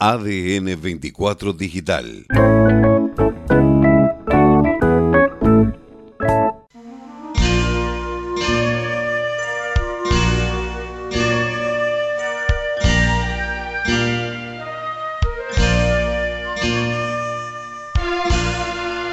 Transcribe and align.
ADN 0.00 0.80
24 0.80 1.54
Digital. 1.54 2.24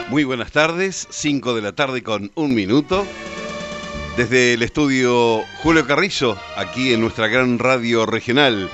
Muy 0.10 0.24
buenas 0.24 0.52
tardes, 0.52 1.08
5 1.10 1.56
de 1.56 1.62
la 1.64 1.72
tarde 1.72 2.04
con 2.04 2.32
un 2.36 2.54
minuto. 2.54 3.08
Desde 4.18 4.54
el 4.54 4.62
estudio 4.62 5.42
Julio 5.64 5.88
Carrizo, 5.88 6.38
aquí 6.56 6.94
en 6.94 7.02
nuestra 7.02 7.28
gran 7.28 7.58
radio 7.58 8.06
regional, 8.06 8.70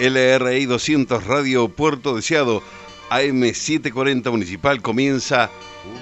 LRI 0.00 0.66
200 0.66 1.24
Radio 1.24 1.68
Puerto 1.68 2.14
Deseado, 2.14 2.62
AM 3.10 3.42
740 3.42 4.30
Municipal, 4.30 4.80
comienza 4.80 5.50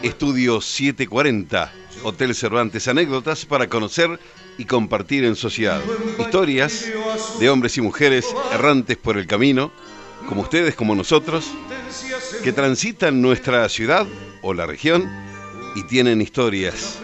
Estudio 0.03 0.61
740, 0.61 1.73
Hotel 2.03 2.35
Cervantes, 2.35 2.89
anécdotas 2.89 3.47
para 3.47 3.69
conocer 3.69 4.21
y 4.59 4.67
compartir 4.67 5.25
en 5.25 5.35
sociedad. 5.35 5.81
Historias 6.19 6.87
de 7.41 7.49
hombres 7.49 7.79
y 7.79 7.81
mujeres 7.81 8.27
errantes 8.53 8.99
por 8.99 9.17
el 9.17 9.27
camino, 9.27 9.73
como 10.29 10.43
ustedes, 10.43 10.75
como 10.75 10.95
nosotros, 10.95 11.51
que 12.45 12.53
transitan 12.53 13.23
nuestra 13.23 13.67
ciudad 13.71 14.07
o 14.43 14.53
la 14.53 14.67
región 14.67 15.11
y 15.75 15.85
tienen 15.85 16.21
historias, 16.21 16.99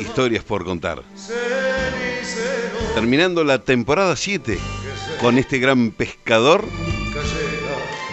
historias 0.00 0.44
por 0.44 0.66
contar. 0.66 1.02
Terminando 2.94 3.42
la 3.42 3.64
temporada 3.64 4.16
7 4.16 4.58
con 5.20 5.38
este 5.38 5.58
gran 5.58 5.90
pescador 5.90 6.64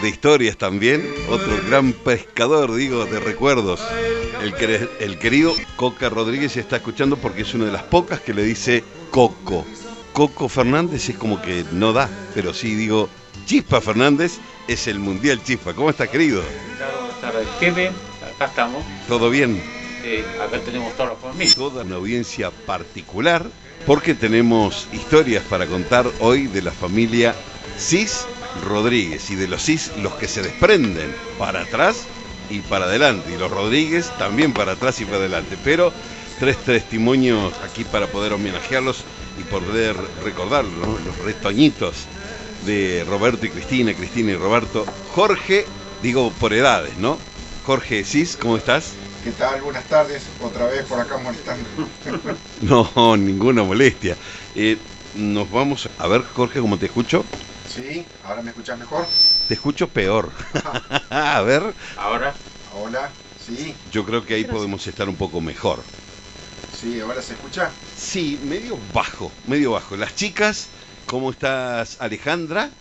de 0.02 0.09
historias 0.09 0.57
también, 0.57 1.07
otro 1.29 1.57
gran 1.67 1.93
pescador, 1.93 2.73
digo, 2.76 3.05
de 3.05 3.20
recuerdos. 3.20 3.79
El, 4.41 4.54
que- 4.55 4.90
el 4.99 5.18
querido 5.20 5.55
Coca 5.77 6.10
Rodríguez 6.10 6.57
está 6.57 6.77
escuchando 6.77 7.15
porque 7.18 7.43
es 7.43 7.54
una 7.54 7.65
de 7.65 7.71
las 7.71 7.84
pocas 7.84 8.20
que 8.20 8.34
le 8.34 8.43
dice 8.43 8.84
Coco. 9.12 9.65
Coco 10.12 10.49
Fernández 10.49 11.10
es 11.10 11.18
como 11.18 11.41
que 11.41 11.63
no 11.71 11.93
da, 11.93 12.10
pero 12.35 12.54
sí 12.54 12.76
digo, 12.76 13.10
Chispa 13.45 13.79
Fernández 13.82 14.34
es 14.67 14.88
el 14.88 14.99
Mundial 14.99 15.41
Chispa. 15.43 15.73
¿Cómo 15.73 15.90
estás, 15.90 16.10
querido? 16.10 16.43
Buenas 16.43 17.21
tardes, 17.21 17.48
Pepe. 17.60 17.91
Acá 18.35 18.45
estamos. 18.45 18.84
¿Todo 19.07 19.29
bien? 19.29 19.62
Eh, 20.04 20.23
acá 20.45 20.60
tenemos 20.60 20.93
toda 20.98 21.10
la 21.12 21.15
familia. 21.15 21.55
Toda 21.55 21.84
una 21.84 21.95
audiencia 21.95 22.51
particular 22.51 23.45
porque 23.85 24.13
tenemos 24.13 24.87
historias 24.93 25.43
para 25.43 25.67
contar 25.67 26.09
hoy 26.20 26.48
de 26.48 26.62
la 26.62 26.71
familia 26.71 27.35
Cis 27.77 28.26
Rodríguez 28.65 29.29
y 29.29 29.35
de 29.35 29.48
los 29.48 29.63
Cis 29.63 29.91
los 29.98 30.13
que 30.13 30.27
se 30.27 30.41
desprenden 30.41 31.13
para 31.37 31.62
atrás 31.62 32.05
y 32.49 32.59
para 32.59 32.85
adelante 32.85 33.34
y 33.34 33.37
los 33.37 33.51
Rodríguez 33.51 34.11
también 34.17 34.54
para 34.54 34.73
atrás 34.73 35.01
y 35.01 35.05
para 35.05 35.17
adelante 35.17 35.57
pero 35.63 35.91
tres 36.39 36.57
testimonios 36.57 37.54
aquí 37.63 37.84
para 37.84 38.07
poder 38.07 38.34
homenajearlos 38.34 39.04
y 39.39 39.43
poder 39.43 39.95
recordar 40.23 40.65
¿no? 40.65 40.98
los 41.05 41.17
retoñitos 41.20 42.05
de 42.65 43.05
Roberto 43.07 43.45
y 43.45 43.49
Cristina, 43.49 43.93
Cristina 43.93 44.31
y 44.31 44.35
Roberto, 44.35 44.85
Jorge, 45.13 45.65
digo 46.01 46.31
por 46.39 46.54
edades, 46.54 46.98
¿no? 46.98 47.17
Jorge 47.65 48.04
Cis, 48.05 48.37
¿cómo 48.37 48.57
estás? 48.57 48.93
¿Qué 49.24 49.32
tal? 49.34 49.62
Buenas 49.63 49.88
tardes. 49.88 50.34
Otra 50.38 50.68
vez 50.68 50.85
por 50.85 50.99
acá 50.99 51.18
molestando. 51.18 51.70
No, 52.55 53.16
ninguna 53.18 53.63
molestia. 53.63 54.18
Eh, 54.54 54.88
nos 55.13 55.49
vamos 55.49 55.90
a 55.98 56.07
ver, 56.07 56.24
Jorge, 56.24 56.60
cómo 56.62 56.79
te 56.79 56.85
escucho. 56.88 57.29
Sí, 57.66 58.10
ahora 58.21 58.41
me 58.41 58.51
escuchas 58.51 58.77
mejor. 58.77 59.07
Te 59.46 59.54
escucho 59.55 59.91
peor. 59.94 60.34
a 61.10 61.41
ver, 61.41 61.76
Ahora, 61.96 62.40
Hola. 62.66 63.18
Sí, 63.35 63.79
yo 63.85 64.06
creo 64.06 64.25
que 64.25 64.34
ahí 64.35 64.46
podemos 64.46 64.85
estar 64.88 65.07
un 65.09 65.18
poco 65.18 65.40
mejor. 65.41 65.88
sí, 66.68 67.00
ahora 67.00 67.22
se 67.22 67.34
escucha. 67.34 67.79
Sí, 67.94 68.38
medio 68.41 68.78
bajo, 68.78 69.40
medio 69.44 69.72
bajo. 69.72 69.95
Las 69.97 70.16
chicas, 70.16 70.73
¿cómo 71.05 71.31
estás, 71.31 72.00
Alejandra? 72.01 72.75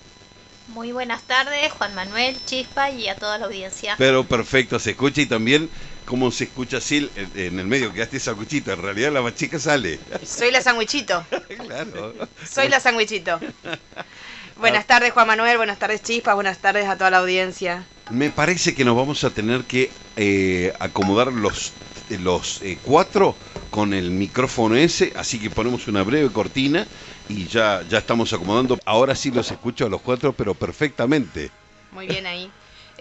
Muy 0.66 0.90
buenas 0.90 1.24
tardes, 1.24 1.70
Juan 1.72 1.94
Manuel, 1.94 2.44
Chispa 2.44 2.90
y 2.90 3.06
a 3.06 3.16
toda 3.16 3.38
la 3.38 3.46
audiencia. 3.46 3.96
Pero 3.96 4.26
perfecto, 4.28 4.78
se 4.78 4.90
escucha 4.90 5.20
y 5.22 5.26
también 5.26 5.70
cómo 6.04 6.30
se 6.30 6.44
escucha 6.44 6.78
así 6.78 7.10
en, 7.34 7.58
el 7.58 7.66
medio, 7.66 7.92
quedaste 7.92 8.16
esa 8.16 8.34
cuchita. 8.34 8.72
En 8.72 8.82
realidad 8.82 9.12
la 9.12 9.22
más 9.22 9.34
chica 9.34 9.58
sale. 9.58 9.98
Soy 10.24 10.50
la 10.50 10.60
sandwichito. 10.60 11.24
claro. 11.66 12.14
Soy 12.48 12.68
la 12.68 12.80
sandwichito. 12.80 13.40
Buenas 14.56 14.86
tardes, 14.86 15.12
Juan 15.12 15.26
Manuel. 15.26 15.56
Buenas 15.56 15.78
tardes, 15.78 16.02
Chispa. 16.02 16.34
Buenas 16.34 16.58
tardes 16.58 16.86
a 16.86 16.96
toda 16.96 17.10
la 17.10 17.18
audiencia. 17.18 17.84
Me 18.10 18.30
parece 18.30 18.74
que 18.74 18.84
nos 18.84 18.96
vamos 18.96 19.24
a 19.24 19.30
tener 19.30 19.64
que 19.64 19.90
eh, 20.16 20.72
acomodar 20.78 21.32
los, 21.32 21.72
los 22.10 22.60
eh, 22.62 22.78
cuatro 22.82 23.34
con 23.70 23.94
el 23.94 24.10
micrófono 24.10 24.76
ese, 24.76 25.14
así 25.16 25.38
que 25.38 25.48
ponemos 25.48 25.88
una 25.88 26.02
breve 26.02 26.30
cortina 26.30 26.86
y 27.28 27.46
ya, 27.46 27.82
ya 27.88 27.98
estamos 27.98 28.32
acomodando. 28.32 28.78
Ahora 28.84 29.14
sí 29.14 29.30
los 29.30 29.50
escucho 29.50 29.86
a 29.86 29.88
los 29.88 30.02
cuatro, 30.02 30.32
pero 30.32 30.54
perfectamente. 30.54 31.50
Muy 31.90 32.06
bien 32.06 32.26
ahí. 32.26 32.50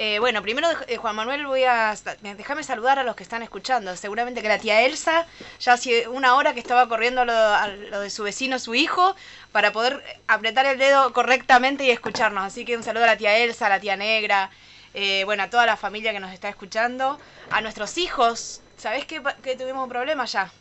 Eh, 0.03 0.17
bueno, 0.17 0.41
primero, 0.41 0.67
eh, 0.87 0.97
Juan 0.97 1.15
Manuel, 1.15 1.45
voy 1.45 1.63
a. 1.63 1.95
Déjame 2.21 2.63
saludar 2.63 2.97
a 2.97 3.03
los 3.03 3.15
que 3.15 3.21
están 3.21 3.43
escuchando. 3.43 3.95
Seguramente 3.95 4.41
que 4.41 4.47
la 4.47 4.57
tía 4.57 4.81
Elsa 4.81 5.27
ya 5.59 5.73
hace 5.73 6.07
una 6.07 6.33
hora 6.33 6.55
que 6.55 6.59
estaba 6.59 6.89
corriendo 6.89 7.23
lo, 7.23 7.31
a 7.31 7.67
lo 7.67 7.99
de 7.99 8.09
su 8.09 8.23
vecino, 8.23 8.57
su 8.57 8.73
hijo, 8.73 9.15
para 9.51 9.71
poder 9.71 10.03
apretar 10.25 10.65
el 10.65 10.79
dedo 10.79 11.13
correctamente 11.13 11.83
y 11.83 11.91
escucharnos. 11.91 12.43
Así 12.43 12.65
que 12.65 12.75
un 12.75 12.81
saludo 12.81 13.03
a 13.03 13.07
la 13.07 13.17
tía 13.17 13.37
Elsa, 13.37 13.67
a 13.67 13.69
la 13.69 13.79
tía 13.79 13.95
Negra, 13.95 14.49
eh, 14.95 15.21
bueno, 15.25 15.43
a 15.43 15.51
toda 15.51 15.67
la 15.67 15.77
familia 15.77 16.13
que 16.13 16.19
nos 16.19 16.33
está 16.33 16.49
escuchando, 16.49 17.19
a 17.51 17.61
nuestros 17.61 17.95
hijos. 17.99 18.61
¿Sabés 18.77 19.05
que, 19.05 19.21
que 19.43 19.55
tuvimos 19.55 19.83
un 19.83 19.89
problema 19.89 20.25
ya? 20.25 20.51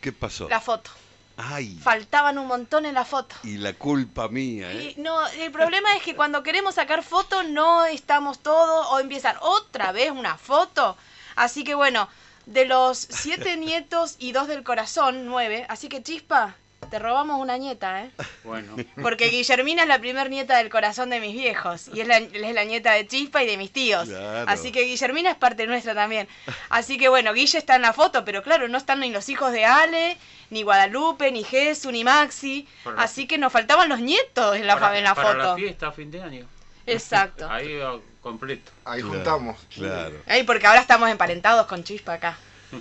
¿Qué 0.00 0.10
pasó? 0.10 0.48
La 0.48 0.60
foto. 0.60 0.90
Ay, 1.36 1.76
Faltaban 1.82 2.38
un 2.38 2.46
montón 2.46 2.86
en 2.86 2.94
la 2.94 3.04
foto. 3.04 3.34
y 3.42 3.56
la 3.58 3.72
culpa 3.72 4.28
mía, 4.28 4.70
¿eh? 4.72 4.94
Y 4.96 5.00
no, 5.00 5.26
el 5.28 5.50
problema 5.50 5.94
es 5.96 6.02
que 6.02 6.14
cuando 6.14 6.42
queremos 6.44 6.76
sacar 6.76 7.02
fotos 7.02 7.44
no 7.48 7.84
estamos 7.86 8.38
todos 8.38 8.86
o 8.90 9.00
empiezan 9.00 9.36
otra 9.40 9.90
vez 9.92 10.10
una 10.12 10.38
foto. 10.38 10.96
Así 11.34 11.64
que 11.64 11.74
bueno, 11.74 12.08
de 12.46 12.66
los 12.66 12.98
siete 12.98 13.56
nietos 13.58 14.14
y 14.18 14.30
dos 14.32 14.46
del 14.46 14.62
corazón, 14.62 15.26
nueve. 15.26 15.66
Así 15.68 15.88
que 15.88 16.02
chispa, 16.04 16.54
te 16.90 16.98
robamos 16.98 17.40
una 17.40 17.56
nieta, 17.56 18.04
¿eh? 18.04 18.10
bueno, 18.44 18.76
Porque 19.02 19.28
Guillermina 19.28 19.82
es 19.82 19.88
la 19.88 19.98
primer 19.98 20.30
nieta 20.30 20.58
del 20.58 20.68
corazón 20.68 21.10
de 21.10 21.20
mis 21.20 21.32
viejos 21.34 21.88
y 21.92 22.00
es 22.00 22.06
la, 22.08 22.18
es 22.18 22.54
la 22.54 22.64
nieta 22.64 22.92
de 22.92 23.06
Chispa 23.06 23.42
y 23.42 23.46
de 23.46 23.56
mis 23.56 23.72
tíos. 23.72 24.08
Claro. 24.08 24.50
Así 24.50 24.72
que 24.72 24.82
Guillermina 24.82 25.30
es 25.30 25.36
parte 25.36 25.66
nuestra 25.66 25.94
también. 25.94 26.28
Así 26.68 26.98
que 26.98 27.08
bueno, 27.08 27.32
Guille 27.32 27.58
está 27.58 27.76
en 27.76 27.82
la 27.82 27.92
foto, 27.92 28.24
pero 28.24 28.42
claro, 28.42 28.68
no 28.68 28.78
están 28.78 29.00
ni 29.00 29.10
los 29.10 29.28
hijos 29.28 29.52
de 29.52 29.64
Ale, 29.64 30.16
ni 30.50 30.62
Guadalupe, 30.62 31.30
ni 31.32 31.44
Jesús, 31.44 31.92
ni 31.92 32.04
Maxi. 32.04 32.66
Para 32.82 33.02
Así 33.02 33.26
que 33.26 33.38
nos 33.38 33.52
faltaban 33.52 33.88
los 33.88 34.00
nietos 34.00 34.56
en 34.56 34.66
la, 34.66 34.78
para, 34.78 34.98
en 34.98 35.04
la 35.04 35.14
para 35.14 35.28
foto. 35.28 35.38
la 35.38 35.54
fiesta 35.56 35.88
a 35.88 35.92
fin 35.92 36.10
de 36.10 36.22
año. 36.22 36.46
Exacto. 36.86 37.48
Ahí 37.50 37.80
ah, 37.82 37.96
completo. 38.20 38.70
Ahí 38.84 39.00
Claro, 39.00 39.14
juntamos. 39.16 39.56
Claro. 39.74 40.16
Ay, 40.26 40.42
porque 40.44 40.66
ahora 40.66 40.80
estamos 40.80 41.08
emparentados 41.10 41.66
con 41.66 41.82
Chispa 41.84 42.14
acá. 42.14 42.36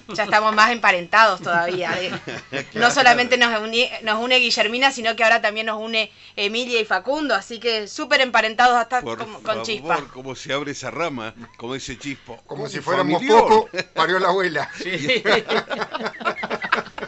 Ya 0.10 0.24
estamos 0.24 0.54
más 0.56 0.72
emparentados 0.72 1.42
todavía. 1.42 1.92
¿eh? 2.02 2.12
No 2.74 2.92
solamente 2.92 3.38
nos 3.38 3.60
une, 3.62 3.92
nos 4.04 4.20
une 4.24 4.38
Guillermina, 4.38 4.92
sino 4.92 5.16
que 5.16 5.24
ahora 5.24 5.42
también 5.42 5.68
nos 5.68 5.80
une 5.80 6.12
Emilia 6.36 6.80
y 6.80 6.86
Facundo. 6.86 7.36
Así 7.36 7.60
que 7.60 7.88
súper 7.88 8.22
emparentados 8.22 8.76
hasta 8.76 9.02
Por 9.02 9.18
con, 9.18 9.34
con 9.34 9.44
favor, 9.44 9.64
Chispa. 9.64 9.98
cómo 10.14 10.36
se 10.36 10.54
abre 10.54 10.72
esa 10.72 10.92
rama, 10.92 11.34
como 11.58 11.76
ese 11.76 11.98
chispo. 11.98 12.42
Como 12.46 12.68
si 12.68 12.80
fuéramos 12.80 13.14
familión. 13.22 13.40
poco, 13.48 13.70
parió 13.94 14.20
la 14.20 14.30
abuela. 14.30 14.70
Sí. 14.78 15.24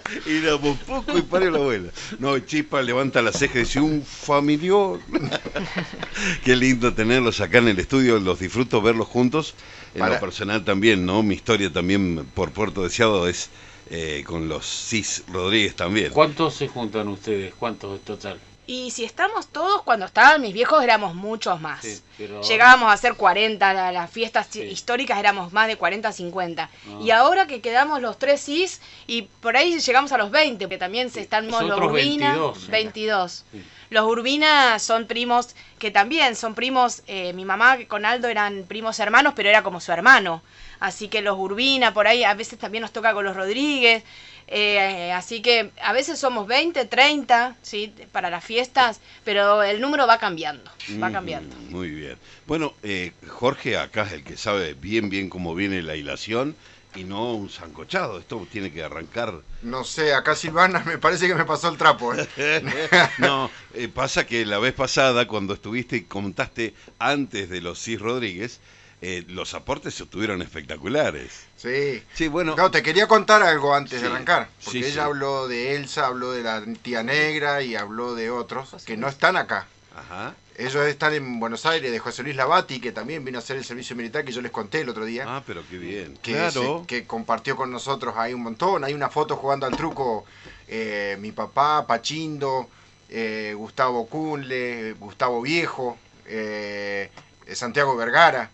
Éramos 0.26 0.78
poco 0.80 1.18
y 1.18 1.22
parió 1.24 1.52
la 1.52 1.58
abuela. 1.58 1.92
No, 2.20 2.38
Chispa 2.40 2.82
levanta 2.82 3.22
la 3.22 3.32
ceja 3.32 3.58
y 3.60 3.62
dice, 3.64 3.80
un 3.80 4.04
familiar. 4.04 5.00
Qué 6.44 6.56
lindo 6.56 6.94
tenerlos 6.94 7.42
acá 7.42 7.58
en 7.60 7.70
el 7.70 7.80
estudio, 7.80 8.20
los 8.20 8.40
disfruto 8.40 8.82
verlos 8.82 9.08
juntos. 9.08 9.56
En 9.94 10.00
Para- 10.00 10.16
lo 10.16 10.20
personal 10.20 10.64
también, 10.64 11.06
¿no? 11.06 11.24
Mi 11.24 11.36
historia 11.36 11.72
también 11.72 12.26
por 12.34 12.52
Puerto 12.52 12.84
Deseado 12.84 13.28
es 13.28 13.50
eh, 13.90 14.24
con 14.26 14.48
los 14.50 14.66
Cis 14.66 15.24
Rodríguez 15.32 15.76
también. 15.76 16.12
¿Cuántos 16.12 16.56
se 16.56 16.68
juntan 16.68 17.08
ustedes? 17.08 17.54
¿Cuántos 17.56 18.00
en 18.00 18.04
total? 18.06 18.40
Y 18.68 18.90
si 18.92 19.04
estamos 19.06 19.48
todos, 19.48 19.84
cuando 19.84 20.06
estaban 20.08 20.42
mis 20.42 20.54
viejos 20.54 20.84
éramos 20.84 21.14
muchos 21.14 21.62
más. 21.62 21.82
Sí, 21.82 22.02
pero- 22.18 22.42
Llegábamos 22.42 22.92
a 22.92 22.98
ser 22.98 23.14
40, 23.16 23.74
la- 23.74 23.92
las 23.92 24.10
fiestas 24.10 24.48
Sí. 24.50 24.62
históricas 24.62 25.20
éramos 25.20 25.54
más 25.54 25.68
de 25.68 25.76
40, 25.78 26.12
50. 26.12 26.70
Ah. 26.88 27.00
Y 27.02 27.12
ahora 27.12 27.46
que 27.46 27.62
quedamos 27.62 28.02
los 28.02 28.18
tres 28.18 28.44
cis, 28.44 28.82
y 29.06 29.24
por 29.24 29.56
ahí 29.56 29.80
llegamos 29.80 30.12
a 30.12 30.18
los 30.18 30.32
20, 30.32 30.68
que 30.68 30.78
también 30.80 31.12
se 31.12 31.22
están 31.22 31.48
los 31.48 31.62
Urbina. 31.62 32.30
22. 32.32 32.68
22. 32.70 33.46
Sí. 33.52 33.64
Los 33.92 34.06
Urbina 34.06 34.80
son 34.80 35.06
primos 35.06 35.56
que 35.78 35.92
también 35.92 36.36
son 36.36 36.56
primos, 36.56 37.04
eh, 37.06 37.34
mi 37.34 37.46
mamá 37.46 37.78
con 37.88 38.04
Aldo 38.04 38.28
eran 38.30 38.64
primos 38.68 39.00
hermanos, 39.00 39.34
pero 39.36 39.48
era 39.50 39.62
como 39.62 39.80
su 39.80 39.92
hermano. 39.92 40.42
Así 40.80 41.08
que 41.08 41.22
los 41.22 41.38
Urbina 41.38 41.94
por 41.94 42.08
ahí 42.08 42.24
a 42.24 42.34
veces 42.34 42.58
también 42.58 42.82
nos 42.82 42.92
toca 42.92 43.14
con 43.14 43.24
los 43.26 43.36
Rodríguez. 43.36 44.04
Eh, 44.48 45.12
así 45.12 45.42
que 45.42 45.72
a 45.82 45.92
veces 45.94 46.20
somos 46.20 46.48
20, 46.48 46.86
30, 46.86 47.56
¿sí? 47.62 47.94
Para 48.12 48.30
las 48.30 48.44
fiestas, 48.44 49.02
pero 49.24 49.64
el 49.64 49.82
número 49.82 50.06
va 50.06 50.20
cambiando, 50.20 50.70
va 51.02 51.12
cambiando. 51.12 51.56
Muy 51.70 51.90
bien. 51.90 52.18
Bueno, 52.46 52.74
eh, 52.84 53.12
Jorge 53.28 53.78
acá 53.78 54.04
es 54.04 54.14
el 54.14 54.24
que 54.24 54.38
sabe 54.38 54.74
bien, 54.76 55.10
bien 55.10 55.30
cómo 55.30 55.56
viene 55.56 55.82
la 55.82 55.96
hilación 55.96 56.56
y 56.96 57.04
no 57.04 57.34
un 57.34 57.50
zancochado. 57.50 58.20
Esto 58.20 58.48
tiene 58.52 58.72
que 58.72 58.84
arrancar. 58.84 59.42
No 59.62 59.84
sé, 59.84 60.14
acá 60.14 60.36
Silvana 60.36 60.84
me 60.86 60.98
parece 60.98 61.28
que 61.28 61.36
me 61.36 61.46
pasó 61.46 61.70
el 61.70 61.78
trapo. 61.78 62.14
¿eh? 62.14 62.28
no, 63.18 63.50
eh, 63.74 63.88
pasa 63.88 64.26
que 64.26 64.46
la 64.46 64.60
vez 64.60 64.74
pasada, 64.74 65.28
cuando 65.28 65.56
estuviste 65.56 65.98
y 65.98 66.02
contaste 66.04 66.74
antes 67.00 67.50
de 67.50 67.62
los 67.62 67.82
Cis 67.82 68.00
Rodríguez, 68.00 68.60
eh, 69.08 69.24
los 69.28 69.54
aportes 69.54 70.00
estuvieron 70.02 70.42
espectaculares. 70.42 71.44
Sí. 71.58 72.04
Sí, 72.14 72.28
bueno. 72.28 72.56
No, 72.56 72.72
te 72.72 72.82
quería 72.82 73.08
contar 73.08 73.44
algo 73.44 73.74
antes 73.76 74.00
Sí, 74.00 74.06
de 74.06 74.12
arrancar. 74.12 74.50
Porque 74.64 74.80
sí, 74.80 74.86
ella 74.86 74.94
sí. 74.94 75.00
habló 75.00 75.48
de 75.48 75.76
Elsa, 75.76 76.08
habló 76.08 76.32
de 76.32 76.42
la 76.42 76.64
tía 76.82 77.04
negra 77.04 77.62
y 77.62 77.76
habló 77.76 78.16
de 78.16 78.30
otros 78.32 78.84
que 78.86 78.98
no 78.98 79.08
están 79.08 79.38
acá. 79.38 79.68
Ajá. 79.96 80.34
Ellos 80.58 80.86
están 80.88 81.14
en 81.14 81.40
Buenos 81.40 81.66
Aires, 81.66 81.92
de 81.92 82.00
José 82.00 82.24
Luis 82.24 82.36
Lavati, 82.36 82.80
que 82.80 82.92
también 82.92 83.24
vino 83.26 83.38
a 83.38 83.42
hacer 83.42 83.58
el 83.58 83.64
servicio 83.66 83.96
militar 83.96 84.24
que 84.26 84.32
yo 84.32 84.42
les 84.42 84.52
conté 84.52 84.82
el 84.82 84.90
otro 84.90 85.06
día. 85.06 85.26
Ah, 85.28 85.44
pero 85.46 85.62
qué 85.70 85.78
bien. 85.78 86.18
que, 86.22 86.32
claro. 86.34 86.80
se- 86.82 86.88
que 86.88 87.06
compartió 87.06 87.56
con 87.56 87.72
nosotros 87.72 88.16
ahí 88.18 88.34
un 88.34 88.42
montón. 88.44 88.84
Hay 88.86 88.94
una 88.94 89.10
foto 89.10 89.36
jugando 89.36 89.66
al 89.66 89.76
truco, 89.76 90.26
eh, 90.68 91.18
mi 91.20 91.32
papá, 91.32 91.86
Pachindo, 91.86 92.70
eh, 93.10 93.54
Gustavo 93.56 94.08
Cunle, 94.08 94.94
Gustavo 94.94 95.42
Viejo, 95.42 95.98
eh, 96.26 97.12
Santiago 97.54 97.96
Vergara. 97.96 98.50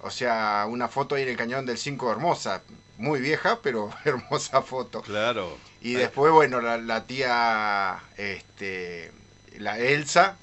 O 0.00 0.10
sea, 0.10 0.66
una 0.68 0.88
foto 0.88 1.14
ahí 1.14 1.22
en 1.22 1.28
el 1.30 1.36
cañón 1.36 1.66
del 1.66 1.78
5 1.78 2.10
hermosa. 2.12 2.62
Muy 2.98 3.20
vieja, 3.20 3.60
pero 3.62 3.90
hermosa 4.04 4.62
foto. 4.62 5.02
Claro. 5.02 5.56
Y 5.80 5.94
después, 5.94 6.32
bueno, 6.32 6.60
la, 6.60 6.76
la 6.78 7.04
tía, 7.06 8.00
este, 8.16 9.12
la 9.58 9.78
Elsa, 9.78 10.36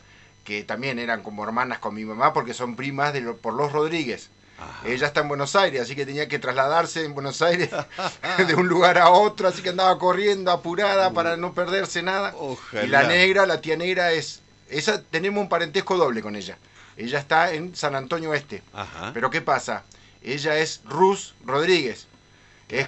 que 0.43 0.63
también 0.63 0.99
eran 0.99 1.21
como 1.23 1.43
hermanas 1.43 1.79
con 1.79 1.93
mi 1.95 2.05
mamá 2.05 2.33
porque 2.33 2.53
son 2.53 2.75
primas 2.75 3.13
de 3.13 3.21
lo- 3.21 3.37
por 3.37 3.53
los 3.53 3.71
Rodríguez. 3.71 4.29
ajá. 4.57 4.87
Ella 4.87 5.07
está 5.07 5.21
en 5.21 5.27
Buenos 5.27 5.55
Aires, 5.55 5.81
así 5.81 5.95
que 5.95 6.05
tenía 6.05 6.27
que 6.29 6.39
trasladarse 6.39 7.03
en 7.03 7.13
Buenos 7.13 7.41
Aires 7.41 7.69
de 8.47 8.55
un 8.55 8.67
lugar 8.67 8.97
a 8.97 9.09
otro, 9.09 9.47
así 9.47 9.61
que 9.61 9.69
andaba 9.69 9.97
corriendo 9.99 10.51
apurada 10.51 11.11
para 11.11 11.35
no 11.37 11.53
perderse 11.53 12.01
nada. 12.03 12.33
Ojalá. 12.37 12.83
Y 12.85 12.87
la 12.87 13.03
negra, 13.03 13.45
la 13.45 13.59
tía 13.59 13.75
negra 13.75 14.11
es, 14.13 14.41
esa 14.69 15.01
tenemos 15.01 15.41
un 15.41 15.49
parentesco 15.49 15.97
doble 15.97 16.21
con 16.21 16.35
ella. 16.35 16.57
Ella 16.97 17.19
está 17.19 17.53
en 17.53 17.75
San 17.75 17.95
Antonio 17.95 18.33
Este. 18.33 18.63
Ajá. 18.73 19.11
Pero 19.13 19.29
¿qué 19.29 19.41
pasa? 19.41 19.83
Ella 20.21 20.57
es 20.57 20.81
Rus 20.85 21.35
Rodríguez. 21.45 22.07
Es 22.69 22.87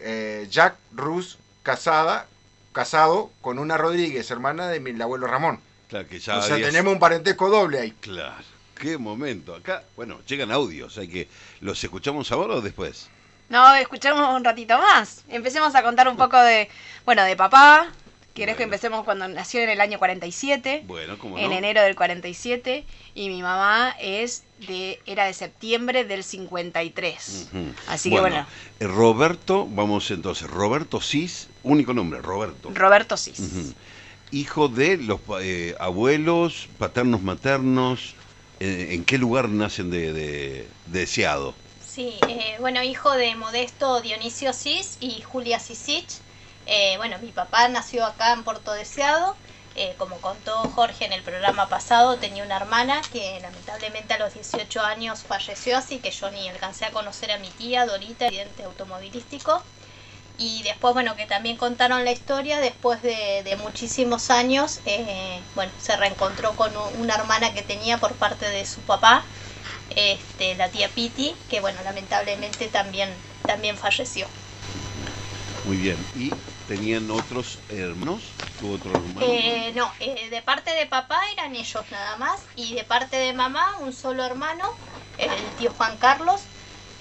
eh, 0.00 0.46
Jack 0.50 0.76
Rus 0.92 1.38
casada, 1.62 2.26
casado 2.72 3.30
con 3.40 3.58
una 3.58 3.76
Rodríguez, 3.76 4.30
hermana 4.30 4.68
de 4.68 4.80
mi 4.80 5.00
abuelo 5.00 5.26
Ramón. 5.26 5.60
Claro 5.88 6.06
que 6.08 6.18
ya 6.20 6.38
o 6.38 6.42
sea, 6.42 6.54
habías- 6.54 6.70
tenemos 6.70 6.92
un 6.92 6.98
parentesco 7.00 7.48
doble 7.50 7.80
ahí. 7.80 7.90
Claro. 8.00 8.36
Qué 8.78 8.96
momento. 8.96 9.54
Acá, 9.56 9.82
bueno, 9.96 10.20
llegan 10.26 10.52
audios. 10.52 10.96
Hay 10.98 11.08
que. 11.08 11.28
¿Los 11.60 11.82
escuchamos 11.82 12.30
ahora 12.30 12.54
o 12.54 12.60
después? 12.60 13.08
No, 13.48 13.74
escuchemos 13.74 14.34
un 14.36 14.44
ratito 14.44 14.78
más. 14.78 15.24
Empecemos 15.28 15.74
a 15.74 15.82
contar 15.82 16.06
un 16.08 16.16
poco 16.16 16.38
de, 16.40 16.68
bueno, 17.04 17.24
de 17.24 17.34
papá. 17.34 17.88
¿Quieres 18.38 18.56
que 18.56 18.62
empecemos 18.62 19.04
cuando 19.04 19.26
nació 19.26 19.60
en 19.62 19.68
el 19.68 19.80
año 19.80 19.98
47? 19.98 20.84
Bueno, 20.86 21.18
como 21.18 21.36
en 21.38 21.50
no. 21.50 21.56
enero 21.56 21.82
del 21.82 21.96
47 21.96 22.84
y 23.14 23.28
mi 23.28 23.42
mamá 23.42 23.96
es 24.00 24.44
de 24.58 25.00
era 25.06 25.24
de 25.26 25.34
septiembre 25.34 26.04
del 26.04 26.22
53. 26.22 27.48
Ujú. 27.52 27.72
Así 27.88 28.10
que 28.10 28.20
bueno, 28.20 28.46
eh, 28.78 28.86
Roberto, 28.86 29.66
vamos 29.68 30.08
entonces. 30.12 30.48
Roberto 30.48 31.00
Cis, 31.00 31.48
único 31.64 31.92
nombre, 31.94 32.20
Roberto. 32.22 32.70
Roberto 32.72 33.16
Cis. 33.16 33.40
Hijo 34.30 34.68
de 34.68 34.98
los 34.98 35.20
eh, 35.40 35.74
abuelos, 35.80 36.68
paternos, 36.78 37.22
maternos. 37.22 38.14
eh, 38.60 38.90
¿En 38.92 39.04
qué 39.04 39.18
lugar 39.18 39.48
nacen 39.48 39.90
de, 39.90 40.12
de- 40.12 40.68
deseado? 40.86 41.54
Sí, 41.84 42.14
eh, 42.28 42.56
bueno, 42.60 42.82
hijo 42.84 43.10
de 43.12 43.34
Modesto 43.34 44.00
Dionisio 44.00 44.52
Cis 44.52 44.98
y 45.00 45.22
Julia 45.22 45.58
Sisich. 45.58 46.20
Eh, 46.68 46.98
bueno, 46.98 47.16
mi 47.20 47.32
papá 47.32 47.66
nació 47.68 48.04
acá 48.04 48.34
en 48.34 48.44
Puerto 48.44 48.72
Deseado. 48.72 49.34
Eh, 49.74 49.94
como 49.96 50.18
contó 50.20 50.54
Jorge 50.74 51.06
en 51.06 51.12
el 51.12 51.22
programa 51.22 51.68
pasado, 51.68 52.16
tenía 52.16 52.42
una 52.44 52.56
hermana 52.56 53.00
que 53.12 53.38
lamentablemente 53.40 54.14
a 54.14 54.18
los 54.18 54.34
18 54.34 54.82
años 54.82 55.22
falleció, 55.22 55.78
así 55.78 55.98
que 56.00 56.10
yo 56.10 56.30
ni 56.30 56.48
alcancé 56.48 56.84
a 56.84 56.90
conocer 56.90 57.30
a 57.30 57.38
mi 57.38 57.48
tía 57.50 57.86
Dorita, 57.86 58.26
accidente 58.26 58.64
automovilístico. 58.64 59.62
Y 60.36 60.62
después, 60.62 60.94
bueno, 60.94 61.16
que 61.16 61.26
también 61.26 61.56
contaron 61.56 62.04
la 62.04 62.12
historia, 62.12 62.60
después 62.60 63.02
de, 63.02 63.56
muchísimos 63.62 64.30
años, 64.30 64.80
eh, 64.84 65.40
bueno, 65.54 65.72
se 65.80 65.96
reencontró 65.96 66.52
con 66.54 66.70
una 66.98 67.14
hermana 67.14 67.54
que 67.54 67.62
tenía 67.62 67.98
por 67.98 68.12
parte 68.12 68.48
de 68.48 68.66
su 68.66 68.80
papá, 68.82 69.24
este, 69.96 70.54
la 70.56 70.68
tía 70.68 70.88
Piti, 70.88 71.34
que 71.48 71.60
bueno, 71.60 71.80
lamentablemente 71.82 72.68
también, 72.68 73.10
también 73.46 73.76
falleció. 73.76 74.26
Muy 75.64 75.76
bien. 75.76 75.96
¿Y 76.16 76.30
tenían 76.68 77.10
otros 77.10 77.58
hermanos? 77.70 78.20
¿Tuvo 78.60 78.74
otro 78.74 78.90
hermano? 78.90 79.20
Eh, 79.22 79.72
no, 79.74 79.90
eh, 80.00 80.28
de 80.30 80.42
parte 80.42 80.70
de 80.72 80.86
papá 80.86 81.18
eran 81.32 81.56
ellos 81.56 81.84
nada 81.90 82.16
más, 82.16 82.40
y 82.54 82.74
de 82.74 82.84
parte 82.84 83.16
de 83.16 83.32
mamá 83.32 83.64
un 83.80 83.92
solo 83.92 84.24
hermano, 84.24 84.70
el 85.18 85.30
tío 85.58 85.72
Juan 85.72 85.96
Carlos, 85.96 86.42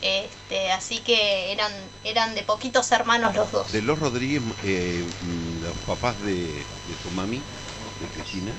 este, 0.01 0.71
así 0.71 0.99
que 0.99 1.51
eran, 1.51 1.71
eran 2.03 2.33
de 2.33 2.43
poquitos 2.43 2.91
hermanos 2.91 3.35
los 3.35 3.51
dos. 3.51 3.71
De 3.71 3.81
los 3.81 3.99
Rodríguez, 3.99 4.41
eh, 4.63 5.03
los 5.63 5.77
papás 5.85 6.19
de, 6.23 6.33
de 6.33 6.95
tu 7.03 7.11
mami, 7.15 7.37
de 7.37 8.07
Cristina. 8.15 8.51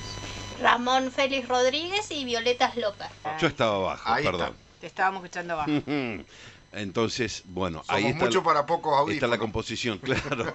Ramón 0.61 1.13
Félix 1.13 1.49
Rodríguez 1.49 2.11
y 2.11 2.25
Violetas 2.25 2.77
López. 2.77 3.09
Yo 3.41 3.47
estaba 3.47 3.77
abajo, 3.77 4.03
Ahí 4.13 4.25
perdón. 4.25 4.55
Te 4.81 4.89
estábamos 4.89 5.25
escuchando 5.25 5.55
abajo. 5.55 5.71
Entonces, 6.79 7.43
bueno, 7.47 7.83
Somos 7.85 7.91
ahí 8.03 8.11
está, 8.11 8.25
mucho 8.25 8.43
para 8.43 8.65
pocos 8.67 8.93
está 8.93 9.01
audífonos. 9.01 9.31
la 9.31 9.39
composición, 9.39 9.99
claro. 10.03 10.55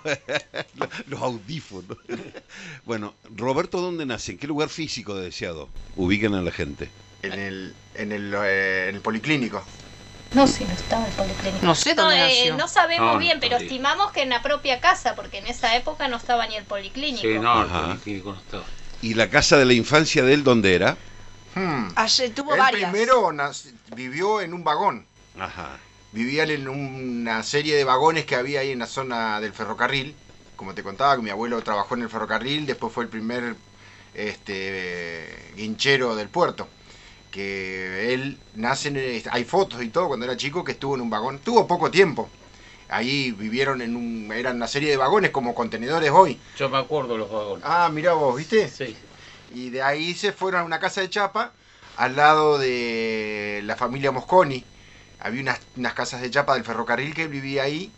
Los 1.07 1.21
audífonos. 1.21 1.97
Bueno, 2.85 3.13
Roberto, 3.35 3.81
¿dónde 3.81 4.05
nace? 4.05 4.33
¿En 4.33 4.37
qué 4.37 4.47
lugar 4.47 4.69
físico 4.69 5.15
de 5.15 5.25
deseado? 5.25 5.69
Ubican 5.95 6.33
a 6.33 6.41
la 6.41 6.51
gente. 6.51 6.89
En 7.21 7.33
el, 7.33 7.73
en 7.95 8.11
el, 8.11 8.33
eh, 8.35 8.87
en 8.89 8.95
el 8.95 9.01
policlínico. 9.01 9.63
No, 10.33 10.47
si 10.47 10.65
no 10.65 10.71
estaba 10.73 11.05
el 11.05 11.13
policlínico. 11.13 11.65
No 11.65 11.75
sé 11.75 11.95
No, 11.95 12.03
dónde 12.03 12.17
eh, 12.17 12.49
nació. 12.49 12.57
no 12.57 12.67
sabemos 12.67 13.13
No, 13.13 13.19
bien, 13.19 13.37
no 13.37 13.41
pero 13.41 13.57
estimamos 13.57 14.11
que 14.11 14.23
en 14.23 14.29
la 14.29 14.41
propia 14.41 14.81
casa, 14.81 15.15
porque 15.15 15.37
en 15.37 15.47
esa 15.47 15.75
época 15.75 16.07
no 16.07 16.17
estaba 16.17 16.47
ni 16.47 16.55
el 16.55 16.65
policlínico. 16.65 17.21
Sí, 17.21 17.39
no, 17.39 17.63
el 17.63 17.69
policlínico 17.69 18.33
no 18.33 18.39
estaba. 18.39 18.63
¿Y 19.01 19.13
la 19.13 19.29
casa 19.29 19.57
de 19.57 19.65
la 19.65 19.73
infancia 19.73 20.23
de 20.23 20.33
él 20.33 20.43
dónde 20.43 20.75
era? 20.75 20.97
Hmm. 21.55 21.89
Ayer 21.95 22.33
tuvo 22.33 22.57
varias. 22.57 22.91
primero 22.91 23.31
vivió 23.95 24.41
en 24.41 24.53
un 24.53 24.63
vagón. 24.63 25.05
Ajá. 25.39 25.77
Vivían 26.13 26.51
en 26.51 26.67
una 26.67 27.41
serie 27.43 27.75
de 27.75 27.83
vagones 27.83 28.25
que 28.25 28.35
había 28.35 28.59
ahí 28.61 28.71
en 28.71 28.79
la 28.79 28.85
zona 28.87 29.41
del 29.41 29.51
ferrocarril. 29.53 30.15
Como 30.55 30.73
te 30.75 30.83
contaba, 30.83 31.15
que 31.15 31.23
mi 31.23 31.31
abuelo 31.31 31.61
trabajó 31.61 31.95
en 31.95 32.03
el 32.03 32.09
ferrocarril, 32.09 32.65
después 32.65 32.93
fue 32.93 33.03
el 33.03 33.09
primer 33.09 33.55
este, 34.13 35.25
guinchero 35.55 36.15
del 36.15 36.29
puerto. 36.29 36.67
Que 37.31 38.13
él 38.13 38.37
nace, 38.53 38.89
en 38.89 38.97
el- 38.97 39.23
hay 39.31 39.43
fotos 39.43 39.81
y 39.81 39.89
todo 39.89 40.07
cuando 40.07 40.25
era 40.25 40.37
chico 40.37 40.63
que 40.63 40.73
estuvo 40.73 40.95
en 40.95 41.01
un 41.01 41.09
vagón. 41.09 41.39
Tuvo 41.39 41.65
poco 41.67 41.89
tiempo. 41.89 42.29
Ahí 42.89 43.31
vivieron 43.31 43.81
en 43.81 43.95
un, 43.95 44.31
eran 44.31 44.57
una 44.57 44.67
serie 44.67 44.91
de 44.91 44.97
vagones 44.97 45.31
como 45.31 45.55
contenedores 45.55 46.11
hoy. 46.11 46.39
Yo 46.59 46.69
me 46.69 46.77
acuerdo 46.77 47.17
los 47.17 47.31
vagones. 47.31 47.65
Ah, 47.67 47.89
mira 47.91 48.13
vos, 48.13 48.37
¿viste? 48.37 48.67
Sí. 48.69 48.95
Y 49.55 49.71
de 49.71 49.81
ahí 49.81 50.13
se 50.13 50.31
fueron 50.31 50.61
a 50.61 50.63
una 50.63 50.79
casa 50.79 51.01
de 51.01 51.09
chapa 51.09 51.53
al 51.97 52.15
lado 52.15 52.59
de 52.59 53.61
la 53.63 53.75
familia 53.75 54.11
Mosconi. 54.11 54.63
Había 55.23 55.41
unas, 55.41 55.59
unas 55.77 55.93
casas 55.93 56.21
de 56.21 56.29
chapa 56.29 56.53
del 56.55 56.63
ferrocarril 56.63 57.13
que 57.13 57.23
él 57.23 57.29
vivía 57.29 57.63
ahí. 57.63 57.91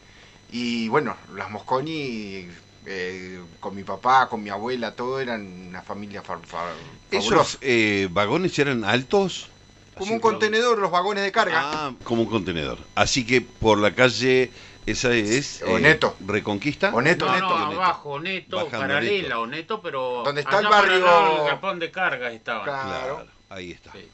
Y 0.51 0.88
bueno, 0.89 1.17
las 1.36 1.50
Mosconi, 1.50 2.48
eh, 2.86 3.39
con 3.60 3.75
mi 3.75 3.84
papá, 3.84 4.29
con 4.29 4.44
mi 4.44 4.50
abuela, 4.50 4.91
todo 4.96 5.20
eran 5.20 5.41
una 5.70 5.82
familia 5.82 6.22
fa- 6.22 6.39
fa- 6.39 6.72
¿Esos 7.12 7.58
eh, 7.62 8.08
vagones 8.12 8.58
eran 8.60 8.84
altos? 8.86 9.50
Como 9.96 10.05
Así 10.05 10.13
un 10.15 10.20
contenedor, 10.20 10.77
los 10.77 10.91
vagones 10.91 11.24
de 11.24 11.32
carga. 11.32 11.62
Ah, 11.63 11.94
como 12.03 12.24
un 12.24 12.29
contenedor. 12.29 12.77
Así 12.96 13.25
que 13.25 13.39
por 13.41 13.77
la 13.79 13.96
calle, 13.96 14.51
esa 14.86 15.13
es... 15.13 15.62
eh, 15.62 15.65
Oneto. 15.65 16.15
Reconquista. 16.25 16.94
Oneto, 16.94 17.25
No, 17.25 17.32
Oneto. 17.32 17.48
no, 17.48 17.55
Oneto. 17.65 17.82
abajo, 17.82 18.20
neto, 18.20 18.55
Bajando 18.58 18.79
paralela, 18.79 19.39
Oneto. 19.39 19.41
Oneto, 19.41 19.82
pero... 19.82 20.22
Donde 20.25 20.41
está 20.41 20.60
el 20.60 20.67
barrio- 20.67 20.94
del 20.96 21.46
galpón 21.48 21.79
de 21.79 21.91
cargas 21.91 22.34
estaban. 22.34 22.65
Claro. 22.65 23.15
Claro, 23.15 23.25
ahí 23.50 23.72
está. 23.72 23.91
Sí. 23.94 24.08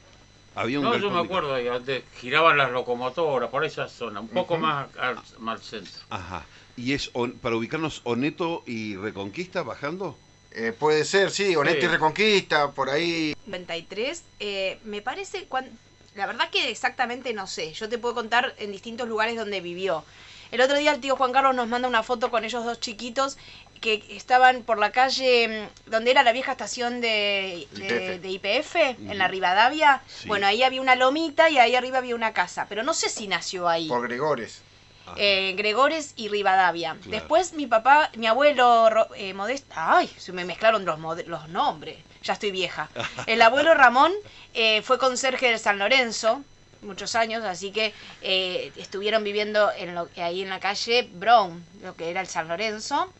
Había 0.54 0.78
un 0.80 0.84
No, 0.84 0.96
yo 0.98 1.10
me 1.10 1.20
acuerdo, 1.20 1.54
ahí, 1.54 1.66
antes 1.68 2.04
giraban 2.20 2.58
las 2.58 2.70
locomotoras 2.70 3.48
por 3.50 3.64
esa 3.64 3.88
zona, 3.88 4.20
un 4.20 4.28
poco 4.28 4.58
más 4.58 4.88
al, 4.98 5.16
más 5.38 5.60
al 5.60 5.62
centro. 5.64 6.02
Ajá. 6.10 6.44
¿Y 6.76 6.92
es 6.92 7.10
on- 7.14 7.32
para 7.32 7.56
ubicarnos 7.56 8.00
Oneto 8.04 8.62
y 8.66 8.96
Reconquista 8.96 9.62
bajando? 9.62 10.16
Eh, 10.52 10.72
puede 10.78 11.04
ser, 11.06 11.30
sí, 11.30 11.56
Oneto 11.56 11.80
Sí. 11.80 11.86
y 11.86 11.88
Reconquista, 11.88 12.70
por 12.72 12.90
ahí. 12.90 13.34
93, 13.46 14.22
eh, 14.40 14.78
me 14.84 15.00
parece, 15.00 15.44
cuan- 15.46 15.70
la 16.14 16.26
verdad 16.26 16.50
que 16.50 16.70
exactamente 16.70 17.32
no 17.32 17.46
sé, 17.46 17.72
yo 17.72 17.88
te 17.88 17.96
puedo 17.98 18.14
contar 18.14 18.54
en 18.58 18.72
distintos 18.72 19.08
lugares 19.08 19.36
donde 19.36 19.60
vivió. 19.62 20.04
El 20.50 20.60
otro 20.60 20.76
día 20.76 20.92
el 20.92 21.00
tío 21.00 21.16
Juan 21.16 21.32
Carlos 21.32 21.54
nos 21.54 21.66
manda 21.68 21.88
una 21.88 22.02
foto 22.02 22.30
con 22.30 22.44
ellos 22.44 22.62
dos 22.66 22.78
chiquitos 22.78 23.38
que 23.82 24.02
estaban 24.08 24.62
por 24.62 24.78
la 24.78 24.90
calle 24.92 25.68
mm, 25.68 25.90
donde 25.90 26.10
era 26.10 26.22
la 26.22 26.32
vieja 26.32 26.52
estación 26.52 27.02
de, 27.02 27.68
de, 27.72 28.20
YPF. 28.22 28.22
de 28.22 28.32
YPF, 28.32 28.76
en 29.10 29.18
la 29.18 29.28
Rivadavia. 29.28 30.00
Sí. 30.08 30.28
Bueno, 30.28 30.46
ahí 30.46 30.62
había 30.62 30.80
una 30.80 30.94
lomita 30.94 31.50
y 31.50 31.58
ahí 31.58 31.76
arriba 31.76 31.98
había 31.98 32.14
una 32.14 32.32
casa, 32.32 32.64
pero 32.70 32.82
no 32.82 32.94
sé 32.94 33.10
si 33.10 33.28
nació 33.28 33.68
ahí. 33.68 33.88
Por 33.88 34.08
Gregores. 34.08 34.62
Eh, 35.16 35.52
Gregores 35.58 36.14
y 36.16 36.28
Rivadavia. 36.28 36.94
Claro. 36.94 37.10
Después 37.10 37.52
mi 37.52 37.66
papá, 37.66 38.10
mi 38.16 38.26
abuelo 38.26 38.88
eh, 39.16 39.34
Modesto, 39.34 39.74
ay, 39.76 40.08
se 40.16 40.32
me 40.32 40.44
mezclaron 40.44 40.86
los, 40.86 41.48
nombres, 41.48 41.98
ya 42.22 42.32
estoy 42.32 42.52
vieja. 42.52 42.88
El 43.26 43.42
abuelo 43.42 43.74
Ramón 43.74 44.12
eh, 44.54 44.80
fue 44.80 44.98
conserje 44.98 45.48
del 45.48 45.58
San 45.58 45.78
Lorenzo 45.78 46.42
muchos 46.82 47.14
años, 47.14 47.44
así 47.44 47.72
que 47.72 47.94
eh, 48.20 48.72
estuvieron 48.76 49.24
viviendo 49.24 49.70
en 49.72 49.94
lo, 49.94 50.08
ahí 50.16 50.42
en 50.42 50.48
la 50.48 50.60
calle 50.60 51.08
Brown, 51.12 51.64
lo 51.82 51.94
que 51.96 52.10
era 52.10 52.20
el 52.20 52.26
San 52.26 52.48
Lorenzo, 52.48 53.12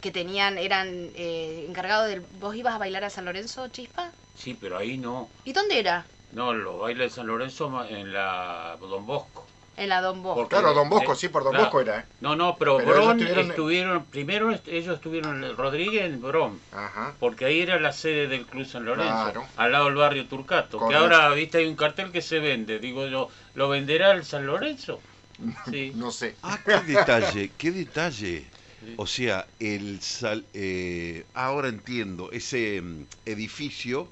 que 0.00 0.10
tenían, 0.10 0.58
eran 0.58 0.88
eh, 1.14 1.64
encargados 1.68 2.08
del... 2.08 2.20
¿Vos 2.40 2.54
ibas 2.56 2.74
a 2.74 2.78
bailar 2.78 3.04
a 3.04 3.10
San 3.10 3.24
Lorenzo, 3.24 3.68
Chispa? 3.68 4.10
Sí, 4.36 4.56
pero 4.60 4.76
ahí 4.78 4.96
no. 4.96 5.28
¿Y 5.44 5.52
dónde 5.52 5.78
era? 5.78 6.04
No, 6.32 6.52
los 6.54 6.78
bailes 6.80 7.10
de 7.10 7.16
San 7.16 7.26
Lorenzo 7.26 7.84
en 7.88 8.12
la 8.12 8.76
Don 8.80 9.04
Bosco. 9.06 9.46
En 9.76 9.88
la 9.88 10.00
Don 10.02 10.22
Bosco. 10.22 10.40
Porque- 10.42 10.56
Claro, 10.56 10.74
Don 10.74 10.88
Bosco, 10.90 11.12
eh, 11.12 11.16
sí, 11.16 11.28
por 11.28 11.42
Don 11.42 11.52
claro. 11.52 11.66
Bosco 11.66 11.80
era, 11.80 12.00
¿eh? 12.00 12.04
No, 12.20 12.36
no, 12.36 12.56
pero, 12.58 12.76
Pero 12.78 12.90
Bron 12.92 13.18
estuvieron- 13.20 13.50
estuvieron, 13.50 14.04
primero 14.06 14.50
est- 14.50 14.68
ellos 14.68 14.96
estuvieron 14.96 15.42
en 15.42 15.56
Rodríguez 15.56 16.04
en 16.04 16.20
Bron, 16.20 16.60
Ajá. 16.72 17.14
porque 17.18 17.46
ahí 17.46 17.60
era 17.60 17.78
la 17.80 17.92
sede 17.92 18.26
del 18.28 18.44
Club 18.46 18.66
San 18.66 18.84
Lorenzo, 18.84 19.12
Claro. 19.12 19.46
al 19.56 19.72
lado 19.72 19.86
del 19.86 19.94
barrio 19.94 20.26
Turcato, 20.26 20.86
que 20.88 20.94
ahora, 20.94 21.30
viste, 21.30 21.58
hay 21.58 21.66
un 21.66 21.76
cartel 21.76 22.12
que 22.12 22.20
se 22.22 22.40
vende, 22.40 22.78
digo 22.78 23.06
yo, 23.06 23.28
¿lo 23.54 23.68
venderá 23.68 24.10
el 24.12 24.24
San 24.24 24.46
Lorenzo? 24.46 25.00
Sí. 25.70 25.92
No 25.94 26.10
sé. 26.12 26.36
Ah, 26.42 26.58
qué 26.64 26.80
detalle, 26.80 27.50
qué 27.56 27.70
detalle. 27.70 28.46
O 28.96 29.06
sea, 29.06 29.46
el 29.58 30.00
sal, 30.00 30.44
eh, 30.54 31.24
ahora 31.34 31.68
entiendo, 31.68 32.30
ese 32.32 32.80
mm, 32.80 33.04
edificio 33.26 34.08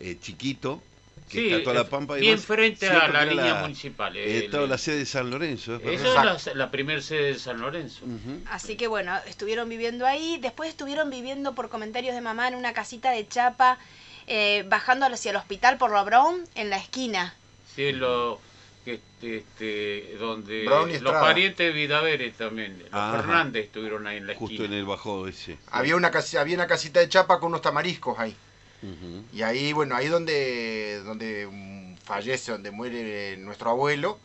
eh, 0.00 0.16
chiquito 0.20 0.82
que 1.30 1.38
Sí, 1.38 1.46
está 1.48 1.62
toda 1.62 1.74
la 1.82 1.88
pampa 1.88 2.18
y 2.18 2.20
bien 2.20 2.34
demás, 2.34 2.46
frente 2.46 2.86
a 2.88 3.08
la 3.08 3.24
línea 3.24 3.54
municipal, 3.54 4.16
eh, 4.16 4.44
estaba 4.44 4.66
la 4.66 4.78
sede 4.78 4.98
de 4.98 5.06
San 5.06 5.30
Lorenzo, 5.30 5.76
es 5.76 5.82
verdad. 5.82 5.94
Esa 5.94 6.34
es 6.34 6.46
la, 6.46 6.54
la 6.54 6.70
primer 6.70 7.02
sede 7.02 7.32
de 7.32 7.38
San 7.38 7.60
Lorenzo. 7.60 8.04
Así 8.50 8.76
que 8.76 8.88
bueno, 8.88 9.16
estuvieron 9.26 9.68
viviendo 9.68 10.06
ahí. 10.06 10.38
Después 10.40 10.68
estuvieron 10.70 11.10
viviendo 11.10 11.54
por 11.54 11.70
comentarios 11.70 12.14
de 12.14 12.20
mamá 12.20 12.48
en 12.48 12.56
una 12.56 12.72
casita 12.72 13.10
de 13.10 13.26
chapa, 13.26 13.78
eh, 14.26 14.64
bajando 14.68 15.06
hacia 15.06 15.30
el 15.30 15.36
hospital 15.36 15.78
por 15.78 15.92
la 15.92 16.02
Brown, 16.02 16.44
en 16.54 16.70
la 16.70 16.76
esquina. 16.76 17.34
Sí, 17.74 17.92
lo, 17.92 18.40
que, 18.84 18.94
este, 18.94 19.36
este, 19.38 20.16
donde 20.18 20.64
Brown 20.66 20.88
los 20.88 20.96
Estrada. 20.96 21.20
parientes 21.20 21.66
de 21.66 21.72
Vidaveres 21.72 22.36
también, 22.36 22.78
los 22.80 22.88
Ajá. 22.92 23.16
Fernández 23.18 23.64
estuvieron 23.66 24.06
ahí 24.06 24.18
en 24.18 24.26
la 24.26 24.34
Justo 24.34 24.54
esquina. 24.54 24.66
en 24.74 24.78
el 24.80 24.84
bajo 24.84 25.26
ese. 25.26 25.56
Había 25.70 25.96
una, 25.96 26.10
casi- 26.10 26.36
había 26.36 26.54
una 26.56 26.66
casita 26.66 27.00
de 27.00 27.08
chapa 27.08 27.40
con 27.40 27.48
unos 27.48 27.62
tamariscos 27.62 28.18
ahí. 28.18 28.36
Ujú. 28.82 29.24
Y 29.32 29.42
ahí, 29.42 29.72
bueno, 29.72 29.96
ahí 29.96 30.08
donde, 30.08 31.00
donde 31.04 31.48
mm, 31.50 31.96
fallece, 32.04 32.52
donde 32.52 32.70
muere 32.70 33.36
nuestro 33.38 33.70
abuelo. 33.70 34.18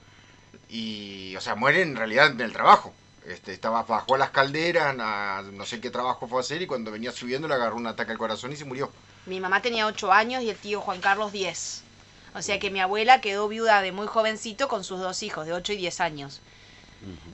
Y, 0.69 1.35
o 1.35 1.41
sea, 1.41 1.55
muere 1.55 1.81
en 1.81 1.95
realidad 1.95 2.27
en 2.31 2.41
el 2.41 2.51
trabajo. 2.53 2.93
Este, 3.25 3.53
estaba 3.53 3.83
bajó 3.83 4.15
a 4.15 4.17
las 4.17 4.31
calderas, 4.31 4.95
a- 4.99 5.43
no 5.53 5.65
sé 5.65 5.79
qué 5.79 5.89
trabajo 5.89 6.27
fue 6.27 6.39
a 6.39 6.41
hacer, 6.41 6.61
y 6.61 6.67
cuando 6.67 6.91
venía 6.91 7.11
subiendo 7.11 7.47
le 7.47 7.53
agarró 7.53 7.75
un 7.75 7.87
ataque 7.87 8.11
al 8.11 8.17
corazón 8.17 8.51
y 8.51 8.55
se 8.55 8.65
murió. 8.65 8.91
Mi 9.25 9.39
mamá 9.39 9.61
tenía 9.61 9.85
8 9.87 10.11
años 10.11 10.41
y 10.43 10.49
el 10.49 10.57
tío 10.57 10.81
Juan 10.81 10.99
Carlos 11.01 11.31
10. 11.31 11.83
O 12.39 12.41
sea 12.41 12.57
que 12.57 12.71
mi 12.71 12.79
abuela 12.79 13.19
quedó 13.21 13.47
viuda 13.49 13.81
de 13.81 13.91
muy 13.91 14.07
jovencito 14.07 14.67
con 14.69 14.83
sus 14.85 14.99
dos 15.01 15.23
hijos, 15.23 15.45
de 15.45 15.53
8 15.53 15.73
y 15.73 15.77
10 15.77 15.99
años. 15.99 16.41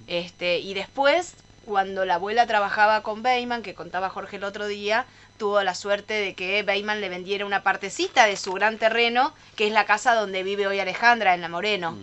Este, 0.07 0.59
y 0.59 0.73
después, 0.73 1.35
cuando 1.65 2.05
la 2.05 2.15
abuela 2.15 2.45
trabajaba 2.47 3.01
con 3.03 3.21
Beyman, 3.23 3.61
que 3.61 3.75
contaba 3.75 4.09
Jorge 4.09 4.37
el 4.37 4.43
otro 4.43 4.67
día, 4.67 5.05
tuvo 5.37 5.61
la 5.63 5.75
suerte 5.75 6.13
de 6.13 6.33
que 6.33 6.63
Beyman 6.63 7.01
le 7.01 7.09
vendiera 7.09 7.45
una 7.45 7.61
partecita 7.61 8.25
de 8.25 8.35
su 8.37 8.53
gran 8.53 8.77
terreno, 8.77 9.33
que 9.55 9.67
es 9.67 9.73
la 9.73 9.85
casa 9.85 10.15
donde 10.15 10.43
vive 10.43 10.65
hoy 10.65 10.79
Alejandra, 10.79 11.35
en 11.35 11.41
La 11.41 11.49
Moreno. 11.49 11.97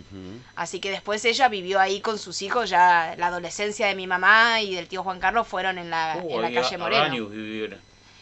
Así 0.55 0.79
que 0.79 0.91
después 0.91 1.25
ella 1.25 1.49
vivió 1.49 1.79
ahí 1.79 1.99
con 1.99 2.17
sus 2.19 2.41
hijos, 2.41 2.69
ya 2.69 3.15
la 3.17 3.27
adolescencia 3.27 3.87
de 3.87 3.95
mi 3.95 4.07
mamá 4.07 4.61
y 4.61 4.75
del 4.75 4.87
tío 4.87 5.03
Juan 5.03 5.19
Carlos 5.19 5.47
fueron 5.47 5.77
en 5.77 5.89
la, 5.89 6.19
Uh, 6.21 6.35
en 6.35 6.41
la 6.41 6.47
ahí 6.47 6.53
calle 6.55 6.77
Moreno. 6.77 7.03
años. 7.03 7.29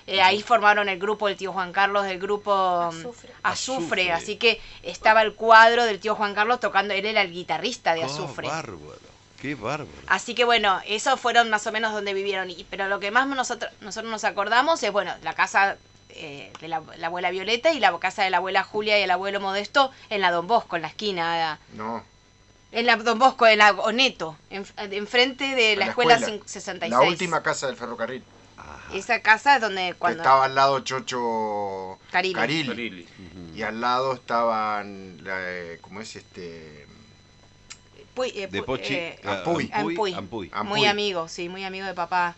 Eh, 0.08 0.22
ahí 0.22 0.41
formaron 0.41 0.89
el 0.89 1.00
grupo 1.00 1.27
del 1.27 1.38
tío 1.38 1.53
Juan 1.53 1.72
Carlos, 1.72 2.03
del 2.05 2.20
grupo 2.20 2.51
mm, 2.91 3.00
Azufre. 3.00 3.29
Azufre, 3.43 4.12
Azufre. 4.12 4.12
así 4.12 4.36
que 4.38 4.60
estaba 4.84 5.22
el 5.22 5.34
cuadro 5.36 5.86
del 5.86 6.00
tío 6.00 6.15
Juan 6.15 6.34
Carlos 6.34 6.60
tocando, 6.60 6.93
él 6.93 7.05
era 7.05 7.22
el 7.22 7.31
guitarrista 7.31 7.93
de 7.93 8.03
Azufre. 8.03 8.48
bárbaro, 8.48 8.79
qué 9.39 9.55
bárbaro. 9.55 9.89
Así 10.08 10.34
que 10.36 10.43
bueno, 10.43 10.79
esos 10.88 11.20
fueron 11.20 11.50
más 11.50 11.65
o 11.67 11.72
menos 11.72 11.93
donde 11.93 12.13
vivieron. 12.13 12.50
Y, 12.50 12.65
pero 12.70 12.88
lo 12.88 13.00
que 13.00 13.12
más 13.12 13.27
nosotros, 13.27 13.72
nosotros 13.81 14.12
nos 14.12 14.24
acordamos 14.24 14.81
es, 14.84 14.91
bueno, 14.91 15.13
la 15.24 15.34
casa 15.34 15.77
eh, 16.10 16.51
de 16.60 16.67
la, 16.67 16.81
la 16.98 17.08
abuela 17.08 17.31
Violeta 17.31 17.72
y 17.72 17.79
la 17.79 17.98
casa 18.00 18.24
de 18.24 18.29
la 18.31 18.38
abuela 18.38 18.63
Julia 18.63 19.00
y 19.00 19.03
el 19.03 19.12
abuelo 19.12 19.39
Modesto 19.39 19.91
en 20.10 20.22
la 20.22 20.31
Don 20.31 20.46
Bosco, 20.48 20.75
en 20.75 20.81
la 20.81 20.89
esquina. 20.89 21.58
No. 21.74 22.03
En 22.74 22.86
la 22.86 22.96
Don 22.98 23.20
Bosco, 23.20 23.46
en 23.48 23.60
la 23.60 23.72
Oneto, 23.72 24.36
en- 24.50 24.65
enfrente 24.77 25.55
de 25.55 25.75
la, 25.75 25.86
la 25.86 25.89
escuela, 25.91 26.15
escuela. 26.15 26.38
cin- 26.39 26.46
66. 26.46 26.89
La 26.91 27.01
última 27.08 27.43
casa 27.43 27.67
del 27.67 27.75
ferrocarril. 27.75 28.24
Esa 28.93 29.21
casa 29.21 29.55
es 29.55 29.62
donde 29.62 29.95
cuando... 29.98 30.21
estaba 30.21 30.45
al 30.45 30.55
lado 30.55 30.79
Chocho 30.81 32.00
Carili. 32.12 32.33
Carili. 32.36 32.67
Carili. 32.67 33.01
Ujú. 33.03 33.57
Y 33.57 33.63
al 33.63 33.79
lado 33.81 34.13
estaban, 34.13 35.17
la, 35.24 35.36
eh, 35.39 35.77
¿cómo 35.81 36.01
es 36.01 36.15
este? 36.15 36.88
Puy- 38.15 38.31
eh, 38.36 38.48
De 38.48 38.63
Pochi, 38.63 38.93
eh, 38.93 39.19
a- 39.24 39.38
Ampuy. 39.39 39.69
Ampuy. 39.74 40.13
Ampuy. 40.13 40.50
Ampuy. 40.53 40.77
Muy 40.79 40.86
amigo, 40.88 41.27
sí, 41.27 41.48
muy 41.50 41.63
amigo 41.63 41.86
de 41.86 41.93
papá. 41.93 42.36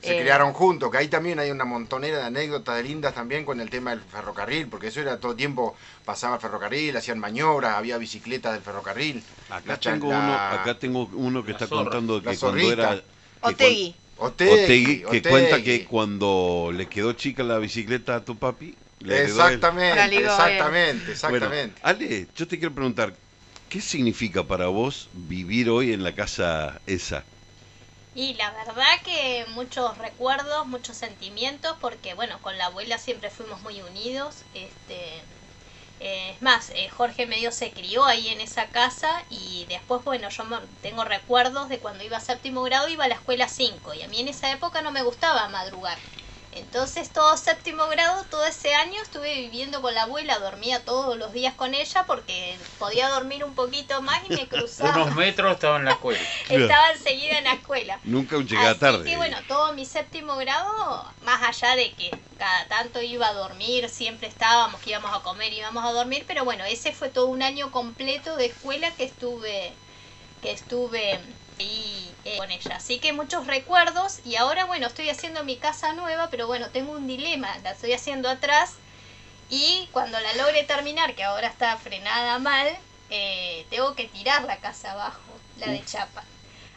Se 0.00 0.16
Eh, 0.16 0.20
criaron 0.20 0.52
juntos, 0.52 0.92
que 0.92 0.98
ahí 0.98 1.08
también 1.08 1.40
hay 1.40 1.50
una 1.50 1.64
montonera 1.64 2.18
de 2.18 2.24
anécdotas 2.24 2.76
de 2.76 2.84
lindas 2.84 3.14
también 3.14 3.44
con 3.44 3.60
el 3.60 3.68
tema 3.68 3.90
del 3.90 4.00
ferrocarril, 4.00 4.68
porque 4.68 4.86
eso 4.86 5.00
era 5.00 5.18
todo 5.18 5.32
el 5.32 5.36
tiempo, 5.36 5.76
pasaba 6.04 6.36
el 6.36 6.40
ferrocarril, 6.40 6.96
hacían 6.96 7.18
maniobras, 7.18 7.74
había 7.74 7.98
bicicletas 7.98 8.52
del 8.52 8.62
ferrocarril. 8.62 9.24
Acá 9.50 9.62
La 9.66 9.76
tengo 9.80 10.10
la- 10.10 10.18
uno, 10.20 10.34
acá 10.34 10.78
tengo 10.78 11.10
uno 11.14 11.44
que 11.44 11.50
está 11.50 11.66
zorra, 11.66 11.82
contando 11.90 12.22
que 12.22 12.38
cuando 12.38 12.58
era 12.58 12.94
que 12.94 13.02
Otegui. 13.42 13.90
cuan- 13.92 14.07
Otegui, 14.20 14.52
Otegui, 14.52 15.00
que 15.00 15.06
Otegui. 15.06 15.28
cuenta 15.30 15.62
que 15.62 15.84
cuando 15.84 16.70
le 16.74 16.88
quedó 16.88 17.12
chica 17.12 17.42
la 17.42 17.58
bicicleta 17.58 18.16
a 18.16 18.24
tu 18.24 18.38
papi, 18.38 18.74
le 19.00 19.16
heredó 19.16 19.46
él. 19.48 19.54
Exactamente, 19.54 19.96
La 19.96 20.06
ligó, 20.08 20.22
exactamente, 20.22 21.04
Bueno, 21.26 21.46
exactamente. 21.46 21.80
Ale, 21.82 22.28
yo 22.34 22.46
te 22.48 22.58
quiero 22.58 22.74
preguntar, 22.74 23.14
¿qué 23.68 23.80
significa 23.80 24.46
para 24.46 24.66
vos 24.68 25.08
vivir 25.12 25.70
hoy 25.70 25.92
en 25.92 26.02
la 26.02 26.14
casa 26.14 26.80
esa? 26.86 27.24
Y 28.14 28.34
la 28.34 28.50
verdad 28.50 29.00
que 29.04 29.46
muchos 29.54 29.96
recuerdos, 29.98 30.66
muchos 30.66 30.96
sentimientos, 30.96 31.76
porque 31.80 32.14
bueno, 32.14 32.40
con 32.42 32.58
la 32.58 32.66
abuela 32.66 32.98
siempre 32.98 33.30
fuimos 33.30 33.60
muy 33.62 33.80
unidos. 33.82 34.44
Este, 34.54 35.22
eh, 36.00 36.32
es 36.34 36.42
más, 36.42 36.70
eh, 36.70 36.88
Jorge 36.88 37.26
medio 37.26 37.50
se 37.52 37.72
crió 37.72 38.04
ahí 38.04 38.28
en 38.28 38.40
esa 38.40 38.70
casa 38.70 39.24
y 39.30 39.66
después, 39.68 40.04
bueno, 40.04 40.28
yo 40.28 40.44
tengo 40.80 41.04
recuerdos 41.04 41.68
de 41.68 41.80
cuando 41.80 42.04
iba 42.04 42.16
a 42.16 42.20
séptimo 42.20 42.62
grado, 42.62 42.88
iba 42.88 43.04
a 43.04 43.08
la 43.08 43.14
escuela 43.14 43.48
5 43.48 43.94
y 43.94 44.02
a 44.02 44.08
mí 44.08 44.20
en 44.20 44.28
esa 44.28 44.50
época 44.52 44.82
no 44.82 44.92
me 44.92 45.02
gustaba 45.02 45.48
madrugar. 45.48 45.98
Entonces 46.58 47.12
todo 47.12 47.36
séptimo 47.36 47.86
grado, 47.88 48.24
todo 48.30 48.44
ese 48.44 48.74
año 48.74 49.00
estuve 49.02 49.34
viviendo 49.34 49.80
con 49.80 49.94
la 49.94 50.02
abuela, 50.02 50.38
dormía 50.38 50.84
todos 50.84 51.16
los 51.16 51.32
días 51.32 51.54
con 51.54 51.72
ella 51.74 52.04
porque 52.06 52.58
podía 52.78 53.08
dormir 53.08 53.44
un 53.44 53.54
poquito 53.54 54.02
más 54.02 54.20
y 54.28 54.34
me 54.34 54.48
cruzaba. 54.48 55.02
Unos 55.02 55.14
metros 55.14 55.52
estaba 55.54 55.76
en 55.76 55.84
la 55.84 55.92
escuela. 55.92 56.20
Estaba 56.48 56.90
enseguida 56.90 57.38
en 57.38 57.44
la 57.44 57.52
escuela. 57.54 58.00
Nunca 58.04 58.36
llega 58.38 58.70
Así 58.70 58.80
tarde. 58.80 59.08
que 59.08 59.16
bueno, 59.16 59.38
todo 59.46 59.72
mi 59.74 59.84
séptimo 59.84 60.36
grado, 60.36 61.04
más 61.22 61.42
allá 61.42 61.76
de 61.76 61.94
que 61.94 62.10
cada 62.36 62.66
tanto 62.68 63.00
iba 63.00 63.28
a 63.28 63.32
dormir, 63.34 63.88
siempre 63.88 64.28
estábamos, 64.28 64.80
que 64.80 64.90
íbamos 64.90 65.14
a 65.14 65.20
comer, 65.22 65.52
íbamos 65.52 65.84
a 65.84 65.92
dormir, 65.92 66.24
pero 66.26 66.44
bueno, 66.44 66.64
ese 66.64 66.92
fue 66.92 67.08
todo 67.08 67.26
un 67.26 67.42
año 67.42 67.70
completo 67.70 68.36
de 68.36 68.46
escuela 68.46 68.90
que 68.96 69.04
estuve, 69.04 69.72
que 70.42 70.50
estuve 70.52 71.20
ahí 71.58 72.18
eh, 72.24 72.36
con 72.38 72.50
ella. 72.50 72.76
Así 72.76 73.00
que 73.00 73.12
muchos 73.12 73.46
recuerdos 73.46 74.20
y 74.24 74.36
ahora 74.36 74.64
bueno, 74.66 74.86
estoy 74.86 75.10
haciendo 75.10 75.44
mi 75.44 75.58
casa 75.58 75.92
nueva, 75.94 76.30
pero 76.30 76.46
bueno, 76.46 76.70
tengo 76.70 76.92
un 76.92 77.06
dilema, 77.06 77.58
la 77.60 77.72
estoy 77.72 77.92
haciendo 77.92 78.28
atrás 78.28 78.80
y 79.48 79.88
cuando 79.92 80.20
la 80.20 80.34
logre 80.34 80.64
terminar, 80.64 81.14
que 81.14 81.24
ahora 81.24 81.48
está 81.48 81.76
frenada 81.78 82.38
mal, 82.38 82.68
eh, 83.10 83.66
tengo 83.70 83.94
que 83.94 84.08
tirar 84.08 84.44
la 84.44 84.60
casa 84.60 84.92
abajo, 84.92 85.42
la 85.56 85.70
de 85.72 85.84
chapa. 85.84 86.30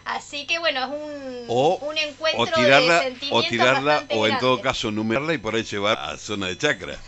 Así 0.05 0.47
que 0.47 0.59
bueno, 0.59 0.81
es 0.81 0.87
un, 0.89 1.47
O- 1.49 1.77
un 1.87 1.97
encuentro 1.97 2.41
O 2.43 2.53
tirarla, 2.53 2.97
de 2.97 2.97
o 3.29 3.43
sentimientos 3.43 3.49
tirarla, 3.51 3.95
bastante 3.95 4.15
o 4.17 4.27
en 4.27 4.37
todo 4.39 4.61
caso 4.61 4.91
numerarla 4.91 5.33
y 5.33 5.37
por 5.37 5.55
ahí 5.55 5.63
llevar 5.63 5.97
a 5.99 6.17
zona 6.17 6.47
de 6.47 6.57
chacra. 6.57 6.99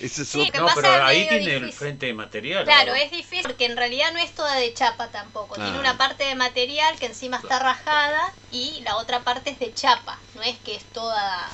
Ese 0.00 0.22
es 0.22 0.28
Sí, 0.28 0.40
otro- 0.40 0.66
No, 0.66 0.74
pero 0.74 1.04
ahí 1.04 1.26
tiene 1.28 1.56
el 1.56 1.72
frente 1.72 2.06
de 2.06 2.14
material. 2.14 2.64
Claro, 2.64 2.92
ahora. 2.92 3.02
es 3.02 3.10
difícil 3.10 3.42
porque 3.42 3.66
en 3.66 3.76
realidad 3.76 4.12
no 4.12 4.18
es 4.18 4.34
toda 4.34 4.54
de 4.54 4.72
chapa 4.74 5.08
tampoco. 5.08 5.56
Tiene 5.56 5.78
una 5.78 5.98
parte 5.98 6.24
de 6.24 6.34
material 6.34 6.98
que 6.98 7.06
encima 7.06 7.38
está 7.38 7.58
rajada 7.58 8.32
y 8.52 8.80
la 8.84 8.96
otra 8.96 9.20
parte 9.24 9.50
es 9.50 9.58
de 9.58 9.74
chapa. 9.74 10.18
No 10.34 10.42
es 10.42 10.56
que 10.58 10.76
es 10.76 10.84
toda 10.84 11.48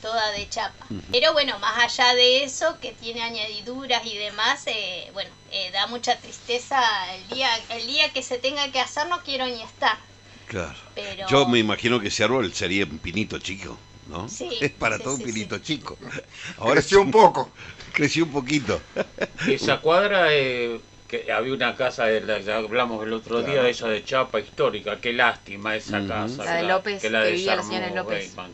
toda 0.00 0.30
de 0.32 0.48
chapa. 0.48 0.86
Pero 1.12 1.32
bueno, 1.32 1.58
más 1.58 1.78
allá 1.78 2.14
de 2.14 2.42
eso, 2.44 2.78
que 2.80 2.92
tiene 2.92 3.22
añadiduras 3.22 4.04
y 4.06 4.16
demás, 4.16 4.62
eh, 4.66 5.10
bueno, 5.12 5.30
eh, 5.52 5.70
da 5.72 5.86
mucha 5.86 6.16
tristeza 6.18 6.80
el 7.14 7.28
día, 7.28 7.50
el 7.70 7.86
día 7.86 8.10
que 8.12 8.22
se 8.22 8.38
tenga 8.38 8.70
que 8.72 8.80
hacer, 8.80 9.06
no 9.08 9.22
quiero 9.22 9.46
ni 9.46 9.62
estar. 9.62 9.98
Claro. 10.46 10.74
Pero... 10.94 11.28
Yo 11.28 11.46
me 11.46 11.58
imagino 11.58 12.00
que 12.00 12.08
ese 12.08 12.24
árbol 12.24 12.52
sería 12.54 12.84
un 12.84 12.98
pinito 12.98 13.38
chico, 13.38 13.78
¿no? 14.08 14.28
Sí, 14.28 14.48
es 14.60 14.70
para 14.72 14.96
sí, 14.96 15.04
todo 15.04 15.16
sí, 15.16 15.22
un 15.24 15.32
pinito 15.32 15.56
sí. 15.56 15.62
chico. 15.62 15.98
Creció 16.72 17.02
un 17.02 17.10
poco. 17.10 17.50
Creció 17.92 18.24
un 18.24 18.30
poquito. 18.32 18.80
Esa 19.48 19.80
cuadra, 19.80 20.28
eh, 20.34 20.80
que 21.08 21.30
había 21.32 21.52
una 21.54 21.74
casa, 21.76 22.06
de 22.06 22.20
la, 22.20 22.38
ya 22.40 22.56
hablamos 22.56 23.04
el 23.04 23.12
otro 23.12 23.38
día, 23.42 23.54
Claro. 23.54 23.68
esa 23.68 23.88
de 23.88 24.04
chapa 24.04 24.40
histórica. 24.40 25.00
Qué 25.00 25.12
lástima 25.12 25.74
esa 25.76 26.06
casa. 26.06 26.44
La 26.44 26.56
de 26.56 26.62
López, 26.64 27.02
que 27.02 27.10
la 27.10 27.24
que 27.24 27.32
vivía 27.32 27.56
la 27.56 27.62
señora 27.62 27.90
López. 27.90 28.26
Weidmann. 28.28 28.52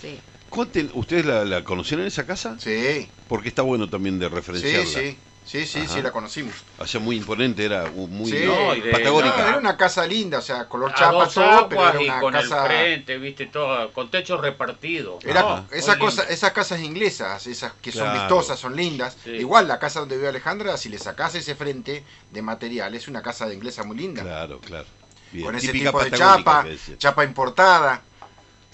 Sí. 0.00 0.18
Cuenten, 0.50 0.90
¿ustedes 0.94 1.24
la, 1.24 1.44
la 1.44 1.64
conocieron 1.64 2.06
esa 2.06 2.26
casa? 2.26 2.56
Sí, 2.58 3.08
Porque 3.28 3.48
está 3.48 3.62
bueno 3.62 3.88
también 3.88 4.18
de 4.18 4.28
referenciarla. 4.28 4.84
sí. 4.86 4.92
Sí, 5.10 5.16
sí, 5.44 5.80
Ajá. 5.80 5.94
sí, 5.94 6.02
la 6.02 6.10
conocimos. 6.10 6.54
O 6.78 6.86
sea, 6.86 7.00
muy 7.00 7.16
imponente, 7.16 7.64
era 7.64 7.84
muy 7.90 8.30
Sí. 8.30 8.44
No, 8.44 8.74
de- 8.74 8.90
patagónica. 8.90 9.36
No, 9.36 9.48
era 9.48 9.58
una 9.58 9.76
casa 9.76 10.06
linda, 10.06 10.38
o 10.38 10.42
sea, 10.42 10.66
color 10.68 10.90
A 10.92 10.94
chapa 10.94 11.12
dos 11.24 11.34
todo, 11.34 11.68
pero 11.68 11.88
era 11.90 12.02
y 12.02 12.08
una 12.08 12.20
con 12.20 12.32
casa... 12.32 12.60
el 12.62 12.66
frente, 12.66 13.18
viste, 13.18 13.46
todo, 13.46 13.92
con 13.92 14.10
techo 14.10 14.36
repartido. 14.40 15.18
Era 15.24 15.42
No, 15.42 15.66
esa 15.70 15.98
cosa, 15.98 16.22
lindo. 16.22 16.34
esas 16.34 16.52
casas 16.52 16.80
inglesas, 16.80 17.46
esas 17.46 17.72
que 17.82 17.92
son 17.92 18.12
vistosas, 18.12 18.58
son 18.58 18.74
lindas. 18.74 19.16
Sí. 19.22 19.30
Igual 19.30 19.68
la 19.68 19.78
casa 19.78 20.00
donde 20.00 20.16
vive 20.16 20.28
Alejandra, 20.28 20.76
si 20.76 20.88
le 20.88 20.98
sacás 20.98 21.34
ese 21.34 21.54
frente 21.54 22.04
de 22.30 22.42
material, 22.42 22.94
es 22.94 23.06
una 23.08 23.22
casa 23.22 23.46
de 23.46 23.54
inglesa 23.54 23.84
muy 23.84 23.96
linda. 23.98 24.22
Claro, 24.22 24.58
claro. 24.60 24.86
Bien, 25.32 25.46
Con 25.46 25.56
ese 25.56 25.66
típica 25.68 25.90
tipo 25.90 26.04
de 26.04 26.10
chapa, 26.12 26.64
chapa 26.98 27.24
importada. 27.24 28.02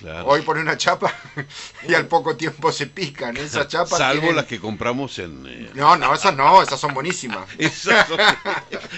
Claro. 0.01 0.27
Hoy 0.29 0.41
pone 0.43 0.63
una 0.63 0.77
chapa 0.79 1.15
y 1.89 1.93
al 1.95 2.07
poco 2.07 2.35
tiempo 2.37 2.73
se 2.73 2.87
pican. 2.87 3.37
Esas 3.37 3.69
chapas 3.69 3.99
Salvo 3.99 4.21
tienen- 4.23 4.37
las 4.37 4.47
que 4.47 4.59
compramos 4.59 5.19
en... 5.19 5.47
eh, 5.47 5.71
No, 5.75 5.97
no, 5.97 6.15
esas 6.15 6.35
no, 6.35 6.63
esas 6.63 6.81
son 6.81 6.95
buenísimas. 6.95 7.47
esas 7.59 8.09
son- 8.09 8.19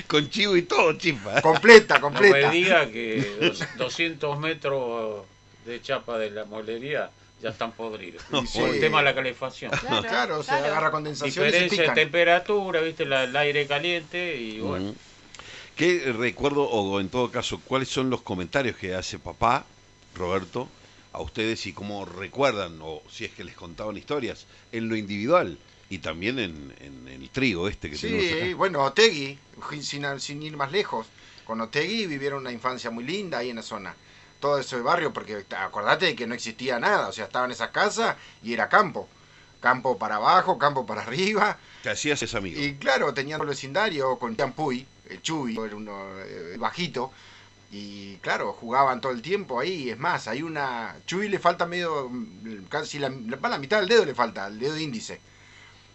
con 0.06 0.30
chivo 0.30 0.56
y 0.56 0.62
todo, 0.62 0.92
chifa. 0.94 1.42
Completa, 1.42 1.98
No 1.98 2.10
me 2.10 2.18
completa. 2.18 2.50
diga 2.50 2.86
que 2.86 3.36
dos- 3.40 3.64
200 3.78 4.38
metros 4.38 5.24
de 5.66 5.82
chapa 5.82 6.18
de 6.18 6.30
la 6.30 6.44
molería 6.44 7.10
ya 7.42 7.48
están 7.50 7.72
podridos. 7.72 8.22
Sí. 8.46 8.60
Por 8.60 8.68
el 8.68 8.78
tema 8.80 8.98
de 8.98 9.04
la 9.04 9.14
calefacción. 9.16 9.72
Claro, 9.72 10.02
Claro, 10.08 10.42
se 10.44 10.48
claro. 10.50 10.66
agarra 10.66 10.90
condensación 10.92 11.28
y 11.28 11.32
se 11.32 11.42
Diferencia 11.58 11.82
de 11.94 12.00
temperatura, 12.00 12.80
viste, 12.80 13.04
la- 13.04 13.24
el 13.24 13.34
aire 13.36 13.66
caliente 13.66 14.36
y 14.36 14.60
bueno. 14.60 14.94
¿Qué 15.74 16.12
recuerdo, 16.16 16.62
o 16.64 17.00
en 17.00 17.08
todo 17.08 17.30
caso, 17.32 17.60
cuáles 17.64 17.88
son 17.88 18.08
los 18.10 18.20
comentarios 18.22 18.76
que 18.76 18.94
hace 18.94 19.18
papá, 19.18 19.64
Roberto, 20.14 20.68
a 21.12 21.20
ustedes 21.20 21.66
y 21.66 21.72
cómo 21.72 22.04
recuerdan, 22.04 22.78
o 22.82 23.02
si 23.10 23.24
es 23.24 23.32
que 23.32 23.44
les 23.44 23.54
contaban 23.54 23.96
historias, 23.96 24.46
en 24.72 24.88
lo 24.88 24.96
individual 24.96 25.58
y 25.90 25.98
también 25.98 26.38
en, 26.38 26.74
en 26.80 27.06
el 27.08 27.28
trío 27.30 27.68
este 27.68 27.90
que 27.90 27.98
tenemos 27.98 28.24
Sí, 28.24 28.32
acá? 28.32 28.56
bueno, 28.56 28.82
Otegui, 28.82 29.38
sin, 29.80 30.20
sin 30.20 30.42
ir 30.42 30.56
más 30.56 30.72
lejos. 30.72 31.06
Con 31.44 31.60
Otegui 31.60 32.06
vivieron 32.06 32.40
una 32.40 32.52
infancia 32.52 32.90
muy 32.90 33.04
linda 33.04 33.38
ahí 33.38 33.50
en 33.50 33.56
la 33.56 33.62
zona. 33.62 33.94
Todo 34.40 34.58
ese 34.58 34.80
barrio, 34.80 35.12
porque 35.12 35.44
acordate 35.56 36.06
de 36.06 36.16
que 36.16 36.26
no 36.26 36.34
existía 36.34 36.78
nada, 36.78 37.08
o 37.08 37.12
sea, 37.12 37.26
estaban 37.26 37.50
esas 37.50 37.70
casas 37.70 38.16
y 38.42 38.54
era 38.54 38.68
campo. 38.68 39.08
Campo 39.60 39.96
para 39.98 40.16
abajo, 40.16 40.58
campo 40.58 40.84
para 40.86 41.02
arriba. 41.02 41.58
¿Qué 41.82 41.90
hacías 41.90 42.20
ese 42.22 42.36
amigo? 42.36 42.60
Y 42.60 42.74
claro, 42.74 43.12
tenían 43.14 43.40
el 43.40 43.46
vecindario 43.46 44.18
con 44.18 44.36
Champuy, 44.36 44.84
el 45.08 45.22
Chuy, 45.22 45.56
era 45.58 45.76
uno 45.76 46.06
eh, 46.24 46.56
bajito. 46.58 47.12
Y 47.74 48.16
claro, 48.18 48.52
jugaban 48.52 49.00
todo 49.00 49.12
el 49.12 49.22
tiempo 49.22 49.58
ahí. 49.58 49.88
Es 49.88 49.98
más, 49.98 50.28
hay 50.28 50.42
una. 50.42 50.94
Chuy 51.06 51.28
le 51.30 51.38
falta 51.38 51.64
medio. 51.66 52.08
mm, 52.10 52.64
casi 52.68 52.98
la, 52.98 53.08
la 53.08 53.58
mitad 53.58 53.78
del 53.80 53.88
dedo 53.88 54.04
le 54.04 54.14
falta, 54.14 54.46
el 54.46 54.58
dedo 54.58 54.78
índice. 54.78 55.20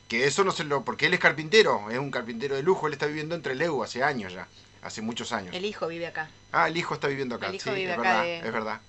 Que 0.07 0.25
eso 0.25 0.43
no 0.43 0.51
se 0.51 0.63
lo. 0.63 0.83
Porque 0.83 1.05
él 1.05 1.13
es 1.13 1.19
carpintero, 1.19 1.91
es 1.91 1.99
un 1.99 2.09
carpintero 2.09 2.55
de 2.55 2.63
lujo. 2.63 2.87
Él 2.87 2.93
está 2.93 3.05
viviendo 3.05 3.35
entre 3.35 3.53
Leu 3.53 3.83
hace 3.83 4.03
años 4.03 4.33
ya. 4.33 4.47
Hace 4.81 5.01
muchos 5.03 5.31
años. 5.31 5.53
El 5.55 5.65
hijo 5.65 5.87
vive 5.87 6.07
acá. 6.07 6.29
Ah, 6.51 6.67
el 6.67 6.77
hijo 6.77 6.95
está 6.95 7.07
viviendo 7.07 7.35
acá. 7.35 7.47
El 7.49 7.55
hijo 7.55 7.69
sí, 7.69 7.75
vive 7.75 7.91
es 7.93 7.99
acá 7.99 8.01
verdad, 8.01 8.23
de- 8.23 8.37
es 8.39 8.53
verdad. 8.53 8.81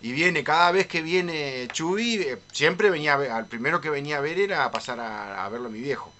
Y 0.00 0.12
viene, 0.12 0.44
cada 0.44 0.70
vez 0.70 0.86
que 0.86 1.02
viene 1.02 1.66
Chuy, 1.72 2.14
eh, 2.22 2.38
siempre 2.52 2.88
venía 2.88 3.14
a 3.14 3.16
ver, 3.16 3.30
al 3.32 3.46
primero 3.46 3.80
que 3.80 3.90
venía 3.90 4.18
a 4.18 4.20
ver 4.20 4.38
era 4.38 4.64
a 4.64 4.70
pasar 4.70 5.00
a, 5.00 5.44
a 5.44 5.48
verlo 5.48 5.66
a 5.66 5.72
mi 5.72 5.80
viejo. 5.80 6.12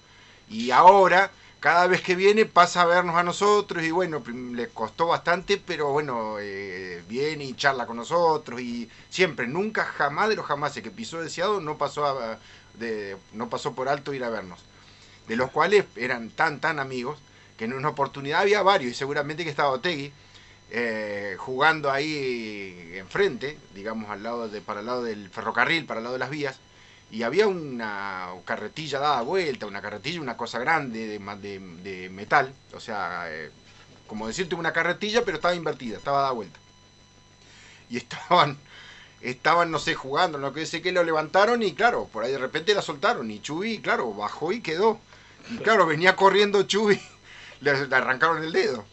Y 0.49 0.73
ahora, 0.73 1.31
cada 1.61 1.87
vez 1.89 2.03
que 2.03 2.15
viene, 2.17 2.47
pasa 2.47 2.83
a 2.83 2.87
vernos 2.87 3.17
a 3.17 3.23
nosotros 3.25 3.83
y 3.85 3.91
bueno, 3.91 4.23
le 4.55 4.69
costó 4.69 5.09
bastante, 5.09 5.59
pero 5.59 5.93
bueno, 5.93 6.37
eh, 6.41 7.03
viene 7.09 7.45
y 7.45 7.55
charla 7.55 7.87
con 7.87 7.97
nosotros 7.97 8.61
y 8.61 8.89
siempre, 9.11 9.47
nunca, 9.49 9.85
jamás 9.85 10.29
de 10.29 10.37
los 10.37 10.47
jamás 10.47 10.75
que 10.75 10.91
pisó 10.91 11.21
deseado 11.21 11.61
no 11.61 11.77
pasó, 11.79 12.07
a- 12.07 12.39
de, 12.75 13.17
no 13.33 13.49
pasó 13.51 13.75
por 13.75 13.89
alto 13.89 14.15
ir 14.15 14.25
a 14.25 14.31
vernos. 14.31 14.61
De 15.27 15.37
los 15.37 15.51
cuales 15.51 15.85
eran 15.97 16.31
tan, 16.31 16.61
tan 16.61 16.79
amigos 16.79 17.19
que 17.57 17.65
en 17.67 17.73
una 17.75 17.89
oportunidad 17.91 18.41
había 18.43 18.63
varios 18.63 18.93
y 18.93 18.95
seguramente 18.95 19.45
que 19.45 19.51
estaba 19.51 19.71
Otegui 19.71 20.13
eh, 20.71 21.37
jugando 21.39 21.91
ahí 21.91 22.93
enfrente, 22.95 23.59
digamos 23.75 24.11
al 24.11 24.23
lado 24.23 24.49
de, 24.49 24.61
para 24.61 24.81
el 24.81 24.87
lado 24.87 25.03
del 25.03 25.31
ferrocarril, 25.31 25.87
para 25.87 25.99
el 26.01 26.05
lado 26.05 26.15
de 26.15 26.19
las 26.21 26.31
vías, 26.31 26.61
y 27.11 27.23
había 27.23 27.47
una 27.47 28.29
carretilla 28.45 28.99
dada 28.99 29.23
vuelta, 29.23 29.67
una 29.67 29.81
carretilla, 29.81 30.21
una 30.21 30.37
cosa 30.37 30.59
grande 30.59 31.07
de, 31.07 31.19
de, 31.19 31.59
de 31.83 32.11
metal, 32.11 32.53
o 32.75 32.81
sea, 32.81 33.25
eh, 33.29 33.51
como 34.07 34.27
decirte 34.27 34.55
una 34.55 34.73
carretilla, 34.73 35.25
pero 35.25 35.37
estaba 35.37 35.55
invertida, 35.55 35.97
estaba 35.97 36.19
dada 36.21 36.33
vuelta. 36.33 36.59
Y 37.89 37.97
estaban, 37.97 38.59
estaban, 39.23 39.71
no 39.71 39.79
sé, 39.79 39.95
jugando, 39.95 40.39
lo 40.39 40.53
que 40.53 40.67
sé 40.67 40.83
que 40.83 40.93
lo 40.93 41.03
levantaron 41.03 41.63
y 41.63 41.75
claro, 41.75 42.09
por 42.13 42.25
ahí 42.25 42.33
de 42.33 42.39
repente 42.39 42.75
la 42.75 42.83
soltaron 42.83 43.31
y 43.31 43.41
Chubi, 43.41 43.81
claro, 43.81 44.13
bajó 44.13 44.53
y 44.53 44.61
quedó. 44.61 44.99
Y 45.51 45.59
claro, 45.59 45.87
venía 45.87 46.15
corriendo 46.15 46.63
Chubi, 46.65 47.01
le, 47.61 47.87
le 47.87 47.97
arrancaron 47.97 48.43
el 48.45 48.53
dedo. 48.53 48.85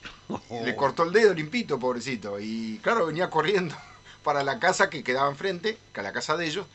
Le 0.49 0.75
cortó 0.77 1.03
el 1.03 1.11
dedo 1.11 1.33
limpito, 1.33 1.79
pobrecito. 1.79 2.39
Y 2.39 2.79
claro, 2.81 3.05
venía 3.05 3.29
corriendo 3.29 3.75
para 4.23 4.43
la 4.43 4.59
casa 4.59 4.89
que 4.89 5.03
quedaba 5.03 5.29
enfrente, 5.29 5.77
que 5.93 6.01
la 6.01 6.13
casa 6.13 6.37
de 6.37 6.45
ellos. 6.47 6.65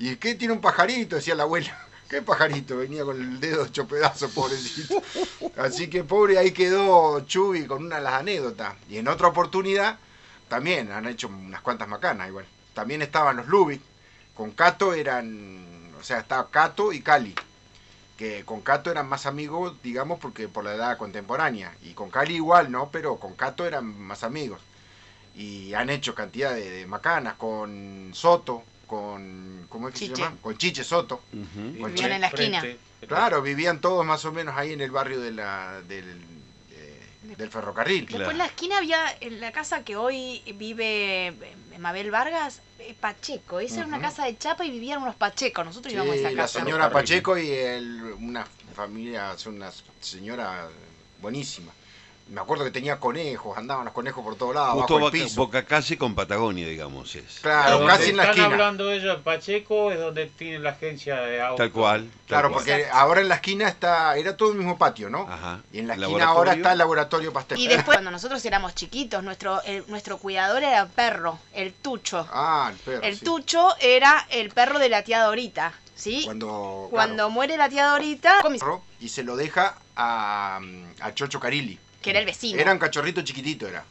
¿Y 0.00 0.16
qué 0.16 0.34
tiene 0.34 0.54
un 0.54 0.62
pajarito? 0.62 1.16
Decía 1.16 1.34
la 1.34 1.42
abuela. 1.42 1.78
¿Qué 2.08 2.22
pajarito? 2.22 2.78
Venía 2.78 3.04
con 3.04 3.20
el 3.20 3.38
dedo 3.38 3.66
hecho 3.66 3.86
pedazo, 3.86 4.30
pobrecito. 4.30 5.02
Así 5.58 5.90
que 5.90 6.04
pobre, 6.04 6.38
ahí 6.38 6.52
quedó 6.52 7.20
Chubi 7.26 7.66
con 7.66 7.84
una 7.84 7.96
de 7.96 8.02
las 8.02 8.14
anécdotas. 8.14 8.76
Y 8.88 8.96
en 8.96 9.08
otra 9.08 9.28
oportunidad, 9.28 9.98
también 10.48 10.90
han 10.90 11.06
hecho 11.06 11.28
unas 11.28 11.60
cuantas 11.60 11.86
macanas 11.86 12.28
igual. 12.28 12.46
También 12.72 13.02
estaban 13.02 13.36
los 13.36 13.46
Lubick. 13.48 13.82
Con 14.34 14.52
Cato 14.52 14.94
eran, 14.94 15.92
o 16.00 16.02
sea, 16.02 16.20
estaba 16.20 16.48
Cato 16.48 16.94
y 16.94 17.02
Cali. 17.02 17.34
Que 18.16 18.42
con 18.46 18.62
Cato 18.62 18.90
eran 18.90 19.06
más 19.06 19.26
amigos, 19.26 19.76
digamos, 19.82 20.18
porque 20.18 20.48
por 20.48 20.64
la 20.64 20.74
edad 20.76 20.96
contemporánea. 20.96 21.74
Y 21.82 21.92
con 21.92 22.08
Cali 22.08 22.36
igual, 22.36 22.72
¿no? 22.72 22.88
Pero 22.90 23.16
con 23.16 23.34
Cato 23.34 23.66
eran 23.66 24.00
más 24.00 24.24
amigos. 24.24 24.62
Y 25.36 25.74
han 25.74 25.90
hecho 25.90 26.14
cantidad 26.14 26.54
de, 26.54 26.70
de 26.70 26.86
macanas 26.86 27.34
con 27.34 28.12
Soto, 28.14 28.64
con. 28.90 29.66
¿Cómo 29.68 29.86
es 29.88 29.94
que 29.94 30.00
Chiche. 30.00 30.16
se 30.16 30.22
llama? 30.22 30.36
Con 30.42 30.58
Chiche 30.58 30.82
Soto. 30.82 31.22
Con 31.30 31.94
Vivían 31.94 32.12
en 32.12 32.20
la 32.22 32.26
esquina. 32.26 32.60
Frente. 32.60 32.80
Claro, 33.06 33.40
vivían 33.40 33.80
todos 33.80 34.04
más 34.04 34.24
o 34.24 34.32
menos 34.32 34.56
ahí 34.56 34.72
en 34.72 34.80
el 34.80 34.90
barrio 34.90 35.20
de 35.20 35.30
la, 35.30 35.80
del, 35.88 36.20
eh, 36.72 37.00
del 37.38 37.48
ferrocarril. 37.50 38.04
Claro. 38.04 38.18
Después 38.18 38.34
en 38.34 38.38
la 38.38 38.46
esquina 38.46 38.78
había 38.78 39.04
en 39.20 39.40
la 39.40 39.52
casa 39.52 39.84
que 39.84 39.96
hoy 39.96 40.42
vive 40.56 41.28
eh, 41.28 41.32
Mabel 41.78 42.10
Vargas, 42.10 42.60
eh, 42.80 42.94
Pacheco. 43.00 43.60
Esa 43.60 43.76
era 43.78 43.86
una 43.86 44.00
casa 44.00 44.24
de 44.24 44.36
chapa 44.36 44.64
y 44.66 44.70
vivían 44.72 45.00
unos 45.02 45.14
Pachecos. 45.14 45.64
Nosotros 45.64 45.92
Sí, 45.92 45.96
íbamos 45.96 46.14
a 46.14 46.18
esa 46.18 46.30
la 46.32 46.42
casa. 46.42 46.58
señora 46.58 46.84
Ferrocarril. 46.90 47.08
Pacheco 47.22 47.38
y 47.38 47.48
el- 47.50 48.02
una 48.18 48.44
familia, 48.74 49.34
una 49.46 49.70
señora 50.00 50.68
buenísima. 51.22 51.72
Me 52.30 52.40
acuerdo 52.40 52.62
que 52.64 52.70
tenía 52.70 53.00
conejos, 53.00 53.58
andaban 53.58 53.84
los 53.84 53.92
conejos 53.92 54.22
por 54.22 54.36
todos 54.36 54.54
lados, 54.54 54.74
Justo 54.74 54.94
bajo 54.94 55.06
el 55.08 55.12
boca, 55.12 55.24
piso. 55.24 55.40
boca 55.40 55.64
calle 55.64 55.98
con 55.98 56.14
Patagonia, 56.14 56.68
digamos, 56.68 57.12
es. 57.16 57.40
Claro, 57.40 57.84
casi 57.86 58.10
en 58.10 58.16
la 58.18 58.22
están 58.22 58.38
esquina. 58.38 58.54
hablando 58.54 58.90
ellos 58.92 59.16
en 59.16 59.22
Pacheco 59.24 59.90
es 59.90 59.98
donde 59.98 60.26
tiene 60.26 60.60
la 60.60 60.70
agencia 60.70 61.16
de 61.22 61.40
autos. 61.42 61.58
Tal 61.58 61.72
cual. 61.72 62.02
tal 62.08 62.26
Claro, 62.28 62.50
cual. 62.52 62.64
porque 62.64 62.86
ahora 62.92 63.20
en 63.20 63.28
la 63.28 63.34
esquina 63.34 63.66
está, 63.68 64.16
era 64.16 64.36
todo 64.36 64.52
el 64.52 64.58
mismo 64.58 64.78
patio, 64.78 65.10
¿no? 65.10 65.26
Ajá. 65.28 65.58
Y 65.72 65.80
en 65.80 65.88
la 65.88 65.94
esquina 65.94 66.26
ahora 66.26 66.52
está 66.52 66.70
el 66.72 66.78
laboratorio 66.78 67.32
pastel. 67.32 67.58
Y 67.58 67.66
después, 67.66 67.96
cuando 67.96 68.12
nosotros 68.12 68.44
éramos 68.44 68.76
chiquitos, 68.76 69.24
nuestro, 69.24 69.60
el- 69.62 69.84
nuestro 69.88 70.18
cuidador 70.18 70.62
era 70.62 70.86
perro, 70.86 71.40
el 71.52 71.72
Tucho. 71.72 72.28
Ah, 72.32 72.68
el 72.72 72.78
perro. 72.78 73.02
el 73.02 73.18
sí. 73.18 73.24
Tucho 73.24 73.74
era 73.80 74.26
el 74.30 74.50
perro 74.50 74.78
de 74.78 74.88
la 74.88 75.02
tía 75.02 75.24
Dorita, 75.24 75.72
¿sí? 75.96 76.22
Cuando, 76.24 76.86
Cuando 76.90 77.14
claro, 77.16 77.30
muere 77.30 77.56
la 77.56 77.68
tía 77.68 77.86
Dorita, 77.88 78.40
y 79.00 79.08
se 79.08 79.24
lo 79.24 79.34
deja 79.34 79.76
a, 79.96 80.60
a 81.00 81.14
Chocho 81.14 81.40
Carilli. 81.40 81.76
Que 82.02 82.10
era 82.10 82.18
el 82.20 82.26
vecino. 82.26 82.58
Era 82.60 82.72
un 82.72 82.78
cachorrito 82.78 83.22
chiquitito, 83.22 83.68
era. 83.68 83.84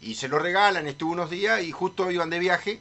Y 0.00 0.14
se 0.16 0.28
lo 0.28 0.38
regalan, 0.38 0.86
estuvo 0.86 1.12
unos 1.12 1.30
días 1.30 1.62
y 1.62 1.72
justo 1.72 2.10
iban 2.10 2.30
de 2.30 2.38
viaje 2.38 2.80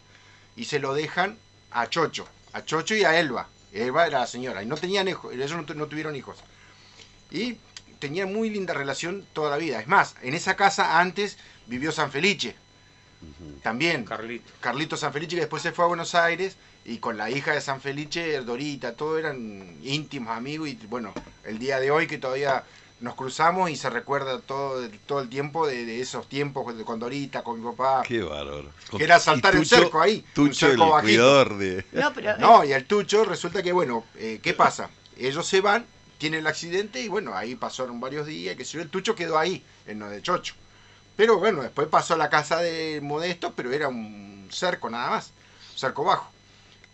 y 0.56 0.66
se 0.66 0.80
lo 0.80 0.94
dejan 0.94 1.38
a 1.72 1.88
Chocho. 1.88 2.28
A 2.54 2.66
Chocho 2.66 2.96
y 2.96 3.04
a 3.04 3.20
Elba. 3.20 3.48
Elba 3.72 4.06
era 4.08 4.20
la 4.20 4.28
señora. 4.28 4.62
Y 4.62 4.66
no 4.66 4.76
tenían 4.78 5.08
hijos, 5.08 5.34
ellos 5.34 5.52
no, 5.54 5.66
tu- 5.66 5.74
no 5.76 5.88
tuvieron 5.88 6.16
hijos. 6.16 6.38
Y 7.32 7.58
tenían 8.00 8.34
muy 8.34 8.50
linda 8.50 8.74
relación 8.74 9.26
toda 9.34 9.50
la 9.52 9.58
vida. 9.58 9.80
Es 9.80 9.88
más, 9.88 10.16
en 10.22 10.34
esa 10.34 10.56
casa 10.56 11.00
antes 11.00 11.38
vivió 11.68 11.92
San 11.92 12.12
Felice. 12.12 12.56
También. 13.62 14.04
Carlito. 14.04 14.52
Carlito 14.60 14.98
San 14.98 15.14
Felice, 15.14 15.36
que 15.36 15.42
después 15.42 15.64
se 15.64 15.72
fue 15.72 15.86
a 15.86 15.88
Buenos 15.88 16.14
Aires 16.14 16.58
y 16.86 16.98
con 16.98 17.16
la 17.18 17.30
hija 17.30 17.54
de 17.54 17.62
San 17.62 17.80
Felice, 17.80 18.42
Dorita, 18.42 18.94
todo 18.96 19.18
eran 19.18 19.78
íntimos 19.82 20.36
amigos 20.36 20.68
y 20.68 20.76
bueno, 20.90 21.14
el 21.46 21.58
día 21.58 21.80
de 21.80 21.90
hoy 21.92 22.06
que 22.08 22.18
todavía 22.18 22.64
nos 23.04 23.16
cruzamos 23.16 23.70
y 23.70 23.76
se 23.76 23.90
recuerda 23.90 24.40
todo, 24.40 24.88
todo 25.06 25.20
el 25.20 25.28
tiempo 25.30 25.68
de, 25.68 25.86
de 25.86 26.00
esos 26.00 26.28
tiempos 26.30 26.76
de- 26.78 26.86
con 26.86 27.00
Dorita, 27.00 27.44
con 27.44 27.60
mi 27.62 27.70
papá. 27.70 28.02
Qué 28.04 28.22
bárbaro. 28.24 28.70
Que 28.98 29.04
era 29.04 29.20
saltar 29.20 29.54
Y 29.56 29.58
el 29.58 29.66
cerco 29.66 30.02
ahí, 30.02 30.24
un 30.26 30.34
Tucho, 30.34 30.68
cerco 30.68 30.84
el 30.86 30.90
bajito. 30.92 31.02
cuidador 31.02 31.58
de... 31.58 31.86
No, 31.92 32.14
pero. 32.14 32.38
No, 32.38 32.64
y 32.64 32.72
el 32.72 32.86
Tucho 32.86 33.26
resulta 33.26 33.62
que, 33.62 33.74
bueno, 33.74 34.06
eh, 34.16 34.40
¿qué 34.42 34.54
pasa? 34.54 34.90
Ellos 35.18 35.46
se 35.46 35.60
van, 35.60 35.86
tienen 36.18 36.40
el 36.40 36.48
accidente 36.48 37.02
y 37.02 37.10
bueno, 37.10 37.36
ahí 37.36 37.56
pasaron 37.56 38.00
varios 38.00 38.26
días, 38.26 38.56
que 38.56 38.64
se 38.64 38.80
el 38.82 38.90
Tucho 38.90 39.16
quedó 39.16 39.38
ahí, 39.38 39.62
en 39.86 40.00
lo 40.00 40.10
de 40.10 40.22
Chocho. 40.22 40.56
Pero 41.18 41.38
bueno, 41.40 41.62
después 41.62 41.90
pasó 41.90 42.14
a 42.14 42.18
la 42.18 42.30
casa 42.30 42.60
de 42.62 43.02
Modesto, 43.04 43.52
pero 43.54 43.74
era 43.74 43.90
un 43.90 44.48
cerco 44.50 44.90
nada 44.90 45.10
más, 45.10 45.34
un 45.74 45.78
cerco 45.78 46.06
bajo. 46.06 46.32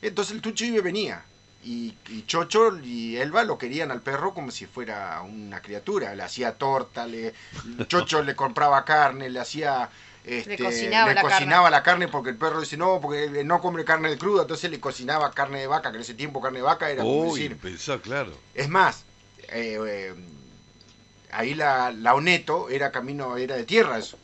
Entonces 0.02 0.34
el 0.34 0.41
Tucho 0.41 0.65
iba 0.65 0.78
y 0.78 0.82
venía. 0.82 1.24
Y, 1.63 1.93
y 2.08 2.26
Chocho 2.26 2.78
y 2.80 3.17
Elba 3.17 3.43
lo 3.43 3.58
querían 3.58 3.91
al 3.91 4.02
perro 4.02 4.34
como 4.34 4.50
si 4.50 4.65
fuera 4.65 5.22
una 5.22 5.62
criatura. 5.62 6.15
Le 6.15 6.24
hacía 6.24 6.54
torta, 6.54 7.06
le, 7.06 7.34
Chocho 7.88 8.24
le 8.24 8.36
compraba 8.36 8.86
carne, 8.86 9.30
le 9.30 9.39
hacía... 9.39 9.89
Este, 10.24 10.58
cocinaba 10.58 11.10
le 11.10 11.15
la 11.15 11.22
cocinaba 11.22 11.69
la 11.69 11.82
carne 11.82 12.08
porque 12.08 12.30
el 12.30 12.36
perro 12.38 12.60
dice 12.60 12.78
no, 12.78 13.00
porque 13.02 13.43
no 13.43 13.62
come 13.62 13.84
carne 13.86 14.10
de 14.10 14.17
cruda, 14.17 14.43
entonces 14.43 14.69
le 14.69 14.80
cocinaba 14.80 15.32
carne 15.32 15.60
de 15.60 15.67
vaca, 15.67 15.91
que 15.91 15.95
en 15.98 16.04
ese 16.04 16.13
tiempo 16.13 16.41
carne 16.41 16.60
de 16.60 16.63
vaca 16.63 16.91
era 16.91 17.06
como 17.06 17.24
decir. 17.24 17.58
pensá, 17.58 18.00
claro. 18.00 18.38
Es 18.54 18.69
más, 18.69 19.06
eh, 19.48 19.80
eh, 19.88 20.13
ahí 21.32 21.56
la, 21.56 21.91
la 21.91 22.13
Oneto 22.13 22.69
era 22.69 22.91
camino, 22.91 23.38
era 23.38 23.56
de 23.56 23.63
tierra 23.63 23.98
eso. 23.98 24.19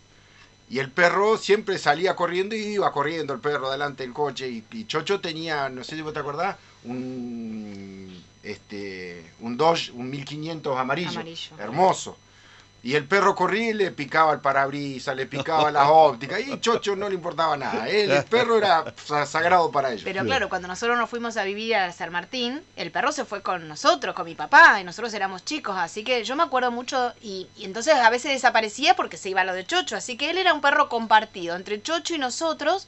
Y 0.69 0.79
el 0.79 0.91
perro 0.91 1.37
siempre 1.37 1.77
salía 1.77 2.15
corriendo 2.15 2.55
y 2.55 2.59
iba 2.59 2.91
corriendo 2.91 3.33
el 3.33 3.39
perro 3.39 3.69
delante 3.71 4.03
del 4.03 4.13
coche. 4.13 4.49
Y, 4.49 4.65
y 4.71 4.85
Chocho 4.85 5.21
tenía, 5.21 5.69
no 5.69 5.83
sé 5.83 5.95
si 5.95 6.01
vos 6.01 6.13
te 6.13 6.19
acordás, 6.19 6.57
un, 6.85 8.23
este, 8.43 9.31
un 9.39 9.57
Dodge, 9.57 9.91
un 9.93 10.09
1500 10.09 10.77
amarillo, 10.77 11.09
Amarillo. 11.09 11.55
hermoso. 11.59 12.17
Y 12.83 12.93
el 12.93 13.05
perro 13.05 13.33
corría 13.33 13.71
y 13.71 13.73
le 13.73 13.89
picaba 13.89 14.31
el 14.31 14.41
parabrisas, 14.41 15.15
le 15.15 15.25
picaba 15.25 15.71
las 15.71 15.87
ópticas. 15.89 16.39
Y 16.41 16.59
Chocho 16.59 16.95
no 16.95 17.09
le 17.09 17.15
importaba 17.15 17.57
nada. 17.57 17.89
Él, 17.89 18.11
el 18.11 18.23
perro 18.25 18.59
era 18.59 18.93
sa- 19.03 19.25
sagrado 19.25 19.71
para 19.71 19.89
ellos. 19.89 20.03
Pero 20.03 20.23
claro, 20.23 20.49
cuando 20.49 20.67
nosotros 20.67 20.95
nos 20.95 21.09
fuimos 21.09 21.35
a 21.37 21.43
vivir 21.43 21.73
a 21.77 21.91
San 21.91 22.11
Martín, 22.11 22.61
el 22.75 22.91
perro 22.91 23.11
se 23.11 23.25
fue 23.25 23.41
con 23.41 23.67
nosotros, 23.67 24.13
con 24.13 24.25
mi 24.25 24.35
papá, 24.35 24.79
y 24.79 24.83
nosotros 24.83 25.11
éramos 25.15 25.43
chicos, 25.43 25.75
así 25.75 26.03
que 26.03 26.23
yo 26.23 26.35
me 26.35 26.43
acuerdo 26.43 26.69
mucho, 26.69 27.11
y, 27.23 27.47
y 27.57 27.65
entonces 27.65 27.95
a 27.95 28.11
veces 28.11 28.33
desaparecía 28.33 28.95
porque 28.95 29.17
se 29.17 29.29
iba 29.31 29.41
a 29.41 29.45
lo 29.45 29.53
de 29.55 29.65
Chocho, 29.65 29.95
así 29.95 30.15
que 30.15 30.29
él 30.29 30.37
era 30.37 30.53
un 30.53 30.61
perro 30.61 30.87
compartido 30.87 31.55
entre 31.55 31.81
Chocho 31.81 32.13
y 32.13 32.19
nosotros, 32.19 32.87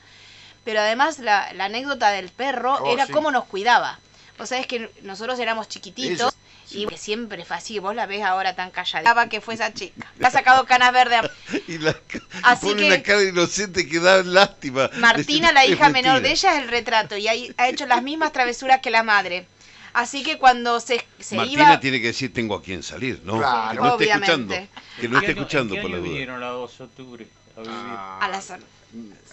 pero 0.68 0.82
además 0.82 1.20
la, 1.20 1.54
la 1.54 1.66
anécdota 1.66 2.10
del 2.12 2.28
perro 2.28 2.74
Oh, 2.82 2.92
era 2.92 3.06
sí. 3.06 3.14
cómo 3.14 3.32
nos 3.32 3.46
cuidaba. 3.46 4.00
Vos 4.38 4.50
sabés 4.50 4.68
que 4.68 4.92
nosotros 5.02 5.40
éramos 5.40 5.70
chiquititos. 5.70 6.34
Eso, 6.66 6.78
Y 6.78 6.86
que 6.88 6.98
siempre 6.98 7.46
fue 7.46 7.56
así, 7.56 7.80
vos 7.80 7.96
la 7.96 8.06
ves 8.06 8.22
ahora 8.22 8.54
tan 8.54 8.70
callada. 8.72 9.30
que 9.30 9.40
fue 9.40 9.54
esa 9.54 9.74
chica. 9.74 10.12
Le 10.20 10.28
ha 10.28 10.30
sacado 10.30 10.66
canas 10.72 10.92
verdes. 10.92 11.20
a- 11.22 11.32
Y 11.70 11.78
la, 11.78 11.96
Así 12.44 12.66
pone 12.66 12.82
que- 12.82 12.88
una 12.88 13.02
cara 13.02 13.24
inocente 13.24 13.88
que 13.88 13.98
da 14.02 14.24
lástima. 14.24 14.90
Martina, 14.98 15.54
la 15.54 15.64
"Es 15.64 15.72
hija 15.72 15.88
menor 15.88 16.16
de 16.22 16.28
mentira". 16.28 16.52
ella, 16.52 16.58
es 16.58 16.64
el 16.66 16.70
retrato 16.70 17.16
y 17.16 17.30
ahí 17.30 17.54
ha 17.56 17.70
hecho 17.70 17.86
las 17.86 18.04
mismas 18.04 18.34
travesuras 18.34 18.82
que 18.82 18.92
la 18.92 19.04
madre. 19.04 19.48
Así 19.94 20.22
que 20.22 20.38
cuando 20.38 20.82
se, 20.82 21.02
se 21.18 21.38
Martina 21.38 21.64
iba... 21.64 21.80
tiene 21.80 22.02
que 22.02 22.08
decir 22.08 22.34
tengo 22.34 22.56
a 22.56 22.62
quien 22.62 22.84
salir, 22.84 23.22
¿no? 23.24 23.38
Claro. 23.38 23.70
que 23.72 23.78
no 23.82 23.92
esté 23.94 24.10
escuchando. 24.12 24.54
Que 24.54 25.08
no 25.08 25.16
¿En 25.16 25.22
qué 25.24 25.28
esté 25.28 25.32
escuchando 25.40 25.76
¿En 25.76 25.82
por 25.82 25.90
la 25.92 25.98
duda. 26.00 26.10
vinieron 26.10 26.44
a 26.44 26.48
2 26.50 26.78
de 26.78 26.84
octubre 26.84 27.28
a 27.56 27.62
vivir? 27.62 27.74
Ah, 27.78 28.20
A 28.22 28.28
la 28.28 28.42
zona. 28.42 28.64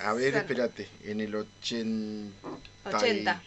A 0.02 0.12
ver, 0.12 0.34
espérate, 0.36 0.88
en 1.04 1.20
el 1.20 1.34
83, 1.34 2.32
80. 2.84 3.42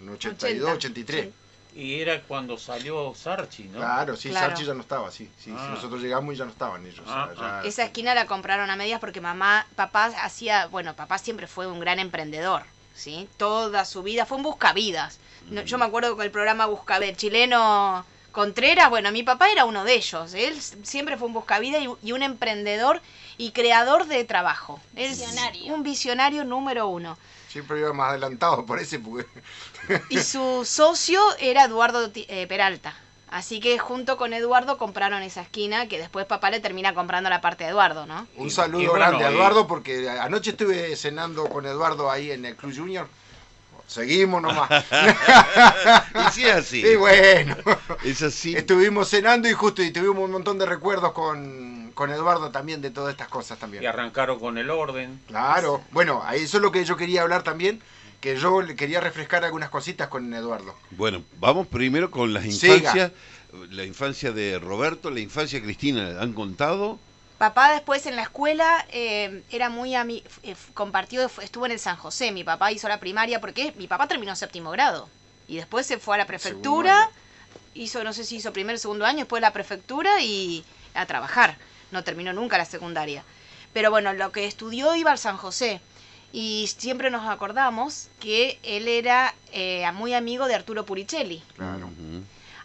en 0.00 0.08
82, 0.08 0.70
80. 0.70 0.72
83. 0.72 1.28
Y 1.74 2.00
era 2.00 2.22
cuando 2.22 2.56
salió 2.58 3.14
Sarchi, 3.14 3.64
¿no? 3.64 3.78
Claro, 3.78 4.16
sí, 4.16 4.30
Claro. 4.30 4.48
Sarchi 4.48 4.64
ya 4.64 4.74
no 4.74 4.80
estaba, 4.80 5.10
sí. 5.10 5.28
sí, 5.42 5.52
Ah. 5.56 5.72
Nosotros 5.74 6.00
llegamos 6.00 6.34
y 6.34 6.38
ya 6.38 6.44
no 6.44 6.50
estaban 6.50 6.84
ellos. 6.86 7.02
Ah, 7.06 7.30
ya- 7.38 7.62
Esa 7.68 7.84
esquina 7.84 8.14
la 8.14 8.26
compraron 8.26 8.70
a 8.70 8.76
medias 8.76 8.98
porque 9.00 9.20
mamá, 9.20 9.66
papá 9.76 10.06
hacía, 10.22 10.66
bueno, 10.66 10.94
papá 10.96 11.18
siempre 11.18 11.46
fue 11.46 11.66
un 11.66 11.78
gran 11.78 11.98
emprendedor, 11.98 12.62
¿sí? 12.94 13.28
Toda 13.36 13.84
su 13.84 14.02
vida 14.02 14.26
fue 14.26 14.38
un 14.38 14.42
buscavidas. 14.42 15.18
Yo 15.64 15.78
me 15.78 15.84
acuerdo 15.86 16.14
con 16.16 16.24
el 16.24 16.30
programa 16.30 16.66
Buscavidas, 16.66 17.10
el 17.10 17.16
chileno 17.16 18.04
Contreras, 18.32 18.90
bueno, 18.90 19.10
mi 19.12 19.22
papá 19.22 19.50
era 19.50 19.64
uno 19.64 19.82
de 19.84 19.94
ellos. 19.94 20.34
Él 20.34 20.60
siempre 20.60 21.16
fue 21.16 21.26
un 21.28 21.32
buscavidas 21.32 21.82
y, 21.82 22.08
y 22.08 22.12
un 22.12 22.22
emprendedor 22.22 23.00
y 23.38 23.52
creador 23.52 24.06
de 24.06 24.24
trabajo. 24.24 24.80
Es 24.94 25.18
Visionario. 25.18 25.72
un 25.74 25.82
visionario 25.82 26.44
número 26.44 26.88
uno. 26.88 27.16
Siempre 27.48 27.78
iba 27.80 27.92
más 27.94 28.10
adelantado 28.10 28.66
por 28.66 28.78
ese, 28.78 28.98
porque 28.98 29.26
Y 30.10 30.18
su 30.20 30.64
socio 30.66 31.20
era 31.38 31.64
Eduardo 31.64 32.10
eh, 32.14 32.46
Peralta. 32.46 32.94
Así 33.30 33.60
que 33.60 33.78
junto 33.78 34.16
con 34.16 34.32
Eduardo 34.32 34.78
compraron 34.78 35.22
esa 35.22 35.42
esquina 35.42 35.86
que 35.86 35.98
después 35.98 36.24
papá 36.26 36.50
le 36.50 36.60
termina 36.60 36.94
comprando 36.94 37.28
la 37.28 37.40
parte 37.42 37.64
de 37.64 37.70
Eduardo, 37.70 38.06
¿no? 38.06 38.26
un 38.36 38.50
saludo 38.50 38.82
y 38.82 38.86
bueno, 38.86 39.04
grande 39.06 39.24
a 39.26 39.28
Eduardo, 39.28 39.66
porque 39.66 40.08
anoche 40.08 40.50
estuve 40.52 40.96
cenando 40.96 41.46
con 41.48 41.66
Eduardo 41.66 42.10
ahí 42.10 42.30
en 42.30 42.46
el 42.46 42.56
Club 42.56 42.74
Junior. 42.74 43.06
Seguimos 43.86 44.40
nomás. 44.42 44.68
Y 46.28 46.32
sí 46.32 46.46
es 46.46 46.54
así. 46.56 46.80
y 46.86 46.96
bueno, 46.96 47.56
Es 48.04 48.22
así. 48.22 48.54
estuvimos 48.56 49.08
cenando 49.10 49.48
y 49.48 49.52
justo 49.52 49.82
y 49.82 49.90
tuvimos 49.90 50.24
un 50.24 50.32
montón 50.32 50.58
de 50.58 50.64
recuerdos 50.66 51.12
con, 51.12 51.77
con 51.98 52.12
Eduardo 52.12 52.52
también 52.52 52.80
de 52.80 52.92
todas 52.92 53.10
estas 53.10 53.26
cosas 53.26 53.58
también. 53.58 53.82
Y 53.82 53.86
arrancaron 53.86 54.38
con 54.38 54.56
el 54.56 54.70
orden. 54.70 55.20
Claro, 55.26 55.82
bueno, 55.90 56.22
ahí 56.24 56.44
eso 56.44 56.58
es 56.58 56.62
lo 56.62 56.70
que 56.70 56.84
yo 56.84 56.96
quería 56.96 57.22
hablar 57.22 57.42
también, 57.42 57.82
que 58.20 58.36
yo 58.36 58.62
le 58.62 58.76
quería 58.76 59.00
refrescar 59.00 59.44
algunas 59.44 59.68
cositas 59.68 60.06
con 60.06 60.32
Eduardo. 60.32 60.76
Bueno, 60.92 61.24
vamos 61.40 61.66
primero 61.66 62.12
con 62.12 62.32
las 62.32 62.44
Siga. 62.44 62.76
infancias. 62.76 63.10
La 63.70 63.82
infancia 63.82 64.30
de 64.30 64.60
Roberto, 64.60 65.10
la 65.10 65.18
infancia 65.18 65.58
de 65.58 65.64
Cristina, 65.64 66.20
¿han 66.20 66.34
contado? 66.34 67.00
Papá 67.36 67.72
después 67.72 68.06
en 68.06 68.14
la 68.14 68.22
escuela 68.22 68.86
eh, 68.92 69.42
era 69.50 69.68
muy 69.68 69.96
ami 69.96 70.22
eh, 70.44 70.54
compartido, 70.74 71.28
estuvo 71.42 71.66
en 71.66 71.72
el 71.72 71.80
San 71.80 71.96
José. 71.96 72.30
Mi 72.30 72.44
papá 72.44 72.70
hizo 72.70 72.86
la 72.86 73.00
primaria 73.00 73.40
porque 73.40 73.72
mi 73.76 73.88
papá 73.88 74.06
terminó 74.06 74.36
séptimo 74.36 74.70
grado. 74.70 75.08
Y 75.48 75.56
después 75.56 75.84
se 75.84 75.98
fue 75.98 76.14
a 76.14 76.18
la 76.18 76.26
prefectura, 76.28 77.10
hizo, 77.74 78.04
no 78.04 78.12
sé 78.12 78.22
si 78.22 78.36
hizo 78.36 78.52
primer, 78.52 78.78
segundo 78.78 79.04
año, 79.04 79.20
después 79.20 79.42
la 79.42 79.52
prefectura 79.52 80.20
y 80.20 80.64
a 80.94 81.06
trabajar. 81.06 81.56
No 81.90 82.04
terminó 82.04 82.32
nunca 82.32 82.58
la 82.58 82.64
secundaria. 82.64 83.24
Pero 83.72 83.90
bueno, 83.90 84.12
lo 84.12 84.32
que 84.32 84.46
estudió 84.46 84.94
iba 84.94 85.10
al 85.10 85.18
San 85.18 85.36
José. 85.36 85.80
Y 86.32 86.68
siempre 86.76 87.10
nos 87.10 87.26
acordamos 87.28 88.08
que 88.20 88.58
él 88.62 88.86
era 88.88 89.34
eh, 89.52 89.90
muy 89.94 90.12
amigo 90.14 90.46
de 90.46 90.54
Arturo 90.54 90.84
Puricelli. 90.84 91.42
Claro. 91.56 91.88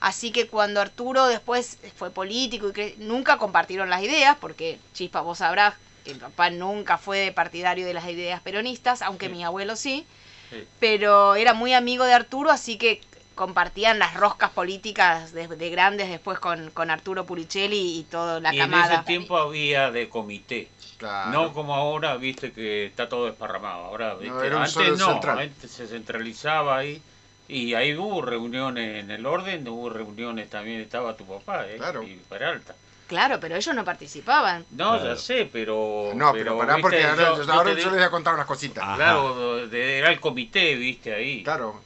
Así 0.02 0.32
que 0.32 0.48
cuando 0.48 0.82
Arturo 0.82 1.28
después 1.28 1.78
fue 1.96 2.10
político 2.12 2.70
y 2.70 2.74
que 2.74 2.96
nunca 2.98 3.38
compartieron 3.38 3.90
las 3.90 4.04
ideas, 4.04 4.36
porque 4.40 4.78
Chispa, 4.94 5.22
vos 5.22 5.38
sabrás 5.38 5.76
que 6.04 6.14
mi 6.14 6.20
papá 6.20 6.50
nunca 6.50 6.98
fue 6.98 7.32
partidario 7.34 7.86
de 7.86 7.94
las 7.94 8.06
ideas 8.10 8.42
peronistas, 8.42 9.02
aunque 9.02 9.28
Sí. 9.28 9.32
mi 9.32 9.46
abuelo 9.46 9.78
sí, 9.78 10.06
Sí. 10.52 10.68
pero 10.82 11.36
era 11.36 11.54
muy 11.54 11.74
amigo 11.74 12.04
de 12.04 12.14
Arturo, 12.14 12.52
así 12.52 12.78
que 12.78 13.00
compartían 13.36 14.00
las 14.00 14.14
roscas 14.16 14.52
políticas 14.52 15.34
de, 15.34 15.48
de 15.48 15.70
grandes 15.70 16.10
después 16.10 16.40
con, 16.40 16.70
con 16.72 16.90
Arturo 16.90 17.26
Puricelli 17.26 18.00
y 18.00 18.04
toda 18.04 18.40
la 18.40 18.54
y 18.54 18.60
en 18.60 18.74
ese 18.74 19.00
tiempo 19.00 19.38
había 19.38 19.92
de 19.92 20.10
comité. 20.10 20.70
Claro. 20.98 21.32
No 21.32 21.54
como 21.54 21.76
ahora, 21.76 22.16
viste 22.18 22.52
que 22.54 22.86
está 22.86 23.10
todo 23.10 23.26
desparramado. 23.26 23.86
Ahora, 23.86 24.14
viste, 24.16 24.46
era 24.46 24.58
un 24.58 24.64
antes 24.64 24.98
no, 25.00 25.12
central. 25.14 25.40
antes 25.40 25.72
se 25.72 25.88
centralizaba 25.88 26.78
ahí. 26.78 27.02
Y 27.48 27.74
ahí 27.74 27.94
hubo 27.96 28.22
reuniones 28.22 29.04
en 29.04 29.12
el 29.12 29.26
orden, 29.26 29.68
hubo 29.68 29.90
reuniones 29.90 30.50
también, 30.50 30.80
estaba 30.80 31.16
tu 31.18 31.26
papá, 31.26 31.68
¿eh? 31.68 31.76
Claro. 31.78 32.02
Y 32.04 32.16
Peralta. 32.30 32.74
Claro, 33.08 33.38
pero 33.40 33.58
ellos 33.58 33.76
no 33.76 33.84
participaban. 33.84 34.66
No, 34.72 34.92
Claro. 34.94 35.14
ya 35.16 35.20
sé, 35.20 35.50
pero... 35.52 36.12
No, 36.16 36.32
pero, 36.32 36.58
pará, 36.58 36.76
viste, 36.76 36.82
porque 36.82 37.04
ahora, 37.04 37.36
yo- 37.36 37.64
te 37.64 37.76
les 37.76 37.90
voy 37.90 38.02
a 38.02 38.10
contar 38.10 38.34
unas 38.34 38.46
cositas. 38.48 38.96
Claro, 38.96 39.60
era 39.72 40.10
el 40.10 40.20
comité, 40.22 40.74
viste, 40.76 41.14
ahí. 41.14 41.44
Claro, 41.44 41.82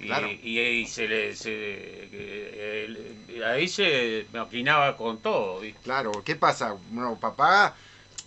Y, 0.00 0.06
claro. 0.06 0.28
y 0.42 0.86
se 0.86 1.06
le... 1.08 1.36
se- 1.36 2.08
ahí 3.44 3.68
se 3.68 4.26
maquinaba 4.32 4.96
con 4.96 5.20
todo, 5.22 5.60
viste. 5.60 5.80
claro. 5.82 6.22
¿Qué 6.24 6.36
pasa? 6.36 6.72
Bueno, 6.72 7.18
papá, 7.20 7.76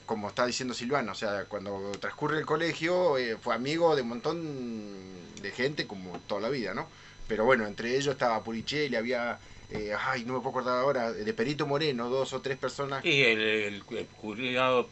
como 0.06 0.30
está 0.30 0.46
diciendo 0.46 0.74
Silvana, 0.74 1.12
o 1.14 1.16
sea, 1.16 1.46
cuando 1.46 1.92
transcurre 2.00 2.38
el 2.40 2.46
colegio, 2.46 3.18
eh, 3.18 3.38
fue 3.38 3.56
amigo 3.56 3.96
de 3.96 4.02
un 4.04 4.10
montón 4.10 5.42
de 5.42 5.52
gente, 5.52 5.88
como 5.88 6.20
toda 6.22 6.42
la 6.42 6.50
vida, 6.50 6.74
¿no? 6.74 6.90
Pero 7.28 7.44
bueno, 7.46 7.66
entre 7.68 7.96
ellos 7.98 8.14
estaba 8.14 8.44
Puricelli, 8.44 8.96
había, 8.96 9.40
eh, 9.70 9.94
ay, 9.98 10.24
no 10.26 10.34
me 10.34 10.40
puedo 10.40 10.50
acordar 10.52 10.80
ahora, 10.80 11.12
de 11.12 11.34
Perito 11.34 11.66
Moreno, 11.68 12.10
dos 12.10 12.32
o 12.34 12.42
tres 12.42 12.58
personas. 12.58 13.04
Y 13.04 13.22
el, 13.24 13.42
el, 13.42 13.84
el 13.98 14.08
cuidado 14.08 14.88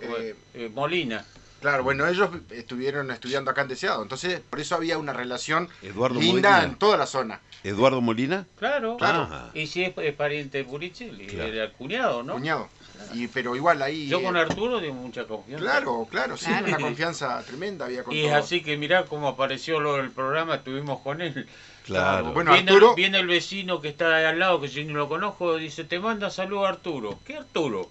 Eh, 0.00 0.36
eh, 0.54 0.68
Molina. 0.68 1.26
Claro, 1.64 1.82
bueno, 1.82 2.06
ellos 2.06 2.28
estuvieron 2.50 3.10
estudiando 3.10 3.50
acá 3.50 3.62
en 3.62 3.68
Deseado, 3.68 4.02
entonces 4.02 4.38
por 4.50 4.60
eso 4.60 4.74
había 4.74 4.98
una 4.98 5.14
relación 5.14 5.66
Eduardo 5.80 6.20
linda 6.20 6.50
Molina. 6.50 6.62
en 6.64 6.74
toda 6.78 6.98
la 6.98 7.06
zona. 7.06 7.40
¿Eduardo 7.62 8.02
Molina? 8.02 8.44
Claro, 8.58 8.98
Claro. 8.98 9.22
Ajá. 9.22 9.50
Y 9.54 9.66
si 9.66 9.82
es, 9.82 9.94
es 9.96 10.14
pariente 10.14 10.58
de 10.58 10.64
Puricelli, 10.64 11.26
Claro. 11.26 11.48
era 11.50 11.64
el 11.64 11.72
cuñado, 11.72 12.22
¿no? 12.22 12.34
Cuñado. 12.34 12.68
Y, 13.14 13.28
pero 13.28 13.56
igual 13.56 13.80
ahí... 13.80 14.08
Yo 14.08 14.22
con 14.22 14.36
eh, 14.36 14.40
Arturo 14.40 14.78
tengo 14.78 14.92
mucha 14.92 15.24
confianza. 15.26 15.64
Claro, 15.64 16.06
claro, 16.10 16.36
sí, 16.36 16.44
Claro. 16.44 16.66
una 16.66 16.76
confianza 16.78 17.42
tremenda 17.46 17.86
había 17.86 18.04
con 18.04 18.14
Y 18.14 18.24
es 18.26 18.30
todos. 18.30 18.44
así 18.44 18.62
que 18.62 18.76
mirá 18.76 19.06
cómo 19.06 19.28
apareció 19.28 19.80
lo 19.80 19.96
del 19.96 20.10
programa, 20.10 20.56
estuvimos 20.56 21.00
con 21.00 21.22
él. 21.22 21.48
Claro. 21.86 22.32
Bueno, 22.34 22.52
viene, 22.52 22.72
Arturo- 22.72 22.94
viene 22.94 23.20
el 23.20 23.26
vecino 23.26 23.80
que 23.80 23.88
está 23.88 24.14
ahí 24.16 24.24
al 24.26 24.38
lado, 24.38 24.60
que 24.60 24.68
yo 24.68 24.82
ni 24.84 24.92
lo 24.92 25.08
conozco, 25.08 25.56
dice, 25.56 25.84
te 25.84 25.98
manda 25.98 26.28
saludo 26.28 26.66
Arturo. 26.66 27.18
¿Qué 27.26 27.36
Arturo? 27.38 27.88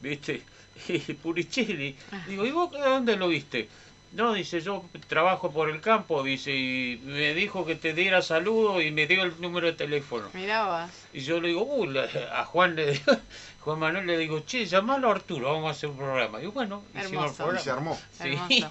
¿Viste? 0.00 0.42
Puricelli. 1.22 1.96
Digo, 2.28 2.46
¿y 2.46 2.50
vos 2.50 2.74
a 2.76 2.88
dónde 2.90 3.16
lo 3.16 3.28
viste? 3.28 3.68
No, 4.12 4.34
dice, 4.34 4.60
yo 4.60 4.84
trabajo 5.08 5.52
por 5.52 5.70
el 5.70 5.80
campo, 5.80 6.22
dice, 6.22 6.50
y 6.54 7.00
me 7.04 7.32
dijo 7.32 7.64
que 7.64 7.76
te 7.76 7.94
diera 7.94 8.20
saludo 8.20 8.82
y 8.82 8.90
me 8.90 9.06
dio 9.06 9.22
el 9.22 9.40
número 9.40 9.68
de 9.68 9.72
teléfono. 9.72 10.28
Mirá. 10.34 10.90
Y 11.14 11.20
yo 11.20 11.40
le 11.40 11.48
digo, 11.48 11.62
uh, 11.62 11.86
a 12.34 12.44
Juan 12.44 12.76
le 12.76 12.92
digo, 12.92 13.12
Juan 13.60 13.78
Manuel 13.78 14.06
le 14.06 14.18
digo, 14.18 14.40
che, 14.40 14.66
llamalo 14.66 15.08
a 15.08 15.12
Arturo, 15.12 15.52
vamos 15.54 15.68
a 15.68 15.70
hacer 15.70 15.88
un 15.88 15.96
programa. 15.96 16.42
Y 16.42 16.46
bueno, 16.46 16.82
hicimos 16.94 17.24
el 17.24 17.30
Y 17.30 17.30
se 17.30 17.42
programa. 17.42 17.72
armó. 17.72 17.98
Sí. 18.12 18.28
Hermoso. 18.62 18.70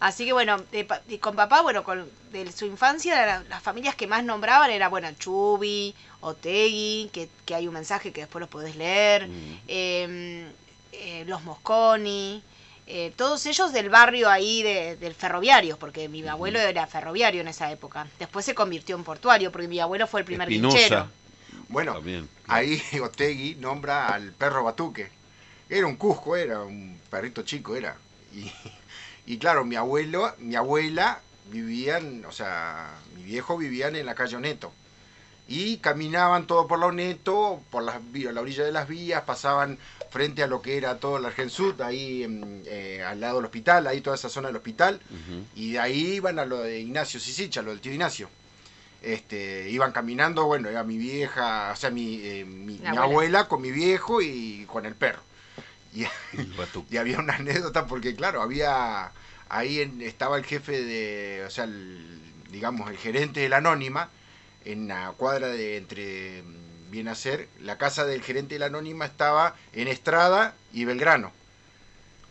Así 0.00 0.26
que 0.26 0.34
bueno, 0.34 0.58
de 0.70 0.86
con 1.18 1.34
papá, 1.34 1.62
bueno, 1.62 1.82
con, 1.82 2.06
de 2.30 2.52
su 2.52 2.66
infancia, 2.66 3.24
la- 3.24 3.42
las 3.44 3.62
familias 3.62 3.94
que 3.94 4.06
más 4.06 4.22
nombraban 4.22 4.70
era, 4.70 4.90
bueno, 4.90 5.08
Chubi, 5.18 5.94
Otegui, 6.20 7.08
que, 7.14 7.30
que 7.46 7.54
hay 7.54 7.66
un 7.66 7.72
mensaje 7.72 8.12
que 8.12 8.20
después 8.20 8.40
los 8.40 8.50
podés 8.50 8.76
leer, 8.76 9.28
Mm. 9.28 9.58
eh, 9.68 10.46
eh, 10.98 11.24
los 11.26 11.42
Mosconi, 11.44 12.42
eh, 12.86 13.12
todos 13.16 13.44
ellos 13.46 13.72
del 13.72 13.90
barrio 13.90 14.28
ahí 14.30 14.62
de- 14.62 14.96
del 14.96 15.14
ferroviario, 15.14 15.76
porque 15.78 16.08
mi 16.08 16.26
abuelo 16.26 16.58
era 16.58 16.86
ferroviario 16.86 17.40
en 17.40 17.48
esa 17.48 17.70
época. 17.72 18.06
Después 18.18 18.44
se 18.44 18.54
convirtió 18.54 18.96
en 18.96 19.04
portuario, 19.04 19.50
porque 19.52 19.68
mi 19.68 19.80
abuelo 19.80 20.06
fue 20.06 20.20
el 20.20 20.26
primer 20.26 20.48
Espinosa. 20.48 20.76
guinchero. 20.78 21.08
Bueno, 21.68 21.94
También. 21.94 22.28
ahí 22.48 22.80
Otegui 23.02 23.56
nombra 23.56 24.08
al 24.08 24.32
perro 24.32 24.64
Batuque. 24.64 25.08
Era 25.68 25.86
un 25.86 25.96
cusco, 25.96 26.36
era 26.36 26.60
un 26.62 27.00
perrito 27.10 27.42
chico, 27.42 27.74
era. 27.74 27.96
Y, 28.34 28.50
y 29.26 29.38
claro, 29.38 29.64
mi 29.64 29.74
abuelo, 29.76 30.32
mi 30.38 30.54
abuela 30.54 31.20
vivían, 31.50 32.24
o 32.24 32.32
sea, 32.32 32.90
mi 33.16 33.24
viejo 33.24 33.56
vivían 33.56 33.96
en 33.96 34.06
la 34.06 34.14
calle 34.14 34.36
Oneto. 34.36 34.72
Y 35.48 35.76
caminaban 35.78 36.46
todo 36.46 36.66
por 36.66 36.78
la 36.80 36.86
Oneto, 36.86 37.62
por 37.70 37.82
las, 37.84 37.96
la 38.12 38.40
orilla 38.40 38.64
de 38.64 38.72
las 38.72 38.88
vías, 38.88 39.22
pasaban 39.22 39.78
frente 40.10 40.42
a 40.42 40.46
lo 40.48 40.60
que 40.62 40.76
era 40.76 40.98
todo 40.98 41.18
el 41.18 41.24
Argensud, 41.24 41.80
ahí 41.82 42.24
en, 42.24 42.62
eh, 42.66 43.02
al 43.06 43.20
lado 43.20 43.36
del 43.36 43.44
hospital, 43.44 43.86
ahí 43.86 44.00
toda 44.00 44.16
esa 44.16 44.28
zona 44.28 44.48
del 44.48 44.56
hospital. 44.56 45.00
Y 45.54 45.72
de 45.72 45.78
ahí 45.78 46.14
iban 46.14 46.38
a 46.40 46.44
lo 46.46 46.58
de 46.58 46.80
Ignacio 46.80 47.20
Sisicha, 47.20 47.62
lo 47.62 47.70
del 47.70 47.80
tío 47.80 47.92
Ignacio. 47.92 48.28
Este, 49.02 49.68
iban 49.70 49.92
caminando, 49.92 50.46
bueno, 50.46 50.68
era 50.68 50.82
mi 50.82 50.98
vieja, 50.98 51.70
o 51.72 51.76
sea, 51.76 51.90
mi, 51.90 52.20
eh, 52.24 52.44
mi, 52.44 52.78
La 52.78 52.90
mi 52.90 52.96
abuela. 52.96 53.02
abuela 53.04 53.48
con 53.48 53.62
mi 53.62 53.70
viejo 53.70 54.20
y 54.22 54.64
con 54.66 54.84
el 54.86 54.94
perro. 54.94 55.20
Y, 56.90 56.96
había 56.96 57.18
una 57.18 57.36
anécdota 57.36 57.86
porque, 57.86 58.14
claro, 58.14 58.42
había, 58.42 59.12
ahí 59.48 59.80
en- 59.80 60.02
estaba 60.02 60.36
el 60.36 60.44
jefe 60.44 60.82
de, 60.84 61.44
o 61.46 61.50
sea, 61.50 61.64
el- 61.64 62.20
digamos, 62.50 62.90
el 62.90 62.96
gerente 62.98 63.40
de 63.40 63.48
la 63.48 63.58
Anónima, 63.58 64.10
en 64.66 64.88
la 64.88 65.12
cuadra 65.16 65.48
de 65.48 65.76
entre, 65.76 66.42
mm, 66.42 67.14
ser, 67.14 67.48
la 67.60 67.78
casa 67.78 68.04
del 68.04 68.22
gerente 68.22 68.54
de 68.54 68.58
la 68.58 68.66
Anónima 68.66 69.04
estaba 69.04 69.54
en 69.72 69.88
Estrada 69.88 70.54
y 70.72 70.84
Belgrano. 70.84 71.32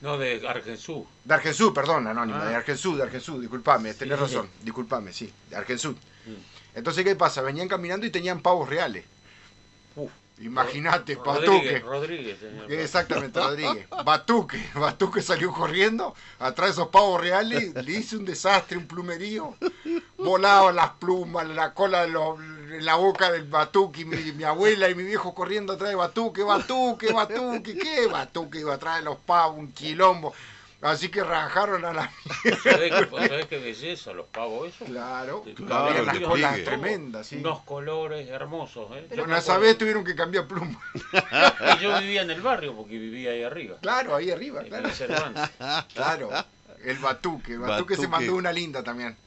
No, 0.02 0.18
de 0.18 0.46
Argensú. 0.48 1.08
De 1.24 1.34
Argensud, 1.34 1.74
perdón, 1.74 2.08
anónima, 2.08 2.44
Ah. 2.44 2.50
de 2.50 2.56
Argensud, 2.56 2.98
de 2.98 3.04
Argensud, 3.04 3.40
disculpame, 3.42 3.94
tenés 3.94 4.18
Sí. 4.18 4.24
razón, 4.26 4.50
disculpame, 4.62 5.14
sí, 5.14 5.34
de 5.50 5.56
Argensud. 5.56 5.96
Mm. 6.26 6.78
Entonces, 6.78 7.04
¿qué 7.04 7.16
pasa? 7.16 7.42
Venían 7.42 7.68
caminando 7.68 8.06
y 8.06 8.10
tenían 8.12 8.42
pavos 8.42 8.68
reales. 8.70 9.06
Uf. 9.96 10.12
Imagínate, 10.40 11.16
Batuque. 11.16 11.80
Rodríguez, 11.80 12.40
señor. 12.40 12.72
Exactamente, 12.72 13.40
Rodríguez. 13.42 13.88
Batuque, 14.04 14.62
Batuque 14.76 15.22
salió 15.22 15.52
corriendo 15.54 16.14
atrás 16.40 16.68
de 16.70 16.72
esos 16.74 16.88
pavos 16.90 17.22
reales, 17.22 17.74
le 17.74 17.92
hizo 17.94 18.18
un 18.18 18.26
desastre, 18.26 18.78
un 18.78 18.86
plumerío. 18.88 19.56
Volaban 20.18 20.76
las 20.76 20.92
plumas, 20.92 21.48
la 21.48 21.74
cola 21.74 22.02
de 22.02 22.10
los- 22.10 22.40
la 22.82 22.96
boca 22.96 23.32
del 23.32 23.46
Batuque, 23.46 24.02
y 24.02 24.06
mi, 24.06 24.18
mi 24.34 24.44
abuela 24.44 24.90
y 24.90 24.96
mi 24.96 25.04
viejo 25.04 25.34
corriendo 25.34 25.74
atrás 25.74 25.90
de 25.92 25.96
Batuque, 25.96 26.44
Batuque, 26.44 27.14
Batuque, 27.14 27.78
¿qué? 27.78 28.08
Batuque 28.08 28.60
iba 28.60 28.74
atrás 28.74 28.98
de 28.98 29.04
los 29.04 29.18
pavos, 29.18 29.58
un 29.60 29.72
quilombo. 29.72 30.34
Así 30.86 31.10
que 31.10 31.24
rajaron 31.24 31.84
a 31.84 31.94
la 31.94 32.12
¿Sabés 32.64 32.94
sabés 33.10 33.46
qué 33.48 33.58
belleza 33.58 34.14
los 34.14 34.28
pavos 34.28 34.70
esos? 34.70 34.88
Claro, 34.88 35.44
Claro, 35.56 36.04
las 36.04 36.20
colas 36.20 36.64
tremendas, 36.64 37.28
sí. 37.28 37.38
Unos 37.38 37.62
colores 37.64 38.30
hermosos. 38.30 38.90
¿eh? 38.96 39.08
Vez 39.60 39.78
tuvieron 39.78 40.04
que 40.04 40.16
cambiar 40.16 40.48
pluma. 40.48 40.80
Y 41.76 41.84
yo 41.84 42.00
vivía 42.00 42.22
en 42.22 42.30
el 42.30 42.42
barrio 42.42 42.76
porque 42.76 42.98
vivía 43.00 43.32
ahí 43.32 43.44
arriba. 43.44 43.78
Claro, 43.82 44.16
ahí 44.16 44.30
arriba, 44.30 44.62
en 44.62 44.68
claro. 44.68 44.88
el. 44.90 45.86
Claro. 45.94 46.30
El 46.84 47.00
Batuque, 47.00 47.54
el 47.54 47.60
Batuque 47.60 47.96
se 47.96 48.08
mandó 48.08 48.36
una 48.36 48.52
linda 48.52 48.84
también. 48.84 49.18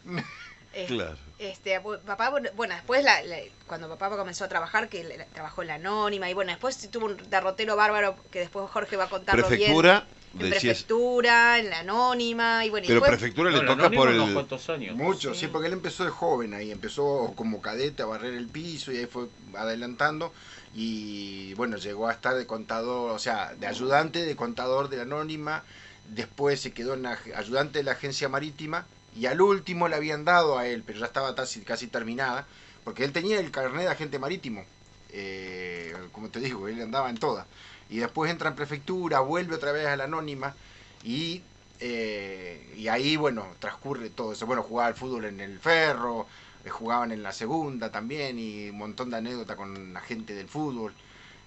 Eh, 0.74 0.84
Claro. 0.86 1.16
Este, 1.38 1.80
papá, 2.04 2.30
bueno, 2.30 2.50
bueno, 2.54 2.74
después 2.74 3.02
la- 3.02 3.22
la- 3.22 3.38
cuando 3.66 3.88
papá 3.88 4.16
comenzó 4.16 4.44
a 4.44 4.48
trabajar, 4.48 4.88
que 4.88 5.02
la- 5.04 5.24
trabajó 5.26 5.62
en 5.62 5.68
la 5.68 5.74
anónima, 5.74 6.28
y 6.30 6.34
bueno, 6.34 6.50
después 6.52 6.88
tuvo 6.90 7.06
un 7.06 7.30
derrotero 7.30 7.74
bárbaro 7.76 8.16
que 8.30 8.40
después 8.40 8.68
Jorge 8.70 8.96
va 8.96 9.04
a 9.04 9.08
contarlo 9.08 9.46
Prefectura, 9.46 10.00
bien. 10.00 10.17
En 10.34 10.50
prefectura, 10.50 11.58
en 11.58 11.70
la 11.70 11.80
anónima, 11.80 12.64
y 12.64 12.70
bueno, 12.70 12.84
y 12.84 12.88
Pero 12.88 13.00
después- 13.00 13.18
prefectura 13.18 13.50
le 13.50 13.60
toca 13.60 13.90
por 13.90 14.08
el. 14.10 14.32
cuantos 14.34 14.68
años. 14.68 14.94
Mucho, 14.96 15.32
Sí. 15.34 15.40
sí, 15.40 15.46
porque 15.48 15.68
él 15.68 15.72
empezó 15.72 16.04
de 16.04 16.10
joven 16.10 16.54
ahí, 16.54 16.70
empezó 16.70 17.32
como 17.34 17.60
cadete 17.62 18.02
a 18.02 18.06
barrer 18.06 18.34
el 18.34 18.46
piso 18.48 18.92
y 18.92 18.98
ahí 18.98 19.06
fue 19.06 19.26
adelantando 19.56 20.32
y 20.74 21.54
bueno, 21.54 21.76
llegó 21.76 22.08
a 22.08 22.12
estar 22.12 22.34
de 22.36 22.46
contador, 22.46 23.10
o 23.12 23.18
sea, 23.18 23.54
de 23.58 23.66
ayudante 23.66 24.22
de 24.24 24.36
contador 24.36 24.88
de 24.90 24.98
la 24.98 25.02
anónima, 25.04 25.64
después 26.08 26.60
se 26.60 26.72
quedó 26.72 26.94
en 26.94 27.02
la 27.04 27.18
ayudante 27.34 27.78
de 27.78 27.84
la 27.84 27.92
agencia 27.92 28.28
marítima 28.28 28.86
y 29.16 29.26
al 29.26 29.40
último 29.40 29.88
le 29.88 29.96
habían 29.96 30.24
dado 30.24 30.58
a 30.58 30.66
él, 30.66 30.82
pero 30.86 30.98
ya 31.00 31.06
estaba 31.06 31.34
casi, 31.34 31.62
casi 31.62 31.86
terminada, 31.86 32.46
porque 32.84 33.04
él 33.04 33.12
tenía 33.12 33.40
el 33.40 33.50
carnet 33.50 33.82
de 33.84 33.88
agente 33.88 34.18
marítimo, 34.18 34.64
eh, 35.10 35.94
como 36.12 36.28
te 36.28 36.38
digo, 36.40 36.68
él 36.68 36.80
andaba 36.82 37.08
en 37.10 37.16
todas. 37.16 37.46
Y 37.88 37.98
después 37.98 38.30
entra 38.30 38.48
en 38.50 38.56
prefectura, 38.56 39.20
vuelve 39.20 39.54
otra 39.56 39.72
vez 39.72 39.86
a 39.86 39.96
la 39.96 40.04
anónima 40.04 40.54
y, 41.02 41.42
eh, 41.80 42.72
y 42.76 42.88
ahí, 42.88 43.16
bueno, 43.16 43.46
transcurre 43.60 44.10
todo 44.10 44.32
eso. 44.32 44.46
Bueno, 44.46 44.62
jugaba 44.62 44.88
al 44.88 44.94
fútbol 44.94 45.24
en 45.26 45.40
el 45.40 45.58
ferro, 45.60 46.26
eh, 46.64 46.70
jugaban 46.70 47.12
en 47.12 47.22
la 47.22 47.32
segunda 47.32 47.90
también 47.90 48.38
y 48.38 48.70
un 48.70 48.78
montón 48.78 49.10
de 49.10 49.16
anécdotas 49.18 49.56
con 49.56 49.92
la 49.94 50.00
gente 50.00 50.34
del 50.34 50.48
fútbol. 50.48 50.94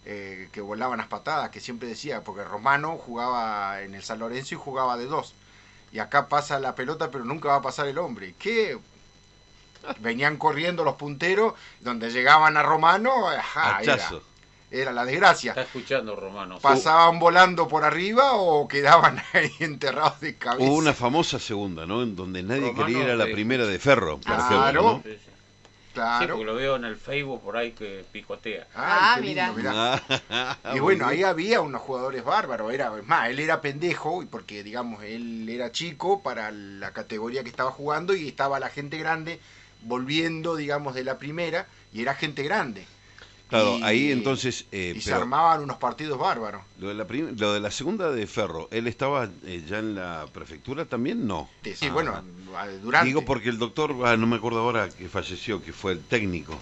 eh, 0.06 0.50
que 0.52 0.62
volaban 0.62 0.98
las 0.98 1.08
patadas, 1.08 1.50
que 1.52 1.60
siempre 1.60 1.88
decía, 1.88 2.24
porque 2.24 2.44
Romano 2.44 2.98
jugaba 2.98 3.82
en 3.82 3.94
el 3.96 4.04
San 4.04 4.20
Lorenzo 4.20 4.56
y 4.56 4.58
jugaba 4.58 4.98
de 4.98 5.06
dos. 5.06 5.36
Y 5.92 6.00
acá 6.00 6.28
pasa 6.30 6.60
la 6.60 6.76
pelota, 6.76 7.12
pero 7.12 7.26
nunca 7.26 7.50
va 7.50 7.56
a 7.58 7.62
pasar 7.62 7.88
el 7.88 7.98
hombre. 8.00 8.36
¿Qué? 8.40 8.80
Venían 10.00 10.38
corriendo 10.38 10.84
los 10.84 10.96
punteros, 10.96 11.54
donde 11.80 12.12
llegaban 12.12 12.58
a 12.58 12.64
Romano, 12.64 13.30
ajá. 13.30 13.78
Era 14.72 14.92
la 14.94 15.06
desgracia. 15.06 15.52
Está 15.52 15.62
escuchando, 15.64 16.16
Romano. 16.16 16.58
Pasaban 16.60 17.20
volando 17.20 17.68
por 17.68 17.84
arriba 17.84 18.34
o 18.34 18.68
quedaban 18.68 19.22
ahí 19.34 19.52
enterrados 19.60 20.20
de 20.22 20.36
cabeza. 20.38 20.66
Hubo 20.66 20.76
una 20.78 20.94
famosa 20.94 21.38
segunda, 21.40 21.86
¿no? 21.86 22.02
En 22.04 22.16
donde 22.16 22.42
nadie 22.42 22.68
Romano 22.70 22.86
quería 22.86 23.04
ir 23.04 23.10
a 23.12 23.16
la 23.16 23.26
de- 23.26 23.34
primera 23.34 23.66
de 23.66 23.78
ferro, 23.80 24.18
por 24.18 24.26
Claro. 24.36 24.60
ejemplo, 24.62 24.82
¿no? 24.84 25.04
Sí, 25.04 25.10
sí. 25.12 25.18
Sí, 25.26 25.96
Claro. 25.96 26.36
porque 26.36 26.46
lo 26.46 26.56
veo 26.56 26.78
en 26.78 26.86
el 26.86 26.96
Facebook 26.96 27.42
por 27.44 27.58
ahí 27.58 27.74
que 27.74 28.06
picotea. 28.14 28.66
Ay, 28.74 28.78
Ah, 28.78 29.20
lindo, 29.20 29.54
mirá. 29.58 30.02
Ah, 30.30 30.58
Y 30.74 30.80
bueno, 30.80 31.06
ahí 31.06 31.22
había 31.24 31.60
unos 31.60 31.82
jugadores 31.82 32.24
bárbaros. 32.24 32.74
Era, 32.74 32.98
es 32.98 33.06
más, 33.06 33.28
él 33.30 33.40
era 33.42 33.60
pendejo, 33.60 34.24
y 34.24 34.26
porque 34.26 34.64
digamos, 34.64 35.04
él 35.04 35.50
era 35.50 35.70
chico 35.74 36.24
para 36.24 36.50
la 36.52 36.92
categoría 36.92 37.44
que 37.44 37.50
estaba 37.50 37.72
jugando 37.72 38.16
y 38.16 38.26
estaba 38.30 38.58
la 38.62 38.70
gente 38.70 38.98
grande 38.98 39.42
volviendo, 39.82 40.56
digamos, 40.56 40.94
de 40.96 41.04
la 41.04 41.18
primera, 41.18 41.66
y 41.92 42.02
era 42.04 42.16
gente 42.16 42.44
grande. 42.44 42.86
Claro, 43.52 43.78
Y- 43.78 43.84
ahí 43.84 44.12
entonces. 44.12 44.66
eh, 44.72 44.94
y 44.96 45.02
se 45.02 45.14
armaban 45.14 45.62
unos 45.62 45.78
partidos 45.78 46.18
bárbaros. 46.18 46.64
lo, 46.80 46.88
de 46.88 46.94
la 46.96 47.06
lo 47.38 47.54
de 47.54 47.60
la 47.60 47.70
segunda 47.70 48.10
de 48.10 48.26
ferro, 48.26 48.68
¿él 48.72 48.88
estaba 48.88 49.30
eh, 49.46 49.64
ya 49.68 49.78
en 49.80 49.94
la 49.96 50.26
prefectura 50.34 50.86
también? 50.86 51.28
No. 51.28 51.48
Sí, 51.64 51.76
Ah. 51.88 51.92
bueno, 51.92 52.24
durante. 52.82 53.08
Digo 53.08 53.24
porque 53.26 53.50
el 53.50 53.60
doctor, 53.60 53.94
ah, 54.06 54.16
no 54.18 54.26
me 54.26 54.38
acuerdo 54.38 54.60
ahora 54.62 54.90
que 54.90 55.08
falleció, 55.10 55.62
que 55.62 55.74
fue 55.74 55.92
el 55.92 56.00
técnico 56.00 56.58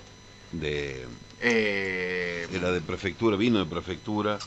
de. 0.51 1.05
eh, 1.41 2.47
Era 2.51 2.71
de 2.71 2.81
prefectura, 2.81 3.37
vino 3.37 3.59
de 3.59 3.65
prefectura. 3.65 4.39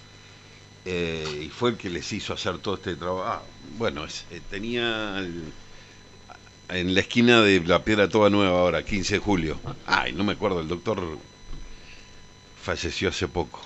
eh, 0.84 1.44
y 1.44 1.48
fue 1.48 1.70
el 1.70 1.76
que 1.76 1.88
les 1.88 2.12
hizo 2.12 2.32
hacer 2.34 2.58
todo 2.58 2.74
este 2.74 2.96
trabajo. 2.96 3.22
Ah, 3.24 3.42
bueno, 3.78 4.04
es- 4.04 4.24
tenía 4.50 5.16
el- 5.20 5.52
en 6.70 6.92
la 6.94 7.00
esquina 7.00 7.40
de 7.40 7.60
la 7.60 7.84
Piedra 7.84 8.08
Toda 8.08 8.30
Nueva 8.30 8.58
ahora, 8.58 8.84
15 8.84 9.14
de 9.14 9.20
julio. 9.20 9.60
Ay, 9.86 10.12
no 10.12 10.24
me 10.24 10.32
acuerdo, 10.32 10.58
el 10.60 10.66
doctor 10.66 11.00
falleció 12.62 13.08
hace 13.08 13.28
poco. 13.28 13.60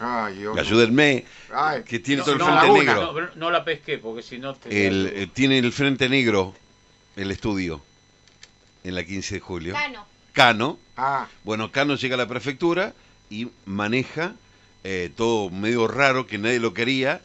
ay, 0.00 0.36
Dios. 0.38 0.56
Ayúdenme, 0.58 1.24
Ay, 1.52 1.82
que 1.84 1.98
tiene 1.98 2.18
no, 2.20 2.24
todo 2.24 2.32
el 2.34 2.38
no, 2.40 2.44
frente 2.46 2.62
Laguna. 2.66 2.94
negro. 2.94 3.12
No, 3.12 3.30
no 3.36 3.50
la 3.50 3.64
pesqué 3.64 3.98
porque 3.98 4.22
si 4.22 4.38
no 4.38 4.54
te. 4.54 4.86
El, 4.86 5.06
eh, 5.14 5.26
tiene 5.32 5.58
el 5.58 5.72
frente 5.72 6.08
negro, 6.08 6.54
el 7.16 7.30
estudio, 7.30 7.80
en 8.82 8.94
la 8.94 9.04
15 9.04 9.34
de 9.36 9.40
julio. 9.40 9.74
Cano. 9.74 10.06
Cano, 10.32 10.78
Ah, 10.96 11.26
bueno, 11.44 11.70
Cano 11.72 11.94
llega 11.96 12.14
a 12.14 12.18
la 12.18 12.26
prefectura 12.28 12.92
y 13.30 13.48
maneja 13.66 14.34
eh, 14.84 15.10
todo 15.16 15.48
medio 15.50 15.86
raro, 15.88 16.26
que 16.26 16.38
nadie 16.38 16.60
lo 16.60 16.74
quería. 16.74 17.20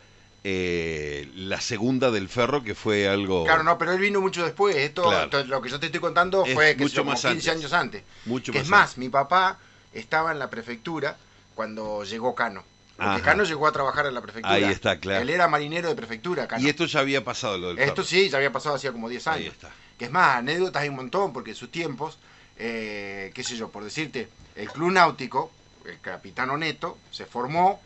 eh, 0.45 1.27
la 1.35 1.59
segunda 1.59 2.11
del 2.11 2.29
Ferro, 2.29 2.63
que 2.63 2.73
fue 2.73 3.09
algo 3.09 3.43
Claro, 3.43 3.63
no, 3.63 3.77
pero 3.77 3.91
él 3.91 3.99
vino 3.99 4.21
mucho 4.21 4.41
después. 4.45 4.73
Esto, 4.77 5.03
Claro. 5.03 5.25
esto- 5.25 5.43
lo 5.43 5.61
que 5.61 5.67
yo 5.69 5.79
te 5.81 5.87
estoy 5.87 5.99
contando 5.99 6.45
Es 6.45 6.53
fue 6.53 6.77
que 6.77 6.83
mucho 6.83 7.03
más 7.03 7.15
15 7.21 7.29
antes. 7.29 7.47
años 7.49 7.73
antes. 7.73 8.03
mucho 8.25 8.53
Que 8.53 8.59
más. 8.59 8.65
es 8.65 8.69
más, 8.71 8.81
antes. 8.91 8.97
mi 8.99 9.09
papá 9.09 9.59
estaba 9.93 10.31
en 10.31 10.39
la 10.39 10.49
prefectura 10.49 11.17
cuando 11.55 12.03
llegó 12.03 12.35
Cano. 12.35 12.63
Porque 12.95 13.11
Ajá. 13.11 13.21
Cano 13.21 13.43
llegó 13.43 13.65
a 13.67 13.71
trabajar 13.71 14.05
en 14.07 14.13
la 14.13 14.21
prefectura. 14.21 14.53
Ahí 14.55 14.65
está, 14.65 14.99
claro. 14.99 15.21
Él 15.21 15.29
era 15.29 15.47
marinero 15.47 15.87
de 15.87 15.95
prefectura, 15.95 16.47
Cano. 16.47 16.61
Y 16.61 16.69
esto 16.69 16.85
ya 16.85 16.99
había 16.99 17.23
pasado 17.23 17.57
lo 17.57 17.69
del 17.69 17.79
Esto 17.79 18.03
sí, 18.03 18.29
ya 18.29 18.37
había 18.37 18.51
pasado 18.51 18.75
hacía 18.75 18.91
como 18.91 19.07
10 19.07 19.27
Ahí 19.27 19.43
años. 19.43 19.53
está. 19.53 19.71
Que 19.97 20.05
es 20.05 20.11
más, 20.11 20.37
anécdotas 20.37 20.81
hay 20.83 20.89
un 20.89 20.95
montón, 20.95 21.31
porque 21.31 21.51
en 21.51 21.55
sus 21.55 21.71
tiempos, 21.71 22.17
eh, 22.57 23.31
qué 23.33 23.43
sé 23.43 23.55
yo, 23.55 23.69
por 23.69 23.83
decirte, 23.83 24.29
el 24.55 24.69
club 24.69 24.91
náutico, 24.91 25.51
el 25.85 25.99
capitán 26.01 26.49
Oneto, 26.49 26.97
se 27.11 27.25
formó, 27.25 27.81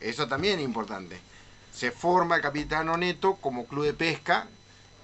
eso 0.00 0.28
también 0.28 0.58
es 0.60 0.64
importante, 0.64 1.18
se 1.72 1.90
forma 1.90 2.36
el 2.36 2.42
capitán 2.42 2.88
Oneto 2.88 3.36
como 3.36 3.66
club 3.66 3.84
de 3.84 3.94
pesca 3.94 4.46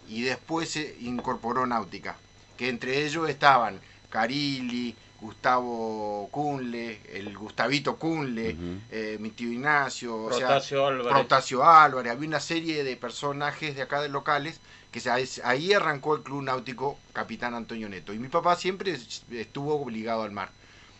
y 0.08 0.22
después 0.22 0.70
se 0.70 0.96
incorporó 1.00 1.66
náutica, 1.66 2.16
que 2.56 2.68
entre 2.68 3.04
ellos 3.04 3.28
estaban 3.28 3.80
Carilli, 4.10 4.96
Gustavo 5.20 6.28
Cunle, 6.30 7.00
el 7.12 7.36
Gustavito 7.36 7.96
Cunle, 7.96 8.56
eh, 8.90 9.16
mi 9.20 9.30
tío 9.30 9.50
Ignacio, 9.52 10.16
o 10.24 10.32
sea, 10.32 10.46
Protasio 10.48 10.86
Álvarez. 10.86 11.12
Protasio 11.12 11.64
Álvarez, 11.64 12.12
había 12.12 12.28
una 12.28 12.40
serie 12.40 12.84
de 12.84 12.96
personajes 12.96 13.76
de 13.76 13.82
acá 13.82 14.00
de 14.00 14.08
locales 14.08 14.60
que 14.90 15.00
se- 15.00 15.10
ahí 15.44 15.72
arrancó 15.72 16.16
el 16.16 16.22
club 16.22 16.42
náutico 16.42 16.98
Capitán 17.12 17.54
Antonio 17.54 17.88
Neto. 17.88 18.12
Y 18.12 18.18
mi 18.18 18.28
papá 18.28 18.56
siempre 18.56 18.96
estuvo 19.30 19.74
obligado 19.80 20.22
al 20.22 20.32
mar. 20.32 20.50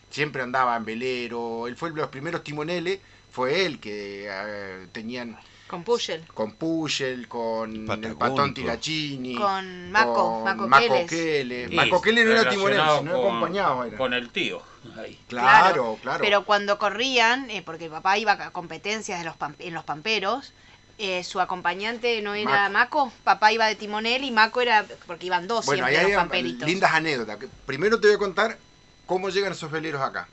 Siempre 0.09 0.41
andaba 0.41 0.75
en 0.75 0.85
velero, 0.85 1.67
él 1.67 1.75
fue 1.75 1.89
de 1.91 1.97
los 1.97 2.09
primeros 2.09 2.43
timoneles, 2.43 2.99
fue 3.31 3.65
él 3.65 3.79
que 3.79 4.27
eh, 4.29 4.87
tenían 4.91 5.37
Con 5.71 5.83
Pushel. 5.85 6.25
con 6.33 6.51
Pushel, 6.51 7.27
con 7.29 7.89
el 8.03 8.15
Patón. 8.17 8.53
Tirachini, 8.53 9.35
Con 9.35 9.89
Maco, 9.89 10.43
con 10.57 10.69
Maco 10.69 11.05
Keles. 11.07 11.71
Maco 11.71 12.01
Keles 12.01 12.25
no 12.25 12.31
era 12.33 12.51
sino 12.51 12.63
con- 12.99 13.07
acompañado 13.07 13.85
era. 13.85 13.97
Con 13.97 14.13
el 14.13 14.29
tío. 14.31 14.61
Ahí. 14.97 15.17
Claro, 15.29 15.97
claro. 16.01 16.21
Pero 16.21 16.43
cuando 16.43 16.77
corrían, 16.77 17.49
eh, 17.49 17.61
porque 17.65 17.89
papá 17.89 18.17
iba 18.17 18.33
a 18.33 18.51
competencias 18.51 19.19
de 19.19 19.25
los 19.25 19.35
pam- 19.39 19.55
en 19.59 19.73
los 19.73 19.85
pamperos, 19.85 20.51
eh, 20.97 21.23
su 21.23 21.39
acompañante 21.39 22.21
no 22.21 22.35
era 22.35 22.67
Maco. 22.67 23.13
papá 23.23 23.53
iba 23.53 23.65
de 23.67 23.75
timonel 23.75 24.25
y 24.25 24.31
Maco 24.31 24.59
era, 24.59 24.85
porque 25.07 25.27
iban 25.27 25.47
dos 25.47 25.65
Bueno, 25.67 25.85
ahí 25.85 25.93
siempre 25.95 26.13
los 26.13 26.21
pamperitos. 26.21 26.67
lindas 26.67 26.91
anécdotas. 26.91 27.37
Primero 27.65 27.99
te 28.01 28.07
voy 28.07 28.15
a 28.17 28.19
contar 28.19 28.57
cómo 29.05 29.29
llegan 29.29 29.53
esos 29.53 29.71
veleros 29.71 30.01
acá. 30.01 30.27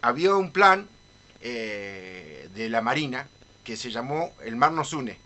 Había 0.00 0.34
un 0.34 0.50
plan 0.50 0.88
eh, 1.44 2.48
de 2.54 2.68
la 2.68 2.80
Marina 2.82 3.26
que 3.64 3.76
se 3.76 3.90
llamó 3.90 4.32
El 4.44 4.56
Mar 4.56 4.72
nos 4.72 4.92
une 4.92 5.18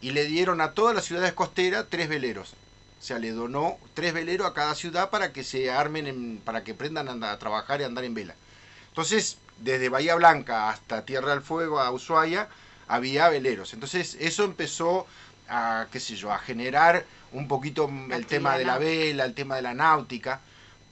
y 0.00 0.10
le 0.10 0.24
dieron 0.26 0.60
a 0.60 0.72
todas 0.72 0.94
las 0.94 1.04
ciudades 1.04 1.32
costeras 1.32 1.86
tres 1.88 2.08
veleros. 2.08 2.54
O 3.00 3.06
sea, 3.06 3.18
le 3.18 3.32
donó 3.32 3.78
tres 3.94 4.12
veleros 4.14 4.46
a 4.46 4.54
cada 4.54 4.74
ciudad 4.74 5.10
para 5.10 5.32
que 5.32 5.44
se 5.44 5.70
armen, 5.70 6.06
en- 6.06 6.40
para 6.44 6.64
que 6.64 6.72
aprendan 6.72 7.22
a, 7.22 7.38
trabajar 7.38 7.80
y 7.80 7.84
andar 7.84 8.04
en 8.04 8.14
vela. 8.14 8.34
Entonces, 8.88 9.38
desde 9.58 9.88
Bahía 9.88 10.14
Blanca 10.14 10.70
hasta 10.70 11.04
Tierra 11.04 11.30
del 11.30 11.42
Fuego, 11.42 11.80
a 11.80 11.90
Ushuaia, 11.90 12.48
había 12.86 13.28
veleros. 13.28 13.72
Entonces, 13.74 14.16
eso 14.20 14.44
empezó 14.44 15.06
a, 15.48 15.86
qué 15.90 16.00
sé 16.00 16.16
yo, 16.16 16.32
a 16.32 16.38
generar 16.38 17.04
un 17.32 17.48
poquito 17.48 17.90
el 18.10 18.26
tema 18.26 18.56
de 18.56 18.64
la 18.64 18.78
vela, 18.78 19.24
el 19.24 19.34
tema 19.34 19.56
de 19.56 19.62
la 19.62 19.74
náutica. 19.74 20.40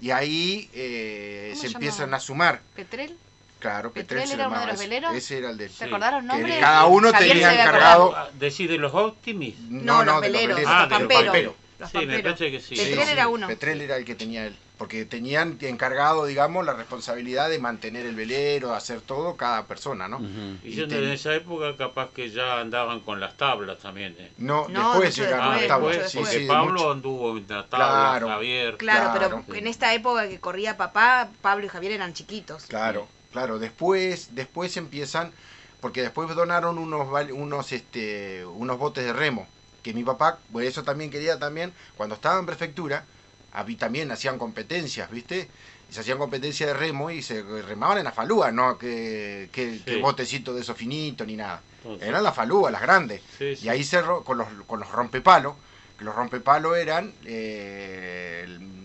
Y 0.01 0.11
ahí 0.11 0.69
eh, 0.75 1.51
¿Cómo 1.53 1.61
se 1.63 1.69
empiezan 1.69 2.13
a 2.15 2.21
sumar. 2.21 2.61
¿Petrel? 2.75 3.17
Claro, 3.63 3.93
¿Petrel 3.93 4.23
Petrel 4.23 4.41
era 4.41 4.49
uno 4.49 4.61
de 4.61 4.67
los 4.67 4.75
ese. 4.75 4.85
veleros? 4.89 5.15
Ese 5.15 5.39
era 5.39 5.51
el 5.51 5.57
de... 5.57 5.69
¿Te 5.69 5.85
acordás 5.85 6.13
los 6.13 6.21
que 6.23 6.27
nombres? 6.27 6.59
cada 6.59 6.87
uno 6.87 7.13
Javier 7.13 7.31
tenía 7.33 7.53
encargado... 7.55 8.13
Ah, 8.17 8.29
¿Decís 8.35 8.69
de 8.69 8.77
los 8.79 8.93
Optimis? 8.93 9.57
No, 9.61 10.05
los 10.05 10.21
de 10.21 10.29
veleros, 10.31 10.59
Ah, 10.67 10.81
los 10.81 10.89
de 10.89 10.95
los 10.95 10.99
pamperos. 10.99 11.25
pamperos. 11.27 11.55
Los 11.79 11.91
Sí, 11.91 11.99
me 12.07 12.19
parece 12.23 12.51
que 12.51 12.61
sí. 12.61 12.75
Petrel 12.77 13.09
era 13.09 13.29
uno. 13.29 13.47
Petrel 13.47 13.81
era 13.81 13.97
el 13.97 14.05
que 14.05 14.15
tenía 14.17 14.47
él. 14.47 14.57
Porque 14.79 15.05
tenían 15.05 15.59
encargado, 15.61 16.27
digamos, 16.27 16.65
la 16.67 16.73
responsabilidad 16.73 17.49
de 17.49 17.61
mantener 17.61 18.05
el 18.05 18.17
velero, 18.17 18.71
de 18.71 18.77
hacer 18.77 19.01
todo 19.01 19.37
cada 19.37 19.65
persona, 19.67 20.09
¿no? 20.09 20.21
Y 20.65 20.71
Y 20.71 20.75
yo 20.75 20.89
ten- 20.89 21.05
en 21.05 21.11
esa 21.13 21.33
época 21.35 21.77
capaz 21.77 22.11
que 22.13 22.31
ya 22.31 22.59
andaban 22.59 22.99
con 23.01 23.21
las 23.21 23.37
tablas 23.37 23.79
también. 23.79 24.17
eh. 24.19 24.33
No, 24.39 24.67
No, 24.69 24.91
después 24.91 25.15
llegaron 25.17 25.53
Ah, 25.53 25.57
las 25.57 25.67
tablas. 25.69 26.13
porque 26.13 26.27
sí, 26.41 26.47
Pablo 26.49 26.73
mucho. 26.73 26.91
anduvo 26.93 27.37
en 27.37 27.47
la 27.49 27.67
tabla, 27.69 27.87
Claro. 27.87 28.29
Javier. 28.29 28.77
Claro, 28.77 29.11
Claro. 29.17 29.45
pero 29.47 29.59
en 29.59 29.67
esta 29.69 29.95
época 29.95 30.29
que 30.29 30.41
corría 30.41 30.77
papá, 30.77 31.29
Pablo 31.43 31.67
y 31.67 31.69
Javier 31.69 31.93
eran 31.93 32.13
chiquitos. 32.13 32.65
Claro, 32.67 33.07
claro. 33.33 33.59
Después, 33.59 34.29
después 34.37 34.77
empiezan, 34.77 35.33
porque 35.81 36.03
después 36.03 36.29
donaron 36.37 36.79
unos, 36.79 37.11
val- 37.11 37.33
unos, 37.33 37.73
este, 37.73 38.45
unos 38.47 38.79
botes 38.79 39.05
de 39.05 39.13
remo, 39.13 39.49
que 39.83 39.93
mi 39.95 40.05
papá, 40.05 40.39
por 40.53 40.63
eso 40.63 40.85
también 40.85 41.11
quería 41.11 41.39
también, 41.41 41.73
cuando 41.97 42.15
estaba 42.15 42.39
en 42.39 42.47
prefectura, 42.47 43.05
habí- 43.53 43.77
también 43.77 44.13
hacían 44.13 44.39
competencias, 44.39 45.11
¿viste? 45.11 45.49
Y 45.91 45.95
se 45.95 46.01
hacían 46.01 46.19
competencias 46.19 46.69
de 46.69 46.75
remo 46.75 47.11
y 47.11 47.21
se 47.23 47.43
remaban 47.43 47.99
en 47.99 48.05
la 48.05 48.13
falúa, 48.13 48.53
no 48.53 48.79
que, 48.79 49.49
que, 49.53 49.81
que 49.85 49.95
Sí. 49.97 50.01
botecito 50.01 50.55
de 50.55 50.61
esos 50.61 50.77
finitos 50.77 51.27
ni 51.27 51.37
nada. 51.37 51.61
Entonces, 51.83 52.09
Eran 52.09 52.23
las 52.23 52.35
falúas, 52.35 52.71
las 52.73 52.81
grandes. 52.81 53.21
sí, 53.39 53.57
sí. 53.57 53.67
Y 53.67 53.69
ahí 53.69 53.83
se 53.83 54.01
ro- 54.01 54.23
con 54.23 54.39
los, 54.39 54.47
con 54.69 54.79
los 54.79 54.89
rompepalos, 54.91 55.55
que 55.99 56.05
los 56.05 56.15
rompepalos 56.15 56.77
eran 56.79 57.13
eh, 57.27 58.43
el- 58.45 58.82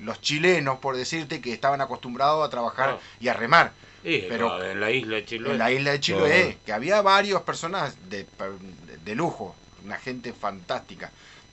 los 0.00 0.20
chilenos, 0.20 0.78
por 0.78 0.96
decirte, 0.96 1.40
que 1.40 1.52
estaban 1.52 1.80
acostumbrados 1.80 2.46
a 2.46 2.50
trabajar 2.50 2.98
Ah. 2.98 2.98
y 3.20 3.28
a 3.28 3.34
remar 3.34 3.72
Y, 4.04 4.20
pero- 4.22 4.62
en 4.64 4.78
la 4.80 4.90
isla 4.90 5.16
de 5.16 5.24
Chiloé. 5.24 5.52
en 5.52 5.58
la 5.58 5.70
isla 5.72 5.90
de 5.92 6.00
Chiloé, 6.00 6.58
que 6.64 6.72
había 6.72 7.00
varias 7.02 7.42
personas 7.42 7.96
de, 8.08 8.26
lujo, 9.14 9.54
una 9.84 9.96
gente 9.98 10.32
fantástica. 10.32 11.10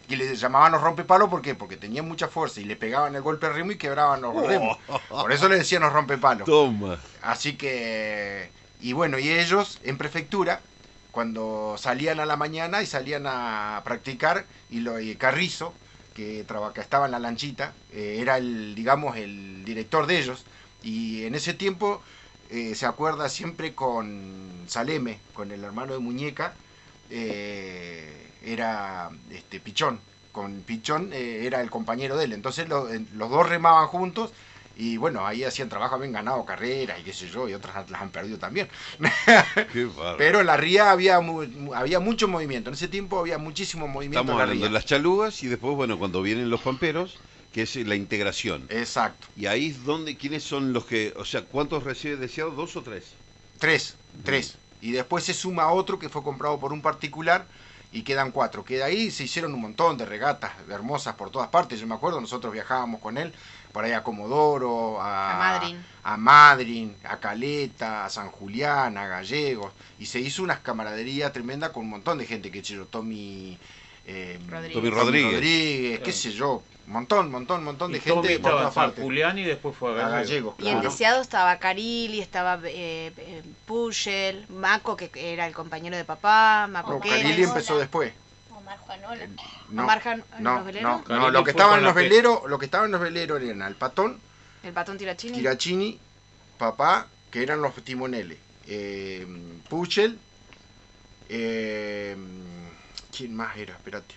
Y 0.10 0.18
le 0.18 0.36
llamaban 0.36 0.74
los 0.74 0.82
rompepalos, 0.82 1.30
¿por 1.30 1.42
qué? 1.42 1.56
Porque 1.56 1.78
tenían 1.78 2.06
mucha 2.08 2.28
fuerza 2.28 2.60
y 2.60 2.66
le 2.66 2.76
pegaban 2.76 3.16
el 3.16 3.22
golpe 3.22 3.46
al 3.48 3.54
remo 3.54 3.72
y 3.72 3.78
quebraban 3.78 4.22
los 4.22 4.36
remos. 4.46 4.78
Por 5.10 5.32
eso 5.32 5.48
le 5.48 5.56
decían 5.56 5.82
los 5.82 5.94
rompepalos. 5.94 6.46
Toma. 6.46 7.00
Así 7.22 7.56
que, 7.56 8.50
y 8.82 8.92
bueno, 8.94 9.18
y 9.18 9.30
ellos 9.30 9.80
en 9.84 9.98
prefectura, 9.98 10.60
cuando 11.12 11.76
salían 11.78 12.20
a 12.20 12.26
la 12.26 12.36
mañana 12.36 12.82
y 12.82 12.86
salían 12.86 13.24
a 13.28 13.82
practicar, 13.86 14.46
y, 14.70 14.80
lo, 14.82 15.00
y 15.00 15.16
Carrizo, 15.16 15.74
que, 16.14 16.44
estaba 16.82 17.06
en 17.06 17.12
la 17.12 17.20
lanchita, 17.20 17.74
eh, 17.92 18.18
era 18.20 18.38
el, 18.38 18.76
digamos, 18.76 19.18
el 19.18 19.64
director 19.66 20.08
de 20.08 20.20
ellos, 20.20 20.46
y 20.82 21.26
en 21.26 21.36
ese 21.36 21.54
tiempo 21.54 22.02
eh, 22.50 22.76
se 22.76 22.86
acuerda 22.86 23.30
siempre 23.30 23.74
con 23.76 24.66
Saleme, 24.68 25.20
con 25.34 25.52
el 25.52 25.64
hermano 25.64 25.94
de 25.94 26.00
Muñeca, 26.00 26.56
eh, 27.10 28.32
era 28.42 29.10
este 29.30 29.60
Pichón, 29.60 30.00
con 30.32 30.62
Pichón 30.64 31.14
era 31.14 31.62
el 31.62 31.70
compañero 31.70 32.18
de 32.18 32.26
él, 32.26 32.34
entonces 32.34 32.68
lo- 32.68 32.88
los 33.14 33.30
dos 33.30 33.48
remaban 33.50 33.88
juntos 33.88 34.34
y 34.76 34.98
bueno, 34.98 35.26
ahí 35.26 35.44
hacían 35.44 35.70
trabajo, 35.70 35.96
habían 35.96 36.14
ganado 36.14 36.44
carreras 36.46 37.00
y 37.00 37.04
qué 37.04 37.14
sé 37.14 37.28
yo, 37.30 37.48
y 37.48 37.54
otras 37.54 37.90
las 37.90 38.02
han 38.02 38.10
perdido 38.10 38.38
también. 38.40 38.68
Qué. 39.72 39.88
Pero 40.18 40.40
en 40.42 40.46
la 40.48 40.58
ría 40.58 40.92
había, 40.92 41.20
mu- 41.20 41.74
había 41.74 42.00
mucho 42.00 42.28
movimiento, 42.28 42.70
en 42.70 42.76
ese 42.76 42.88
tiempo 42.88 43.20
había 43.20 43.38
muchísimo 43.38 43.88
movimiento 43.88 44.20
Estamos 44.20 44.34
en 44.34 44.38
la 44.38 44.44
hablando 44.44 44.66
ría. 44.66 44.70
de 44.70 44.74
las 44.74 44.86
chalugas 44.86 45.44
y 45.44 45.48
después, 45.48 45.76
bueno, 45.76 45.98
cuando 45.98 46.22
vienen 46.22 46.50
los 46.50 46.62
pamperos, 46.62 47.18
que 47.52 47.64
es 47.64 47.76
la 47.76 47.96
integración. 47.96 48.66
Exacto, 48.70 49.28
Y 49.36 49.46
ahí 49.46 49.68
es 49.68 49.84
donde, 49.84 50.18
¿quiénes 50.18 50.44
son 50.44 50.74
los 50.74 50.86
que, 50.86 51.14
o 51.18 51.26
sea, 51.26 51.44
cuántos 51.44 51.84
recibe 51.84 52.18
deseado? 52.18 52.52
¿Dos 52.52 52.76
o 52.76 52.82
tres? 52.82 53.04
tres, 53.60 53.96
tres. 54.24 54.58
Y 54.82 54.92
después 54.92 55.24
se 55.24 55.34
suma 55.34 55.72
otro 55.72 55.98
que 56.00 56.10
fue 56.10 56.24
comprado 56.24 56.60
por 56.60 56.74
un 56.74 56.82
particular 56.82 57.48
y 57.92 58.04
quedan 58.04 58.32
cuatro. 58.32 58.64
Que 58.66 58.78
de 58.78 58.84
ahí 58.84 59.12
se 59.12 59.24
hicieron 59.24 59.54
un 59.54 59.62
montón 59.62 59.98
de 59.98 60.06
regatas 60.06 60.52
hermosas 60.70 61.16
por 61.16 61.30
todas 61.30 61.48
partes. 61.50 61.80
Yo 61.80 61.88
me 61.88 61.96
acuerdo, 61.96 62.20
nosotros 62.20 62.52
viajábamos 62.52 63.00
con 63.00 63.18
él 63.18 63.34
por 63.74 63.84
ahí 63.84 63.92
a 63.92 64.04
Comodoro, 64.04 65.02
a, 65.02 65.34
A 65.34 65.36
Madryn. 65.36 65.86
a 66.04 66.18
Madryn, 66.18 66.96
a 67.04 67.20
Caleta, 67.20 68.06
a 68.06 68.10
San 68.10 68.30
Julián, 68.30 68.98
a 68.98 69.08
Gallegos. 69.08 69.74
Y 70.00 70.06
se 70.06 70.20
hizo 70.22 70.44
unas 70.44 70.60
camaraderías 70.60 71.34
tremendas 71.34 71.72
con 71.72 71.84
un 71.84 71.90
montón 71.90 72.18
de 72.20 72.26
gente 72.26 72.52
que 72.52 72.62
yo, 72.76 72.86
Tommy, 72.86 73.58
eh, 74.06 74.40
Rodríguez. 74.48 74.74
Tommy 74.74 74.90
Rodríguez. 74.90 75.34
Rodríguez, 75.34 76.00
qué 76.02 76.12
sé 76.14 76.32
yo, 76.32 76.64
un 76.88 76.94
montón, 76.94 77.32
montón, 77.32 77.64
montón 77.64 77.92
de 77.92 77.98
y 77.98 78.02
gente 78.02 78.22
Tommy 78.22 78.38
por 78.40 78.52
estaba 78.52 78.72
San. 78.72 79.04
Julián 79.04 79.38
y 79.40 79.44
después 79.44 79.76
fue 79.76 79.92
a 80.02 80.06
A 80.06 80.10
Gallego. 80.10 80.56
Gallegos, 80.56 80.56
Y 80.60 80.68
en. 80.70 80.82
Deseado 80.82 81.22
estaba 81.22 81.58
Carilli, 81.60 82.20
estaba 82.20 82.60
eh, 82.66 83.12
eh, 83.18 83.44
Maco, 84.50 84.96
que 84.98 85.10
era 85.16 85.48
el 85.48 85.54
compañero 85.54 85.96
de 85.98 86.06
papá, 86.06 86.68
Maco 86.70 86.94
No, 86.94 87.00
Keles. 87.00 87.22
Carilli 87.24 87.44
empezó 87.44 87.78
después. 87.78 88.14
Omar 88.64 88.80
Juanola. 88.80 89.28
No, 89.70 89.84
Omar 89.84 90.00
Jan- 90.02 90.24
en 90.38 90.44
no, 90.44 90.56
los 90.56 90.66
veleros. 90.66 91.10
no, 91.10 91.30
lo 91.30 91.44
que 91.44 91.52
fue 91.52 91.60
estaba 91.62 91.70
con 91.72 91.80
en 91.80 91.84
la 91.84 91.90
los 91.90 91.96
veleros, 91.96 92.42
lo 92.48 92.58
que 92.60 92.66
estaba 92.66 92.86
en 92.86 92.92
los 92.92 93.02
veleros 93.02 93.42
eran 93.42 93.62
el 93.62 93.76
patón, 93.76 94.20
El 94.64 94.74
patón 94.74 94.98
Tirachini. 94.98 95.38
Tirachini, 95.38 96.00
papá, 96.58 97.08
que 97.30 97.44
eran 97.44 97.62
los 97.62 97.76
timoneles, 97.84 98.38
eh, 98.68 99.28
Puchel, 99.70 100.18
eh, 101.30 102.16
¿quién 103.16 103.36
más 103.36 103.58
era? 103.58 103.74
Espérate. 103.74 104.16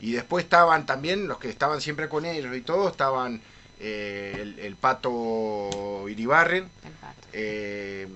Y 0.00 0.12
después 0.12 0.44
estaban 0.44 0.84
también 0.86 1.26
los 1.26 1.38
que 1.38 1.48
estaban 1.48 1.80
siempre 1.80 2.08
con 2.08 2.24
ellos 2.26 2.54
y 2.56 2.60
todo, 2.60 2.88
estaban 2.88 3.40
eh, 3.80 4.36
el, 4.40 4.58
el 4.58 4.76
pato 4.76 6.06
Iribarren, 6.08 6.64
El 6.84 6.92
pato. 6.92 7.28
eh, 7.32 8.06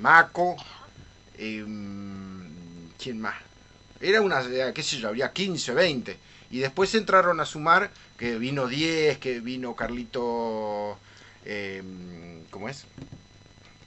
Maco, 0.00 0.56
¿quién 1.36 3.20
más? 3.20 3.34
Era 4.04 4.20
una, 4.20 4.42
eh, 4.42 4.72
qué 4.74 4.82
sé 4.82 4.98
yo, 4.98 5.08
habría 5.08 5.32
15, 5.32 5.72
20. 5.72 6.16
Y 6.50 6.58
después 6.58 6.94
entraron 6.94 7.40
a 7.40 7.46
sumar 7.46 7.90
que 8.18 8.36
vino 8.38 8.66
10, 8.66 9.16
que 9.16 9.40
vino 9.40 9.74
Carlito, 9.74 10.98
em, 11.46 12.44
¿cómo 12.50 12.68
es? 12.68 12.84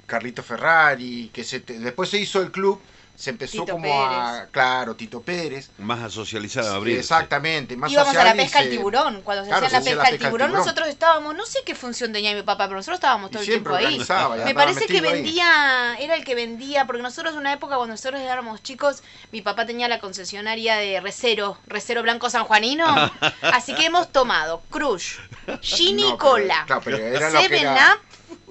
Carlito 0.07 0.41
Ferrari, 0.41 1.29
que 1.31 1.43
se 1.43 1.59
después 1.59 2.09
se 2.09 2.19
hizo 2.19 2.41
el 2.41 2.51
club, 2.51 2.81
se 3.17 3.31
empezó 3.31 3.61
Tito 3.61 3.73
como 3.73 3.87
a, 4.05 4.45
claro, 4.51 4.95
Tito 4.95 5.21
Pérez. 5.21 5.71
Más 5.79 6.01
a 6.03 6.09
socializar, 6.09 6.63
a 6.63 6.69
Sí, 6.69 6.75
abrir. 6.75 6.99
Exactamente, 6.99 7.75
más 7.75 7.91
Íbamos 7.91 8.15
a 8.15 8.23
la 8.23 8.35
pesca 8.35 8.59
al 8.59 8.69
tiburón. 8.69 9.21
Cuando 9.23 9.43
se 9.43 9.49
Claro, 9.49 9.65
hacía 9.65 9.79
la 9.79 9.83
se 9.83 9.89
pesca, 9.89 10.03
la 10.03 10.03
al 10.03 10.11
pesca 10.11 10.27
al 10.27 10.31
tiburón, 10.31 10.47
tiburón. 10.49 10.65
nosotros 10.65 10.87
estábamos, 10.87 11.35
no 11.35 11.45
sé 11.47 11.59
qué 11.65 11.73
función 11.73 12.13
tenía 12.13 12.35
mi 12.35 12.43
papá, 12.43 12.65
pero 12.67 12.77
nosotros 12.77 12.97
estábamos 12.97 13.31
todo 13.31 13.41
Y 13.43 13.45
el 13.45 13.49
tiempo 13.53 13.73
ahí. 13.73 13.97
Me 14.45 14.53
parece 14.53 14.85
que 14.85 14.97
ahí. 14.97 15.01
vendía, 15.01 15.95
era 15.99 16.15
el 16.15 16.23
que 16.23 16.35
vendía, 16.35 16.85
porque 16.85 17.01
nosotros 17.01 17.33
en 17.33 17.39
una 17.39 17.53
época 17.53 17.75
cuando 17.77 17.93
nosotros 17.93 18.21
éramos 18.21 18.61
chicos, 18.61 19.01
mi 19.31 19.41
papá 19.41 19.65
tenía 19.65 19.87
la 19.87 19.99
concesionaria 19.99 20.75
de 20.75 20.99
Recero, 21.01 21.57
Recero 21.65 22.03
Blanco 22.03 22.29
Sanjuanino, 22.29 22.85
así 23.41 23.73
que 23.73 23.85
hemos 23.85 24.11
tomado 24.11 24.61
Crush, 24.69 25.15
Gin 25.61 25.99
y 25.99 26.17
Cola, 26.17 26.65
Seven 27.41 27.67
Up, 27.67 27.99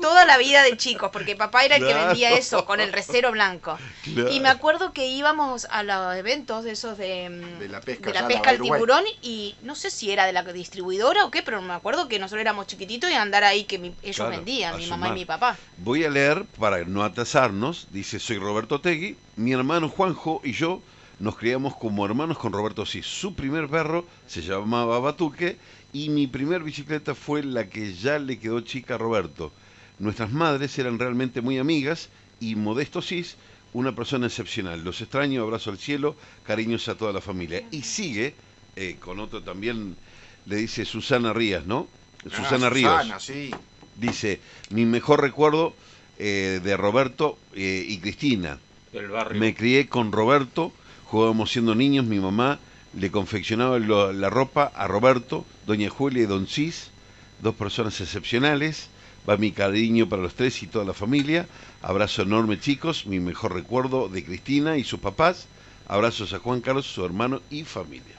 toda 0.01 0.25
la 0.25 0.37
vida 0.39 0.63
de 0.63 0.77
chicos, 0.77 1.11
porque 1.13 1.37
papá 1.37 1.65
era 1.65 1.77
el 1.77 1.87
que 1.87 1.95
vendía 1.95 2.33
eso 2.37 2.65
con 2.65 2.81
el 2.81 2.93
Recero 2.93 3.33
Blanco. 3.33 3.79
Claro. 4.05 4.31
Y 4.31 4.41
me 4.41 4.49
acuerdo 4.49 4.93
que 4.93 5.07
íbamos 5.07 5.67
a 5.71 5.83
los 5.83 6.17
eventos 6.17 6.65
de 6.65 6.73
esos 6.73 6.99
de, 6.99 7.29
mm, 7.31 7.59
De 7.59 7.69
la 7.69 7.81
pesca, 7.81 8.11
de 8.13 8.15
la 8.21 8.29
pesca 8.29 8.51
al 8.51 8.61
tiburón 8.61 9.05
y 9.23 9.55
no 9.63 9.75
sé 9.75 9.91
si 9.91 10.11
era 10.11 10.27
de 10.27 10.33
la 10.33 10.43
distribuidora 10.43 11.25
o 11.25 11.31
qué, 11.31 11.43
pero 11.43 11.63
me 11.63 11.73
acuerdo 11.75 12.09
que 12.09 12.19
nosotros 12.19 12.41
éramos 12.41 12.67
chiquititos 12.67 13.11
y 13.11 13.15
andar 13.15 13.45
ahí 13.45 13.65
que 13.65 13.79
mi- 13.79 13.95
ellos 14.03 14.17
Claro, 14.17 14.31
vendían, 14.31 14.77
mi 14.77 14.87
mamá 14.87 15.09
y 15.09 15.13
mi 15.13 15.25
papá. 15.25 15.57
Voy 15.79 16.05
a 16.05 16.11
leer 16.11 16.45
para 16.59 16.85
no 16.85 17.03
atrasarnos. 17.03 17.87
Dice, 17.91 18.19
soy 18.19 18.39
Roberto 18.39 18.81
Tegui, 18.81 19.17
mi 19.37 19.53
hermano 19.53 19.89
Juanjo 19.89 20.41
y 20.45 20.53
yo 20.53 20.81
nos 21.19 21.37
criamos 21.37 21.75
como 21.75 22.05
hermanos 22.05 22.39
con 22.39 22.53
Roberto 22.53 22.85
Cis. 22.85 23.07
Su 23.07 23.35
primer 23.35 23.69
perro 23.69 24.05
se 24.29 24.43
llamaba 24.43 24.99
Batuque 25.01 25.57
y 25.93 26.11
mi 26.11 26.27
primer 26.27 26.63
bicicleta 26.63 27.15
fue 27.15 27.43
la 27.43 27.69
que 27.69 27.95
ya 27.95 28.19
le 28.19 28.39
quedó 28.39 28.61
chica 28.61 28.97
a 28.97 28.99
Roberto. 28.99 29.51
Nuestras 29.99 30.31
madres 30.33 30.79
eran 30.79 30.99
realmente 30.99 31.41
muy 31.41 31.59
amigas 31.59 32.09
y 32.41 32.55
Modesto 32.55 33.01
Cis, 33.01 33.37
una 33.73 33.95
persona 33.95 34.27
excepcional. 34.27 34.83
Los 34.85 35.01
extraño, 35.01 35.43
abrazo 35.43 35.71
al 35.71 35.79
cielo, 35.79 36.17
cariños 36.45 36.89
a 36.89 36.95
toda 36.97 37.13
la 37.13 37.21
familia. 37.21 37.63
Y 37.71 37.83
sigue 37.83 38.35
eh, 38.77 38.97
con 39.01 39.21
otro 39.21 39.43
también, 39.43 39.97
le 40.47 40.57
dice 40.57 40.85
Susana 40.85 41.33
Rías, 41.33 41.67
¿no? 41.67 41.89
Ah, 42.27 42.31
Susana 42.37 42.69
Ríos. 42.71 42.93
Susana, 42.93 43.21
sí. 43.21 43.51
Dice, 43.97 44.41
mi 44.71 44.85
mejor 44.85 45.23
recuerdo 45.23 45.75
eh, 46.19 46.61
de 46.63 46.77
Roberto 46.77 47.39
eh, 47.55 47.85
y 47.89 47.99
Cristina. 47.99 48.59
Del 48.93 49.09
barrio. 49.09 49.41
Me 49.41 49.55
crié 49.55 49.89
con 49.89 50.13
Roberto, 50.13 50.73
jugábamos 51.07 51.51
siendo 51.53 51.75
niños, 51.75 52.05
mi 52.05 52.21
mamá 52.21 52.59
le 52.99 53.11
confeccionaba 53.11 53.79
lo- 53.79 54.13
la 54.13 54.29
ropa 54.31 54.71
a 54.75 54.87
Roberto, 54.87 55.45
doña 55.67 55.89
Julia 55.91 56.23
y 56.23 56.27
don 56.27 56.47
Cis, 56.47 56.89
dos 57.41 57.55
personas 57.55 57.99
excepcionales. 58.01 58.89
Va 59.29 59.37
mi 59.37 59.51
cariño 59.53 60.09
para 60.09 60.23
los 60.23 60.35
tres 60.35 60.63
y 60.63 60.67
toda 60.67 60.85
la 60.85 60.95
familia. 60.95 61.47
Abrazo 61.83 62.23
enorme 62.23 62.59
chicos, 62.61 63.07
mi 63.07 63.19
mejor 63.21 63.55
recuerdo 63.55 64.09
de 64.09 64.25
Cristina 64.25 64.77
y 64.77 64.85
sus 64.85 65.01
papás. 65.01 65.49
Abrazos 65.89 66.33
a 66.33 66.39
Juan 66.39 66.61
Carlos, 66.61 66.87
su 66.87 67.05
hermano 67.05 67.43
y 67.51 67.65
familia. 67.65 68.17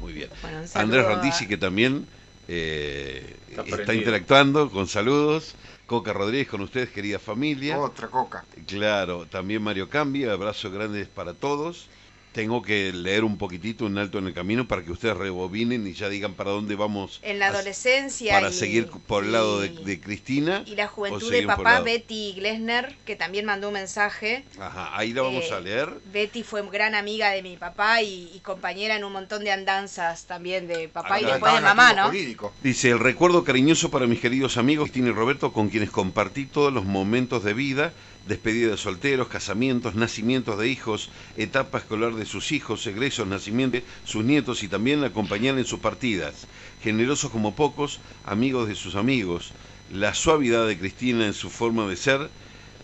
Muy 0.00 0.12
bien. 0.12 0.28
Bueno, 0.42 0.58
Andrés 0.74 1.04
a- 1.04 1.08
Randisi 1.08 1.46
que 1.46 1.56
también 1.56 2.06
eh, 2.46 3.36
Está 3.48 3.62
está, 3.62 3.94
interactuando 3.94 4.70
con 4.70 4.86
saludos. 4.86 5.54
Coca 5.86 6.12
Rodríguez 6.12 6.48
con 6.48 6.60
ustedes, 6.60 6.90
querida 6.90 7.18
familia. 7.18 7.78
Otra 7.78 8.08
coca. 8.08 8.44
Claro, 8.66 9.26
también 9.26 9.62
Mario 9.62 9.88
Cambia, 9.88 10.32
abrazos 10.32 10.72
grandes 10.72 11.08
para 11.08 11.32
todos. 11.34 11.88
Tengo 12.32 12.62
que 12.62 12.92
leer 12.92 13.24
un 13.24 13.36
poquitito 13.38 13.86
un 13.86 13.98
alto 13.98 14.18
en 14.18 14.26
el 14.28 14.34
camino 14.34 14.68
para 14.68 14.84
que 14.84 14.92
ustedes 14.92 15.16
rebobinen 15.16 15.86
y 15.86 15.94
ya 15.94 16.08
digan 16.08 16.34
para 16.34 16.50
dónde 16.50 16.76
vamos 16.76 17.18
En 17.22 17.38
la 17.38 17.46
a- 17.46 17.50
adolescencia. 17.50 18.32
para 18.34 18.50
y- 18.50 18.52
seguir 18.52 18.88
por 19.06 19.24
el 19.24 19.32
lado 19.32 19.60
de, 19.60 19.68
y- 19.68 19.84
de 19.84 20.00
Cristina. 20.00 20.62
Y 20.66 20.76
la 20.76 20.86
juventud 20.86 21.30
de 21.32 21.42
papá, 21.42 21.80
Betty 21.80 22.34
Glesner, 22.36 22.94
que 23.04 23.16
también 23.16 23.44
mandó 23.46 23.68
un 23.68 23.74
mensaje. 23.74 24.44
Ajá, 24.60 24.96
ahí 24.96 25.12
la 25.12 25.22
vamos 25.22 25.44
Eh, 25.46 25.54
a 25.54 25.60
leer. 25.60 25.90
Betty 26.12 26.42
fue 26.42 26.62
gran 26.70 26.94
amiga 26.94 27.30
de 27.30 27.42
mi 27.42 27.56
papá 27.56 28.02
y, 28.02 28.30
y 28.34 28.40
compañera 28.40 28.94
en 28.96 29.04
un 29.04 29.12
montón 29.12 29.42
de 29.42 29.50
andanzas 29.50 30.26
también 30.26 30.68
de 30.68 30.88
papá 30.88 31.20
y 31.20 31.24
después 31.24 31.54
de 31.54 31.60
mamá, 31.60 31.92
¿no? 31.94 32.06
jurídico. 32.06 32.52
Dice, 32.62 32.90
el 32.90 33.00
recuerdo 33.00 33.42
cariñoso 33.42 33.90
para 33.90 34.06
mis 34.06 34.20
queridos 34.20 34.56
amigos 34.58 34.90
Cristina 34.90 35.08
y 35.08 35.12
Roberto, 35.12 35.52
con 35.52 35.70
quienes 35.70 35.90
compartí 35.90 36.44
todos 36.46 36.72
los 36.72 36.84
momentos 36.84 37.42
de 37.42 37.54
vida, 37.54 37.92
despedida 38.28 38.70
de 38.70 38.76
solteros, 38.76 39.28
casamientos, 39.28 39.94
nacimientos 39.94 40.58
de 40.58 40.68
hijos, 40.68 41.08
etapa 41.36 41.78
escolar 41.78 42.14
de 42.14 42.26
sus 42.26 42.52
hijos, 42.52 42.86
egresos, 42.86 43.26
nacimientos, 43.26 43.82
sus 44.04 44.24
nietos 44.24 44.62
y 44.62 44.68
también 44.68 45.02
acompañar 45.02 45.58
en 45.58 45.64
sus 45.64 45.80
partidas. 45.80 46.46
Generosos 46.82 47.30
como 47.30 47.56
pocos, 47.56 48.00
amigos 48.24 48.68
de 48.68 48.74
sus 48.74 48.94
amigos. 48.94 49.52
La 49.90 50.14
suavidad 50.14 50.66
de 50.66 50.78
Cristina 50.78 51.26
en 51.26 51.32
su 51.32 51.48
forma 51.48 51.88
de 51.88 51.96
ser 51.96 52.30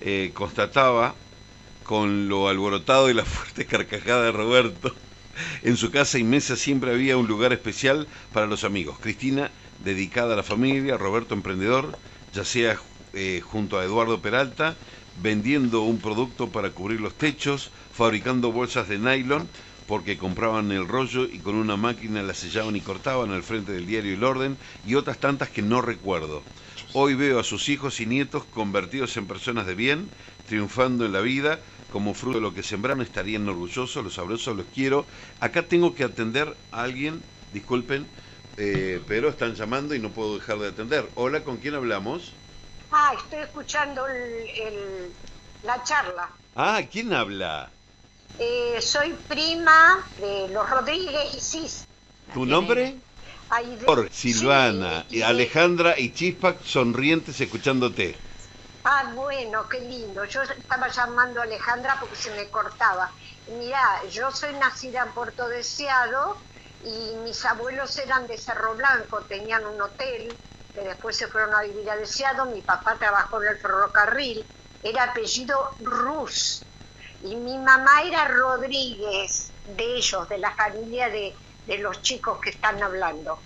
eh, 0.00 0.30
constataba 0.32 1.14
con 1.84 2.28
lo 2.28 2.48
alborotado 2.48 3.10
y 3.10 3.14
la 3.14 3.24
fuerte 3.26 3.66
carcajada 3.66 4.24
de 4.24 4.32
Roberto. 4.32 4.94
En 5.62 5.76
su 5.76 5.90
casa 5.90 6.18
inmensa 6.18 6.56
siempre 6.56 6.90
había 6.90 7.16
un 7.16 7.26
lugar 7.26 7.52
especial 7.52 8.06
para 8.32 8.46
los 8.46 8.64
amigos. 8.64 8.98
Cristina, 8.98 9.50
dedicada 9.84 10.32
a 10.32 10.36
la 10.36 10.42
familia, 10.42 10.96
Roberto, 10.96 11.34
emprendedor, 11.34 11.98
ya 12.32 12.44
sea 12.44 12.78
eh, 13.12 13.42
junto 13.44 13.78
a 13.78 13.84
Eduardo 13.84 14.22
Peralta, 14.22 14.76
vendiendo 15.22 15.82
un 15.82 15.98
producto 15.98 16.50
para 16.50 16.70
cubrir 16.70 17.00
los 17.00 17.14
techos, 17.14 17.70
fabricando 17.92 18.52
bolsas 18.52 18.88
de 18.88 18.98
nylon, 18.98 19.48
porque 19.86 20.16
compraban 20.16 20.72
el 20.72 20.88
rollo 20.88 21.24
y 21.24 21.38
con 21.38 21.54
una 21.56 21.76
máquina 21.76 22.22
la 22.22 22.34
sellaban 22.34 22.76
y 22.76 22.80
cortaban 22.80 23.30
al 23.32 23.42
frente 23.42 23.72
del 23.72 23.86
diario 23.86 24.14
El 24.14 24.24
Orden, 24.24 24.56
y 24.86 24.94
otras 24.94 25.18
tantas 25.18 25.50
que 25.50 25.62
no 25.62 25.82
recuerdo. 25.82 26.42
Hoy 26.94 27.14
veo 27.14 27.38
a 27.40 27.44
sus 27.44 27.68
hijos 27.68 28.00
y 28.00 28.06
nietos 28.06 28.44
convertidos 28.44 29.16
en 29.16 29.26
personas 29.26 29.66
de 29.66 29.74
bien, 29.74 30.08
triunfando 30.46 31.04
en 31.04 31.12
la 31.12 31.20
vida, 31.20 31.60
como 31.92 32.14
fruto 32.14 32.38
de 32.38 32.42
lo 32.42 32.54
que 32.54 32.62
sembraron, 32.62 33.02
estarían 33.02 33.48
orgullosos, 33.48 34.02
los 34.02 34.18
abrazo, 34.18 34.54
los 34.54 34.66
quiero. 34.74 35.06
Acá 35.40 35.62
tengo 35.62 35.94
que 35.94 36.04
atender 36.04 36.56
a 36.72 36.82
alguien, 36.82 37.22
disculpen, 37.52 38.06
eh, 38.56 39.00
pero 39.06 39.28
están 39.28 39.54
llamando 39.54 39.94
y 39.94 39.98
no 39.98 40.10
puedo 40.10 40.34
dejar 40.36 40.58
de 40.58 40.68
atender. 40.68 41.08
Hola, 41.14 41.44
¿con 41.44 41.58
quién 41.58 41.74
hablamos? 41.74 42.32
Ah, 42.96 43.12
estoy 43.16 43.40
escuchando 43.40 44.06
el- 44.06 44.48
el- 44.66 45.14
la 45.62 45.82
charla. 45.82 46.30
Ah, 46.54 46.80
¿quién 46.90 47.12
habla? 47.12 47.72
Eh, 48.38 48.80
soy 48.80 49.14
prima 49.14 50.06
de 50.16 50.48
los 50.48 50.68
Rodríguez 50.70 51.34
y 51.34 51.40
Cis. 51.40 51.86
¿Tu 52.32 52.46
nombre? 52.46 53.00
Aide- 53.50 53.84
Por 53.84 54.12
Silvana, 54.12 55.04
Sí, 55.08 55.16
y 55.18 55.22
Alejandra 55.22 55.98
y 55.98 56.12
Chispa 56.12 56.54
sonrientes 56.64 57.40
escuchándote. 57.40 58.16
Ah, 58.84 59.10
bueno, 59.12 59.68
qué 59.68 59.80
lindo. 59.80 60.24
Yo 60.24 60.42
estaba 60.42 60.86
llamando 60.88 61.40
a 61.40 61.44
Alejandra 61.44 61.96
porque 61.98 62.14
se 62.16 62.30
me 62.30 62.48
cortaba. 62.48 63.10
Mirá, 63.58 64.04
yo 64.08 64.30
soy 64.30 64.52
nacida 64.54 65.02
en 65.02 65.12
Puerto 65.12 65.48
Deseado 65.48 66.36
y 66.84 67.16
mis 67.24 67.44
abuelos 67.44 67.98
eran 67.98 68.26
de 68.28 68.38
Cerro 68.38 68.76
Blanco, 68.76 69.24
tenían 69.24 69.64
un 69.66 69.80
hotel 69.82 70.38
que 70.74 70.80
después 70.82 71.16
se 71.16 71.28
fueron 71.28 71.54
a 71.54 71.62
vivir 71.62 71.88
a 71.88 71.96
Deseado. 71.96 72.46
Mi 72.46 72.60
papá 72.60 72.96
trabajó 72.98 73.42
en 73.42 73.48
el 73.50 73.56
ferrocarril, 73.58 74.44
era 74.82 75.04
apellido 75.04 75.56
Rus. 75.80 76.62
Y 77.22 77.36
mi 77.36 77.56
mamá 77.56 78.02
era 78.04 78.26
Rodríguez, 78.28 79.50
de 79.76 79.96
ellos, 79.96 80.28
de 80.28 80.38
la 80.38 80.50
familia 80.50 81.08
de, 81.08 81.32
de 81.66 81.78
los 81.78 82.02
chicos 82.02 82.38
que 82.42 82.50
están 82.50 82.82
hablando. 82.82 83.38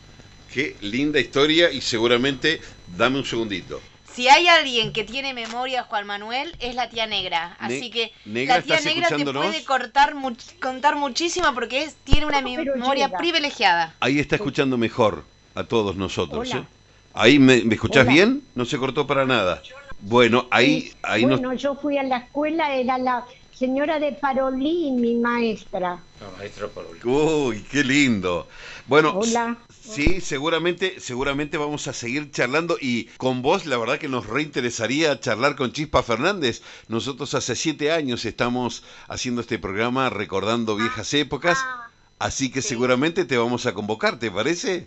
Qué 0.53 0.77
linda 0.81 1.21
historia 1.21 1.71
y 1.71 1.81
seguramente, 1.81 2.61
dame 2.97 3.19
un 3.19 3.25
segundito. 3.25 3.81
Si 4.15 4.29
hay 4.29 4.49
alguien 4.49 4.93
que 4.93 5.05
tiene 5.05 5.33
memoria, 5.33 5.85
Juan 5.85 6.07
Manuel, 6.07 6.57
es 6.59 6.75
la 6.75 6.89
tía 6.89 7.07
negra. 7.07 7.57
Así 7.61 7.83
Ne- 7.83 7.91
que 7.91 8.13
Negra, 8.25 8.57
la 8.57 8.63
tía 8.63 8.77
¿estás 8.77 8.95
negra 8.95 9.09
te 9.17 9.25
puede 9.33 9.65
cortar 9.65 10.15
much- 10.15 10.59
contar 10.59 10.97
muchísimo 10.97 11.55
porque 11.55 11.85
es, 11.85 11.95
tiene 12.03 12.27
una 12.27 12.41
memoria 12.41 13.11
privilegiada. 13.11 13.95
Ahí 14.01 14.19
está 14.19 14.35
escuchando 14.37 14.77
mejor 14.77 15.23
a 15.55 15.65
todos 15.65 15.95
nosotros. 15.95 16.49
Hola. 16.51 16.63
¿eh? 16.63 16.78
Ahí 17.19 17.41
me, 17.41 17.63
¿me 17.65 17.75
escuchás 17.75 18.05
Hola. 18.05 18.13
bien? 18.13 18.43
No 18.55 18.65
se 18.65 18.79
cortó 18.79 19.05
para 19.07 19.25
nada. 19.27 19.61
Bueno, 20.03 20.47
ahí, 20.53 20.93
ahí 21.03 21.23
nos- 21.27 21.41
bueno, 21.41 21.55
yo 21.55 21.75
fui 21.75 21.99
a 21.99 22.05
la 22.05 22.19
escuela, 22.19 22.77
era 22.77 22.97
la 22.97 23.27
señora 23.53 23.99
de 23.99 24.13
Parolín, 24.13 25.01
mi 25.01 25.17
maestra. 25.17 25.99
La 26.21 26.31
maestra. 26.39 26.69
Uy, 27.05 27.65
qué 27.73 27.83
lindo. 27.83 28.47
Bueno, 28.87 29.15
Hola. 29.19 29.57
sí, 29.83 30.21
seguramente, 30.21 31.01
seguramente 31.01 31.59
vamos 31.59 31.89
a 31.89 31.93
seguir 31.93 32.31
charlando 32.31 32.77
y 32.81 33.07
con 33.17 33.43
vos 33.43 33.67
la 33.67 33.79
verdad 33.79 33.99
que 33.99 34.07
nos 34.09 34.27
reinteresaría 34.27 35.19
charlar 35.19 35.57
con 35.57 35.73
Chispa 35.73 36.05
Fernández. 36.05 36.63
Nosotros 36.87 37.35
hace 37.35 37.57
siete 37.57 37.91
años 37.91 38.25
estamos 38.27 38.85
haciendo 39.09 39.41
este 39.41 39.59
programa 39.59 40.09
recordando 40.09 40.77
viejas 40.77 41.13
épocas, 41.15 41.59
Ah, 41.61 41.89
así 42.21 42.53
que 42.53 42.63
sí. 42.63 42.69
seguramente 42.69 43.25
te 43.25 43.37
vamos 43.37 43.67
a 43.67 43.75
convocar, 43.75 44.21
¿te 44.21 44.31
parece? 44.31 44.87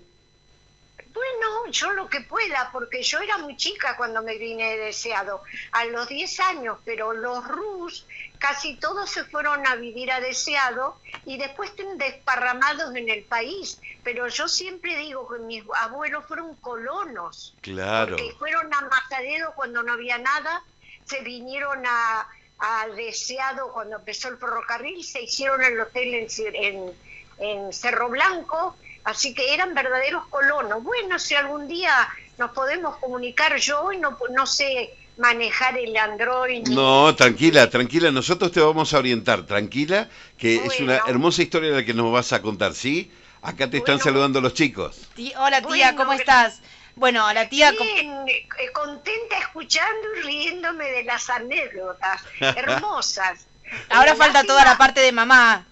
Yo 1.72 1.92
lo 1.92 2.08
que 2.08 2.22
pueda, 2.22 2.70
porque 2.72 3.04
yo 3.04 3.20
era 3.20 3.38
muy 3.38 3.58
chica 3.58 3.98
cuando 3.98 4.22
me 4.22 4.38
vine 4.38 4.78
deseado, 4.78 5.44
a 5.72 5.86
los 5.86 6.08
10 6.08 6.40
años, 6.42 6.78
pero 6.86 7.14
los 7.14 7.48
Rus 7.48 8.06
casi 8.40 8.76
todos 8.76 9.10
se 9.10 9.24
fueron 9.26 9.66
a 9.68 9.76
vivir 9.76 10.12
a 10.12 10.20
deseado 10.20 11.00
y 11.26 11.38
después 11.38 11.70
están 11.70 11.98
desparramados 11.98 12.96
en 12.96 13.10
el 13.10 13.24
país. 13.24 13.80
Pero 14.04 14.28
yo 14.28 14.48
siempre 14.48 14.98
digo 14.98 15.28
que 15.28 15.40
mis 15.40 15.64
abuelos 15.78 16.26
fueron 16.26 16.56
colonos. 16.56 17.56
Claro. 17.62 18.18
Porque 18.18 18.34
fueron 18.40 18.74
a 18.74 18.82
Mazadedo 18.82 19.54
cuando 19.56 19.84
no 19.84 19.94
había 19.94 20.18
nada, 20.18 20.64
se 21.06 21.22
vinieron 21.22 21.84
a, 21.86 22.28
a 22.58 22.88
Deseado 22.90 23.72
cuando 23.74 23.98
empezó 23.98 24.30
el 24.30 24.38
ferrocarril, 24.38 25.04
se 25.04 25.22
hicieron 25.22 25.64
el 25.64 25.80
hotel 25.80 26.14
en, 26.14 26.28
en, 26.56 26.94
en 27.38 27.74
Cerro 27.74 28.10
Blanco, 28.10 28.76
así 29.04 29.34
que 29.34 29.54
eran 29.54 29.74
verdaderos 29.74 30.26
colonos. 30.28 30.84
Bueno, 30.84 31.18
si 31.20 31.36
algún 31.36 31.68
día 31.68 31.94
nos 32.38 32.52
podemos 32.52 32.98
comunicar, 32.98 33.56
yo 33.58 33.82
hoy 33.82 33.98
no, 33.98 34.18
no 34.32 34.46
sé 34.48 34.94
manejar 35.18 35.78
el 35.78 35.96
Android. 35.98 36.68
No, 36.70 37.14
tranquila, 37.16 37.70
tranquila, 37.70 38.12
nosotros 38.12 38.52
te 38.52 38.60
vamos 38.62 38.94
a 38.94 38.98
orientar, 39.00 39.46
tranquila, 39.46 40.10
que 40.38 40.56
es 40.66 40.80
una 40.80 40.98
hermosa 41.08 41.42
historia 41.44 41.72
la 41.72 41.86
que 41.86 41.94
nos 41.94 42.12
vas 42.12 42.34
a 42.34 42.42
contar, 42.42 42.74
¿sí? 42.74 43.12
Acá 43.44 43.70
te 43.70 43.78
están 43.78 43.96
Bueno. 43.96 44.04
saludando 44.04 44.42
los 44.42 44.54
chicos. 44.54 45.10
Tí- 45.16 45.34
Hola 45.38 45.62
tía, 45.62 45.68
Bueno, 45.92 45.98
¿cómo 45.98 46.14
estás? 46.14 46.62
Bueno, 46.96 47.32
la 47.34 47.48
tía... 47.50 47.72
Bien, 47.72 48.28
eh, 48.28 48.48
contenta 48.74 49.38
escuchando 49.40 50.08
y 50.18 50.22
riéndome 50.24 50.86
de 50.92 51.04
las 51.04 51.30
anécdotas 51.30 52.22
hermosas. 52.40 53.48
Ahora 53.90 54.16
falta 54.16 54.44
toda 54.44 54.64
la 54.66 54.78
parte 54.78 55.00
de 55.02 55.12
mamá, 55.12 55.66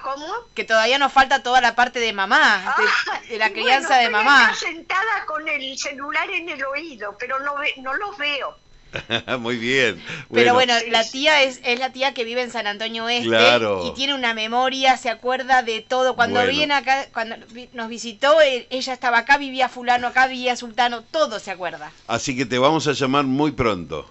¿Cómo? 0.00 0.26
que 0.54 0.64
todavía 0.64 0.98
nos 0.98 1.12
falta 1.12 1.42
toda 1.42 1.60
la 1.60 1.74
parte 1.74 2.00
de 2.00 2.12
mamá, 2.12 2.74
de, 2.78 2.84
Ah, 3.12 3.20
de 3.28 3.38
la 3.38 3.50
crianza 3.50 3.88
bueno, 3.88 4.00
de 4.00 4.04
estoy 4.06 4.12
mamá. 4.24 4.46
acá 4.46 4.54
sentada 4.56 5.26
con 5.26 5.48
el 5.48 5.78
celular 5.78 6.30
en 6.30 6.48
el 6.48 6.64
oído, 6.64 7.16
pero 7.18 7.38
no, 7.40 7.56
ve- 7.56 7.74
no 7.78 7.94
los 7.94 8.16
veo. 8.18 8.56
Muy 9.38 9.56
bien. 9.56 10.02
Pero 10.32 10.52
bueno, 10.52 10.74
la 10.88 11.02
tía 11.08 11.42
es, 11.42 11.60
es 11.64 11.78
la 11.78 11.90
tía 11.92 12.12
que 12.12 12.24
vive 12.24 12.42
en 12.42 12.50
San 12.50 12.66
Antonio 12.66 13.06
Claro. 13.22 13.86
y 13.86 13.94
tiene 13.94 14.12
una 14.14 14.34
memoria, 14.34 14.98
se 14.98 15.08
acuerda 15.08 15.62
de 15.62 15.80
todo. 15.80 16.14
Cuando 16.14 16.40
Bueno. 16.40 16.52
viene 16.52 16.74
acá, 16.74 17.06
cuando 17.12 17.36
vi- 17.50 17.70
nos 17.72 17.88
visitó, 17.88 18.38
eh, 18.42 18.66
ella 18.68 18.92
estaba 18.92 19.18
acá, 19.18 19.38
vivía 19.38 19.70
fulano, 19.70 20.08
acá 20.08 20.26
vivía 20.26 20.56
sultano, 20.56 21.02
todo 21.02 21.38
se 21.38 21.50
acuerda. 21.50 21.90
Así 22.06 22.36
que 22.36 22.44
te 22.44 22.58
vamos 22.58 22.86
a 22.86 22.92
llamar 22.92 23.24
muy 23.24 23.52
pronto. 23.52 24.10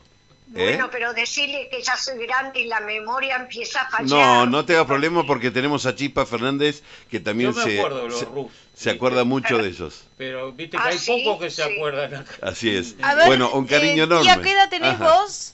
¿Eh? 0.55 0.63
Bueno, 0.63 0.89
pero 0.91 1.13
decirle 1.13 1.67
que 1.69 1.81
ya 1.81 1.95
soy 1.97 2.25
grande 2.25 2.59
y 2.61 2.65
la 2.65 2.79
memoria 2.81 3.35
empieza 3.37 3.81
a 3.81 3.89
fallar. 3.89 4.09
No, 4.09 4.45
no 4.45 4.65
te 4.65 4.73
hagas 4.73 4.85
problema 4.87 5.25
porque 5.25 5.51
tenemos 5.51 5.85
a 5.85 5.95
Chispa 5.95 6.25
Fernández 6.25 6.83
que 7.09 7.19
también 7.19 7.51
Yo 7.53 7.57
me 7.57 7.63
se, 7.63 7.77
acuerdo 7.79 8.03
de 8.03 8.09
los 8.09 8.19
se, 8.19 8.25
Rus. 8.25 8.51
se 8.75 8.89
acuerda 8.89 9.23
mucho 9.23 9.57
de 9.57 9.69
ellos. 9.69 10.03
Pero 10.17 10.51
viste 10.51 10.77
que 10.77 10.83
Ah, 10.83 10.87
hay 10.87 10.97
sí, 10.99 11.23
pocos 11.25 11.43
que 11.45 11.49
se 11.51 11.63
sí. 11.63 11.73
acuerdan 11.75 12.15
acá. 12.15 12.31
Así 12.41 12.75
es. 12.75 12.95
A 13.01 13.15
ver, 13.15 13.27
bueno, 13.27 13.51
un 13.51 13.65
cariño 13.65 14.03
eh, 14.03 14.05
enorme. 14.05 14.23
Tía, 14.23 14.41
¿qué 14.41 14.51
edad 14.51 14.69
tenés 14.69 14.93
Ajá. 14.95 15.05
vos? 15.05 15.53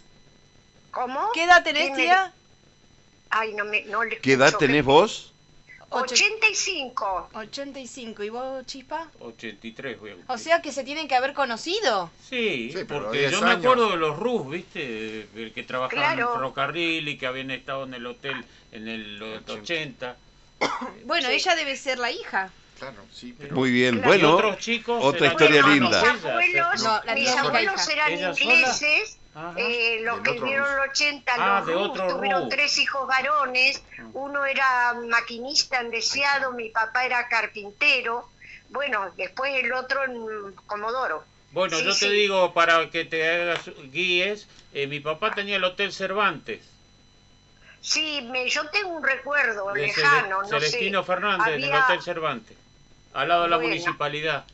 ¿Cómo? 0.91 1.29
¿Qué 1.33 1.43
edad 1.43 1.63
tenés, 1.63 1.83
¿Quién 1.83 1.95
me- 1.97 2.03
tía? 2.03 2.33
Ay, 3.29 3.53
no 3.53 3.65
me... 3.65 3.83
No 3.85 4.03
le 4.03 4.17
¿Qué 4.19 4.33
edad 4.33 4.55
tenés 4.57 4.83
vos? 4.83 5.33
Ocho- 5.89 6.13
85. 6.15 7.29
85. 7.33 8.23
¿Y 8.23 8.29
vos, 8.29 8.65
Chispa? 8.65 9.07
83, 9.19 9.99
voy 9.99 10.11
a 10.11 10.15
O 10.33 10.37
sea 10.37 10.61
que 10.61 10.71
se 10.73 10.83
tienen 10.83 11.07
que 11.07 11.15
haber 11.15 11.33
conocido. 11.33 12.09
Sí, 12.29 12.71
Sí, 12.75 12.83
porque 12.83 13.19
10 13.19 13.31
yo 13.31 13.41
me 13.41 13.51
años. 13.51 13.63
acuerdo 13.65 13.89
de 13.91 13.97
los 13.97 14.17
Rus, 14.17 14.49
¿viste? 14.49 15.27
El 15.35 15.53
que 15.53 15.63
trabajaban 15.63 16.03
en 16.03 16.09
el 16.11 16.15
Claro. 16.17 16.33
ferrocarril 16.33 17.07
y 17.07 17.17
que 17.17 17.25
habían 17.27 17.51
estado 17.51 17.85
en 17.85 17.93
el 17.93 18.05
hotel 18.05 18.43
en 18.73 18.87
el 18.89 19.21
80. 19.47 20.17
Bueno, 21.05 21.29
Sí. 21.29 21.35
ella 21.35 21.55
debe 21.55 21.75
ser 21.77 21.99
la 21.99 22.11
hija. 22.11 22.51
Claro, 22.79 23.03
sí, 23.11 23.33
pero... 23.37 23.55
Muy 23.55 23.71
bien. 23.71 23.95
Claro. 23.95 24.07
Bueno, 24.09 24.35
otros 24.35 24.57
chicos 24.59 25.03
otra 25.03 25.27
historia 25.27 25.59
hermanos 25.61 25.79
linda. 25.91 26.13
Mis 26.13 26.25
abuelos, 26.25 26.83
No, 26.83 27.01
la 27.05 27.15
mis 27.15 27.29
abuelos 27.29 27.89
eran 27.89 28.11
ingleses. 28.13 29.16
Eh, 29.55 29.99
los 30.01 30.19
que 30.21 30.31
vivieron 30.31 30.67
el 30.71 30.89
80, 30.89 31.33
Ah, 31.37 31.59
los 31.59 31.67
de 31.67 31.73
Rus, 31.73 31.93
tuvieron 32.07 32.41
Rus. 32.43 32.49
tres 32.49 32.77
hijos 32.77 33.07
varones, 33.07 33.81
uno 34.13 34.45
era 34.45 34.93
maquinista 34.93 35.79
en 35.81 35.91
Deseado, 35.91 36.51
mi 36.53 36.69
papá 36.69 37.05
era 37.05 37.27
carpintero, 37.27 38.29
bueno, 38.69 39.11
después 39.15 39.53
el 39.55 39.71
otro 39.73 40.03
en 40.05 40.53
Comodoro. 40.65 41.23
Bueno, 41.51 41.77
Sí, 41.77 41.85
yo 41.85 41.91
te 41.91 41.97
sí. 41.97 42.09
digo, 42.09 42.53
para 42.53 42.89
que 42.89 43.05
te 43.05 43.27
hagas 43.29 43.69
guíes, 43.91 44.47
eh, 44.73 44.87
mi 44.87 44.99
papá 44.99 45.31
tenía 45.31 45.55
el 45.55 45.63
Hotel 45.63 45.93
Cervantes. 45.93 46.61
Sí, 47.81 48.27
me, 48.31 48.49
yo 48.49 48.67
tengo 48.69 48.89
un 48.89 49.03
recuerdo 49.03 49.71
de 49.73 49.81
lejano, 49.87 50.39
Cele- 50.41 50.41
no 50.41 50.47
Celestino 50.49 51.01
sé. 51.01 51.07
Fernández, 51.07 51.55
en 51.55 51.63
el 51.63 51.73
Hotel 51.73 52.01
Cervantes. 52.01 52.57
Al 53.13 53.29
lado 53.29 53.43
de 53.43 53.49
la 53.49 53.55
Bueno. 53.57 53.69
municipalidad. 53.69 54.45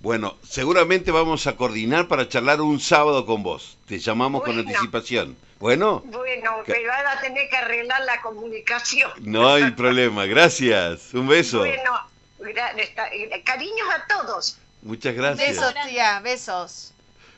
Bueno, 0.00 0.36
seguramente 0.48 1.10
vamos 1.10 1.46
a 1.46 1.56
coordinar 1.56 2.06
para 2.08 2.28
charlar 2.28 2.60
un 2.60 2.78
sábado 2.80 3.26
con 3.26 3.42
vos. 3.42 3.78
Te 3.86 3.98
llamamos 3.98 4.42
con 4.42 4.58
anticipación. 4.58 5.36
Bueno, 5.58 6.02
Bueno, 6.06 6.62
¿Qué? 6.64 6.72
pero 6.72 6.92
ahora 6.92 7.20
tener 7.20 7.48
que 7.48 7.56
arreglar 7.56 8.02
la 8.04 8.20
comunicación. 8.20 9.10
no 9.20 9.52
hay 9.52 9.72
problema. 9.72 10.24
Gracias. 10.26 11.12
Un 11.14 11.26
beso. 11.26 11.58
Bueno, 11.58 12.00
eh, 12.46 13.42
cariños 13.44 13.88
a 13.92 14.06
todos. 14.06 14.58
Muchas 14.82 15.14
gracias. 15.14 15.48
Besos, 15.56 15.74
tía, 15.88 16.20
besos. 16.20 16.92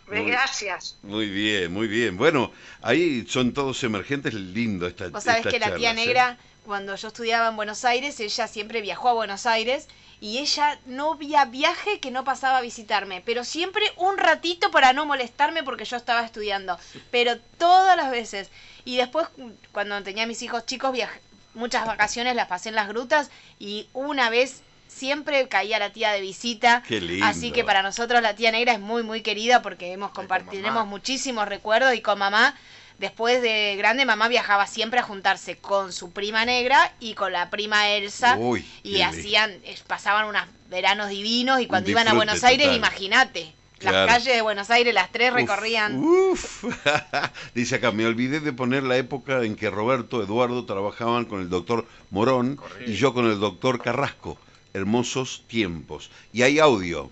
Muy- 0.07 0.25
Gracias. 0.27 0.97
Muy 1.03 1.31
bien, 1.31 1.73
muy 1.73 1.87
bien. 1.87 2.17
Bueno, 2.17 2.51
ahí 2.83 3.25
son 3.29 3.53
todos 3.55 3.83
emergentes, 3.85 4.35
lindo 4.35 4.87
esta 4.89 5.09
Vos 5.09 5.23
sabés 5.23 5.47
que 5.47 5.59
la 5.61 5.75
tía 5.77 5.93
¿eh? 5.93 5.95
negra, 5.95 6.37
cuando 6.67 6.97
yo 6.97 7.09
estudiaba 7.09 7.49
en 7.49 7.55
Buenos 7.57 7.85
Aires, 7.85 8.19
ella 8.19 8.49
siempre 8.49 8.81
viajó 8.83 9.09
a 9.09 9.13
Buenos 9.15 9.47
Aires 9.47 9.87
y 10.21 10.39
ella 10.39 10.79
no 10.87 11.15
había 11.15 11.45
viaje 11.47 11.99
que 11.99 12.11
no 12.11 12.25
pasaba 12.25 12.59
a 12.59 12.63
visitarme, 12.63 13.23
pero 13.25 13.43
siempre 13.45 13.83
un 13.97 14.19
ratito 14.19 14.71
para 14.71 14.93
no 14.93 15.07
molestarme 15.07 15.63
porque 15.63 15.85
yo 15.85 15.97
estaba 15.97 16.25
estudiando, 16.25 16.79
pero 17.11 17.39
todas 17.59 17.97
las 17.97 18.11
veces. 18.11 18.51
Y 18.85 18.97
después, 18.97 19.27
cuando 19.73 20.03
tenía 20.03 20.27
mis 20.27 20.43
hijos 20.43 20.67
chicos, 20.67 20.93
viajé, 20.93 21.21
muchas 21.55 21.87
vacaciones 21.87 22.37
las 22.37 22.49
pasé 22.49 22.69
en 22.69 22.75
las 22.75 22.89
grutas 22.89 23.31
y 23.59 23.89
una 23.93 24.31
vez 24.31 24.63
siempre 24.89 25.49
caía 25.49 25.79
la 25.79 25.91
tía 25.91 26.13
de 26.13 26.21
visita. 26.21 26.83
Qué 26.87 27.01
lindo. 27.01 27.25
Así 27.25 27.53
que 27.53 27.65
para 27.65 27.83
nosotros 27.83 28.21
la 28.21 28.35
tía 28.35 28.51
negra 28.51 28.73
es 28.73 28.81
muy, 28.81 29.03
muy 29.03 29.23
querida 29.23 29.63
porque 29.63 29.93
hemos 29.93 30.13
tenemos 30.51 30.87
muchísimos 30.87 31.49
recuerdos 31.49 31.95
y 31.95 32.03
con 32.03 32.19
mamá, 32.19 32.55
después 33.01 33.41
de 33.43 33.75
grande, 33.77 34.05
mamá 34.05 34.29
viajaba 34.29 34.67
siempre 34.67 35.01
a 35.01 35.03
juntarse 35.03 35.57
con 35.57 35.93
su 35.93 36.13
prima 36.13 36.45
negra 36.45 36.93
y 37.01 37.15
con 37.15 37.33
la 37.33 37.51
prima 37.51 37.89
Elsa. 37.89 38.37
Uy, 38.39 38.65
y 38.83 39.01
hacían, 39.01 39.53
pasaban 39.87 40.27
unos 40.27 40.43
veranos 40.69 41.09
divinos 41.09 41.61
y 41.61 41.67
cuando 41.67 41.91
iban 41.91 42.07
a 42.07 42.15
Buenos 42.15 42.45
Aires, 42.45 42.77
imagínate. 42.77 43.55
Claro. 43.79 44.05
Las 44.05 44.19
calles 44.19 44.35
de 44.35 44.43
Buenos 44.43 44.69
Aires, 44.69 44.93
las 44.93 45.11
tres 45.11 45.31
Uf, 45.31 45.37
recorrían. 45.37 45.97
uf. 45.97 46.65
Dice 47.55 47.77
acá, 47.77 47.91
me 47.93 48.05
olvidé 48.05 48.41
de 48.41 48.53
poner 48.53 48.83
la 48.83 48.99
época 48.99 49.43
en 49.43 49.57
que 49.57 49.71
Roberto, 49.71 50.23
Eduardo 50.23 50.67
trabajaban 50.67 51.25
con 51.25 51.41
el 51.41 51.49
doctor 51.49 51.87
Morón 52.11 52.57
Correcto. 52.57 52.91
y 52.91 52.95
yo 52.97 53.15
con 53.15 53.25
el 53.27 53.41
doctor 53.41 53.81
Carrasco. 53.81 54.37
Hermosos 54.75 55.45
tiempos. 55.49 56.11
Y 56.35 56.43
hay 56.43 56.59
audio. 56.59 57.11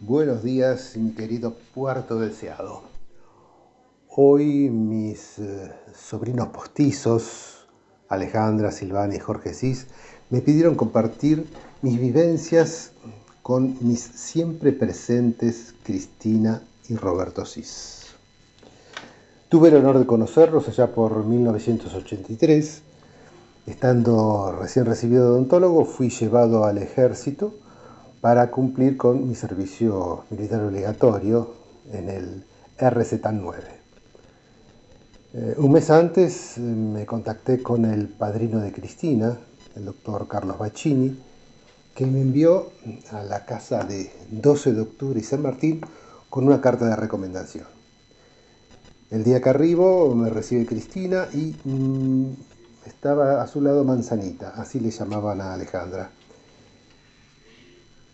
Buenos 0.00 0.42
días, 0.42 0.96
mi 0.96 1.12
querido 1.12 1.54
Puerto 1.74 2.18
Deseado. 2.18 2.91
Hoy 4.14 4.68
mis 4.68 5.38
eh, 5.38 5.72
sobrinos 5.94 6.48
postizos, 6.48 7.66
Alejandra, 8.10 8.70
Silvana 8.70 9.14
y 9.16 9.18
Jorge 9.18 9.54
Cis, 9.54 9.86
me 10.28 10.42
pidieron 10.42 10.74
compartir 10.74 11.46
mis 11.80 11.98
vivencias 11.98 12.92
con 13.40 13.78
mis 13.80 14.00
siempre 14.02 14.72
presentes 14.72 15.74
Cristina 15.82 16.60
y 16.90 16.96
Roberto 16.96 17.46
Cis. 17.46 18.02
Tuve 19.48 19.70
el 19.70 19.76
honor 19.76 19.98
de 19.98 20.04
conocerlos 20.04 20.68
allá 20.68 20.88
por 20.88 21.24
1983. 21.24 22.82
Estando 23.66 24.54
recién 24.60 24.84
recibido 24.84 25.30
odontólogo, 25.30 25.86
fui 25.86 26.10
llevado 26.10 26.66
al 26.66 26.76
ejército 26.76 27.54
para 28.20 28.50
cumplir 28.50 28.98
con 28.98 29.26
mi 29.26 29.34
servicio 29.34 30.24
militar 30.28 30.60
obligatorio 30.60 31.54
en 31.90 32.10
el 32.10 32.44
RZ9. 32.76 33.81
Eh, 35.34 35.54
un 35.56 35.72
mes 35.72 35.88
antes 35.88 36.58
eh, 36.58 36.60
me 36.60 37.06
contacté 37.06 37.62
con 37.62 37.86
el 37.86 38.08
padrino 38.08 38.60
de 38.60 38.70
Cristina, 38.70 39.38
el 39.74 39.86
doctor 39.86 40.28
Carlos 40.28 40.58
Bacchini, 40.58 41.18
que 41.94 42.04
me 42.04 42.20
envió 42.20 42.72
a 43.12 43.22
la 43.22 43.46
casa 43.46 43.82
de 43.82 44.12
12 44.30 44.74
de 44.74 44.80
octubre 44.82 45.18
y 45.18 45.22
San 45.22 45.40
Martín 45.40 45.80
con 46.28 46.46
una 46.46 46.60
carta 46.60 46.86
de 46.86 46.96
recomendación. 46.96 47.64
El 49.10 49.24
día 49.24 49.40
que 49.40 49.48
arribo 49.48 50.14
me 50.14 50.28
recibe 50.28 50.66
Cristina 50.66 51.26
y 51.32 51.56
mm, 51.64 52.34
estaba 52.84 53.42
a 53.42 53.46
su 53.46 53.62
lado 53.62 53.84
Manzanita, 53.84 54.50
así 54.56 54.80
le 54.80 54.90
llamaban 54.90 55.40
a 55.40 55.54
Alejandra. 55.54 56.10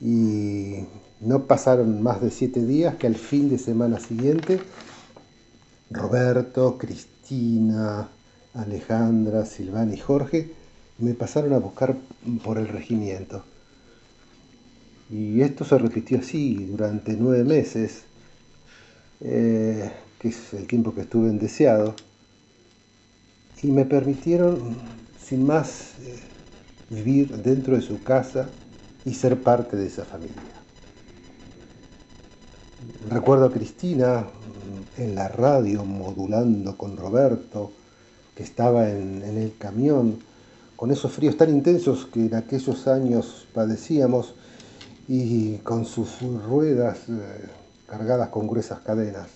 Y 0.01 0.87
no 1.21 1.47
pasaron 1.47 2.01
más 2.01 2.21
de 2.21 2.31
siete 2.31 2.65
días 2.65 2.95
que 2.95 3.09
al 3.09 3.17
fin 3.17 3.49
de 3.49 3.59
semana 3.59 3.99
siguiente, 3.99 4.61
Roberto, 5.91 6.77
Cristina, 6.77 8.09
Alejandra, 8.55 9.47
Silvana 9.47 9.95
y 9.95 9.99
Jorge 9.99 10.51
me 10.99 11.15
pasaron 11.15 11.53
a 11.53 11.59
buscar 11.59 11.97
por 12.45 12.59
el 12.59 12.69
regimiento. 12.69 13.45
Y 15.11 15.41
esto 15.41 15.65
se 15.65 15.79
repitió 15.79 16.19
así 16.19 16.67
durante 16.67 17.17
nueve 17.17 17.45
meses, 17.45 18.03
eh, 19.21 19.91
que 20.19 20.29
es 20.29 20.53
el 20.53 20.67
tiempo 20.67 20.95
que 20.95 21.03
estuve 21.03 21.31
en 21.31 21.39
deseado, 21.39 21.95
y 23.63 23.69
me 23.69 23.85
permitieron, 23.85 24.77
sin 25.25 25.47
más, 25.47 25.95
eh, 26.03 26.19
vivir 26.91 27.29
dentro 27.39 27.77
de 27.77 27.83
su 27.83 28.03
casa 28.03 28.49
y 29.05 29.15
ser 29.15 29.43
parte 29.43 29.77
de 29.77 29.87
esa 29.87 30.05
familia. 30.05 30.43
Recuerdo 33.09 33.47
a 33.47 33.53
Cristina 33.53 34.27
en 34.97 35.15
la 35.15 35.29
radio 35.29 35.85
modulando 35.85 36.77
con 36.77 36.97
Roberto, 36.97 37.73
que 38.35 38.43
estaba 38.43 38.89
en, 38.89 39.23
el 39.23 39.57
camión, 39.59 40.19
con 40.77 40.91
esos 40.91 41.13
fríos 41.13 41.37
tan 41.37 41.51
intensos 41.51 42.07
que 42.07 42.27
en 42.27 42.35
aquellos 42.35 42.87
años 42.87 43.47
padecíamos 43.53 44.35
y 45.09 45.57
con 45.59 45.85
sus 45.85 46.21
ruedas 46.21 46.99
eh, 47.09 47.49
cargadas 47.89 48.29
con 48.29 48.47
gruesas 48.47 48.81
cadenas. 48.81 49.29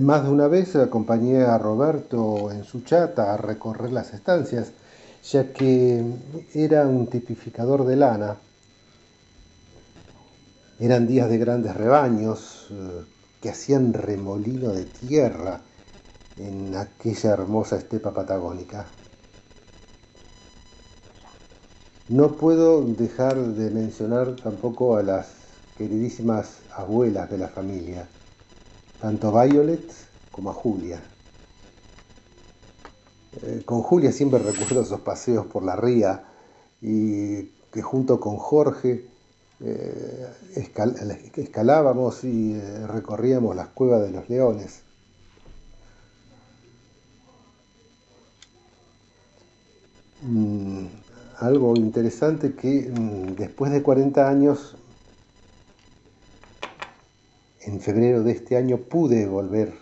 Más 0.00 0.24
de 0.24 0.30
una 0.30 0.48
vez 0.48 0.74
acompañé 0.76 1.42
a 1.42 1.58
Roberto 1.58 2.50
en 2.50 2.64
su 2.64 2.80
chata 2.82 3.34
a 3.34 3.36
recorrer 3.36 3.92
las 3.92 4.14
estancias, 4.14 4.72
ya 5.30 5.52
que 5.52 6.02
era 6.54 6.86
un 6.86 7.06
tipificador 7.08 7.84
de 7.84 7.96
lana. 7.96 8.36
Eran 10.80 11.06
días 11.06 11.28
de 11.28 11.38
grandes 11.38 11.76
rebaños 11.76 12.55
eh, 12.70 13.04
que 13.40 13.50
hacían 13.50 13.92
remolino 13.92 14.72
de 14.72 14.84
tierra 14.84 15.60
en 16.36 16.74
aquella 16.74 17.30
hermosa 17.30 17.76
estepa 17.76 18.12
patagónica. 18.12 18.88
No 22.08 22.36
puedo 22.36 22.84
dejar 22.94 23.36
de 23.36 23.70
mencionar 23.70 24.36
tampoco 24.36 24.96
a 24.96 25.02
las 25.02 25.34
queridísimas 25.76 26.62
abuelas 26.70 27.30
de 27.30 27.38
la 27.38 27.48
familia, 27.48 28.08
tanto 29.00 29.36
a 29.36 29.44
Violet 29.44 29.92
como 30.30 30.50
a 30.50 30.54
Julia. 30.54 31.02
Eh, 33.42 33.62
con 33.66 33.82
Julia 33.82 34.12
siempre 34.12 34.38
recuerdo 34.38 34.82
esos 34.82 35.00
paseos 35.00 35.46
por 35.46 35.64
la 35.64 35.76
ría 35.76 36.24
y 36.80 37.44
que 37.72 37.82
junto 37.82 38.20
con 38.20 38.36
Jorge 38.36 39.15
eh, 39.60 40.26
escalábamos 41.36 42.24
y 42.24 42.54
eh, 42.54 42.86
recorríamos 42.86 43.56
las 43.56 43.68
cuevas 43.68 44.02
de 44.02 44.10
los 44.10 44.28
leones. 44.28 44.82
Mm, 50.22 50.86
algo 51.38 51.76
interesante 51.76 52.54
que 52.54 52.90
mm, 52.90 53.36
después 53.36 53.70
de 53.72 53.82
40 53.82 54.28
años 54.28 54.76
en 57.60 57.80
febrero 57.80 58.22
de 58.22 58.32
este 58.32 58.56
año 58.56 58.78
pude 58.78 59.26
volver 59.26 59.74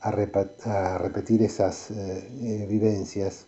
a, 0.00 0.10
repetir 0.10 1.42
esas 1.42 1.90
eh, 1.90 2.66
vivencias. 2.68 3.46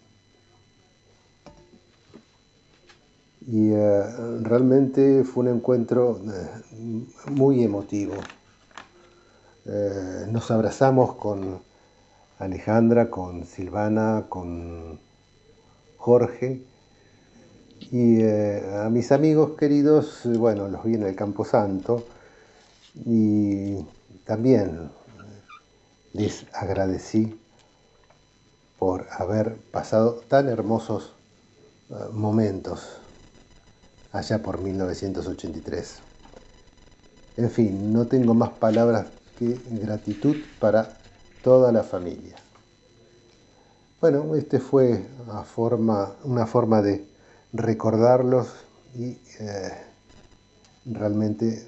Y 3.47 3.73
eh, 3.73 4.03
realmente 4.43 5.25
fue 5.25 5.45
un 5.45 5.57
encuentro 5.57 6.21
muy 7.31 7.65
emotivo. 7.65 8.15
nos 10.31 10.51
abrazamos 10.51 11.15
con 11.15 11.61
Alejandra, 12.39 13.11
con 13.11 13.45
Silvana, 13.47 14.27
con 14.29 14.99
Jorge. 15.97 16.63
Y 17.91 18.23
a 18.23 18.89
mis 18.91 19.11
amigos 19.11 19.53
queridos, 19.59 20.23
bueno, 20.25 20.69
los 20.69 20.85
vi 20.85 20.95
en 20.95 21.05
el 21.05 21.17
Campo 21.17 21.45
Santo 21.45 22.05
y 22.95 23.85
también 24.25 24.91
les 26.13 26.47
agradecí 26.53 27.39
por 28.79 29.07
haber 29.11 29.57
pasado 29.71 30.23
tan 30.29 30.49
hermosos 30.49 31.13
eh, 31.91 31.95
momentos 32.13 33.00
allá 34.13 34.43
por 34.43 34.61
1983. 34.61 35.99
En 37.37 37.51
fin, 37.51 37.93
no 37.93 38.07
tengo 38.07 38.35
más 38.35 38.51
palabras 38.51 39.07
que 39.39 39.59
gratitud 39.71 40.37
para 40.59 40.99
toda 41.43 41.73
la 41.73 41.83
familia. 41.83 42.37
Bueno, 44.01 44.35
este 44.35 44.59
fue 44.59 45.07
una 45.27 45.43
forma, 45.43 46.15
una 46.25 46.47
forma 46.47 46.83
de 46.83 47.07
recordarlos 47.53 48.49
y 48.95 49.19
eh, 49.39 49.71
realmente 50.87 51.67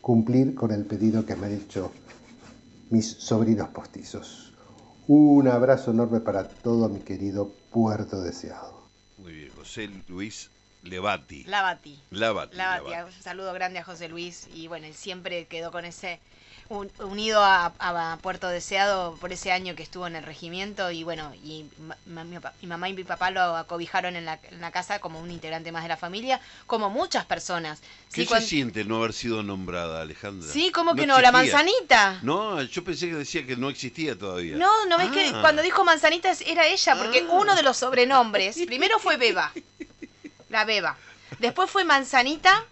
cumplir 0.00 0.54
con 0.54 0.72
el 0.72 0.84
pedido 0.84 1.24
que 1.26 1.36
me 1.36 1.46
han 1.46 1.52
hecho 1.52 1.90
mis 2.90 3.06
sobrinos 3.06 3.68
postizos. 3.68 4.52
Un 5.06 5.48
abrazo 5.48 5.90
enorme 5.90 6.20
para 6.20 6.48
todo 6.48 6.88
mi 6.88 7.00
querido 7.00 7.52
Puerto 7.70 8.22
Deseado. 8.22 8.80
Muy 9.18 9.32
bien, 9.32 9.50
José 9.56 9.90
Luis 10.08 10.50
Levati. 10.82 11.44
Lavati. 11.44 11.98
Lavati. 12.10 12.56
Lavati. 12.56 13.14
Un 13.16 13.22
saludo 13.22 13.52
grande 13.52 13.78
a 13.78 13.84
José 13.84 14.08
Luis 14.08 14.48
y 14.54 14.66
bueno, 14.66 14.86
siempre 14.92 15.46
quedó 15.46 15.70
con 15.70 15.84
ese 15.84 16.20
unido 17.00 17.42
a, 17.42 18.18
Puerto 18.22 18.48
Deseado 18.48 19.16
por 19.20 19.32
ese 19.32 19.50
año 19.50 19.74
que 19.74 19.82
estuvo 19.82 20.06
en 20.06 20.14
el 20.14 20.22
regimiento 20.22 20.90
y 20.92 21.02
bueno, 21.02 21.32
y 21.42 21.64
mi, 22.06 22.68
mamá 22.68 22.88
y 22.88 22.92
mi 22.92 23.02
papá 23.02 23.30
lo 23.32 23.56
acobijaron 23.56 24.14
en 24.14 24.24
la, 24.24 24.38
casa 24.70 25.00
como 25.00 25.20
un 25.20 25.30
integrante 25.32 25.72
más 25.72 25.82
de 25.82 25.88
la 25.88 25.96
familia, 25.96 26.40
como 26.66 26.88
muchas 26.88 27.24
personas. 27.24 27.80
¿Qué 28.12 28.24
se 28.24 28.40
siente 28.40 28.84
no 28.84 28.98
haber 28.98 29.12
sido 29.12 29.42
nombrada, 29.42 30.02
Alejandra? 30.02 30.48
Sí, 30.48 30.70
como 30.70 30.94
que 30.94 31.06
no? 31.06 31.20
La 31.20 31.32
manzanita. 31.32 32.20
No, 32.22 32.62
yo 32.62 32.84
pensé 32.84 33.08
que 33.08 33.16
decía 33.16 33.44
que 33.44 33.56
no 33.56 33.68
existía 33.68 34.16
todavía. 34.16 34.56
No, 34.56 34.86
no 34.86 34.96
ves 34.96 35.10
que 35.10 35.26
ah. 35.34 35.40
cuando 35.40 35.62
dijo 35.62 35.84
manzanita 35.84 36.30
era 36.46 36.66
ella, 36.68 36.96
porque 36.96 37.26
ah. 37.28 37.32
uno 37.32 37.56
de 37.56 37.64
los 37.64 37.76
sobrenombres, 37.78 38.56
primero 38.66 39.00
fue 39.00 39.16
Beba, 39.16 39.52
la 40.50 40.64
Beba, 40.64 40.96
después 41.38 41.70
fue 41.70 41.84
manzanita 41.84 42.66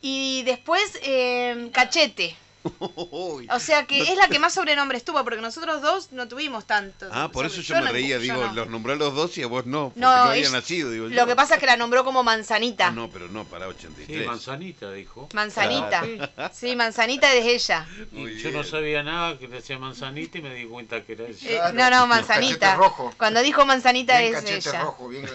y 0.00 0.42
después 0.44 1.00
eh, 1.02 1.70
cachete. 1.72 2.36
O 2.80 3.60
sea 3.60 3.86
que 3.86 4.02
es 4.02 4.16
la 4.16 4.28
que 4.28 4.38
más 4.38 4.54
sobrenombres 4.54 5.04
tuvo, 5.04 5.22
porque 5.24 5.40
nosotros 5.40 5.82
dos 5.82 6.12
no 6.12 6.28
tuvimos 6.28 6.66
tantos. 6.66 7.10
Ah, 7.12 7.30
por 7.32 7.46
eso 7.46 7.60
yo, 7.60 7.80
me 7.80 7.90
reía, 7.90 8.18
digo, 8.18 8.42
los 8.54 8.68
nombré 8.68 8.94
a 8.94 8.96
los 8.96 9.14
dos 9.14 9.36
y 9.38 9.42
a 9.42 9.46
vos 9.46 9.66
no, 9.66 9.86
porque 9.86 10.00
no, 10.00 10.08
había 10.08 10.50
nacido. 10.50 10.90
Digo, 10.90 11.08
lo 11.08 11.26
que 11.26 11.36
pasa 11.36 11.54
es 11.54 11.60
que 11.60 11.66
la 11.66 11.76
nombró 11.76 12.04
como 12.04 12.22
Manzanita. 12.22 12.90
no, 12.90 13.10
pero 13.10 13.28
no, 13.28 13.44
para 13.44 13.68
83. 13.68 14.20
Sí, 14.20 14.26
Manzanita 14.26 14.92
dijo. 14.92 15.28
Manzanita. 15.34 16.04
sí. 16.52 16.76
Manzanita 16.76 17.32
es 17.32 17.46
ella. 17.46 17.86
Y 18.12 18.36
yo 18.36 18.50
no 18.50 18.64
sabía 18.64 19.02
nada 19.02 19.38
que 19.38 19.48
decía 19.48 19.78
Manzanita 19.78 20.38
y 20.38 20.42
me 20.42 20.54
di 20.54 20.66
cuenta 20.66 21.04
que 21.04 21.12
era 21.12 21.26
ella. 21.26 21.68
Eh, 21.68 21.72
no, 21.74 21.90
no, 21.90 22.06
Manzanita. 22.06 22.78
Cuando 23.16 23.42
dijo 23.42 23.64
Manzanita 23.64 24.22
es 24.22 24.44
ella. 24.44 24.82
Rojo, 24.82 25.08
bien 25.08 25.26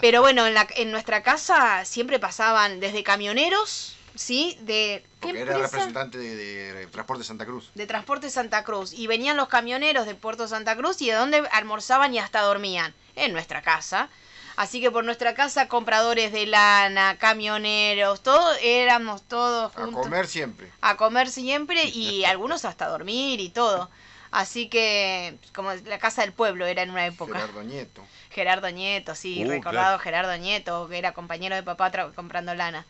pero 0.00 0.20
bueno, 0.20 0.46
en, 0.46 0.54
la, 0.54 0.66
en 0.76 0.90
nuestra 0.90 1.22
casa 1.22 1.84
siempre 1.84 2.18
pasaban 2.18 2.80
desde 2.80 3.02
camioneros 3.02 3.95
¿sí? 4.16 4.58
De, 4.60 5.04
¿qué 5.20 5.40
era 5.40 5.58
representante 5.58 6.18
de, 6.18 6.86
Transporte 6.88 7.24
Santa 7.24 7.46
Cruz. 7.46 7.70
De 7.74 7.86
Transporte 7.86 8.30
Santa 8.30 8.64
Cruz. 8.64 8.92
Y 8.92 9.06
venían 9.06 9.36
los 9.36 9.48
camioneros 9.48 10.06
de 10.06 10.14
Puerto 10.14 10.48
Santa 10.48 10.76
Cruz 10.76 11.00
y 11.02 11.08
de 11.08 11.14
dónde 11.14 11.46
almorzaban 11.52 12.14
y 12.14 12.18
hasta 12.18 12.40
dormían. 12.42 12.94
En 13.14 13.32
nuestra 13.32 13.62
casa. 13.62 14.10
Así 14.56 14.80
que 14.80 14.90
por 14.90 15.04
nuestra 15.04 15.34
casa, 15.34 15.68
compradores 15.68 16.32
de 16.32 16.46
lana, 16.46 17.18
camioneros, 17.18 18.22
todos 18.22 18.56
éramos 18.62 19.22
todos 19.22 19.72
juntos. 19.72 20.00
A 20.00 20.02
comer 20.02 20.26
siempre. 20.26 20.72
A 20.80 20.96
comer 20.96 21.28
siempre 21.28 21.84
y 21.84 22.24
algunos 22.26 22.64
hasta 22.64 22.88
dormir 22.88 23.40
y 23.40 23.50
todo. 23.50 23.90
Así 24.30 24.68
que, 24.68 25.38
como 25.54 25.72
la 25.72 25.98
casa 25.98 26.22
del 26.22 26.32
pueblo 26.32 26.66
era 26.66 26.82
en 26.82 26.90
una 26.90 27.06
época. 27.06 27.38
Gerardo 27.38 27.62
Nieto. 27.62 28.02
Gerardo 28.30 28.70
Nieto, 28.70 29.14
sí, 29.14 29.44
uh, 29.44 29.48
recordado 29.48 29.98
Gerardo 29.98 30.36
Nieto, 30.36 30.88
que 30.88 30.98
era 30.98 31.12
compañero 31.12 31.54
de 31.54 31.62
papá 31.62 31.90
comprando 32.14 32.54
lana. 32.54 32.86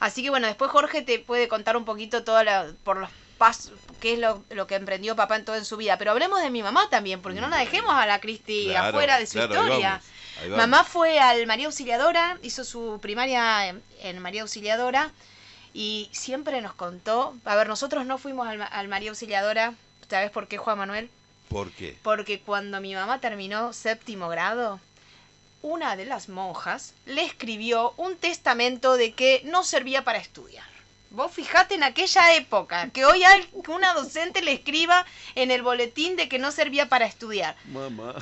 Así 0.00 0.22
que 0.22 0.30
bueno, 0.30 0.46
después 0.46 0.70
Jorge 0.70 1.02
te 1.02 1.18
puede 1.18 1.48
contar 1.48 1.76
un 1.76 1.84
poquito 1.84 2.24
todo 2.24 2.40
por 2.84 2.96
los 2.96 3.10
pasos, 3.38 3.72
qué 4.00 4.14
es 4.14 4.18
lo, 4.18 4.66
que 4.66 4.74
emprendió 4.74 5.16
papá 5.16 5.36
en 5.36 5.44
todo 5.44 5.56
en 5.56 5.64
su 5.64 5.76
vida. 5.76 5.98
Pero 5.98 6.12
hablemos 6.12 6.40
de 6.40 6.50
mi 6.50 6.62
mamá 6.62 6.88
también, 6.90 7.20
porque 7.20 7.40
no 7.40 7.48
la 7.48 7.58
dejemos 7.58 7.92
a 7.92 8.06
la 8.06 8.20
Cristi 8.20 8.74
afuera 8.74 9.18
de 9.18 9.26
su 9.26 9.38
historia. 9.38 10.00
Mamá 10.50 10.84
fue 10.84 11.20
al 11.20 11.46
María 11.46 11.66
Auxiliadora, 11.66 12.38
hizo 12.42 12.64
su 12.64 12.98
primaria 13.00 13.74
en, 14.00 14.18
María 14.18 14.42
Auxiliadora 14.42 15.12
y 15.72 16.08
siempre 16.12 16.60
nos 16.60 16.74
contó, 16.74 17.34
a 17.44 17.56
ver, 17.56 17.68
nosotros 17.68 18.04
no 18.06 18.18
fuimos 18.18 18.48
al, 18.48 18.62
al 18.62 18.88
María 18.88 19.10
Auxiliadora, 19.10 19.74
¿sabes 20.08 20.30
por 20.30 20.48
qué, 20.48 20.58
Juan 20.58 20.78
Manuel? 20.78 21.08
¿Por 21.48 21.70
qué? 21.70 21.96
Porque 22.02 22.40
cuando 22.40 22.80
mi 22.80 22.94
mamá 22.94 23.20
terminó 23.20 23.72
séptimo 23.72 24.28
grado, 24.28 24.80
una 25.64 25.96
de 25.96 26.04
las 26.04 26.28
monjas 26.28 26.92
le 27.06 27.24
escribió 27.24 27.94
un 27.96 28.16
testamento 28.16 28.96
de 28.98 29.14
que 29.14 29.40
no 29.46 29.64
servía 29.64 30.04
para 30.04 30.18
estudiar. 30.18 30.66
Vos 31.08 31.32
fijate 31.32 31.74
en 31.74 31.84
aquella 31.84 32.34
época, 32.34 32.90
que 32.90 33.06
hoy 33.06 33.24
hay, 33.24 33.48
una 33.68 33.94
docente 33.94 34.42
le 34.42 34.52
escriba 34.52 35.06
en 35.34 35.50
el 35.50 35.62
boletín 35.62 36.16
de 36.16 36.28
que 36.28 36.38
no 36.38 36.52
servía 36.52 36.88
para 36.90 37.06
estudiar. 37.06 37.56
Mamá. 37.64 38.14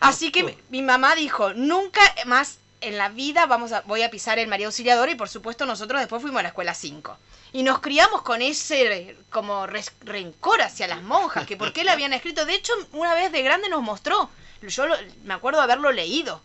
Así 0.00 0.30
que 0.30 0.58
mi 0.68 0.82
mamá 0.82 1.14
dijo, 1.14 1.54
nunca 1.54 2.00
más 2.26 2.58
en 2.82 2.98
la 2.98 3.08
vida 3.08 3.46
vamos 3.46 3.72
a, 3.72 3.80
voy 3.82 4.02
a 4.02 4.10
pisar 4.10 4.38
el 4.38 4.48
María 4.48 4.66
Auxiliadora 4.66 5.10
y 5.10 5.14
por 5.14 5.30
supuesto 5.30 5.64
nosotros 5.64 5.98
después 6.00 6.20
fuimos 6.20 6.40
a 6.40 6.42
la 6.42 6.48
escuela 6.50 6.74
5. 6.74 7.16
Y 7.54 7.62
nos 7.62 7.78
criamos 7.78 8.20
con 8.20 8.42
ese 8.42 9.16
como 9.30 9.66
res- 9.66 9.92
rencor 10.02 10.60
hacia 10.60 10.88
las 10.88 11.00
monjas, 11.02 11.46
que 11.46 11.56
por 11.56 11.72
qué 11.72 11.84
le 11.84 11.90
habían 11.92 12.12
escrito. 12.12 12.44
De 12.44 12.54
hecho, 12.54 12.74
una 12.92 13.14
vez 13.14 13.32
de 13.32 13.40
grande 13.42 13.70
nos 13.70 13.82
mostró. 13.82 14.28
Yo 14.60 14.86
lo- 14.86 14.96
me 15.24 15.32
acuerdo 15.32 15.60
haberlo 15.62 15.90
leído. 15.90 16.42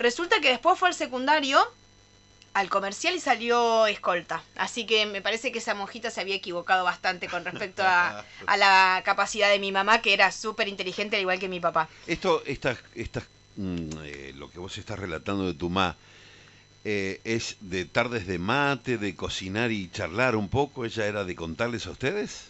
Resulta 0.00 0.40
que 0.40 0.48
después 0.48 0.78
fue 0.78 0.88
al 0.88 0.94
secundario, 0.94 1.60
al 2.54 2.70
comercial 2.70 3.14
y 3.14 3.20
salió 3.20 3.86
escolta. 3.86 4.42
Así 4.56 4.86
que 4.86 5.04
me 5.04 5.20
parece 5.20 5.52
que 5.52 5.58
esa 5.58 5.74
monjita 5.74 6.10
se 6.10 6.22
había 6.22 6.34
equivocado 6.36 6.84
bastante 6.84 7.28
con 7.28 7.44
respecto 7.44 7.82
a, 7.84 8.24
a 8.46 8.56
la 8.56 9.02
capacidad 9.04 9.50
de 9.50 9.58
mi 9.58 9.72
mamá, 9.72 10.00
que 10.00 10.14
era 10.14 10.32
súper 10.32 10.68
inteligente 10.68 11.16
al 11.16 11.22
igual 11.22 11.38
que 11.38 11.50
mi 11.50 11.60
papá. 11.60 11.90
Esto, 12.06 12.42
estas, 12.46 12.78
estas, 12.94 13.24
mm, 13.56 13.90
eh, 14.04 14.32
lo 14.36 14.50
que 14.50 14.58
vos 14.58 14.78
estás 14.78 14.98
relatando 14.98 15.44
de 15.46 15.52
tu 15.52 15.68
ma, 15.68 15.96
eh, 16.86 17.20
es 17.24 17.56
de 17.60 17.84
tardes 17.84 18.26
de 18.26 18.38
mate, 18.38 18.96
de 18.96 19.14
cocinar 19.14 19.70
y 19.70 19.90
charlar 19.90 20.34
un 20.34 20.48
poco. 20.48 20.86
¿Ella 20.86 21.04
era 21.04 21.24
de 21.24 21.36
contarles 21.36 21.86
a 21.86 21.90
ustedes? 21.90 22.44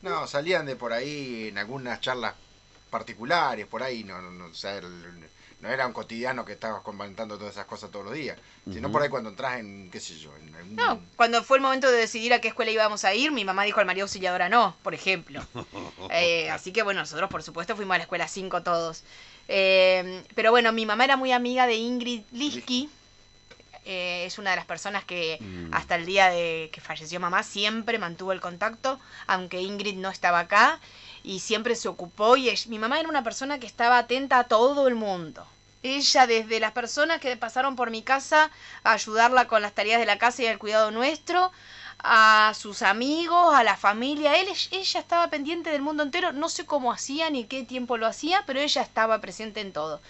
No, 0.00 0.26
salían 0.26 0.64
de 0.64 0.74
por 0.74 0.94
ahí 0.94 1.48
en 1.48 1.58
algunas 1.58 2.00
charlas 2.00 2.34
particulares, 2.88 3.66
por 3.66 3.82
ahí, 3.82 4.04
no, 4.04 4.22
no, 4.22 4.30
no, 4.30 4.46
o 4.46 4.54
sea, 4.54 4.78
el- 4.78 5.28
no 5.64 5.70
era 5.72 5.86
un 5.86 5.94
cotidiano 5.94 6.44
que 6.44 6.52
estabas 6.52 6.82
comentando 6.82 7.38
todas 7.38 7.54
esas 7.54 7.64
cosas 7.64 7.90
todos 7.90 8.04
los 8.04 8.14
días, 8.14 8.38
sino 8.70 8.92
por 8.92 9.00
ahí 9.00 9.08
cuando 9.08 9.30
entras 9.30 9.58
en, 9.60 9.90
qué 9.90 9.98
sé 9.98 10.18
yo, 10.18 10.30
en 10.36 10.54
algún- 10.54 10.76
No, 10.76 11.00
cuando 11.16 11.42
fue 11.42 11.56
el 11.56 11.62
momento 11.62 11.90
de 11.90 11.96
decidir 11.96 12.34
a 12.34 12.40
qué 12.42 12.48
escuela 12.48 12.70
íbamos 12.70 13.04
a 13.06 13.14
ir, 13.14 13.32
mi 13.32 13.46
mamá 13.46 13.64
dijo 13.64 13.80
al 13.80 13.86
María 13.86 14.02
Auxiliadora 14.02 14.50
no, 14.50 14.76
por 14.82 14.92
ejemplo. 14.94 15.42
Eh, 16.10 16.50
así 16.50 16.70
que 16.70 16.82
bueno, 16.82 17.00
nosotros 17.00 17.30
por 17.30 17.42
supuesto 17.42 17.74
fuimos 17.76 17.94
a 17.94 17.98
la 17.98 18.04
escuela 18.04 18.28
5 18.28 18.62
todos. 18.62 19.02
Eh, 19.48 20.22
pero 20.34 20.50
bueno, 20.50 20.70
mi 20.72 20.84
mamá 20.84 21.04
era 21.04 21.16
muy 21.16 21.32
amiga 21.32 21.66
de 21.66 21.74
Ingrid 21.76 22.22
Liski. 22.32 22.90
Eh, 23.86 24.24
es 24.26 24.38
una 24.38 24.50
de 24.50 24.56
las 24.56 24.64
personas 24.66 25.04
que 25.04 25.38
Mm. 25.40 25.74
hasta 25.74 25.94
el 25.96 26.06
día 26.06 26.28
de 26.30 26.70
que 26.72 26.80
falleció 26.80 27.20
mamá 27.20 27.42
siempre 27.42 27.98
mantuvo 27.98 28.32
el 28.32 28.40
contacto, 28.40 28.98
aunque 29.26 29.60
Ingrid 29.60 29.96
no 29.96 30.08
estaba 30.10 30.38
acá 30.40 30.78
y 31.22 31.40
siempre 31.40 31.74
se 31.76 31.88
ocupó 31.88 32.36
y 32.36 32.48
ella- 32.48 32.68
mi 32.68 32.78
mamá 32.78 32.98
era 33.00 33.08
una 33.08 33.22
persona 33.24 33.58
que 33.58 33.66
estaba 33.66 33.98
atenta 33.98 34.38
a 34.38 34.44
todo 34.44 34.88
el 34.88 34.94
mundo. 34.94 35.46
Ella 35.84 36.26
desde 36.26 36.60
las 36.60 36.72
personas 36.72 37.20
que 37.20 37.36
pasaron 37.36 37.76
por 37.76 37.90
mi 37.90 38.02
casa 38.02 38.50
a 38.84 38.92
ayudarla 38.92 39.46
con 39.46 39.60
las 39.60 39.74
tareas 39.74 40.00
de 40.00 40.06
la 40.06 40.16
casa 40.16 40.42
y 40.42 40.46
el 40.46 40.58
cuidado 40.58 40.90
nuestro, 40.90 41.52
a 41.98 42.52
sus 42.58 42.80
amigos, 42.80 43.54
a 43.54 43.62
la 43.64 43.76
familia, 43.76 44.34
él, 44.38 44.48
ella 44.70 45.00
estaba 45.00 45.28
pendiente 45.28 45.68
del 45.70 45.82
mundo 45.82 46.02
entero, 46.02 46.32
no 46.32 46.48
sé 46.48 46.64
cómo 46.64 46.90
hacía 46.90 47.28
ni 47.28 47.44
qué 47.44 47.64
tiempo 47.64 47.98
lo 47.98 48.06
hacía, 48.06 48.44
pero 48.46 48.60
ella 48.60 48.80
estaba 48.80 49.20
presente 49.20 49.60
en 49.60 49.74
todo. 49.74 50.00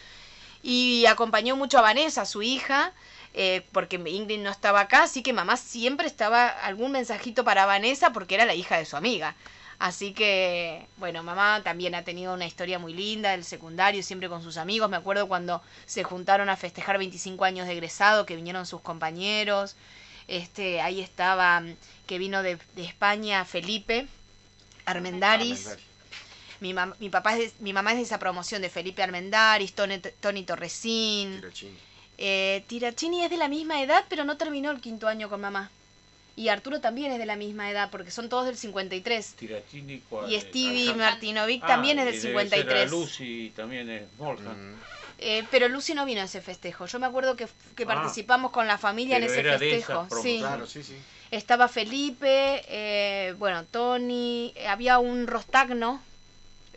Y 0.62 1.06
acompañó 1.06 1.56
mucho 1.56 1.78
a 1.78 1.82
Vanessa, 1.82 2.24
su 2.24 2.42
hija, 2.42 2.92
eh, 3.34 3.66
porque 3.72 3.96
Ingrid 3.96 4.40
no 4.40 4.50
estaba 4.50 4.80
acá, 4.80 5.02
así 5.02 5.24
que 5.24 5.32
mamá 5.32 5.56
siempre 5.56 6.06
estaba 6.06 6.48
algún 6.48 6.92
mensajito 6.92 7.42
para 7.44 7.66
Vanessa 7.66 8.12
porque 8.12 8.36
era 8.36 8.44
la 8.44 8.54
hija 8.54 8.76
de 8.78 8.86
su 8.86 8.96
amiga. 8.96 9.34
Así 9.86 10.14
que, 10.14 10.86
bueno, 10.96 11.22
mamá 11.22 11.60
también 11.62 11.94
ha 11.94 12.04
tenido 12.04 12.32
una 12.32 12.46
historia 12.46 12.78
muy 12.78 12.94
linda 12.94 13.32
del 13.32 13.44
secundario, 13.44 14.02
siempre 14.02 14.30
con 14.30 14.42
sus 14.42 14.56
amigos. 14.56 14.88
Me 14.88 14.96
acuerdo 14.96 15.28
cuando 15.28 15.60
se 15.84 16.04
juntaron 16.04 16.48
a 16.48 16.56
festejar 16.56 16.96
25 16.96 17.44
años 17.44 17.66
de 17.66 17.74
egresado, 17.74 18.24
que 18.24 18.34
vinieron 18.34 18.64
sus 18.64 18.80
compañeros. 18.80 19.76
Este, 20.26 20.80
ahí 20.80 21.02
estaba, 21.02 21.60
mm, 21.60 21.76
que 22.06 22.16
vino 22.16 22.42
de, 22.42 22.56
de 22.76 22.82
España, 22.84 23.44
Felipe 23.44 24.06
Armendaris. 24.86 25.66
Mi, 26.60 26.72
mam- 26.72 26.94
mi, 26.98 27.10
papá 27.10 27.34
es 27.36 27.38
de- 27.52 27.62
mi 27.62 27.74
mamá 27.74 27.90
es 27.90 27.98
de 27.98 28.04
esa 28.04 28.18
promoción 28.18 28.62
de 28.62 28.70
Felipe 28.70 29.02
Armendaris, 29.02 29.74
Tony, 29.74 29.98
Tony 30.20 30.44
Torresín. 30.44 31.40
Tirachín. 31.42 31.78
Eh, 32.16 32.64
Tirachini 32.68 33.22
es 33.24 33.30
de 33.30 33.36
la 33.36 33.48
misma 33.48 33.82
edad, 33.82 34.02
pero 34.08 34.24
no 34.24 34.38
terminó 34.38 34.70
el 34.70 34.80
quinto 34.80 35.08
año 35.08 35.28
con 35.28 35.42
mamá. 35.42 35.70
Y 36.36 36.48
Arturo 36.48 36.80
también 36.80 37.12
es 37.12 37.18
de 37.18 37.26
la 37.26 37.36
misma 37.36 37.70
edad, 37.70 37.90
porque 37.90 38.10
son 38.10 38.28
todos 38.28 38.46
del 38.46 38.56
53. 38.56 39.34
Tirachini, 39.34 40.02
¿cuál 40.10 40.30
Y 40.30 40.34
es? 40.34 40.44
Stevie 40.44 40.90
Ah, 40.90 40.96
Martinovic 40.96 41.62
ah, 41.62 41.66
también 41.68 41.98
es 42.00 42.06
y 42.06 42.10
del 42.10 42.22
debe 42.22 42.48
ser 42.48 42.66
la 42.66 42.80
53. 42.82 42.90
Lucy 42.90 43.52
también 43.54 43.88
es 43.88 44.02
Morgan. 44.18 44.72
Mm. 44.74 44.80
Eh, 45.18 45.44
pero 45.50 45.68
Lucy 45.68 45.94
no 45.94 46.04
vino 46.04 46.20
a 46.20 46.24
ese 46.24 46.40
festejo. 46.40 46.86
Yo 46.86 46.98
me 46.98 47.06
acuerdo 47.06 47.36
que, 47.36 47.46
que 47.76 47.84
Ah. 47.84 47.86
participamos 47.86 48.50
con 48.50 48.66
la 48.66 48.78
familia 48.78 49.16
en 49.18 49.22
ese 49.24 49.40
era 49.40 49.58
festejo. 49.58 50.08
Sí. 50.22 50.38
Claro, 50.40 50.66
sí, 50.66 50.82
sí. 50.82 50.96
Estaba 51.30 51.68
Felipe, 51.68 52.62
eh, 52.68 53.34
bueno, 53.38 53.64
Tony, 53.64 54.52
eh, 54.56 54.66
había 54.66 54.98
un 54.98 55.26
Rostagno, 55.28 56.02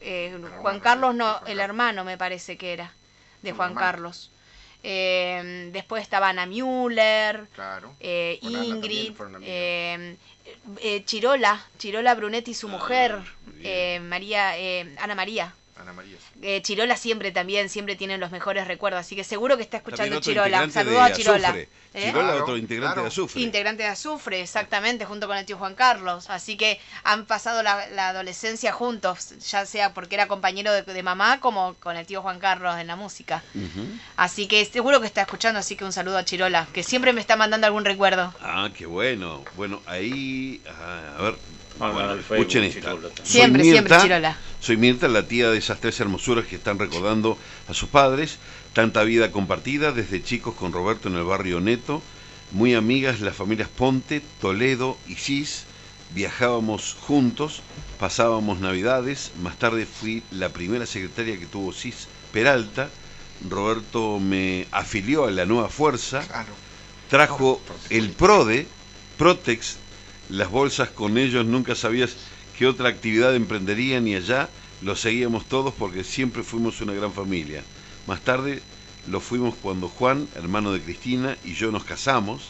eh, 0.01 0.39
Juan 0.59 0.79
Carlos 0.79 1.15
no, 1.15 1.41
el 1.47 1.59
hermano 1.59 2.03
me 2.03 2.17
parece 2.17 2.57
que 2.57 2.73
era, 2.73 2.93
de 3.41 3.51
Juan 3.53 3.69
hermano. 3.71 3.85
Carlos. 3.87 4.31
Eh, 4.83 5.69
después 5.73 6.01
estaba 6.03 6.29
Ana 6.29 6.45
Müller, 6.45 7.47
Claro. 7.53 7.93
eh, 7.99 8.39
también 8.41 8.63
Ingrid, 8.65 9.13
fueron 9.13 9.35
amigas. 9.35 9.53
eh, 10.81 11.03
Chirola, 11.05 11.65
Chirola 11.77 12.15
Brunetti 12.15 12.51
y 12.51 12.53
su 12.53 12.67
Ah, 12.67 12.71
mujer, 12.71 13.19
bien. 13.45 13.61
eh, 13.65 13.99
María, 14.01 14.57
eh, 14.57 14.95
Ana 14.99 15.15
María. 15.15 15.53
Ana 15.79 15.93
María. 15.93 16.17
sí. 16.17 16.39
Eh, 16.41 16.61
Chirola 16.61 16.95
siempre 16.97 17.31
también, 17.31 17.69
siempre 17.69 17.95
tienen 17.95 18.19
los 18.19 18.31
mejores 18.31 18.67
recuerdos, 18.67 18.99
así 19.01 19.15
que 19.15 19.23
seguro 19.23 19.57
que 19.57 19.63
está 19.63 19.77
escuchando 19.77 20.19
Chirola. 20.19 20.63
integrante 20.63 20.73
Saludo 20.73 20.95
de 20.95 21.01
a 21.01 21.13
Chirola. 21.13 21.47
Azufre. 21.49 21.69
¿Eh? 21.93 22.01
Chirola, 22.07 22.27
Claro, 22.27 22.43
otro 22.43 22.57
integrante 22.57 22.93
claro. 22.93 23.01
de 23.03 23.07
Azufre. 23.07 23.41
Integrante 23.41 23.83
de 23.83 23.89
Azufre, 23.89 24.41
exactamente, 24.41 25.05
junto 25.05 25.27
con 25.27 25.37
el 25.37 25.45
tío 25.45 25.57
Juan 25.57 25.73
Carlos. 25.75 26.29
Así 26.29 26.57
que 26.57 26.79
han 27.03 27.25
pasado 27.25 27.63
la, 27.63 27.87
la 27.89 28.09
adolescencia 28.09 28.71
juntos, 28.71 29.33
ya 29.49 29.65
sea 29.65 29.93
porque 29.93 30.15
era 30.15 30.27
compañero 30.27 30.71
de, 30.73 30.83
de 30.83 31.03
mamá 31.03 31.39
como 31.39 31.75
con 31.75 31.97
el 31.97 32.05
tío 32.05 32.21
Juan 32.21 32.39
Carlos 32.39 32.77
en 32.79 32.87
la 32.87 32.95
música. 32.95 33.43
Así 34.15 34.47
que 34.47 34.63
seguro 34.65 34.99
que 35.01 35.07
está 35.07 35.21
escuchando, 35.21 35.59
así 35.59 35.75
que 35.75 35.85
un 35.85 35.93
saludo 35.93 36.17
a 36.17 36.25
Chirola, 36.25 36.67
que 36.73 36.83
siempre 36.83 37.13
me 37.13 37.21
está 37.21 37.35
mandando 37.35 37.67
algún 37.67 37.85
recuerdo. 37.85 38.33
Ah, 38.41 38.69
qué 38.75 38.85
bueno. 38.85 39.43
Bueno, 39.55 39.81
ahí, 39.85 40.61
ah, 40.67 41.15
a 41.17 41.21
ver, 41.21 41.35
Ah, 41.79 41.89
bueno, 41.91 42.13
escuchen 42.15 42.63
esta. 42.63 42.91
Soy 42.91 42.99
Siempre, 43.23 43.63
siempre 43.63 43.81
Mirta, 43.81 44.01
Chirola. 44.01 44.37
Soy 44.59 44.77
Mirta, 44.77 45.07
la 45.07 45.27
tía 45.27 45.49
de 45.49 45.57
esas 45.57 45.79
tres 45.79 45.99
hermosuras 45.99 46.45
que 46.45 46.55
están 46.55 46.79
recordando 46.79 47.37
a 47.67 47.73
sus 47.73 47.89
padres. 47.89 48.37
Tanta 48.73 49.03
vida 49.03 49.31
compartida 49.31 49.91
desde 49.91 50.23
chicos 50.23 50.55
con 50.55 50.71
Roberto 50.71 51.07
en 51.07 51.15
el 51.15 51.23
barrio 51.23 51.59
Neto. 51.59 52.01
Muy 52.51 52.73
amigas 52.75 53.19
las 53.19 53.35
familias 53.35 53.69
Ponte, 53.69 54.21
Toledo 54.41 54.97
y 55.07 55.15
Cis. 55.15 55.65
Viajábamos 56.15 56.95
juntos, 57.01 57.61
pasábamos 57.99 58.59
navidades. 58.59 59.31
Más 59.41 59.57
tarde 59.57 59.85
fui 59.85 60.23
la 60.31 60.49
primera 60.49 60.85
secretaria 60.85 61.37
que 61.37 61.45
tuvo 61.45 61.73
Cis 61.73 62.07
Peralta. 62.31 62.89
Roberto 63.47 64.19
me 64.19 64.67
afilió 64.71 65.25
a 65.25 65.31
la 65.31 65.45
nueva 65.45 65.69
fuerza 65.69 66.21
Claro. 66.21 66.53
trajo 67.09 67.61
el 67.89 68.09
PRODE, 68.11 68.67
Protex, 69.17 69.77
las 70.29 70.49
bolsas 70.49 70.89
con 70.89 71.17
ellos, 71.17 71.45
nunca 71.45 71.75
sabías 71.75 72.15
qué 72.57 72.67
otra 72.67 72.89
actividad 72.89 73.35
emprenderían 73.35 74.07
y 74.07 74.15
allá 74.15 74.49
lo 74.81 74.95
seguíamos 74.95 75.45
todos 75.45 75.73
porque 75.73 76.03
siempre 76.03 76.43
fuimos 76.43 76.81
una 76.81 76.93
gran 76.93 77.13
familia. 77.13 77.63
Más 78.07 78.21
tarde 78.21 78.61
lo 79.09 79.19
fuimos 79.19 79.55
cuando 79.55 79.87
Juan, 79.87 80.27
hermano 80.35 80.73
de 80.73 80.81
Cristina, 80.81 81.37
y 81.45 81.53
yo 81.53 81.71
nos 81.71 81.83
casamos. 81.83 82.49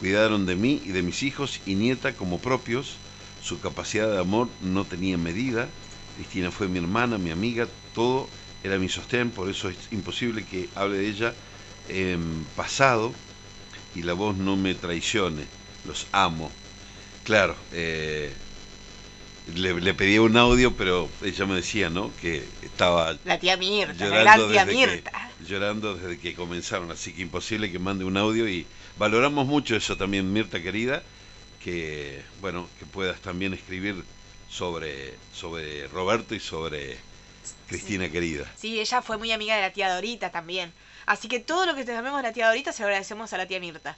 Cuidaron 0.00 0.46
de 0.46 0.56
mí 0.56 0.82
y 0.84 0.90
de 0.90 1.02
mis 1.02 1.22
hijos 1.22 1.60
y 1.64 1.74
nieta 1.74 2.14
como 2.14 2.40
propios. 2.40 2.96
Su 3.42 3.60
capacidad 3.60 4.10
de 4.10 4.20
amor 4.20 4.48
no 4.60 4.84
tenía 4.84 5.16
medida. 5.16 5.68
Cristina 6.16 6.50
fue 6.50 6.68
mi 6.68 6.78
hermana, 6.78 7.18
mi 7.18 7.30
amiga, 7.30 7.68
todo 7.94 8.28
era 8.62 8.78
mi 8.78 8.88
sostén, 8.88 9.30
por 9.30 9.48
eso 9.48 9.68
es 9.68 9.76
imposible 9.90 10.44
que 10.44 10.68
hable 10.74 10.98
de 10.98 11.08
ella 11.08 11.34
en 11.88 12.44
pasado 12.54 13.12
y 13.94 14.02
la 14.02 14.12
voz 14.12 14.36
no 14.36 14.56
me 14.56 14.74
traicione. 14.74 15.44
Los 15.86 16.06
amo. 16.12 16.50
Claro, 17.24 17.56
eh, 17.72 18.32
le, 19.54 19.80
le 19.80 19.94
pedía 19.94 20.22
un 20.22 20.36
audio, 20.36 20.76
pero 20.76 21.08
ella 21.22 21.46
me 21.46 21.54
decía, 21.56 21.88
¿no? 21.90 22.12
Que 22.20 22.44
estaba 22.62 23.16
La 23.24 23.38
tía 23.38 23.56
Mirta, 23.56 24.08
la 24.08 24.16
llorando 24.16 24.48
gran 24.48 24.50
tía 24.50 24.64
desde, 24.64 24.80
que, 24.80 24.86
Mirta. 24.92 25.30
llorando 25.46 25.94
desde 25.94 26.18
que 26.18 26.34
comenzaron, 26.34 26.90
así 26.90 27.12
que 27.12 27.22
imposible 27.22 27.70
que 27.70 27.78
mande 27.78 28.04
un 28.04 28.16
audio 28.16 28.48
y 28.48 28.66
valoramos 28.98 29.46
mucho 29.46 29.76
eso 29.76 29.96
también, 29.96 30.32
Mirta 30.32 30.60
querida, 30.62 31.02
que 31.62 32.22
bueno, 32.40 32.68
que 32.78 32.86
puedas 32.86 33.20
también 33.20 33.54
escribir 33.54 34.04
sobre, 34.48 35.14
sobre 35.32 35.86
Roberto 35.88 36.34
y 36.34 36.40
sobre 36.40 36.98
Cristina 37.68 38.08
querida. 38.10 38.50
Sí, 38.56 38.80
ella 38.80 39.00
fue 39.00 39.16
muy 39.16 39.32
amiga 39.32 39.56
de 39.56 39.62
la 39.62 39.72
tía 39.72 39.94
Dorita 39.94 40.30
también. 40.30 40.72
Así 41.06 41.26
que 41.26 41.40
todo 41.40 41.66
lo 41.66 41.74
que 41.74 41.84
te 41.84 41.92
de 41.92 42.02
la 42.02 42.32
tía 42.32 42.46
Dorita 42.46 42.72
se 42.72 42.82
lo 42.82 42.86
agradecemos 42.86 43.32
a 43.32 43.38
la 43.38 43.46
tía 43.46 43.58
Mirta. 43.58 43.96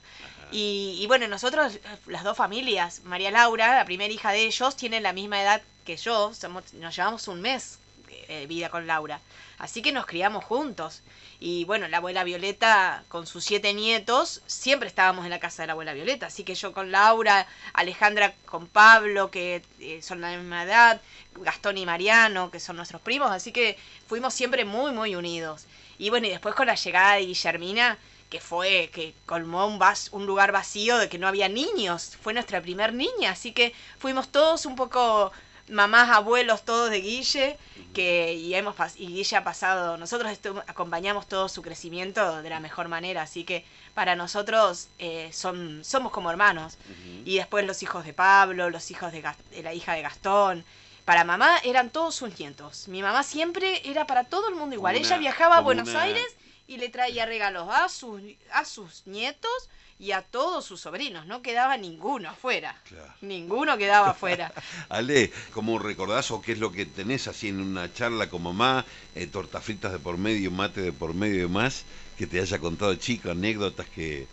Y, 0.51 0.97
y 0.99 1.07
bueno, 1.07 1.27
nosotros, 1.27 1.75
eh, 1.75 1.81
las 2.07 2.23
dos 2.23 2.37
familias, 2.37 3.01
María 3.03 3.31
Laura, 3.31 3.77
la 3.77 3.85
primera 3.85 4.13
hija 4.13 4.31
de 4.31 4.45
ellos, 4.45 4.75
tienen 4.75 5.03
la 5.03 5.13
misma 5.13 5.41
edad 5.41 5.61
que 5.85 5.97
yo, 5.97 6.33
somos, 6.33 6.73
nos 6.73 6.95
llevamos 6.95 7.27
un 7.27 7.41
mes 7.41 7.79
eh, 8.09 8.39
de 8.39 8.47
vida 8.47 8.69
con 8.69 8.87
Laura. 8.87 9.19
Así 9.57 9.81
que 9.81 9.91
nos 9.91 10.05
criamos 10.05 10.43
juntos. 10.43 11.01
Y 11.39 11.65
bueno, 11.65 11.87
la 11.87 11.97
abuela 11.97 12.23
Violeta 12.23 13.03
con 13.07 13.27
sus 13.27 13.43
siete 13.43 13.73
nietos, 13.73 14.41
siempre 14.47 14.87
estábamos 14.87 15.25
en 15.25 15.31
la 15.31 15.39
casa 15.39 15.63
de 15.63 15.67
la 15.67 15.73
abuela 15.73 15.93
Violeta. 15.93 16.27
Así 16.27 16.43
que 16.43 16.55
yo 16.55 16.73
con 16.73 16.91
Laura, 16.91 17.47
Alejandra 17.73 18.33
con 18.45 18.67
Pablo, 18.67 19.31
que 19.31 19.61
eh, 19.79 20.01
son 20.01 20.21
de 20.21 20.31
la 20.31 20.37
misma 20.37 20.63
edad, 20.63 21.01
Gastón 21.35 21.77
y 21.77 21.85
Mariano, 21.85 22.51
que 22.51 22.59
son 22.59 22.77
nuestros 22.77 23.01
primos. 23.01 23.31
Así 23.31 23.51
que 23.51 23.77
fuimos 24.07 24.33
siempre 24.33 24.65
muy, 24.65 24.91
muy 24.91 25.15
unidos. 25.15 25.65
Y 25.97 26.09
bueno, 26.09 26.27
y 26.27 26.29
después 26.31 26.55
con 26.55 26.67
la 26.67 26.75
llegada 26.75 27.15
de 27.15 27.25
Guillermina, 27.25 27.97
que 28.35 28.41
fue, 28.41 28.89
que 28.93 29.13
colmó 29.25 29.65
un, 29.65 29.79
vas, 29.79 30.09
un 30.11 30.25
lugar 30.25 30.51
vacío 30.51 30.97
de 30.97 31.07
que 31.07 31.17
no 31.17 31.25
había 31.25 31.47
niños. 31.47 32.17
Fue 32.21 32.33
nuestra 32.33 32.61
primer 32.61 32.93
niña, 32.93 33.31
así 33.31 33.53
que 33.53 33.73
fuimos 33.97 34.27
todos 34.27 34.65
un 34.65 34.75
poco 34.75 35.31
mamás, 35.69 36.09
abuelos, 36.09 36.65
todos 36.65 36.89
de 36.89 36.99
Guille, 36.99 37.57
que 37.93 38.33
y 38.33 38.53
hemos 38.53 38.75
y 38.97 39.07
Guille 39.07 39.37
ha 39.37 39.43
pasado, 39.45 39.95
nosotros 39.95 40.37
acompañamos 40.67 41.27
todo 41.29 41.47
su 41.47 41.61
crecimiento 41.61 42.41
de 42.41 42.49
la 42.49 42.59
mejor 42.59 42.89
manera, 42.89 43.21
así 43.21 43.45
que 43.45 43.63
para 43.93 44.17
nosotros 44.17 44.89
eh, 44.99 45.29
son, 45.31 45.85
somos 45.85 46.11
como 46.11 46.29
hermanos. 46.29 46.77
Y 47.23 47.37
después 47.37 47.65
los 47.65 47.83
hijos 47.83 48.03
de 48.03 48.11
Pablo, 48.11 48.69
los 48.69 48.91
hijos 48.91 49.13
de, 49.13 49.23
la 49.63 49.73
hija 49.73 49.93
de 49.93 50.01
Gastón. 50.01 50.65
Para 51.05 51.23
mamá 51.23 51.57
eran 51.63 51.89
todos 51.89 52.15
sus 52.15 52.37
nietos. 52.37 52.89
Mi 52.89 53.01
mamá 53.01 53.23
siempre 53.23 53.81
era 53.89 54.05
para 54.05 54.25
todo 54.25 54.49
el 54.49 54.55
mundo 54.55 54.75
igual. 54.75 54.97
Ella 54.97 55.17
viajaba 55.19 55.55
a 55.55 55.61
Buenos 55.61 55.87
una- 55.87 56.01
Aires 56.01 56.25
y 56.67 56.77
le 56.77 56.89
traía 56.89 57.25
regalos 57.25 57.67
a 57.69 57.89
sus, 57.89 58.21
a 58.51 58.65
sus 58.65 59.05
nietos 59.05 59.69
y 59.99 60.11
a 60.11 60.21
todos 60.21 60.65
sus 60.65 60.81
sobrinos. 60.81 61.25
No 61.25 61.41
quedaba 61.41 61.77
ninguno 61.77 62.29
afuera. 62.29 62.79
Claro. 62.87 63.13
Ninguno 63.21 63.77
quedaba 63.77 64.11
afuera. 64.11 64.51
Ale, 64.89 65.31
¿cómo 65.53 65.79
recordás 65.79 66.31
o 66.31 66.41
qué 66.41 66.53
es 66.53 66.59
lo 66.59 66.71
que 66.71 66.85
tenés 66.85 67.27
así 67.27 67.49
en 67.49 67.61
una 67.61 67.93
charla 67.93 68.29
con 68.29 68.43
mamá? 68.43 68.85
Eh, 69.15 69.27
tortas 69.27 69.63
fritas 69.63 69.91
de 69.91 69.99
por 69.99 70.17
medio, 70.17 70.51
mate 70.51 70.81
de 70.81 70.91
por 70.91 71.13
medio 71.13 71.35
y 71.35 71.41
demás, 71.41 71.85
que 72.17 72.27
te 72.27 72.39
haya 72.39 72.59
contado 72.59 72.95
chico, 72.95 73.31
anécdotas 73.31 73.87
que, 73.87 74.27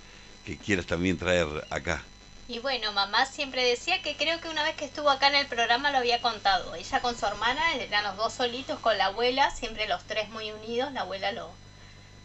que 0.44 0.56
quieras 0.56 0.86
también 0.86 1.18
traer 1.18 1.46
acá. 1.70 2.02
Y 2.48 2.58
bueno, 2.58 2.92
mamá 2.92 3.24
siempre 3.26 3.64
decía 3.64 4.02
que 4.02 4.16
creo 4.16 4.40
que 4.40 4.48
una 4.48 4.64
vez 4.64 4.74
que 4.74 4.84
estuvo 4.84 5.08
acá 5.08 5.28
en 5.28 5.36
el 5.36 5.46
programa 5.46 5.90
lo 5.90 5.98
había 5.98 6.20
contado. 6.20 6.74
Ella 6.74 7.00
con 7.00 7.16
su 7.16 7.24
hermana 7.24 7.74
eran 7.74 8.04
los 8.04 8.16
dos 8.16 8.32
solitos 8.32 8.80
con 8.80 8.98
la 8.98 9.06
abuela, 9.06 9.50
siempre 9.52 9.86
los 9.86 10.02
tres 10.04 10.28
muy 10.28 10.50
unidos. 10.50 10.92
La 10.92 11.02
abuela 11.02 11.32
lo, 11.32 11.50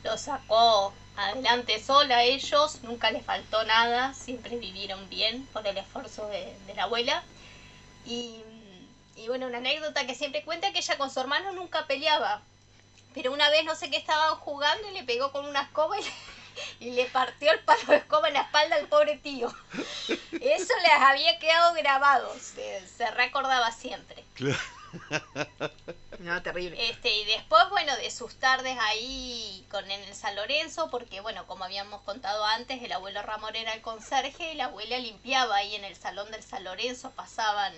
lo 0.07 0.17
sacó 0.17 0.93
adelante 1.17 1.83
sola 1.83 2.17
a 2.17 2.23
ellos, 2.23 2.79
nunca 2.83 3.11
les 3.11 3.25
faltó 3.25 3.63
nada, 3.65 4.13
siempre 4.13 4.55
vivieron 4.57 5.09
bien 5.09 5.45
por 5.47 5.67
el 5.67 5.77
esfuerzo 5.77 6.27
de, 6.27 6.57
de 6.65 6.73
la 6.75 6.83
abuela. 6.83 7.23
Y, 8.05 8.41
y 9.17 9.27
bueno, 9.27 9.47
una 9.47 9.57
anécdota 9.57 10.07
que 10.07 10.15
siempre 10.15 10.43
cuenta 10.43 10.71
que 10.71 10.79
ella 10.79 10.97
con 10.97 11.11
su 11.11 11.19
hermano 11.19 11.51
nunca 11.51 11.85
peleaba. 11.87 12.41
Pero 13.13 13.33
una 13.33 13.49
vez 13.49 13.65
no 13.65 13.75
sé 13.75 13.89
qué 13.89 13.97
estaban 13.97 14.35
jugando 14.35 14.89
y 14.89 14.93
le 14.93 15.03
pegó 15.03 15.31
con 15.33 15.45
una 15.45 15.63
escoba 15.63 15.99
y 15.99 16.03
le, 16.03 16.11
y 16.79 16.91
le 16.91 17.05
partió 17.05 17.51
el 17.51 17.59
palo 17.59 17.83
de 17.87 17.97
escoba 17.97 18.29
en 18.29 18.35
la 18.35 18.41
espalda 18.41 18.77
al 18.77 18.87
pobre 18.87 19.17
tío. 19.17 19.53
Eso 20.07 20.73
les 20.83 21.01
había 21.01 21.37
quedado 21.39 21.73
grabado, 21.73 22.33
se, 22.39 22.87
se 22.87 23.11
recordaba 23.11 23.71
siempre. 23.71 24.23
No, 26.19 26.41
terrible. 26.41 26.89
Este, 26.89 27.13
y 27.15 27.25
después, 27.25 27.63
bueno, 27.69 27.95
de 27.97 28.09
sus 28.09 28.35
tardes 28.35 28.77
ahí 28.81 29.65
con 29.69 29.89
en 29.89 30.01
el 30.03 30.15
San 30.15 30.35
Lorenzo, 30.35 30.89
porque 30.89 31.21
bueno, 31.21 31.45
como 31.45 31.63
habíamos 31.63 32.01
contado 32.01 32.43
antes, 32.45 32.81
el 32.81 32.91
abuelo 32.91 33.21
Ramón 33.21 33.55
era 33.55 33.73
el 33.73 33.81
conserje 33.81 34.51
y 34.53 34.55
la 34.55 34.65
abuela 34.65 34.97
limpiaba 34.97 35.57
ahí 35.57 35.75
en 35.75 35.83
el 35.85 35.95
salón 35.95 36.29
del 36.31 36.41
San 36.43 36.63
Lorenzo, 36.63 37.11
pasaban 37.11 37.73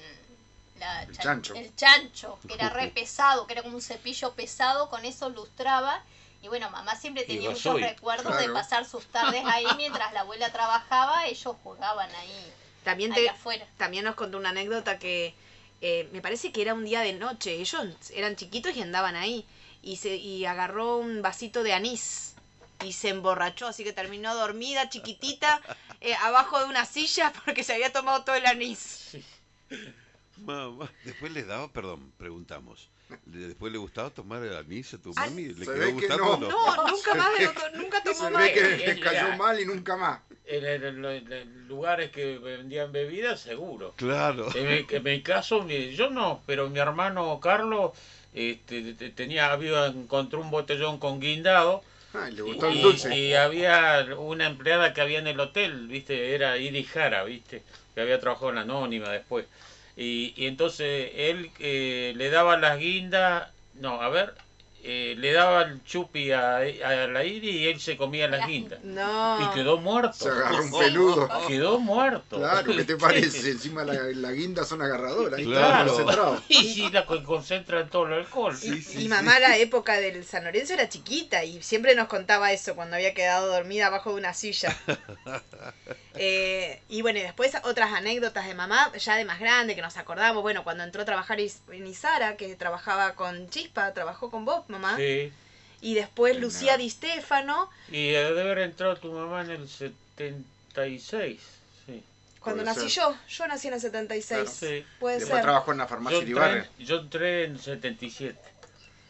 la 0.79 1.03
El 1.03 1.15
chan- 1.17 1.23
chancho. 1.23 1.53
el 1.55 1.75
chancho, 1.75 2.39
que 2.47 2.53
era 2.53 2.69
re 2.69 2.87
pesado, 2.95 3.45
que 3.45 3.53
era 3.53 3.63
como 3.63 3.75
un 3.75 3.81
cepillo 3.81 4.33
pesado, 4.33 4.89
con 4.89 5.03
eso 5.05 5.29
lustraba. 5.29 6.01
Y 6.41 6.47
bueno, 6.47 6.69
mamá 6.69 6.95
siempre 6.95 7.25
tenía 7.25 7.49
muchos 7.49 7.81
recuerdos 7.81 8.37
de 8.37 8.47
pasar 8.49 8.85
sus 8.85 9.05
tardes 9.07 9.43
ahí 9.45 9.65
mientras 9.75 10.13
la 10.13 10.21
abuela 10.21 10.49
trabajaba, 10.53 11.25
ellos 11.25 11.55
jugaban 11.61 12.09
ahí, 12.15 12.53
También, 12.85 13.11
ahí 13.11 13.23
te, 13.23 13.29
afuera. 13.29 13.67
también 13.77 14.05
nos 14.05 14.15
contó 14.15 14.37
una 14.37 14.51
anécdota 14.51 14.97
que 14.97 15.35
eh, 15.81 16.09
me 16.11 16.21
parece 16.21 16.51
que 16.51 16.61
era 16.61 16.73
un 16.73 16.85
día 16.85 17.01
de 17.01 17.13
noche. 17.13 17.53
Ellos 17.53 17.85
eran 18.13 18.35
chiquitos 18.35 18.75
y 18.75 18.81
andaban 18.81 19.15
ahí. 19.15 19.45
Y, 19.81 19.95
se, 19.95 20.15
y 20.17 20.45
agarró 20.45 20.97
un 20.97 21.21
vasito 21.21 21.63
de 21.63 21.73
anís 21.73 22.35
y 22.83 22.93
se 22.93 23.09
emborrachó, 23.09 23.67
así 23.67 23.83
que 23.83 23.93
terminó 23.93 24.33
dormida, 24.35 24.89
chiquitita, 24.89 25.61
eh, 26.01 26.13
abajo 26.15 26.59
de 26.59 26.65
una 26.65 26.85
silla 26.85 27.31
porque 27.45 27.63
se 27.63 27.73
había 27.73 27.91
tomado 27.91 28.23
todo 28.23 28.35
el 28.35 28.45
anís. 28.45 29.17
Mamá, 30.37 30.91
después 31.03 31.31
le 31.31 31.43
daba, 31.43 31.71
perdón, 31.71 32.11
preguntamos. 32.17 32.89
¿Le- 33.31 33.47
¿Después 33.47 33.71
le 33.71 33.77
gustaba 33.77 34.09
tomar 34.09 34.43
el 34.43 34.55
anís 34.55 34.93
a 34.93 34.97
tu 34.97 35.11
Ah, 35.15 35.25
mami? 35.25 35.45
¿Le 35.47 35.65
se 35.65 35.71
quedó 35.73 35.91
gustando? 35.93 36.37
no. 36.37 36.87
nunca 36.87 37.15
más, 37.15 37.31
nunca 37.75 38.03
tomó 38.03 38.15
Se 38.25 38.29
más. 38.31 38.43
ve 38.43 38.53
que 38.53 38.61
les 38.87 38.99
cayó 38.99 39.29
ya. 39.29 39.35
mal 39.37 39.59
y 39.59 39.65
nunca 39.65 39.95
más. 39.97 40.19
En, 40.45 40.65
el- 40.65 40.83
en 40.83 41.01
los- 41.01 41.13
en 41.13 41.29
los 41.29 41.67
lugares 41.67 42.11
que 42.11 42.37
vendían 42.39 42.91
bebidas, 42.91 43.39
seguro. 43.41 43.93
Claro. 43.97 44.47
En 44.55 44.67
mi, 44.67 44.85
en 44.89 45.03
mi 45.03 45.21
caso, 45.21 45.67
yo 45.67 46.09
no, 46.09 46.41
pero 46.47 46.69
mi 46.69 46.79
hermano 46.79 47.39
Carlos 47.39 47.91
este, 48.33 48.93
te- 48.93 49.09
tenía, 49.09 49.51
había, 49.51 49.87
encontró 49.87 50.39
un 50.41 50.51
botellón 50.51 50.97
con 50.99 51.19
guindado 51.19 51.83
Ay, 52.13 52.31
le 52.33 52.39
y, 52.39 52.41
gustó 52.41 52.67
el 52.69 52.81
dulce. 52.81 53.15
y 53.17 53.33
había 53.33 54.07
una 54.17 54.47
empleada 54.47 54.93
que 54.93 55.01
había 55.01 55.19
en 55.19 55.27
el 55.27 55.39
hotel, 55.39 55.87
viste, 55.87 56.33
era 56.33 56.57
Iris 56.57 56.89
Jara, 56.89 57.23
viste, 57.23 57.61
que 57.93 58.01
había 58.01 58.19
trabajado 58.19 58.49
en 58.49 58.55
la 58.55 58.61
Anónima 58.61 59.09
después. 59.09 59.45
Y, 59.99 60.33
y 60.37 60.47
entonces 60.47 61.11
él 61.15 61.51
eh, 61.59 62.13
le 62.15 62.29
daba 62.29 62.57
las 62.57 62.79
guindas, 62.79 63.49
no, 63.75 64.01
a 64.01 64.09
ver, 64.09 64.33
eh, 64.83 65.15
le 65.17 65.33
daba 65.33 65.63
el 65.63 65.83
chupi 65.83 66.31
a, 66.31 66.57
a 66.57 67.07
la 67.07 67.23
Iris 67.23 67.53
y 67.55 67.67
él 67.67 67.79
se 67.79 67.97
comía 67.97 68.27
las 68.27 68.47
guindas. 68.47 68.79
No. 68.83 69.39
Y 69.41 69.53
quedó 69.55 69.77
muerto. 69.77 70.13
Se 70.13 70.29
agarró 70.29 70.63
un 70.63 70.71
peludo. 70.71 71.29
Quedó 71.47 71.79
muerto. 71.79 72.37
Claro, 72.37 72.73
¿qué 72.75 72.83
te 72.83 72.95
parece? 72.97 73.51
Encima 73.51 73.83
la, 73.83 73.93
la 73.93 74.31
guinda 74.31 74.63
son 74.63 74.81
agarradoras. 74.81 75.37
Ahí 75.39 75.45
está 75.51 75.67
Claro. 75.67 75.87
concentrado. 75.89 76.43
Y 76.49 76.73
sí, 76.73 76.89
la 76.91 77.05
con- 77.05 77.23
concentra 77.23 77.87
todo 77.87 78.07
el 78.07 78.13
alcohol. 78.13 78.55
Sí, 78.57 78.81
sí, 78.81 78.97
y 78.97 79.01
sí. 79.03 79.07
mamá 79.09 79.39
la 79.39 79.57
época 79.57 79.93
del 79.99 80.23
San 80.25 80.43
Lorenzo 80.45 80.73
era 80.73 80.87
chiquita 80.89 81.43
y 81.43 81.61
siempre 81.61 81.93
nos 81.95 82.07
contaba 82.07 82.51
eso 82.51 82.75
cuando 82.75 82.95
había 82.95 83.13
quedado 83.13 83.47
dormida 83.47 83.87
abajo 83.87 84.11
de 84.11 84.15
una 84.17 84.33
silla. 84.33 84.75
Eh, 86.21 86.81
y 86.89 87.01
bueno, 87.01 87.19
y 87.19 87.21
después 87.21 87.53
otras 87.63 87.93
anécdotas 87.93 88.45
de 88.45 88.53
mamá, 88.53 88.91
ya 88.97 89.15
de 89.15 89.23
más 89.23 89.39
grande, 89.39 89.73
que 89.75 89.81
nos 89.81 89.95
acordamos, 89.95 90.41
bueno, 90.41 90.63
cuando 90.65 90.83
entró 90.83 91.03
a 91.03 91.05
trabajar 91.05 91.39
Isara, 91.39 92.35
que 92.35 92.55
trabajaba 92.55 93.15
con 93.15 93.49
Chispa, 93.49 93.93
trabajó 93.93 94.29
con 94.29 94.43
vos, 94.43 94.65
mamá. 94.69 94.95
Sí. 94.97 95.31
Y 95.81 95.93
después 95.95 96.37
Lucía. 96.37 96.77
Di 96.77 96.89
Stefano, 96.89 97.69
Y 97.89 98.07
debe 98.11 98.41
haber 98.41 98.59
entrado 98.59 98.95
tu 98.97 99.11
mamá 99.11 99.41
en 99.41 99.51
el 99.51 99.67
76. 99.67 101.39
Sí. 101.85 102.03
cuando 102.39 102.63
Puede 102.63 102.75
nací 102.75 102.89
ser. 102.89 103.03
yo, 103.03 103.15
yo 103.27 103.47
nací 103.47 103.67
en 103.67 103.73
el 103.75 103.81
76. 103.81 104.27
Claro. 104.41 104.49
Sí. 104.49 104.85
Puede 104.99 105.15
Después 105.19 105.35
ser. 105.35 105.41
trabajó 105.41 105.71
en 105.71 105.77
la 105.79 105.83
Yo 105.85 105.89
farmacia 105.89 106.17
entré, 106.19 106.31
Iribarren. 106.31 106.67
yo 106.79 106.95
entré 106.99 107.43
en 107.45 107.59
77. 107.59 108.39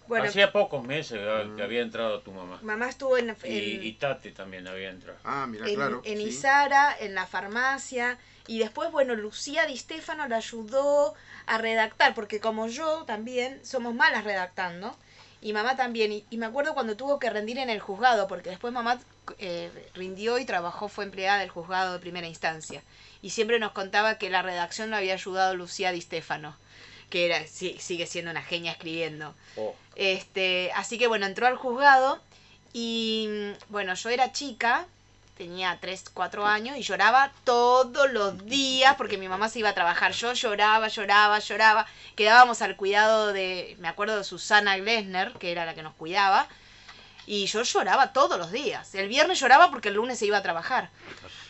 Bueno, 0.08 0.26
Hacía 0.26 0.52
pocos 0.52 0.84
meses 0.84 1.20
que- 1.20 1.44
Mm. 1.46 1.56
que 1.56 1.62
había 1.64 1.82
entrado 1.82 2.22
tu 2.22 2.32
mamá. 2.32 2.58
mamá 2.64 2.90
estuvo 2.90 3.16
en, 3.18 3.36
Y, 3.44 3.76
en- 3.76 3.84
y 3.84 3.92
Tati 3.94 4.32
también 4.32 4.68
había 4.68 4.90
entrado. 4.90 5.20
Ah, 5.24 5.46
mira, 5.48 5.68
en, 5.70 5.76
claro. 5.76 6.02
en 6.04 6.18
sí. 6.18 6.24
Isara, 6.24 6.96
en 7.00 7.14
la 7.14 7.28
farmacia, 7.28 8.18
y 8.48 8.58
después, 8.58 8.92
bueno, 8.92 9.14
Lucía 9.14 9.68
Di 9.68 9.78
Stefano 9.78 10.28
la 10.28 10.38
ayudó 10.38 11.14
a 11.46 11.60
redactar, 11.60 12.16
porque 12.16 12.40
como 12.40 12.68
yo 12.68 13.04
también 13.06 13.64
somos 13.64 13.94
malas 13.94 14.24
redactando, 14.24 14.98
y 15.42 15.54
mamá 15.54 15.76
también, 15.76 16.12
y, 16.12 16.26
y 16.30 16.38
me 16.38 16.46
acuerdo 16.46 16.74
cuando 16.74 16.98
tuvo 16.98 17.20
que 17.20 17.30
rendir 17.30 17.58
en 17.58 17.70
el 17.70 17.80
juzgado, 17.80 18.28
porque 18.28 18.50
después 18.50 18.74
mamá 18.74 19.00
eh, 19.38 19.70
rindió 19.94 20.38
y 20.38 20.46
trabajó, 20.46 20.90
fue 20.90 21.06
empleada 21.06 21.40
del 21.40 21.50
juzgado 21.50 21.94
de 21.94 22.00
primera 22.00 22.28
instancia, 22.28 22.84
y 23.22 23.30
siempre 23.32 23.60
nos 23.60 23.72
contaba 23.72 24.18
que 24.18 24.30
la 24.30 24.42
redacción 24.42 24.90
la 24.90 24.98
había 24.98 25.14
ayudado 25.14 25.56
Lucía 25.56 25.92
Di 25.92 26.02
Stefano, 26.02 26.56
que 27.10 27.26
era, 27.26 27.46
sí, 27.48 27.76
sigue 27.80 28.06
siendo 28.06 28.32
una 28.32 28.44
genia 28.44 28.74
escribiendo. 28.74 29.34
Oh, 29.58 29.74
Este, 29.96 30.72
así 30.76 30.98
que 30.98 31.08
bueno, 31.08 31.26
entró 31.26 31.48
al 31.48 31.56
juzgado 31.58 32.22
y 32.72 33.28
mm, 33.30 33.72
bueno, 33.72 33.94
yo 33.96 34.10
era 34.10 34.32
chica, 34.32 34.88
tenía 35.40 35.78
3, 35.80 36.04
4 36.14 36.46
años 36.46 36.76
y 36.78 36.82
lloraba 36.82 37.32
todos 37.46 38.12
los 38.12 38.46
días 38.46 38.96
porque 38.98 39.18
mi 39.18 39.30
mamá 39.30 39.48
se 39.48 39.60
iba 39.60 39.70
a 39.70 39.74
trabajar. 39.74 40.12
Yo 40.12 40.34
lloraba, 40.34 40.90
lloraba, 40.90 41.40
lloraba. 41.40 41.88
Quedábamos 42.18 42.62
al 42.62 42.76
cuidado 42.76 43.32
de, 43.32 43.78
me 43.80 43.88
acuerdo 43.88 44.18
de 44.18 44.26
Susana 44.26 44.76
Glesner, 44.78 45.32
que 45.40 45.54
era 45.54 45.66
la 45.66 45.74
que 45.76 45.82
nos 45.82 45.94
cuidaba. 45.96 46.50
Y 47.26 47.46
yo 47.46 47.64
lloraba 47.64 48.12
todos 48.12 48.38
los 48.38 48.52
días. 48.52 48.94
El 48.96 49.08
viernes 49.08 49.40
lloraba 49.40 49.72
porque 49.72 49.88
el 49.88 49.94
lunes 49.96 50.20
se 50.20 50.26
iba 50.26 50.38
a 50.38 50.44
trabajar. 50.44 50.90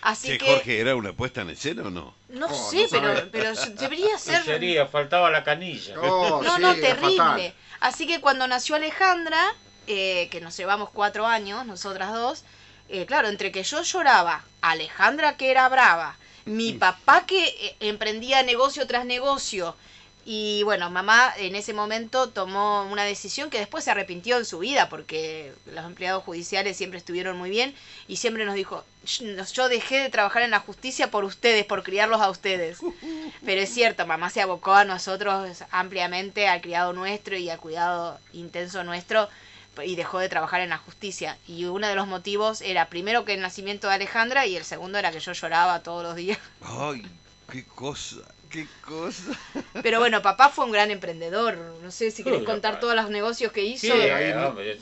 Así 0.04 0.38
que, 0.38 0.46
Jorge, 0.46 0.80
¿era 0.80 0.96
una 0.96 1.14
puesta 1.14 1.42
en 1.42 1.50
escena 1.50 1.82
o 1.84 1.90
no? 1.90 2.14
no 2.30 2.46
Oh, 2.48 2.70
sé, 2.70 2.84
no 2.84 2.88
pero, 2.92 3.32
pero 3.32 3.54
debería 3.56 4.18
ser... 4.20 4.44
sería, 4.44 4.86
faltaba 4.86 5.32
la 5.32 5.44
canilla. 5.44 6.00
Oh, 6.00 6.44
No, 6.44 6.58
sí, 6.58 6.62
no, 6.62 6.76
terrible. 6.76 7.18
fatal. 7.18 7.54
Así 7.80 8.06
que 8.06 8.22
cuando 8.22 8.46
nació 8.46 8.76
Alejandra, 8.76 9.56
eh, 9.88 10.28
que 10.30 10.42
nos 10.42 10.56
llevamos 10.56 10.92
cuatro 10.92 11.26
años, 11.26 11.66
nosotras 11.66 12.14
dos, 12.14 12.44
eh, 12.90 13.06
claro, 13.06 13.28
entre 13.28 13.52
que 13.52 13.64
yo 13.64 13.82
lloraba, 13.84 14.44
Alejandra 14.62 15.38
que 15.38 15.52
era 15.52 15.68
brava, 15.70 16.18
mi 16.46 16.74
papá 16.74 17.26
que 17.26 17.46
eh, 17.48 17.76
emprendía 17.80 18.44
negocio 18.44 18.88
tras 18.88 19.06
negocio, 19.06 19.76
y 20.26 20.62
bueno, 20.64 20.92
mamá 20.92 21.34
en 21.38 21.56
ese 21.56 21.74
momento 21.74 22.30
tomó 22.30 22.84
una 22.92 23.04
decisión 23.04 23.50
que 23.50 23.58
después 23.58 23.84
se 23.84 23.92
arrepintió 23.92 24.38
en 24.38 24.46
su 24.46 24.60
vida, 24.60 24.88
porque 24.90 25.54
los 25.66 25.86
empleados 25.86 26.24
judiciales 26.24 26.78
siempre 26.78 27.00
estuvieron 27.00 27.38
muy 27.38 27.50
bien 27.50 27.74
y 28.08 28.18
siempre 28.18 28.46
nos 28.46 28.54
dijo, 28.54 28.84
"Yo- 29.06 29.44
yo 29.54 29.70
dejé 29.70 29.98
de 30.00 30.10
trabajar 30.10 30.44
en 30.44 30.52
la 30.52 30.60
justicia 30.60 31.10
por 31.10 31.24
ustedes, 31.24 31.66
por 31.66 31.82
criarlos 31.84 32.22
a 32.22 32.30
ustedes. 32.30 32.80
Pero 33.46 33.62
es 33.62 33.74
cierto, 33.74 34.06
mamá 34.06 34.30
se 34.30 34.42
abocó 34.42 34.74
a 34.74 34.84
nosotros 34.84 35.64
ampliamente, 35.72 36.48
al 36.48 36.62
criado 36.62 36.94
nuestro 36.94 37.36
y 37.38 37.50
al 37.50 37.60
cuidado 37.60 38.20
intenso 38.34 38.84
nuestro, 38.84 39.30
y 39.84 39.96
dejó 39.96 40.20
de 40.20 40.30
trabajar 40.30 40.62
en 40.62 40.70
la 40.70 40.78
justicia. 40.78 41.38
Y 41.48 41.66
uno 41.66 41.88
de 41.88 41.96
los 41.96 42.08
motivos 42.08 42.62
era 42.62 42.90
primero 42.90 43.26
que 43.26 43.34
el 43.34 43.42
nacimiento 43.42 43.88
de 43.88 43.96
Alejandra 43.96 44.46
y 44.46 44.56
el 44.56 44.64
segundo 44.64 44.98
era 44.98 45.12
que 45.12 45.20
yo 45.20 45.34
lloraba 45.34 45.82
todos 45.82 46.04
los 46.04 46.16
días. 46.16 46.40
Ay, 46.62 47.06
qué 47.52 47.64
cosa, 47.66 48.18
qué 48.50 48.66
cosa. 48.86 49.24
Pero 49.84 50.00
bueno, 50.00 50.22
papá 50.22 50.50
fue 50.50 50.66
un 50.66 50.72
gran 50.72 50.90
emprendedor. 50.92 51.58
No 51.84 51.92
sé 51.92 52.12
si 52.12 52.24
querés 52.24 52.44
contar 52.44 52.80
todos 52.80 52.96
los 52.96 53.10
negocios 53.10 53.52
que 53.52 53.64
hizo. 53.64 53.86
Sí, 53.88 53.92
ahí- 53.92 54.34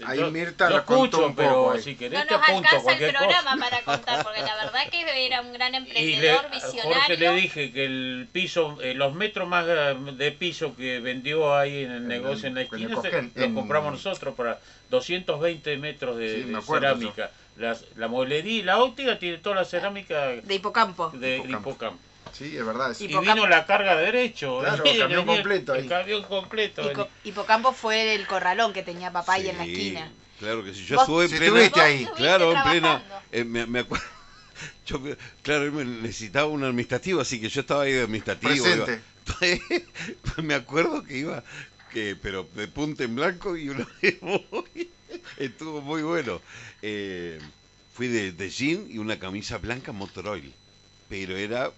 ahí 0.05 0.17
yo- 0.19 0.31
Mirta 0.31 0.69
yo 0.69 0.75
nos 0.77 0.85
contó 0.85 1.03
escucho, 1.05 1.25
un 1.27 1.35
poco 1.35 1.47
pero 1.49 1.71
ahí. 1.71 1.81
si 1.83 1.95
querés 1.95 2.19
No 2.19 2.25
te 2.25 2.33
nos 2.33 2.43
apunto 2.43 2.69
alcanza 2.69 2.91
el 2.93 3.11
programa 3.13 3.51
cosa. 3.51 3.57
para 3.69 3.81
contar, 3.83 4.23
porque 4.23 4.41
la 4.41 4.55
verdad 4.55 4.89
que 4.89 5.25
era 5.25 5.41
un 5.41 5.53
gran 5.53 5.75
Y 5.75 5.79
le, 5.79 5.79
emprendedor, 5.79 6.45
a 6.45 6.49
Jorge 6.49 6.65
visionario. 6.65 7.17
le 7.17 7.41
dije 7.41 7.71
que 7.71 7.85
el 7.85 8.27
piso, 8.31 8.77
eh, 8.81 8.93
los 8.93 9.13
metros 9.13 9.47
más 9.47 9.65
de 9.67 10.31
piso 10.31 10.75
que 10.75 10.99
vendió 10.99 11.55
ahí 11.55 11.83
en 11.83 11.91
el 11.91 11.97
En 12.03 12.07
negocio 12.07 12.47
en 12.47 12.55
la 12.55 12.61
en 12.61 12.67
el 12.67 12.73
esquina, 12.73 12.89
se- 13.01 13.09
Cosquén, 13.09 13.31
los 13.35 13.45
en- 13.45 13.53
compramos 13.55 13.91
nosotros 13.93 14.33
para 14.35 14.59
220 14.89 15.77
metros 15.77 16.17
de, 16.17 16.35
Sí, 16.35 16.43
me 16.45 16.51
de 16.53 16.57
acuerdo 16.57 16.87
cerámica. 16.87 17.31
Las- 17.57 17.85
la 17.95 18.07
mueblería 18.07 18.59
y 18.59 18.63
la 18.63 18.77
óptica 18.83 19.17
tiene 19.17 19.39
toda 19.39 19.55
la 19.57 19.65
cerámica 19.65 20.27
De 20.27 20.53
hipocampo. 20.55 21.09
de 21.09 21.37
Hipocampo. 21.37 21.69
Hipocampo. 21.71 21.99
Sí, 22.33 22.55
es 22.57 22.65
verdad. 22.65 22.95
Y 22.99 23.05
Y 23.05 23.07
vino 23.07 23.47
la 23.47 23.65
carga 23.65 23.95
derecho. 23.97 24.59
Claro, 24.59 24.83
venía 24.83 25.01
camión 25.03 25.25
completo 25.25 25.73
El 25.75 25.81
ahí. 25.83 25.87
camión 25.89 26.23
completo. 26.23 26.91
Hipo- 26.91 27.07
hipocampo 27.23 27.73
fue 27.73 28.15
el 28.15 28.25
corralón 28.27 28.73
que 28.73 28.83
tenía 28.83 29.11
papá 29.11 29.33
ahí 29.33 29.49
en 29.49 29.57
la 29.57 29.63
esquina. 29.65 30.11
Claro 30.39 30.63
que 30.63 30.73
sí, 30.73 30.85
yo 30.85 30.99
estuve 30.99 31.23
en 31.25 31.29
Si 31.31 31.37
plena... 31.37 31.53
estuviste 31.61 31.81
ahí. 31.81 32.07
Claro, 32.15 32.53
en 32.53 32.63
plena. 32.63 33.03
eh, 33.31 33.43
me, 33.43 33.65
me 33.65 33.79
acuerdo. 33.79 34.05
Yo, 34.87 34.99
claro, 35.43 35.69
necesitaba 35.83 36.47
un 36.47 36.63
administrativo, 36.63 37.21
así 37.21 37.39
que 37.39 37.49
yo 37.49 37.61
estaba 37.61 37.83
ahí 37.83 37.91
de 37.91 38.01
administrativo. 38.03 38.65
Me 40.37 40.53
acuerdo 40.55 41.03
que 41.03 41.17
iba, 41.17 41.43
que 41.91 42.15
pero 42.21 42.47
de 42.55 42.67
punta 42.67 43.03
en 43.03 43.15
blanco 43.15 43.55
y 43.57 43.69
una 43.69 43.85
vez 44.01 44.17
voy, 44.21 44.89
estuvo 45.37 45.81
muy 45.81 46.01
bueno. 46.03 46.41
Eh, 46.81 47.39
fui 47.93 48.07
de, 48.07 48.31
de 48.31 48.49
jean 48.49 48.87
y 48.89 48.97
una 48.97 49.19
camisa 49.19 49.57
blanca 49.57 49.91
Motorola, 49.91 50.41
pero 51.09 51.35
era 51.35 51.71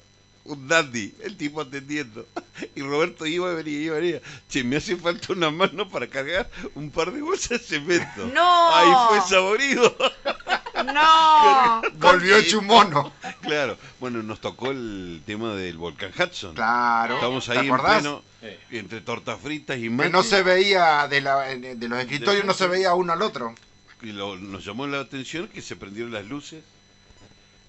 un 0.54 0.68
dandy, 0.68 1.14
el 1.24 1.38
tipo 1.38 1.62
atendiendo. 1.62 2.26
Y 2.76 2.82
Roberto 2.82 3.26
iba 3.26 3.52
y 3.52 3.56
venía, 3.56 3.80
iba 3.80 3.97
y 3.97 4.02
venía. 4.02 4.22
Che, 4.50 4.64
me 4.66 4.76
hace 4.78 4.97
falta 4.97 5.32
una 5.34 5.50
mano 5.50 5.88
para 5.89 6.08
cargar 6.08 6.50
un 6.76 6.91
par 6.91 7.12
de 7.12 7.22
bolsas 7.22 7.50
de 7.52 7.60
cemento. 7.60 8.26
¡No! 8.34 8.76
Ahí 8.76 8.91
fue 9.20 9.30
saborido. 9.30 9.95
¡No! 10.93 11.82
Volvió 11.93 12.38
hecho 12.38 12.60
un 12.60 12.66
mono. 12.66 13.14
Claro, 13.41 13.78
bueno, 14.00 14.22
nos 14.24 14.41
tocó 14.41 14.72
el 14.72 15.22
tema 15.26 15.54
del 15.56 15.78
volcán 15.78 16.12
Hudson. 16.18 16.54
Claro. 16.56 17.16
Estamos 17.16 17.45
¿Te 17.45 17.52
ahí 17.54 17.68
en 17.68 17.74
acordás? 17.74 18.02
pleno, 18.02 18.24
entre 18.72 19.02
tortas 19.02 19.39
fritas 19.41 19.78
y 19.78 19.84
Que 19.84 19.89
mate. 19.89 20.10
no 20.10 20.24
se 20.24 20.43
veía 20.43 21.08
de, 21.08 21.22
la, 21.22 21.39
de 21.43 21.88
los 21.88 22.00
escritorios, 22.00 22.45
no 22.45 22.54
se 22.54 22.68
veía 22.68 22.93
uno 22.93 23.14
al 23.14 23.22
otro. 23.22 23.56
Y 24.02 24.08
lo- 24.12 24.38
nos 24.38 24.64
llamó 24.66 24.86
la 24.88 25.00
atención 25.00 25.47
que 25.47 25.62
se 25.62 25.76
prendieron 25.76 26.12
las 26.12 26.26
luces. 26.26 26.64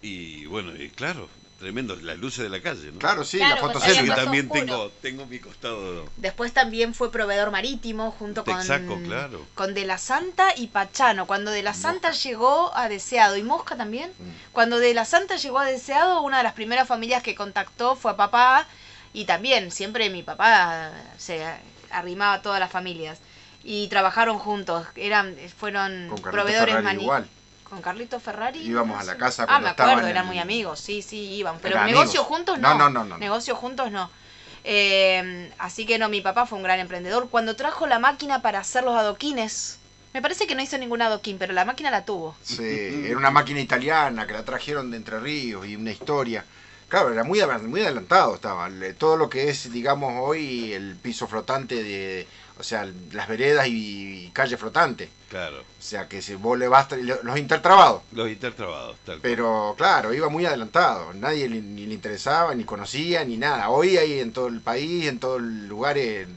Y 0.03 0.47
bueno, 0.47 0.74
y 0.74 0.89
claro, 0.91 1.28
tremendo, 1.61 1.94
las 1.96 2.18
luces 2.18 2.42
de 2.42 2.48
la 2.48 2.61
calle, 2.61 2.90
¿no? 2.90 2.98
Claro, 2.98 3.22
sí, 3.22 3.36
Claro, 3.36 3.54
la 3.56 3.61
pues 3.61 3.72
fotoserie. 3.74 4.02
que 4.02 4.08
más 4.08 4.16
también 4.16 4.46
oscuro. 4.46 4.64
tengo, 4.64 4.90
tengo 5.02 5.26
mi 5.26 5.38
costado. 5.38 6.06
Después 6.16 6.52
también 6.52 6.94
fue 6.94 7.12
proveedor 7.12 7.50
marítimo 7.52 8.11
junto 8.18 8.44
con, 8.44 8.61
claro. 9.04 9.46
con 9.54 9.74
De 9.74 9.84
la 9.84 9.98
Santa 9.98 10.54
y 10.56 10.68
Pachano. 10.68 11.26
Cuando 11.26 11.50
De 11.52 11.62
la 11.62 11.74
Santa 11.74 12.11
llegó 12.12 12.74
a 12.74 12.88
Deseado, 12.88 13.36
y 13.36 13.42
Mosca 13.42 13.76
también. 13.76 14.11
Mm. 14.18 14.52
Cuando 14.52 14.78
De 14.78 14.92
la 14.94 15.04
Santa 15.04 15.36
llegó 15.36 15.58
a 15.58 15.66
Deseado, 15.66 16.22
una 16.22 16.38
de 16.38 16.44
las 16.44 16.54
primeras 16.54 16.88
familias 16.88 17.22
que 17.22 17.34
contactó 17.34 17.94
fue 17.94 18.11
a 18.12 18.16
papá. 18.16 18.66
Y 19.12 19.26
también, 19.26 19.70
siempre 19.70 20.08
mi 20.08 20.22
papá 20.22 20.90
se 21.18 21.44
arrimaba 21.90 22.34
a 22.34 22.42
todas 22.42 22.58
las 22.58 22.70
familias. 22.72 23.18
Y 23.62 23.88
trabajaron 23.88 24.38
juntos. 24.38 24.86
Eran, 24.96 25.36
fueron 25.58 26.14
proveedores 26.22 26.82
mani- 26.82 27.02
igual. 27.02 27.28
Con 27.70 27.80
Carlito 27.80 28.18
Ferrari. 28.18 28.58
Íbamos 28.60 29.00
a 29.00 29.04
la 29.04 29.16
casa 29.16 29.44
Ah, 29.44 29.46
cuando 29.46 29.64
me 29.66 29.70
estaban 29.70 29.92
acuerdo, 29.92 30.10
eran 30.10 30.26
muy 30.26 30.38
amigos, 30.40 30.80
sí, 30.80 31.02
sí, 31.02 31.16
iban. 31.34 31.58
Pero 31.60 31.76
Eran 31.76 31.86
negocio 31.86 32.20
amigos. 32.20 32.26
juntos 32.26 32.58
No, 32.58 32.74
no. 32.74 32.78
no, 32.78 32.90
no, 32.90 33.04
no. 33.04 33.18
Negocio 33.18 33.54
juntos 33.54 33.92
no. 33.92 34.10
Eh, 34.64 35.50
así 35.58 35.86
que 35.86 35.98
no, 35.98 36.08
mi 36.08 36.20
papá 36.20 36.46
fue 36.46 36.58
un 36.58 36.64
gran 36.64 36.80
emprendedor. 36.80 37.28
Cuando 37.30 37.56
trajo 37.56 37.86
la 37.86 37.98
máquina 38.00 38.42
para 38.42 38.58
hacer 38.58 38.82
los 38.84 38.94
adoquines, 38.96 39.78
me 40.12 40.20
parece 40.20 40.48
que 40.48 40.56
no 40.56 40.62
hizo 40.62 40.76
ningún 40.78 41.00
adoquín, 41.00 41.38
pero 41.38 41.52
la 41.52 41.64
máquina 41.64 41.90
la 41.92 42.04
tuvo. 42.04 42.36
Sí, 42.42 43.04
era 43.06 43.16
una 43.16 43.30
máquina 43.30 43.60
italiana 43.60 44.26
que 44.26 44.32
la 44.32 44.44
trajeron 44.44 44.90
de 44.90 44.96
Entre 44.96 45.20
Ríos 45.20 45.64
y 45.66 45.76
una 45.76 45.92
historia. 45.92 46.44
Claro, 46.88 47.12
era 47.12 47.22
muy, 47.22 47.40
muy 47.68 47.82
adelantado 47.82 48.34
estaba. 48.34 48.68
Todo 48.98 49.16
lo 49.16 49.30
que 49.30 49.48
es, 49.48 49.70
digamos, 49.72 50.12
hoy 50.18 50.72
el 50.72 50.96
piso 50.96 51.28
flotante 51.28 51.80
de, 51.84 52.26
o 52.61 52.62
sea, 52.62 52.86
las 53.12 53.26
veredas 53.28 53.66
y, 53.66 54.26
y 54.26 54.30
calle 54.32 54.56
flotante. 54.56 55.08
Claro, 55.28 55.61
O 55.61 55.82
sea, 55.82 56.08
que 56.08 56.22
si 56.22 56.34
vos 56.34 56.58
le 56.58 56.66
basta, 56.68 56.96
los 56.96 57.38
intertrabados. 57.38 58.02
los 58.12 58.28
intertrabados, 58.28 58.96
tal 59.04 59.18
cual. 59.18 59.20
Pero 59.22 59.74
claro, 59.78 60.12
iba 60.14 60.28
muy 60.28 60.44
adelantado. 60.46 61.12
Nadie 61.14 61.48
le- 61.48 61.61
ni 61.62 61.86
le 61.86 61.94
interesaba, 61.94 62.54
ni 62.54 62.64
conocía, 62.64 63.24
ni 63.24 63.36
nada. 63.36 63.68
Hoy 63.70 63.96
hay 63.96 64.20
en 64.20 64.32
todo 64.32 64.48
el 64.48 64.61
país, 64.61 65.06
en 65.06 65.18
todo 65.20 65.36
el 65.36 65.68
lugar, 65.68 65.98
el, 65.98 66.28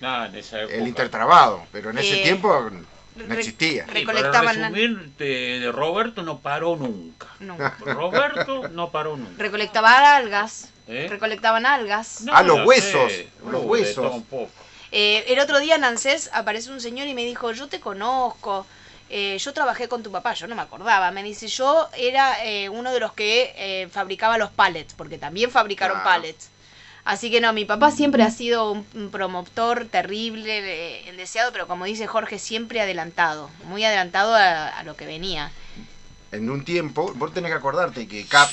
Nada, 0.00 0.26
en 0.26 0.36
esa 0.36 0.60
época. 0.62 0.74
el 0.76 0.86
intertrabado. 0.88 1.62
Pero 1.72 1.90
en 1.90 1.98
ese 1.98 2.20
Eh, 2.20 2.22
tiempo 2.22 2.70
no 3.16 3.26
Re- 3.26 3.38
existía. 3.38 3.86
Sí, 3.92 4.04
para 4.04 4.30
resumir, 4.42 5.10
de, 5.18 5.70
Roberto 5.72 6.22
no 6.22 6.38
paró 6.38 6.76
nunca. 6.76 7.26
No. 7.40 7.56
Roberto 7.80 8.68
no 8.68 8.90
paró 8.90 9.16
nunca. 9.16 9.42
Recolectaban 9.42 10.04
algas. 10.04 10.68
¿Eh? 10.88 11.08
Recolectaban 11.10 11.66
algas. 11.66 12.20
No, 12.20 12.32
Ah, 12.32 12.44
los 12.44 12.64
huesos, 12.64 13.10
sé. 13.10 13.28
los 13.50 13.64
huesos. 13.64 13.94
todo 13.96 14.12
un 14.12 14.24
poco. 14.24 14.52
Eh, 14.98 15.30
el 15.30 15.40
otro 15.40 15.60
día 15.60 15.74
en 15.74 15.84
ANSES 15.84 16.30
apareció 16.32 16.72
un 16.72 16.80
señor 16.80 17.06
y 17.06 17.12
me 17.12 17.26
dijo, 17.26 17.52
yo 17.52 17.68
te 17.68 17.80
conozco, 17.80 18.64
eh, 19.10 19.36
yo 19.38 19.52
trabajé 19.52 19.88
con 19.88 20.02
tu 20.02 20.10
papá, 20.10 20.32
yo 20.32 20.46
no 20.46 20.54
me 20.54 20.62
acordaba. 20.62 21.10
Me 21.10 21.22
dice, 21.22 21.48
yo 21.48 21.90
era 21.98 22.42
eh, 22.46 22.70
uno 22.70 22.90
de 22.90 23.00
los 23.00 23.12
que 23.12 23.52
eh, 23.58 23.88
fabricaba 23.92 24.38
los 24.38 24.48
pallets, 24.48 24.94
porque 24.94 25.18
también 25.18 25.50
fabricaron 25.50 26.00
Claro. 26.00 26.22
pallets. 26.22 26.48
Así 27.04 27.30
que 27.30 27.42
no, 27.42 27.52
mi 27.52 27.66
papá 27.66 27.90
siempre 27.90 28.22
ha 28.22 28.30
sido 28.30 28.72
un, 28.72 29.10
promotor 29.10 29.84
terrible, 29.84 31.04
deseado, 31.14 31.52
pero 31.52 31.66
como 31.66 31.84
dice 31.84 32.06
Jorge, 32.06 32.38
siempre 32.38 32.80
adelantado, 32.80 33.50
muy 33.64 33.84
adelantado 33.84 34.34
a, 34.34 34.68
a 34.68 34.82
lo 34.82 34.96
que 34.96 35.04
venía. 35.04 35.50
En 36.32 36.48
un 36.48 36.64
tiempo, 36.64 37.12
vos 37.16 37.34
tenés 37.34 37.50
que 37.50 37.58
acordarte 37.58 38.08
que 38.08 38.24
Cap 38.24 38.48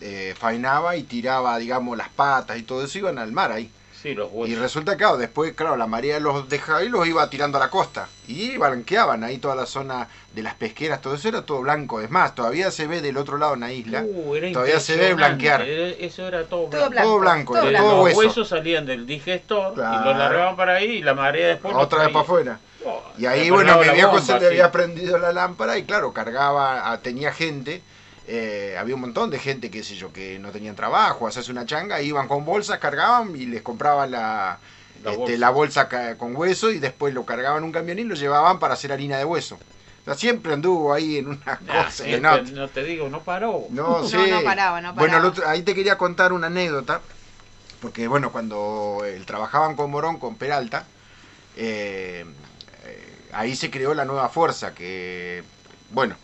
eh, 0.00 0.34
faenaba 0.36 0.96
y 0.96 1.04
tiraba, 1.04 1.56
digamos, 1.58 1.96
las 1.96 2.08
patas 2.08 2.58
y 2.58 2.62
todo 2.62 2.84
eso, 2.84 2.98
iban 2.98 3.18
al 3.18 3.30
mar 3.30 3.52
ahí. 3.52 3.70
Sí, 4.02 4.14
los 4.14 4.30
Y 4.48 4.56
resulta, 4.56 4.96
claro, 4.96 5.16
después, 5.16 5.52
claro, 5.52 5.76
la 5.76 5.86
marea 5.86 6.18
los 6.18 6.48
dejaba 6.48 6.82
y 6.82 6.88
los 6.88 7.06
iba 7.06 7.30
tirando 7.30 7.58
a 7.58 7.60
la 7.60 7.70
costa. 7.70 8.08
Y 8.26 8.56
blanqueaban 8.56 9.22
ahí 9.22 9.38
toda 9.38 9.54
la 9.54 9.64
zona 9.64 10.08
de 10.34 10.42
las 10.42 10.54
pesqueras, 10.56 11.00
todo 11.00 11.14
eso 11.14 11.28
era 11.28 11.42
todo 11.46 11.60
blanco. 11.60 12.00
Es 12.00 12.10
más, 12.10 12.34
todavía 12.34 12.72
se 12.72 12.88
ve 12.88 13.00
del 13.00 13.16
otro 13.16 13.38
lado 13.38 13.54
en 13.54 13.60
la 13.60 13.70
isla. 13.72 14.02
Uh, 14.04 14.34
era 14.34 14.50
Todavía 14.52 14.80
se 14.80 14.96
ve 14.96 15.14
blanquear. 15.14 15.62
Era- 15.62 15.96
Eso 16.04 16.26
era 16.26 16.44
todo 16.46 16.64
Todo 16.64 16.90
blanco. 16.90 17.02
Todo 17.08 17.18
blanco, 17.20 17.52
todo 17.54 17.62
era 17.62 17.70
blanco. 17.70 17.86
todo 17.88 17.96
los 17.98 18.04
hueso. 18.06 18.18
huesos 18.18 18.48
salían 18.48 18.86
del 18.86 19.06
digestor 19.06 19.74
y 19.74 19.76
los 20.04 20.16
largaban 20.18 20.56
para 20.56 20.74
ahí 20.74 20.90
y 20.96 21.02
la 21.02 21.14
marea 21.14 21.46
después 21.48 21.72
los 21.72 21.84
Otra 21.84 22.00
vez 22.00 22.08
para 22.08 22.20
afuera. 22.24 22.58
Oh, 22.84 23.00
Y 23.16 23.26
ahí, 23.26 23.50
bueno, 23.50 23.78
mi 23.78 23.88
viejo 23.90 24.08
bomba, 24.08 24.22
se 24.26 24.32
le 24.34 24.40
sí. 24.40 24.46
había 24.46 24.72
prendido 24.72 25.16
la 25.18 25.32
lámpara 25.32 25.78
y, 25.78 25.84
claro, 25.84 26.12
cargaba, 26.12 26.90
a- 26.90 26.98
tenía 27.00 27.32
gente. 27.32 27.82
Eh, 28.28 28.76
había 28.78 28.94
un 28.94 29.00
montón 29.02 29.30
de 29.30 29.38
gente, 29.38 29.70
qué 29.70 29.82
sé 29.82 29.94
yo, 29.96 30.12
que 30.12 30.38
no 30.38 30.50
tenían 30.50 30.76
trabajo, 30.76 31.26
hacerse 31.26 31.50
una 31.50 31.66
changa, 31.66 32.00
iban 32.00 32.28
con 32.28 32.44
bolsas, 32.44 32.78
cargaban 32.78 33.34
y 33.36 33.46
les 33.46 33.62
compraban 33.62 34.10
la, 34.10 34.58
La 35.02 35.10
este, 35.10 35.18
bolsa. 35.18 35.38
la 35.38 35.50
bolsa 35.50 36.16
con 36.18 36.36
hueso 36.36 36.70
y 36.70 36.78
después 36.78 37.12
lo 37.14 37.24
cargaban 37.24 37.58
en 37.58 37.64
un 37.64 37.72
camión 37.72 37.98
y 37.98 38.04
lo 38.04 38.14
llevaban 38.14 38.58
para 38.58 38.74
hacer 38.74 38.92
harina 38.92 39.18
de 39.18 39.24
hueso. 39.24 39.56
O 40.02 40.04
sea, 40.04 40.14
siempre 40.14 40.52
anduvo 40.52 40.92
ahí 40.92 41.18
en 41.18 41.28
una 41.28 41.58
cosa. 41.58 41.90
siempre, 41.90 42.20
no, 42.20 42.42
no 42.42 42.68
te 42.68 42.82
digo, 42.84 43.08
no 43.08 43.22
paró. 43.22 43.66
no, 43.70 44.00
No, 44.02 44.08
sí. 44.08 44.16
no 44.16 44.42
paraba, 44.44 44.80
no 44.80 44.94
Bueno, 44.94 45.16
el 45.16 45.22
paraba. 45.22 45.28
otro- 45.28 45.48
ahí 45.48 45.62
te 45.62 45.74
quería 45.74 45.96
contar 45.98 46.32
una 46.32 46.48
anécdota, 46.48 47.00
porque 47.80 48.06
bueno, 48.08 48.30
cuando 48.32 49.02
él 49.04 49.26
trabajaban 49.26 49.74
con 49.76 49.90
Morón, 49.90 50.18
con 50.18 50.36
Peralta, 50.36 50.84
eh, 51.56 52.24
eh, 52.84 53.14
ahí 53.32 53.54
se 53.56 53.70
creó 53.70 53.94
la 53.94 54.04
nueva 54.04 54.28
fuerza, 54.28 54.74
que 54.74 55.42
bueno, 55.90 56.16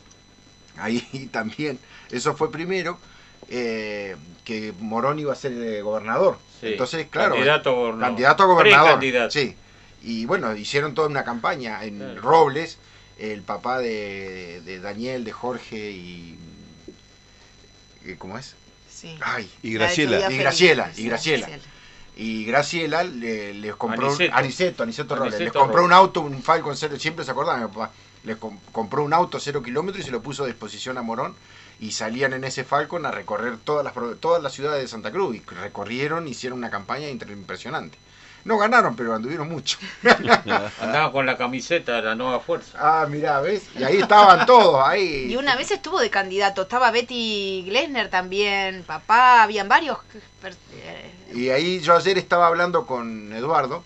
ahí 0.79 1.29
también, 1.33 1.79
eso 2.11 2.35
fue 2.37 2.51
primero, 2.51 2.99
eh, 3.49 4.17
que 4.45 4.73
Morón 4.81 5.19
iba 5.19 5.33
a 5.33 5.37
ser 5.37 5.53
eh, 5.53 5.83
gobernador. 5.83 6.39
Sí, 6.61 6.69
Entonces, 6.69 7.07
claro, 7.09 7.35
candidato 7.35 7.71
a 7.71 7.73
gobernador. 7.75 8.07
candidato 8.09 8.43
a 8.43 8.47
gobernador. 8.47 9.31
Sí. 9.33 9.55
Y 10.03 10.25
bueno, 10.27 10.55
hicieron 10.57 10.95
toda 10.95 11.09
una 11.09 11.25
campaña 11.25 11.85
en 11.85 11.99
Claro. 11.99 12.21
Robles, 12.23 12.79
el 13.19 13.43
papá 13.43 13.79
de, 13.79 14.61
de 14.65 14.81
Daniel, 14.81 15.25
de 15.25 15.33
Jorge 15.33 15.91
y... 15.91 16.39
¿Cómo 18.19 18.39
es? 18.39 18.55
Sí. 18.91 19.17
Ay, 19.21 19.51
Y 19.63 19.75
Graciela. 19.75 20.33
Y. 20.33 20.39
Graciela, 20.39 20.91
y 20.97 21.05
Graciela. 21.05 21.49
y 22.17 22.45
Graciela 22.47 23.05
le- 23.05 23.55
les 23.55 23.75
compró 23.77 24.07
Aniceto. 24.09 24.35
Aniceto, 24.35 24.83
Aniceto 24.83 25.15
Robles, 25.17 25.39
les 25.39 25.53
compró 25.53 25.77
Robles. 25.79 25.87
un 25.87 25.93
auto, 25.93 26.21
un 26.23 26.43
Falcon 26.43 26.77
cero, 26.77 26.97
siempre 26.99 27.25
se 27.25 27.31
acordaba 27.31 27.59
mi 27.59 27.69
papá, 27.69 27.93
les 28.29 28.37
com- 28.37 28.59
compró 28.73 29.03
un 29.03 29.13
auto 29.13 29.41
cero 29.41 29.63
kilómetros 29.63 30.03
y 30.03 30.07
se 30.07 30.13
lo 30.13 30.23
puso 30.23 30.45
a 30.45 30.47
disposición 30.47 30.97
a 30.99 31.03
Morón 31.03 31.35
y 31.81 31.93
salían 31.93 32.33
en 32.33 32.45
ese 32.45 32.65
Falcon 32.65 33.07
a 33.07 33.11
recorrer 33.11 33.57
todas 33.59 33.85
las 33.85 33.93
pro- 33.93 34.17
todas 34.17 34.43
las 34.43 34.53
ciudades 34.53 34.83
de 34.83 34.89
Santa 34.89 35.11
Cruz 35.11 35.37
y 35.37 35.41
recorrieron, 35.41 36.29
hicieron 36.29 36.59
una 36.59 36.71
campaña 36.71 37.09
impresionante. 37.09 37.99
No 38.45 38.57
ganaron, 38.57 38.95
pero 38.97 39.15
anduvieron 39.15 39.49
mucho. 39.49 39.79
Andaba 40.81 41.13
con 41.13 41.27
la 41.27 41.37
camiseta 41.37 41.97
de 41.97 42.03
la 42.03 42.15
nueva 42.15 42.41
fuerza. 42.41 42.79
Ah, 42.81 43.07
mirá, 43.09 43.41
¿ves? 43.41 43.65
Y 43.79 43.83
ahí 43.85 43.99
estaban 43.99 44.47
todos, 44.47 44.81
ahí. 44.87 45.27
Y 45.31 45.37
una 45.37 45.57
vez 45.57 45.71
estuvo 45.71 45.99
de 46.01 46.09
candidato, 46.09 46.63
estaba 46.63 46.91
Betty 46.91 47.65
Glesner 47.67 48.09
también, 48.09 48.85
papá, 48.85 49.43
habían 49.43 49.69
varios. 49.69 49.99
eh, 50.73 51.13
Y 51.35 51.51
ahí 51.51 51.81
yo 51.81 51.97
ayer 51.97 52.17
estaba 52.17 52.47
hablando 52.47 52.87
con 52.87 53.33
Eduardo 53.33 53.85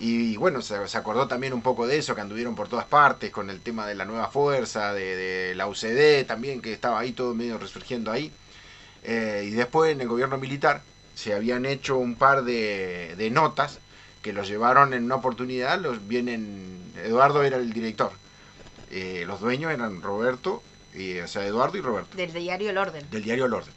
y 0.00 0.36
bueno, 0.38 0.62
se, 0.62 0.88
se 0.88 0.96
acordó 0.98 1.28
también 1.28 1.52
un 1.52 1.62
poco 1.62 1.86
de 1.86 1.98
eso, 1.98 2.14
que 2.14 2.20
anduvieron 2.22 2.54
por 2.54 2.68
todas 2.68 2.86
partes 2.86 3.30
con 3.30 3.50
el 3.50 3.60
tema 3.60 3.86
de 3.86 3.94
la 3.94 4.04
nueva 4.06 4.28
fuerza, 4.28 4.92
de, 4.94 5.14
de 5.16 5.54
la 5.54 5.66
UCD 5.68 6.24
también, 6.26 6.60
que 6.62 6.72
estaba 6.72 6.98
ahí 6.98 7.12
todo 7.12 7.34
medio 7.34 7.58
resurgiendo 7.58 8.10
ahí. 8.10 8.32
Eh, 9.02 9.44
y 9.46 9.50
después 9.50 9.92
en 9.92 10.00
el 10.00 10.08
gobierno 10.08 10.38
militar 10.38 10.82
se 11.14 11.34
habían 11.34 11.66
hecho 11.66 11.96
un 11.98 12.14
par 12.16 12.44
de, 12.44 13.14
de 13.16 13.30
notas 13.30 13.78
que 14.22 14.32
los 14.32 14.48
llevaron 14.48 14.92
en 14.94 15.04
una 15.04 15.16
oportunidad, 15.16 15.78
los 15.80 16.06
vienen, 16.08 16.92
Eduardo 17.04 17.42
era 17.42 17.56
el 17.58 17.72
director, 17.72 18.12
Eh, 18.90 19.24
los 19.26 19.40
dueños 19.40 19.70
eran 19.72 20.02
Roberto, 20.02 20.62
y, 20.94 21.18
o 21.20 21.28
sea, 21.28 21.46
Eduardo 21.46 21.78
y 21.78 21.80
Roberto 21.80 22.16
del 22.16 22.32
diario 22.32 22.70
El 22.70 22.78
Orden. 22.78 23.08
del 23.10 23.22
diario 23.22 23.44
El 23.46 23.54
Orden. 23.54 23.72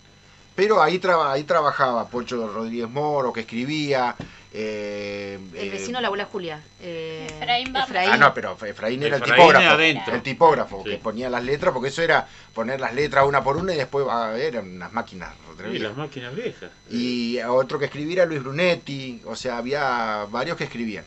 Pero 0.56 0.82
ahí, 0.82 1.00
traba- 1.00 1.32
ahí 1.32 1.44
trabajaba 1.44 2.08
Pocho 2.08 2.48
Rodríguez 2.48 2.90
Moro, 2.90 3.32
que 3.34 3.42
escribía. 3.42 4.16
Eh, 4.54 5.40
El 5.56 5.68
eh, 5.68 5.70
vecino 5.70 5.98
de 5.98 6.02
la 6.04 6.08
abuela 6.08 6.26
Julia. 6.26 6.62
eh, 6.80 7.28
Efraín. 7.42 7.76
Ah, 8.12 8.18
no, 8.18 8.34
pero 8.34 8.58
Efraín 8.66 9.02
era 9.04 9.18
el 9.18 9.24
tipógrafo. 9.24 9.68
adentro. 9.68 10.16
El 10.16 10.22
tipógrafo, 10.22 10.82
Sí. 10.84 10.92
que 10.92 10.98
ponía 10.98 11.30
las 11.30 11.44
letras, 11.44 11.74
porque 11.74 11.90
eso 11.90 12.02
era 12.02 12.28
poner 12.54 12.80
las 12.80 12.94
letras 12.94 13.26
una 13.28 13.44
por 13.44 13.58
una 13.58 13.74
y 13.74 13.78
después 13.78 14.06
a 14.10 14.28
ver, 14.30 14.54
eran 14.56 14.76
unas 14.76 14.94
máquinas. 14.94 15.34
Y 15.72 15.80
las 15.80 15.96
máquinas 15.98 16.36
viejas. 16.36 16.72
Y 16.90 17.40
otro 17.42 17.80
que 17.80 17.86
escribía 17.86 18.14
era 18.24 18.26
Luis 18.26 18.44
Brunetti, 18.44 19.22
o 19.26 19.36
sea, 19.36 19.58
había 19.58 20.26
varios 20.30 20.58
que 20.58 20.64
escribían. 20.66 21.06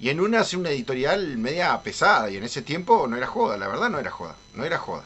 Y 0.00 0.08
en 0.10 0.20
una 0.20 0.40
hace 0.40 0.56
una 0.56 0.70
editorial 0.70 1.38
media 1.38 1.80
pesada, 1.82 2.28
y 2.30 2.36
en 2.36 2.42
ese 2.44 2.62
tiempo 2.62 3.06
no 3.06 3.16
era 3.16 3.26
joda, 3.26 3.56
la 3.56 3.68
verdad 3.68 3.88
no 3.90 3.98
era 4.00 4.10
joda, 4.10 4.34
no 4.54 4.64
era 4.64 4.78
joda. 4.78 5.04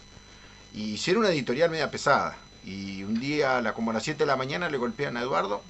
Y 0.73 0.95
hicieron 0.95 1.25
una 1.25 1.33
editorial 1.33 1.71
media 1.71 1.91
pesada. 1.91 2.37
Y 2.65 3.03
un 3.05 3.21
día, 3.21 3.73
como 3.75 3.91
a 3.91 3.95
las 3.95 4.03
7 4.05 4.21
de 4.21 4.27
la 4.27 4.37
mañana, 4.37 4.69
le 4.71 4.79
golpean 4.79 5.17
a 5.17 5.21
Eduardo, 5.23 5.63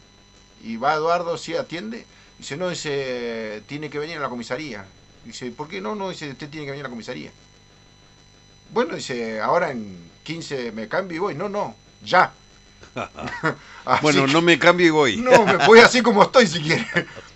y 0.63 0.77
va 0.77 0.95
Eduardo, 0.95 1.37
sí 1.39 1.55
atiende, 1.55 2.07
dice, 2.39 2.57
no, 2.57 2.69
dice, 2.71 3.63
tiene 3.67 3.91
que 3.91 3.99
venir 3.99 4.19
a 4.19 4.21
la 4.21 4.29
comisaría. 4.29 4.87
Dice, 5.25 5.51
¿por 5.51 5.69
qué 5.69 5.81
no? 5.81 5.95
No, 5.95 6.11
dice, 6.11 6.31
usted 6.31 6.49
tiene 6.49 6.67
que 6.67 6.73
venir 6.73 6.85
a 6.85 6.89
la 6.89 6.93
comisaría. 6.93 7.33
Bueno, 8.71 8.95
dice, 8.97 9.41
ahora 9.41 9.71
en 9.71 10.11
15 10.25 10.73
me 10.73 10.89
cambio 10.89 11.17
y 11.17 11.21
voy. 11.21 11.35
No, 11.35 11.49
no, 11.49 11.77
ya. 12.03 12.33
Bueno, 14.03 14.27
que- 14.27 14.33
no 14.33 14.43
me 14.43 14.59
cambio 14.59 14.87
y 14.87 14.91
voy. 14.91 15.17
no, 15.19 15.45
me 15.47 15.59
voy 15.67 15.81
así 15.81 16.03
como 16.03 16.23
estoy 16.25 16.47
si 16.47 16.61
quiere. 16.61 16.87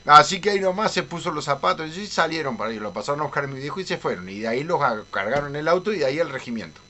Así 0.05 0.41
que 0.41 0.51
ahí 0.51 0.61
nomás 0.61 0.93
se 0.93 1.03
puso 1.03 1.31
los 1.31 1.45
zapatos 1.45 1.97
y 1.97 2.07
salieron 2.07 2.57
para 2.57 2.73
ir. 2.73 2.81
Lo 2.83 2.93
pasaron 2.93 3.21
a 3.21 3.25
buscar 3.25 3.45
a 3.45 3.49
mi 3.49 3.61
viejo 3.61 3.81
y 3.81 3.85
se 3.87 3.99
fueron. 3.99 4.29
Y 4.29 4.41
de 4.41 4.49
ahí 4.49 4.64
los 4.64 4.81
cargaron 5.11 5.51
en 5.51 5.57
el 5.57 5.68
auto 5.68 5.93
y 5.93 5.99
de 5.99 6.07
ahí 6.07 6.18
al 6.18 6.31
regimiento. 6.31 6.81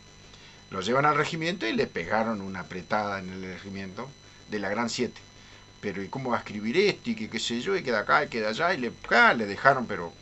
Los 0.71 0.87
llevan 0.87 1.05
al 1.05 1.17
regimiento 1.17 1.67
y 1.67 1.73
le 1.73 1.87
pegaron 1.87 2.41
una 2.41 2.61
apretada 2.61 3.19
en 3.19 3.29
el 3.31 3.43
regimiento 3.43 4.09
de 4.49 4.59
la 4.61 4.69
Gran 4.71 4.89
7. 4.89 5.21
Pero 5.81 6.03
¿y 6.03 6.09
cómo 6.09 6.31
va 6.31 6.37
a 6.37 6.41
escribir 6.41 6.77
esto? 6.77 7.11
Y 7.11 7.15
que 7.15 7.31
qué 7.31 7.39
sé 7.39 7.61
yo, 7.61 7.77
y 7.77 7.83
queda 7.83 8.01
acá, 8.01 8.25
y 8.25 8.29
queda 8.29 8.51
allá. 8.51 8.75
Y 8.75 8.79
le, 8.79 8.93
ah, 9.11 9.33
le 9.35 9.47
dejaron, 9.47 9.87
pero 9.87 10.13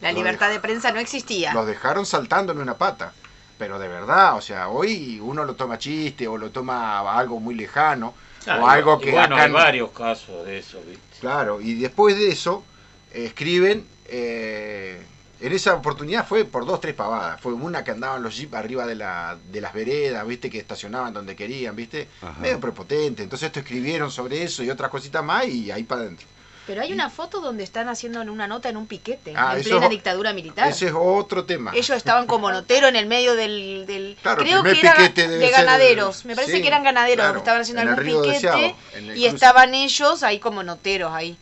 La 0.00 0.12
libertad 0.12 0.50
de 0.50 0.58
prensa 0.60 0.90
no 0.92 0.98
existía. 0.98 1.52
los 1.54 1.66
dejaron 1.66 2.04
saltando 2.06 2.52
en 2.52 2.58
una 2.58 2.76
pata. 2.76 3.12
Pero 3.58 3.78
de 3.78 3.86
verdad, 3.86 4.36
o 4.36 4.40
sea, 4.40 4.68
hoy 4.68 5.20
uno 5.22 5.44
lo 5.44 5.54
toma 5.54 5.78
chiste 5.78 6.26
o 6.26 6.36
lo 6.36 6.50
toma 6.50 6.98
algo 7.16 7.38
muy 7.38 7.54
lejano. 7.54 8.14
Ah, 8.46 8.58
o 8.60 8.66
algo 8.66 8.98
que 8.98 9.12
bueno, 9.12 9.36
acá 9.36 9.44
hay 9.44 9.52
varios 9.52 9.90
casos 9.92 10.44
de 10.44 10.58
eso, 10.58 10.80
¿viste? 10.84 11.20
Claro, 11.20 11.60
y 11.60 11.74
después 11.74 12.16
de 12.16 12.30
eso, 12.30 12.64
escriben, 13.12 13.86
eh, 14.06 15.00
en 15.42 15.52
esa 15.52 15.74
oportunidad 15.74 16.26
fue 16.26 16.44
por 16.44 16.64
dos, 16.66 16.80
tres 16.80 16.94
pavadas. 16.94 17.40
Fue 17.40 17.52
una 17.52 17.82
que 17.84 17.90
andaban 17.90 18.22
los 18.22 18.36
jeeps 18.36 18.54
arriba 18.54 18.86
de, 18.86 18.94
la, 18.94 19.36
de 19.50 19.60
las 19.60 19.72
veredas, 19.74 20.26
viste, 20.26 20.48
que 20.50 20.58
estacionaban 20.58 21.12
donde 21.12 21.34
querían, 21.36 21.74
viste, 21.76 22.08
Ajá. 22.20 22.38
medio 22.40 22.60
prepotente. 22.60 23.22
Entonces 23.22 23.46
esto 23.46 23.60
escribieron 23.60 24.10
sobre 24.10 24.42
eso 24.42 24.62
y 24.62 24.70
otras 24.70 24.90
cositas 24.90 25.22
más 25.24 25.46
y 25.48 25.70
ahí 25.70 25.82
para 25.82 26.02
adentro. 26.02 26.26
Pero 26.64 26.80
hay 26.80 26.92
una 26.92 27.10
foto 27.10 27.40
donde 27.40 27.64
están 27.64 27.88
haciendo 27.88 28.20
una 28.20 28.46
nota 28.46 28.68
en 28.68 28.76
un 28.76 28.86
piquete, 28.86 29.32
Ah, 29.36 29.54
en 29.56 29.64
plena 29.64 29.84
es- 29.86 29.90
dictadura 29.90 30.32
militar. 30.32 30.68
Ese 30.68 30.86
es 30.86 30.92
otro 30.96 31.44
tema. 31.44 31.72
Ellos 31.74 31.90
estaban 31.96 32.28
como 32.28 32.52
notero 32.52 32.86
en 32.86 32.94
el 32.94 33.06
medio 33.06 33.34
del... 33.34 33.84
del- 33.84 34.16
Claro, 34.22 34.42
el 34.42 34.46
creo 34.46 34.62
que 34.62 34.78
era 34.78 34.94
de 34.94 35.12
ser- 35.40 35.50
ganaderos. 35.50 36.24
Me 36.24 36.36
parece 36.36 36.52
sí, 36.54 36.62
que 36.62 36.68
eran 36.68 36.84
ganaderos 36.84 37.16
claro, 37.24 37.32
que 37.32 37.38
estaban 37.40 37.62
haciendo 37.62 37.82
algún 37.82 37.96
piquete 37.96 38.76
y 38.92 39.00
cruce. 39.06 39.26
estaban 39.26 39.74
ellos 39.74 40.22
ahí 40.22 40.38
como 40.38 40.62
noteros 40.62 41.12
ahí 41.12 41.36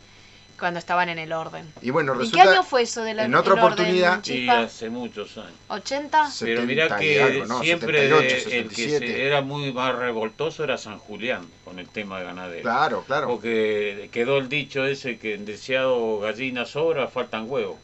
cuando 0.61 0.79
estaban 0.79 1.09
en 1.09 1.19
el 1.19 1.33
orden. 1.33 1.65
Y 1.81 1.89
bueno, 1.89 2.13
¿En 2.21 2.31
qué 2.31 2.39
año 2.39 2.63
fue 2.63 2.83
eso 2.83 3.03
de 3.03 3.13
la 3.15 3.25
en 3.25 3.35
otra 3.35 3.53
el 3.55 3.59
orden, 3.59 3.73
oportunidad- 3.73 4.19
Sí, 4.23 4.33
Chifa? 4.41 4.59
hace 4.61 4.89
muchos 4.89 5.35
años. 5.37 5.51
¿80? 5.69 6.37
Pero 6.39 6.61
mirá 6.61 6.83
70 6.87 7.03
y 7.03 7.07
que 7.07 7.23
algo, 7.23 7.45
¿no? 7.47 7.61
siempre 7.63 7.97
78, 8.09 8.21
de- 8.21 8.57
el 8.59 8.67
que 8.69 8.75
77. 8.75 9.07
se- 9.07 9.25
era 9.25 9.41
muy 9.41 9.73
más 9.73 9.95
revoltoso 9.95 10.63
era 10.63 10.77
San 10.77 10.99
Julián 10.99 11.41
con 11.65 11.79
el 11.79 11.87
tema 11.89 12.19
de 12.19 12.25
ganadero. 12.25 12.61
Claro, 12.61 13.03
claro. 13.07 13.27
Porque 13.27 14.07
quedó 14.13 14.37
el 14.37 14.47
dicho 14.49 14.85
ese 14.85 15.17
que 15.17 15.33
en 15.33 15.45
deseado 15.45 16.19
gallina 16.19 16.65
sobra, 16.65 17.07
faltan 17.07 17.49
huevos. 17.49 17.77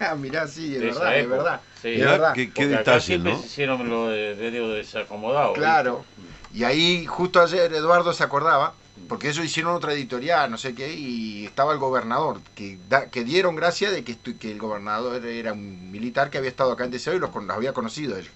Ah, 0.00 0.14
mirá, 0.16 0.46
sí, 0.46 0.74
es 0.74 0.80
De 0.80 0.86
verdad, 0.86 1.18
es 1.18 1.28
verdad. 1.28 1.60
Sí. 1.82 1.88
es 1.88 1.96
Mirá, 1.98 2.10
verdad. 2.12 2.32
qué, 2.34 2.46
qué 2.46 2.62
Porque 2.62 2.74
acá 2.74 2.78
detalle, 2.78 3.00
siempre 3.00 3.32
¿no? 3.32 3.40
se 3.40 3.46
hicieron 3.46 3.88
lo 3.88 4.08
de 4.08 4.34
desacomodado. 4.74 5.52
Claro. 5.54 6.04
Y 6.52 6.64
ahí 6.64 7.04
justo 7.06 7.40
ayer 7.40 7.72
Eduardo 7.72 8.12
se 8.12 8.24
acordaba, 8.24 8.74
porque 9.08 9.28
ellos 9.28 9.44
hicieron 9.44 9.74
otra 9.74 9.92
editorial, 9.92 10.50
no 10.50 10.58
sé 10.58 10.74
qué, 10.74 10.94
y 10.94 11.46
estaba 11.46 11.72
el 11.72 11.78
gobernador, 11.78 12.40
que, 12.54 12.78
que 13.10 13.24
dieron 13.24 13.56
gracia 13.56 13.90
de 13.90 14.04
que, 14.04 14.16
que 14.16 14.50
el 14.50 14.58
gobernador 14.58 15.24
era 15.24 15.52
un 15.52 15.90
militar 15.90 16.30
que 16.30 16.38
había 16.38 16.50
estado 16.50 16.72
acá 16.72 16.84
en 16.84 16.90
Deseo 16.90 17.14
y 17.14 17.18
los, 17.18 17.34
los 17.34 17.50
había 17.50 17.72
conocido 17.72 18.16
él. 18.16 18.28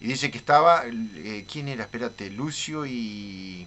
Y 0.00 0.08
dice 0.08 0.30
que 0.30 0.38
estaba, 0.38 0.84
eh, 0.86 1.44
¿quién 1.50 1.68
era? 1.68 1.84
Espérate, 1.84 2.30
Lucio 2.30 2.86
y 2.86 3.66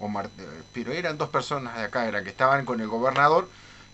Omar, 0.00 0.26
eh, 0.38 0.46
pero 0.72 0.92
eran 0.92 1.18
dos 1.18 1.28
personas 1.28 1.76
de 1.76 1.84
acá, 1.84 2.08
eran 2.08 2.24
que 2.24 2.30
estaban 2.30 2.64
con 2.64 2.80
el 2.80 2.88
gobernador 2.88 3.48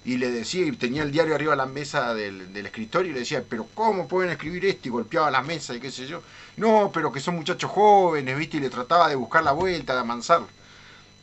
y 0.05 0.17
le 0.19 0.31
decía, 0.31 0.67
y 0.67 0.73
tenía 0.73 1.03
el 1.03 1.13
diario 1.13 1.35
arriba 1.35 1.53
de 1.53 1.57
la 1.57 1.67
mesa 1.67 2.15
del, 2.15 2.53
del 2.53 2.67
escritorio 2.67 3.11
y 3.11 3.15
le 3.15 3.21
decía, 3.21 3.43
pero 3.49 3.67
¿cómo 3.75 4.07
pueden 4.07 4.31
escribir 4.31 4.65
esto? 4.67 4.89
Y 4.89 4.91
golpeaba 4.91 5.31
la 5.31 5.43
mesa 5.43 5.75
y 5.75 5.81
qué 5.81 5.91
sé 5.91 6.07
yo. 6.07 6.23
No, 6.57 6.91
pero 6.93 7.11
que 7.13 7.21
son 7.21 7.37
muchachos 7.37 7.71
jóvenes, 7.71 8.37
¿viste? 8.37 8.59
Y 8.59 8.61
le 8.61 8.71
trataba 8.71 9.09
de 9.09 9.17
buscar 9.17 9.43
la 9.43 9.53
vuelta, 9.53 9.95
de 9.95 10.01
amansarlo. 10.01 10.49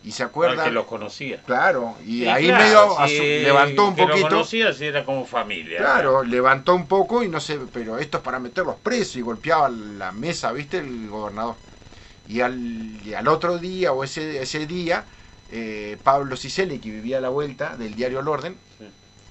Y 0.04 0.12
se 0.12 0.24
acuerda. 0.24 0.64
que 0.64 0.72
los 0.72 0.86
conocía. 0.86 1.44
Claro, 1.44 1.96
y 2.04 2.22
Sí, 2.22 2.28
ahí 2.28 2.46
claro, 2.48 2.64
medio 2.64 3.08
sí, 3.08 3.14
asu- 3.20 3.44
levantó 3.44 3.88
un 3.88 3.96
que 3.96 4.02
Lo 4.02 4.08
poquito. 4.10 4.30
conocía, 4.30 4.74
sí, 4.74 4.86
era 4.86 5.06
como 5.06 5.26
familia. 5.26 5.78
Claro, 5.78 6.24
levantó 6.24 6.74
un 6.74 6.88
poco 6.88 7.24
y 7.24 7.30
no 7.30 7.40
sé, 7.40 7.60
pero 7.72 8.00
esto 8.00 8.18
es 8.18 8.24
para 8.24 8.40
meterlos 8.40 8.78
presos 8.78 9.18
y 9.18 9.22
golpeaba 9.22 9.70
la 9.70 10.12
mesa, 10.12 10.52
¿viste? 10.54 10.80
El 10.80 11.08
gobernador. 11.10 11.56
Y 12.28 12.42
al, 12.42 13.00
y 13.06 13.14
al 13.14 13.28
otro 13.28 13.58
día 13.60 13.92
o 13.94 14.04
ese, 14.04 14.42
ese 14.42 14.66
día, 14.66 15.06
eh, 15.50 15.98
Pablo 16.04 16.36
Cicelli, 16.36 16.80
que 16.80 16.90
vivía 16.90 17.18
a 17.18 17.22
la 17.22 17.30
vuelta 17.30 17.78
del 17.78 17.96
diario 17.96 18.22
El 18.22 18.28
Orden, 18.28 18.58
Sí. 18.80 18.86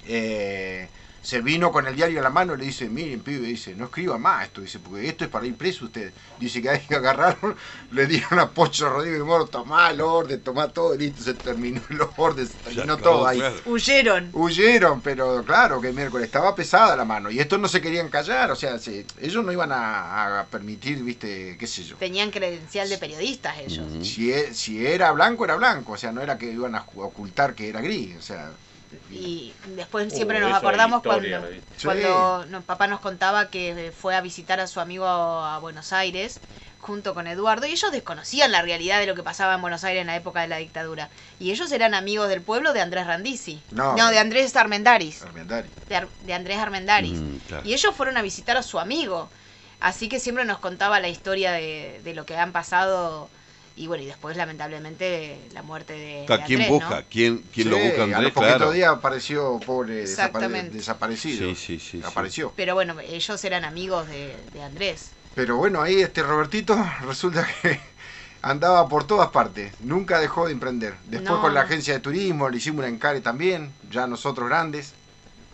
eh, 0.05 0.89
se 1.23 1.43
vino 1.43 1.71
con 1.71 1.87
el 1.87 1.95
diario 1.97 2.19
en 2.19 2.25
la 2.25 2.31
mano 2.31 2.55
y 2.55 2.59
le 2.59 2.65
dice, 2.65 2.89
miren, 2.89 3.21
pibe, 3.21 3.47
dice, 3.47 3.75
no 3.75 3.85
escriba 3.87 4.17
más 4.19 4.47
esto, 4.47 4.63
dice, 4.63 4.79
porque 4.79 5.07
esto 5.07 5.25
es 5.25 5.31
para 5.31 5.47
ir 5.47 5.55
preso 5.55 5.85
usted. 5.85 6.13
Dice 6.39 6.63
que 6.63 6.71
ahí 6.71 6.83
agarraron, 6.91 7.57
le 7.91 8.07
dieron 8.07 8.39
a 8.39 8.51
Pocho 8.51 8.89
Rodríguez 8.89 9.21
Moro, 9.23 9.47
tomá 9.47 9.91
el 9.91 10.01
orden, 10.01 10.41
tomá 10.43 10.69
todo, 10.69 10.95
y 10.95 10.99
listo, 10.99 11.23
se 11.23 11.35
terminó 11.35 11.83
el 11.91 11.99
orden, 12.17 12.47
se 12.47 12.57
terminó 12.59 12.97
todo 12.97 13.27
ahí. 13.27 13.39
claro. 13.39 13.57
Huyeron. 13.67 14.31
Huyeron, 14.33 15.01
pero 15.03 15.45
claro 15.45 15.81
que 15.81 15.93
miércoles 15.93 16.27
estaba 16.27 16.55
pesada 16.55 16.97
la 16.97 17.05
mano. 17.05 17.31
Y 17.31 17.39
estos 17.39 17.61
no 17.61 17.69
se 17.69 17.81
querían 17.83 18.09
callar, 18.09 18.51
o 18.51 18.57
sea, 18.57 18.79
se- 18.79 19.05
ellos 19.21 19.45
no 19.45 19.53
iban 19.53 19.73
a, 19.73 20.41
a 20.41 20.47
permitir, 20.47 21.03
viste, 21.03 21.57
qué 21.59 21.67
sé 21.67 21.85
yo. 21.85 21.97
Tenían 21.97 22.31
credencial 22.31 22.89
de 22.89 22.97
periodistas 22.99 23.59
ellos. 23.59 23.87
Ujú. 23.93 24.05
Si, 24.05 24.33
e- 24.33 24.55
si 24.55 24.87
era 24.87 25.13
blanco, 25.13 25.45
era 25.45 25.57
blanco, 25.57 25.93
o 25.93 25.97
sea, 25.99 26.13
no 26.13 26.23
era 26.23 26.39
que 26.39 26.51
iban 26.51 26.75
a 26.75 26.87
ocultar 26.97 27.55
que 27.55 27.69
era 27.69 27.81
gris, 27.83 28.17
o 28.19 28.23
sea. 28.23 28.51
Y 29.11 29.55
después 29.77 30.07
Uh, 30.13 30.17
siempre 30.17 30.41
nos 30.41 30.53
acordamos 30.53 30.99
historia, 30.99 31.41
cuando, 31.41 31.63
cuando 31.83 32.47
no, 32.47 32.63
papá 32.63 32.87
nos 32.87 33.01
contaba 33.01 33.51
que 33.51 33.93
fue 33.97 34.17
a 34.17 34.21
visitar 34.21 34.61
a 34.61 34.67
su 34.67 34.81
amigo 34.81 35.07
a, 35.07 35.59
Buenos 35.59 35.93
Aires 35.93 36.41
junto 36.79 37.13
con 37.15 37.27
Eduardo 37.27 37.67
y 37.67 37.73
ellos 37.73 37.93
desconocían 37.93 38.53
la 38.53 38.63
realidad 38.63 38.99
de 39.01 39.07
lo 39.07 39.15
que 39.15 39.23
pasaba 39.23 39.55
en 39.55 39.61
Buenos 39.61 39.85
Aires 39.85 40.01
en 40.01 40.07
la 40.07 40.17
época 40.17 40.41
de 40.41 40.49
la 40.49 40.57
dictadura. 40.57 41.11
Y 41.39 41.51
ellos 41.51 41.71
eran 41.73 41.95
amigos 41.95 42.29
del 42.29 42.41
pueblo 42.43 42.73
de 42.73 42.81
Andrés 42.81 43.07
Randisi. 43.07 43.63
No. 43.71 43.95
de 43.95 44.19
Andrés 44.19 44.57
Armendaris. 44.57 45.23
Armendáriz. 45.23 45.71
De, 45.89 45.97
Ar- 45.97 46.09
de 46.21 46.35
Andrés 46.35 46.59
Armendaris. 46.59 47.19
Mm, 47.19 47.37
claro. 47.47 47.67
Y 47.67 47.75
ellos 47.75 47.95
fueron 47.95 48.17
a 48.17 48.23
visitar 48.23 48.57
a 48.57 48.63
su 48.63 48.79
amigo. 48.81 49.31
Así 49.79 50.09
que 50.09 50.21
siempre 50.21 50.45
nos 50.45 50.59
contaba 50.59 51.01
la 51.01 51.09
historia 51.09 51.53
de, 51.53 52.01
de 52.03 52.15
lo 52.15 52.27
que 52.27 52.37
han 52.37 52.53
pasado. 52.53 53.31
Y 53.81 53.87
bueno, 53.87 54.03
y 54.03 54.07
después 54.07 54.37
lamentablemente 54.37 55.39
la 55.55 55.63
muerte 55.63 55.95
de, 55.95 55.99
de 55.99 56.27
¿Quién 56.45 56.61
Andrés, 56.61 56.69
busca? 56.69 57.01
¿no? 57.01 57.07
¿Quién, 57.09 57.39
quién 57.51 57.71
lo 57.71 57.79
busca 57.79 58.03
A 58.03 58.05
Andrés? 58.05 58.23
los 58.25 58.33
poquitos 58.33 58.57
Claro. 58.57 58.73
días 58.73 58.91
apareció, 58.91 59.59
pobre, 59.65 60.05
desapare- 60.05 60.69
desaparecido. 60.71 61.49
Sí, 61.49 61.55
sí, 61.55 61.79
sí, 61.79 62.03
sí. 62.03 62.03
Apareció. 62.05 62.53
Pero 62.57 62.75
bueno, 62.75 63.01
ellos 63.01 63.43
eran 63.43 63.65
amigos 63.65 64.07
de, 64.09 64.37
de 64.53 64.63
Andrés. 64.63 65.13
Pero 65.35 65.57
bueno, 65.57 65.81
ahí 65.81 65.99
este 66.03 66.23
Robertito 66.23 66.77
resulta 67.07 67.49
que 67.63 67.81
Andaba 68.43 68.87
por 68.89 69.07
todas 69.07 69.29
partes, 69.31 69.73
nunca 69.81 70.19
dejó 70.21 70.45
de 70.47 70.53
emprender. 70.53 70.95
Después 71.05 71.31
No. 71.31 71.41
con 71.41 71.55
la 71.55 71.63
agencia 71.63 71.95
de 71.95 72.01
turismo 72.01 72.49
le 72.51 72.59
hicimos 72.59 72.81
una 72.81 72.89
encare 72.89 73.21
también, 73.23 73.73
ya 73.91 74.07
nosotros 74.07 74.47
grandes. 74.49 74.93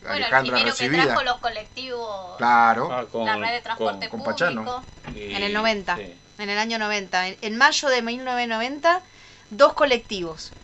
Bueno, 0.02 0.16
el 0.16 0.22
Alejandra 0.24 0.54
primero 0.56 0.76
que 0.76 0.82
recibida. 0.84 1.04
trajo 1.06 1.22
los 1.24 1.38
colectivos, 1.38 2.36
Claro, 2.38 2.88
Ah, 2.92 3.04
con- 3.10 3.24
la 3.24 3.36
red 3.36 3.52
de 3.54 3.60
transporte 3.60 4.08
con 4.08 4.22
Pachano. 4.24 4.64
público. 4.64 4.84
y- 5.16 5.32
En 5.34 5.42
el 5.44 5.52
90. 5.52 5.96
sí. 5.96 6.14
En 6.38 6.50
el 6.50 6.58
año 6.58 6.78
90. 6.78 7.28
En, 7.28 7.38
en 7.40 7.56
mayo 7.56 7.88
de 7.88 8.02
1990, 8.02 9.02
dos 9.50 9.74
colectivos. 9.74 10.54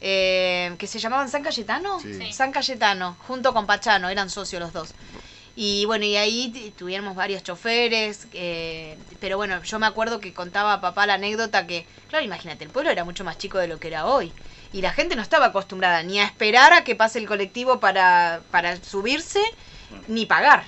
eh, 0.00 0.76
que 0.78 0.86
se 0.86 0.98
llamaban 1.00 1.28
San 1.30 1.42
Cayetano. 1.42 2.00
Sí. 2.00 2.32
San 2.32 2.52
Cayetano, 2.52 3.16
junto 3.20 3.52
con 3.54 3.66
Pachano, 3.66 4.08
eran 4.10 4.30
socios 4.30 4.60
los 4.60 4.72
dos. 4.72 4.96
Y 5.54 5.84
bueno, 5.86 6.04
y 6.04 6.16
ahí 6.16 6.74
tuvimos 6.76 7.16
varios 7.16 7.42
choferes, 7.42 8.28
eh, 8.32 8.98
pero 9.20 9.36
bueno, 9.38 9.62
yo 9.64 9.78
me 9.80 9.86
acuerdo 9.86 10.20
que 10.20 10.34
contaba 10.34 10.74
a 10.74 10.80
papá 10.80 11.06
la 11.06 11.14
anécdota 11.14 11.66
que, 11.66 11.88
claro, 12.08 12.24
imagínate, 12.24 12.64
el 12.64 12.70
pueblo 12.70 12.90
era 12.90 13.04
mucho 13.04 13.24
más 13.24 13.38
chico 13.38 13.58
de 13.58 13.68
lo 13.68 13.80
que 13.80 13.88
era 13.88 14.06
hoy. 14.06 14.34
Y 14.72 14.82
la 14.82 14.92
gente 14.92 15.16
no 15.16 15.22
estaba 15.22 15.46
acostumbrada 15.46 16.02
ni 16.04 16.20
a 16.20 16.24
esperar 16.26 16.72
a 16.74 16.84
que 16.84 16.94
pase 16.96 17.18
el 17.18 17.26
colectivo 17.26 17.80
para, 17.80 18.44
para 18.50 18.82
subirse, 18.82 19.40
ni 20.06 20.26
pagar. 20.26 20.66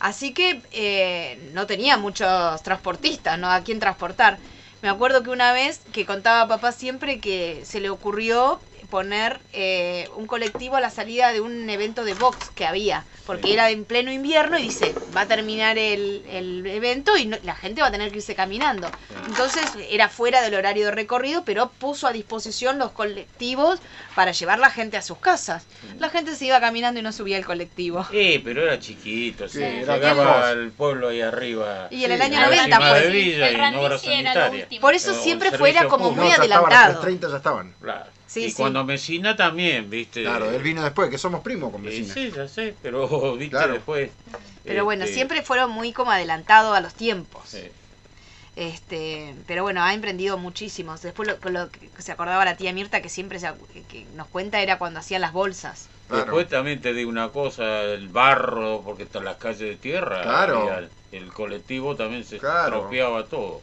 Así 0.00 0.34
que 0.34 0.62
eh, 0.72 1.50
no 1.52 1.66
tenía 1.66 1.98
muchos 1.98 2.62
transportistas, 2.64 3.38
¿no? 3.38 3.50
A 3.52 3.62
quién 3.64 3.80
transportar. 3.80 4.40
Me 4.82 4.88
acuerdo 4.88 5.22
que 5.22 5.30
una 5.30 5.52
vez 5.52 5.84
que 5.92 6.06
contaba 6.06 6.48
papá 6.48 6.72
siempre 6.72 7.20
que 7.20 7.64
se 7.66 7.80
le 7.80 7.90
ocurrió 7.90 8.64
poner 8.90 9.40
eh, 9.52 10.08
un 10.16 10.26
colectivo 10.26 10.76
a 10.76 10.80
la 10.80 10.90
salida 10.90 11.32
de 11.32 11.40
un 11.40 11.68
evento 11.70 12.04
de 12.04 12.14
box 12.14 12.50
que 12.54 12.66
había, 12.66 13.04
porque 13.26 13.44
Sí. 13.48 13.52
era 13.52 13.70
en 13.70 13.84
pleno 13.84 14.12
invierno 14.12 14.58
y 14.58 14.62
dice, 14.62 14.94
va 15.16 15.22
a 15.22 15.26
terminar 15.26 15.78
el, 15.78 16.24
el 16.28 16.66
evento 16.66 17.16
y 17.16 17.26
no- 17.26 17.38
la 17.44 17.54
gente 17.54 17.80
va 17.80 17.88
a 17.88 17.90
tener 17.92 18.10
que 18.10 18.16
irse 18.18 18.34
caminando. 18.34 18.90
Entonces 19.28 19.64
era 19.90 20.08
fuera 20.08 20.42
del 20.42 20.54
horario 20.54 20.86
de 20.86 20.90
recorrido, 20.90 21.44
pero 21.44 21.70
puso 21.70 22.06
a 22.06 22.12
disposición 22.12 22.78
los 22.78 22.90
colectivos 22.90 23.78
para 24.14 24.32
llevar 24.32 24.58
la 24.58 24.70
gente 24.70 24.96
a 24.96 25.02
sus 25.02 25.18
casas. 25.18 25.66
La 25.98 26.10
gente 26.10 26.34
se 26.34 26.46
iba 26.46 26.60
caminando 26.60 27.00
y 27.00 27.02
no 27.02 27.12
subía 27.12 27.36
el 27.38 27.46
colectivo. 27.46 28.06
Eh, 28.12 28.40
pero 28.44 28.62
era 28.64 28.78
chiquito, 28.78 29.48
sí, 29.48 29.58
Sí, 29.58 29.64
era 29.64 29.94
llegaba 29.96 30.48
al 30.48 30.70
pueblo 30.72 31.08
ahí 31.08 31.20
arriba. 31.20 31.86
Y 31.90 32.04
en 32.04 32.12
el 32.12 32.20
año 32.22 32.38
a 32.38 32.40
la 32.42 32.46
90 32.48 32.76
cima 32.76 32.90
fue. 32.90 33.00
de 33.00 33.10
Villa 33.10 33.48
El 33.48 33.52
y 33.52 33.58
en 33.58 33.74
obra 33.76 33.88
Randisi 33.90 34.06
era 34.12 34.16
lo 34.22 34.24
sanitaria. 34.40 34.62
último. 34.64 34.80
Por 34.80 34.94
eso 34.94 35.10
O 35.12 35.14
siempre 35.14 35.48
el 35.50 35.56
fuera 35.58 35.86
como 35.88 36.10
muy 36.10 36.30
adelantado. 36.30 36.92
las 36.94 37.00
30 37.00 37.28
ya 37.30 37.36
estaban. 37.36 37.74
Claro. 37.80 38.10
Sí, 38.32 38.46
y 38.46 38.50
sí. 38.50 38.62
cuando 38.62 38.84
Mesina 38.84 39.36
también, 39.36 39.90
viste. 39.90 40.22
Claro, 40.22 40.50
él 40.50 40.62
vino 40.62 40.82
después, 40.84 41.10
que 41.10 41.18
somos 41.18 41.40
primos 41.40 41.70
con 41.70 41.82
vecina. 41.82 42.14
sí, 42.14 42.30
ya 42.30 42.48
sé, 42.48 42.76
pero 42.80 43.08
viste 43.36 43.50
Claro. 43.56 43.74
después. 43.74 44.12
Pero 44.64 44.84
bueno, 44.84 45.04
este, 45.04 45.14
siempre 45.14 45.42
fueron 45.42 45.70
muy 45.70 45.92
como 45.92 46.10
adelantados 46.12 46.76
a 46.76 46.80
los 46.80 46.94
tiempos. 46.94 47.48
sí. 47.48 47.70
Este, 48.56 49.36
pero 49.46 49.62
bueno, 49.62 49.82
ha 49.82 49.94
emprendido 49.94 50.36
muchísimos. 50.38 51.02
Después 51.02 51.28
lo, 51.28 51.40
con 51.40 51.52
lo 51.52 51.70
que 51.70 51.90
se 51.98 52.12
acordaba 52.12 52.44
la 52.44 52.56
tía 52.56 52.72
Mirta 52.72 53.00
que 53.00 53.08
siempre 53.08 53.38
se 53.38 53.48
acu- 53.48 53.86
que 53.86 54.04
nos 54.06 54.28
cuenta 54.28 54.60
era 54.60 54.78
cuando 54.78 55.00
hían 55.08 55.20
las 55.20 55.32
bolsas. 55.32 55.88
Claro. 56.08 56.24
Después 56.24 56.48
también 56.48 56.80
te 56.80 56.92
digo 56.92 57.08
una 57.08 57.30
cosa, 57.30 57.82
el 57.84 58.08
barro, 58.08 58.82
porque 58.84 59.04
están 59.04 59.24
las 59.24 59.36
calles 59.36 59.60
de 59.60 59.76
tierra, 59.76 60.22
Claro. 60.22 60.66
el 61.12 61.32
colectivo 61.32 61.96
también 61.96 62.24
se 62.24 62.36
Claro. 62.38 62.76
estropeaba 62.76 63.28
todo. 63.28 63.62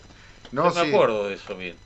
No, 0.52 0.64
Yo 0.64 0.72
me 0.76 0.82
sí. 0.82 0.88
acuerdo 0.88 1.28
de 1.28 1.36
eso 1.36 1.58
bien. 1.58 1.78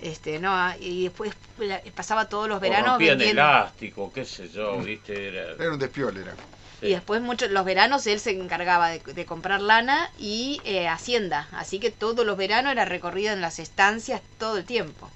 Este, 0.00 0.38
no, 0.38 0.50
ah, 0.52 0.76
y 0.78 1.04
después 1.04 1.32
la- 1.56 1.82
pasaba 1.94 2.28
todos 2.28 2.48
los 2.48 2.60
veranos 2.60 3.00
rompían 3.00 3.04
vendiendo. 3.04 3.42
elástico, 3.42 4.12
qué 4.12 4.24
sé 4.24 4.48
yo, 4.48 4.82
viste, 4.82 5.28
era... 5.28 5.52
Era 5.52 5.72
un 5.72 5.78
despiole, 5.78 6.20
era. 6.22 6.36
sí. 6.80 6.86
Y 6.86 6.90
después 6.92 7.22
muchos 7.22 7.50
los 7.50 7.64
veranos 7.64 8.06
él 8.06 8.20
se 8.20 8.32
encargaba 8.32 8.88
de, 8.90 9.00
de 9.00 9.24
comprar 9.26 9.60
lana 9.62 10.10
y 10.16 10.60
eh, 10.64 10.88
hacienda, 10.88 11.48
así 11.52 11.78
que 11.80 11.90
todos 11.90 12.26
los 12.26 12.36
veranos 12.36 12.72
era 12.72 12.84
recorrido 12.84 13.32
en 13.32 13.40
las 13.40 13.58
estancias 13.58 14.22
todo 14.38 14.56
el 14.58 14.64
tiempo. 14.66 15.10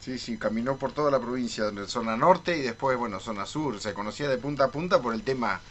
Sí, 0.00 0.18
sí, 0.18 0.38
caminó 0.38 0.78
por 0.78 0.92
toda 0.92 1.10
la 1.10 1.20
provincia, 1.20 1.64
zona 1.86 2.16
norte 2.16 2.56
y 2.56 2.62
después, 2.62 2.96
bueno, 2.96 3.20
zona 3.20 3.46
sur. 3.46 3.80
Se 3.80 3.94
conocía 3.94 4.28
de 4.28 4.38
punta 4.38 4.64
a 4.64 4.70
punta 4.70 5.02
por 5.02 5.14
el 5.14 5.24
tema 5.24 5.62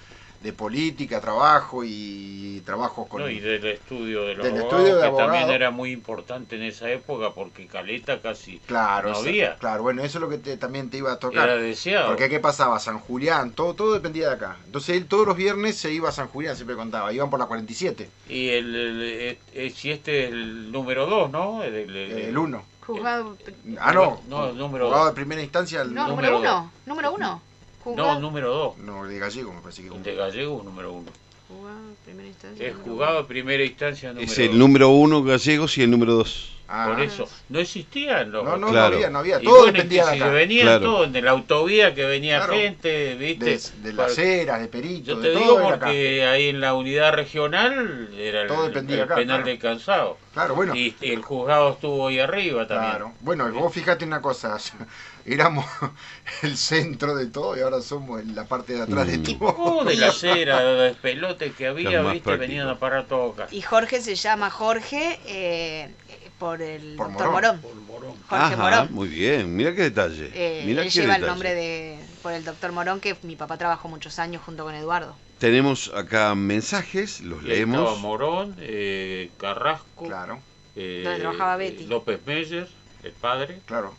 de 0.41 0.53
política, 0.53 1.19
trabajo 1.19 1.84
y 1.84 2.61
trabajos 2.65 3.07
con... 3.07 3.22
No, 3.22 3.30
y 3.30 3.39
del 3.39 3.65
estudio 3.65 4.23
de 4.26 4.35
los 4.35 4.45
del 4.45 4.57
abogados, 4.57 4.81
estudio 4.81 5.01
de 5.01 5.09
que 5.09 5.18
también 5.18 5.49
era 5.49 5.72
muy 5.72 5.91
importante 5.91 6.55
en 6.55 6.64
esa 6.64 6.89
época 6.91 7.31
porque 7.31 7.68
Caleta 7.68 8.22
casi 8.22 8.59
claro, 8.59 9.11
no 9.11 9.18
había. 9.18 9.55
Claro, 9.55 9.84
bueno, 9.84 10.03
eso 10.03 10.18
es 10.18 10.22
lo 10.22 10.30
que 10.30 10.38
te, 10.38 10.57
también 10.57 10.89
te 10.89 10.97
iba 10.97 11.11
a 11.11 11.19
tocar. 11.19 11.49
Era 11.49 11.57
deseado. 11.57 12.07
Porque 12.07 12.30
¿qué 12.30 12.39
pasaba? 12.39 12.80
San 12.80 12.99
Julián, 12.99 13.51
todo, 13.51 13.73
todo 13.73 13.93
dependía 13.93 14.30
de 14.30 14.35
acá. 14.35 14.57
Entonces 14.65 14.95
él 14.95 15.07
todos 15.07 15.26
los 15.26 15.35
viernes 15.35 15.77
se 15.77 15.91
iba 15.91 16.09
a 16.09 16.11
San 16.11 16.27
Julián, 16.27 16.55
siempre 16.55 16.76
contaba, 16.76 17.11
iban 17.11 17.30
por 17.30 17.39
la 17.39 17.47
47. 17.47 18.09
Y 18.30 18.49
el, 18.49 18.76
el, 18.76 19.38
el 19.53 19.73
si 19.73 19.91
este 19.91 20.26
es 20.26 20.31
el 20.31 20.72
número 20.72 21.07
2, 21.07 21.31
¿no? 21.31 21.64
El 21.64 22.38
1. 22.38 22.64
Juzgado... 22.85 23.38
Ah, 23.80 23.91
no. 23.91 24.22
no 24.30 24.53
número... 24.53 24.85
Juzgado 24.85 25.07
de 25.07 25.14
primera 25.14 25.41
instancia. 25.41 25.81
El... 25.81 25.93
No, 25.93 26.07
número 26.07 26.39
1. 26.39 26.72
Número 26.85 27.14
1. 27.14 27.41
Jugado. 27.88 28.15
No, 28.15 28.19
número 28.19 28.53
2. 28.53 28.77
No, 28.80 29.05
el 29.05 29.11
de 29.11 29.19
Gallego 29.19 29.53
me 29.53 29.61
parece 29.61 29.81
que 29.81 29.88
El 29.88 30.03
de 30.03 30.14
Gallego 30.14 30.61
número 30.61 30.91
1. 30.91 31.11
Jugado 31.47 31.80
eh, 31.80 31.95
primera 32.03 32.27
instancia. 32.27 32.68
Es 32.68 32.76
jugado 32.76 33.27
primera 33.27 33.64
instancia 33.64 34.09
número 34.09 34.30
Es 34.30 34.38
el 34.39 34.59
número 34.59 34.89
1 34.89 35.23
Gallegos 35.23 35.77
y 35.77 35.84
el 35.84 35.91
número 35.91 36.15
2. 36.15 36.56
Ah, 36.69 36.88
Por 36.89 36.99
eso, 37.02 37.30
no 37.48 37.60
existían 37.60 38.30
los... 38.31 38.44
No, 38.44 38.57
no, 38.57 38.68
Claro. 38.72 38.89
no 38.89 38.95
había, 38.98 39.10
no 39.10 39.19
había, 39.19 39.39
todo 39.39 39.56
bueno, 39.60 39.72
dependía 39.72 40.06
de 40.06 40.15
acá. 40.18 40.27
venían 40.31 40.65
Claro. 40.68 40.84
todos 40.84 41.15
en 41.15 41.23
la 41.26 41.31
autovía 41.31 41.95
que 41.95 42.03
venía 42.06 42.39
Claro. 42.39 42.53
gente, 42.56 43.15
¿viste? 43.15 43.45
De, 43.45 43.61
de 43.84 43.94
las 43.94 44.14
Para- 44.15 44.27
eras, 44.27 44.60
de 44.61 44.68
Perito, 44.68 45.06
Yo 45.14 45.19
de 45.22 45.30
te 45.30 45.34
todo 45.34 45.44
digo 45.44 45.68
acá. 45.69 45.77
porque 45.85 46.26
ahí 46.26 46.49
en 46.49 46.60
la 46.60 46.73
unidad 46.73 47.14
regional 47.14 48.10
era 48.18 48.41
el, 48.41 48.48
Todo 48.49 48.65
dependía 48.68 48.98
el 48.98 49.02
acá, 49.03 49.15
penal 49.15 49.38
claro. 49.38 49.49
de 49.52 49.60
cansado. 49.60 50.18
Claro, 50.34 50.56
bueno. 50.56 50.76
Y 50.76 50.94
el 51.02 51.22
juzgado 51.22 51.72
estuvo 51.72 52.10
ahí 52.10 52.19
arriba 52.19 52.68
también. 52.68 52.91
Claro. 52.91 53.14
Bueno, 53.22 53.49
vos 53.53 53.73
fíjate 53.73 54.03
una 54.03 54.22
cosa, 54.22 54.57
éramos 55.26 55.65
el 56.44 56.57
centro 56.57 57.15
de 57.15 57.27
todo 57.27 57.56
y 57.57 57.61
ahora 57.61 57.80
somos 57.81 58.22
en 58.22 58.35
la 58.35 58.44
parte 58.44 58.73
de 58.73 58.81
atrás 58.81 59.07
de 59.07 59.18
Mm. 59.19 59.23
todo. 59.23 59.56
Oh, 59.57 59.84
de 59.85 59.95
la 59.95 60.07
acera, 60.10 60.61
de 60.61 60.94
pelotes 60.95 61.56
que 61.56 61.68
había, 61.68 62.02
viste, 62.02 62.19
práctico. 62.26 62.38
venían 62.38 62.68
a 62.68 62.77
parar 62.77 63.06
todo 63.07 63.31
acá. 63.31 63.48
Y 63.52 63.61
Jorge 63.61 64.02
se 64.02 64.15
llama 64.15 64.49
Jorge 64.49 65.18
eh, 65.26 65.94
por 66.39 66.61
el 66.61 66.95
Por 66.95 67.07
doctor 67.09 67.31
Morón. 67.31 67.61
Morón. 67.61 67.61
Por 67.61 67.76
Morón. 68.01 68.15
Jorge 68.27 68.43
Ajá, 68.53 68.55
Morón. 68.57 68.88
muy 68.93 69.07
bien. 69.07 69.55
Mira 69.55 69.73
qué 69.73 69.84
detalle. 69.84 70.31
Eh, 70.34 70.64
Mira 70.65 70.84
él 70.84 70.88
qué 70.91 70.99
lleva 71.01 71.15
el 71.15 71.22
detalle. 71.22 71.31
nombre 71.31 71.55
de 71.55 71.99
por 72.22 72.34
el 72.34 72.43
doctor 72.43 72.72
Morón 72.72 72.99
que 72.99 73.15
mi 73.23 73.35
papá 73.35 73.57
trabajó 73.57 73.88
muchos 73.88 74.19
años 74.19 74.41
junto 74.45 74.64
con 74.64 74.76
Eduardo. 74.76 75.15
Tenemos 75.39 75.91
acá 75.95 76.34
mensajes, 76.35 77.22
los 77.22 77.43
Y 77.43 77.47
leemos. 77.47 77.99
Morón, 77.99 78.55
eh, 78.59 79.30
Carrasco, 79.38 80.05
Claro, 80.05 80.39
eh, 80.76 81.01
Donde 81.03 81.19
trabajaba 81.19 81.57
Betty. 81.57 81.85
López 81.85 82.19
Meyer, 82.26 82.68
el 83.03 83.11
padre, 83.11 83.59
claro. 83.65 83.93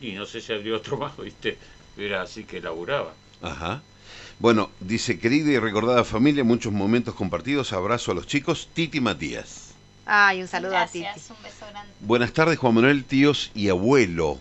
y 0.00 0.12
no 0.12 0.26
sé 0.26 0.40
si 0.40 0.52
habría 0.52 0.76
otro 0.76 0.96
más, 0.98 1.16
viste, 1.16 1.58
era 1.96 2.22
así 2.22 2.44
que 2.44 2.60
laburaba. 2.60 3.12
Ajá. 3.42 3.82
Bueno, 4.38 4.70
dice, 4.80 5.18
querida 5.18 5.50
y 5.52 5.58
recordada 5.58 6.02
familia, 6.04 6.42
muchos 6.44 6.72
momentos 6.72 7.14
compartidos. 7.14 7.72
Abrazo 7.72 8.10
a 8.12 8.14
los 8.14 8.26
chicos. 8.26 8.68
Titi 8.74 9.00
Matías. 9.00 9.63
Ay, 10.06 10.42
un 10.42 10.48
saludo 10.48 10.76
a 10.76 10.86
Titi. 10.86 11.00
Gracias, 11.00 11.30
un 11.30 11.42
beso 11.42 11.66
grande. 11.70 11.92
Buenas 12.00 12.32
tardes, 12.32 12.58
Juan 12.58 12.74
Manuel, 12.74 13.04
tíos 13.04 13.50
y 13.54 13.68
abuelo. 13.68 14.38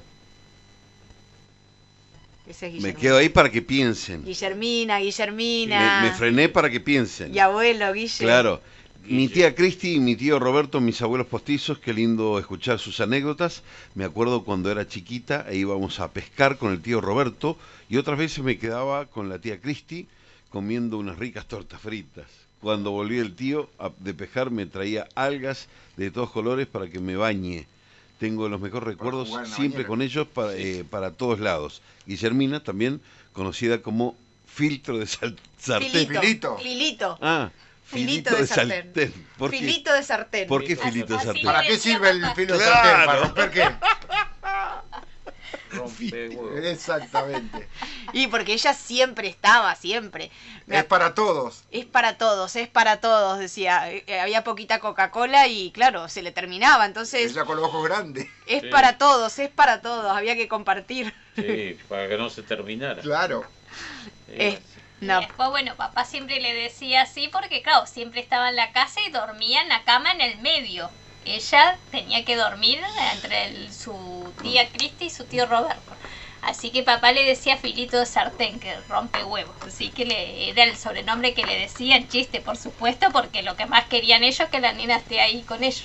Ese 2.47 2.67
es 2.67 2.81
Me 2.81 2.93
quedo 2.93 3.17
ahí 3.17 3.29
para 3.29 3.49
que 3.49 3.61
piensen. 3.61 4.25
Guillermina, 4.25 4.99
Guillermina. 4.99 6.01
me 6.03 6.11
frené 6.11 6.49
para 6.49 6.69
que 6.69 6.81
piensen. 6.81 7.33
Y 7.33 7.39
abuelo, 7.39 7.93
Guille. 7.93 8.17
Claro. 8.17 8.61
Mi 9.05 9.27
tía 9.27 9.53
Cristi 9.53 9.95
y 9.95 9.99
mi 9.99 10.15
tío 10.15 10.39
Roberto, 10.39 10.79
mis 10.79 11.01
abuelos 11.01 11.27
postizos, 11.27 11.77
qué 11.77 11.93
lindo 11.93 12.39
escuchar 12.39 12.79
sus 12.79 13.01
anécdotas. 13.01 13.63
Me 13.95 14.05
acuerdo 14.05 14.45
cuando 14.45 14.71
era 14.71 14.87
chiquita 14.87 15.45
e 15.49 15.57
íbamos 15.57 15.99
a 15.99 16.11
pescar 16.13 16.57
con 16.57 16.71
el 16.71 16.81
tío 16.81 17.01
Roberto 17.01 17.57
y 17.89 17.97
otras 17.97 18.17
veces 18.17 18.45
me 18.45 18.57
quedaba 18.57 19.05
con 19.07 19.27
la 19.27 19.39
tía 19.39 19.59
Cristi 19.59 20.07
comiendo 20.49 20.97
unas 20.97 21.17
ricas 21.17 21.47
tortas 21.47 21.81
fritas. 21.81 22.42
Cuando 22.63 22.91
volvía 22.91 23.21
el 23.21 23.35
tío 23.35 23.69
a- 23.77 23.91
de 23.99 24.13
pescar 24.13 24.49
me 24.49 24.65
traía 24.65 25.05
algas 25.15 25.67
de 25.97 26.09
todos 26.11 26.31
colores 26.31 26.65
para 26.65 26.87
que 26.89 26.99
me 26.99 27.17
bañe. 27.17 27.67
Tengo 28.19 28.47
los 28.47 28.61
mejores 28.61 28.85
recuerdos 28.87 29.27
siempre 29.27 29.83
bañera. 29.83 29.87
con 29.87 30.01
ellos 30.01 30.27
para, 30.33 30.53
eh, 30.55 30.85
para 30.89 31.11
todos 31.11 31.41
lados. 31.41 31.81
Guillermina, 32.07 32.63
también 32.63 33.01
conocida 33.33 33.81
como 33.81 34.15
filtro 34.47 34.97
de 34.97 35.07
sal- 35.07 35.37
sartén. 35.59 35.91
Filito. 35.91 36.21
Filito. 36.21 36.57
Filito. 36.57 37.17
Ah, 37.21 37.51
Filito 37.85 38.33
de 38.35 38.47
sartén. 38.47 39.13
¿Por 39.37 39.51
qué? 39.51 39.57
Filito 39.57 39.93
de 39.93 40.03
sartén. 40.03 40.47
¿Por 40.47 40.63
qué 40.63 40.75
filito 40.77 41.17
de 41.17 41.23
sartén? 41.23 41.43
¿Para 41.43 41.63
qué 41.63 41.77
sirve 41.77 42.11
el 42.11 42.25
filo 42.33 42.57
de 42.57 42.63
sartén? 42.63 43.05
¿Para 43.05 43.19
romper 43.23 43.51
qué? 43.51 43.69
Rompe 45.71 46.29
huevo. 46.29 46.57
Exactamente. 46.57 47.67
Y 48.13 48.27
porque 48.27 48.53
ella 48.53 48.73
siempre 48.73 49.27
estaba, 49.27 49.75
siempre. 49.75 50.31
Es 50.67 50.83
para 50.85 51.13
todos. 51.13 51.63
Es 51.71 51.85
para 51.85 52.17
todos, 52.17 52.55
es 52.55 52.67
para 52.67 52.99
todos, 53.01 53.39
decía. 53.39 53.91
Eh, 53.91 54.03
eh, 54.07 54.19
había 54.19 54.43
poquita 54.43 54.79
Coca-Cola 54.79 55.47
y 55.47 55.71
claro, 55.71 56.07
se 56.09 56.21
le 56.21 56.31
terminaba. 56.31 56.85
Entonces, 56.85 57.31
Ella 57.31 57.45
con 57.45 57.57
los 57.57 57.65
ojos 57.65 57.83
grandes. 57.85 58.27
es 58.47 58.61
Sí. 58.61 58.67
para 58.69 58.97
todos, 58.97 59.37
es 59.39 59.49
para 59.49 59.81
todos. 59.81 60.15
Había 60.15 60.35
que 60.35 60.47
compartir. 60.47 61.13
Sí, 61.35 61.77
para 61.89 62.07
que 62.07 62.17
no 62.17 62.29
se 62.29 62.43
terminara. 62.43 63.01
Claro. 63.01 63.43
Eh, 64.27 64.59
Y 65.01 65.05
no, 65.05 65.19
después, 65.19 65.49
bueno, 65.49 65.75
papá 65.75 66.05
siempre 66.05 66.39
le 66.39 66.53
decía 66.53 67.01
así 67.01 67.27
porque, 67.27 67.61
claro, 67.61 67.85
siempre 67.87 68.21
estaba 68.21 68.49
en 68.49 68.55
la 68.55 68.71
casa 68.71 69.01
y 69.05 69.11
dormía 69.11 69.61
en 69.61 69.69
la 69.69 69.83
cama 69.83 70.11
en 70.11 70.21
el 70.21 70.37
medio. 70.39 70.89
Ella 71.25 71.79
tenía 71.91 72.25
que 72.25 72.35
dormir 72.35 72.79
entre 73.13 73.45
el- 73.47 73.73
su 73.73 74.33
tía 74.41 74.71
Cristi 74.71 75.05
y 75.05 75.09
su 75.09 75.25
tío 75.25 75.45
Roberto. 75.45 75.97
Así 76.41 76.71
que 76.71 76.83
papá 76.83 77.11
le 77.13 77.23
decía 77.23 77.57
filito 77.57 77.97
de 77.97 78.05
sartén, 78.05 78.59
que 78.59 78.75
rompe 78.89 79.23
huevos. 79.23 79.55
Así 79.65 79.91
que 79.91 80.05
le, 80.05 80.49
era 80.49 80.63
el 80.65 80.75
sobrenombre 80.77 81.33
que 81.33 81.45
le 81.45 81.57
decían, 81.57 82.07
chiste 82.09 82.41
por 82.41 82.57
supuesto, 82.57 83.07
porque 83.13 83.43
lo 83.43 83.55
que 83.55 83.65
más 83.65 83.85
querían 83.87 84.23
ellos 84.23 84.41
es 84.41 84.49
que 84.49 84.59
la 84.59 84.73
nena 84.73 84.97
esté 84.97 85.21
ahí 85.21 85.43
con 85.43 85.63
ellos. 85.63 85.83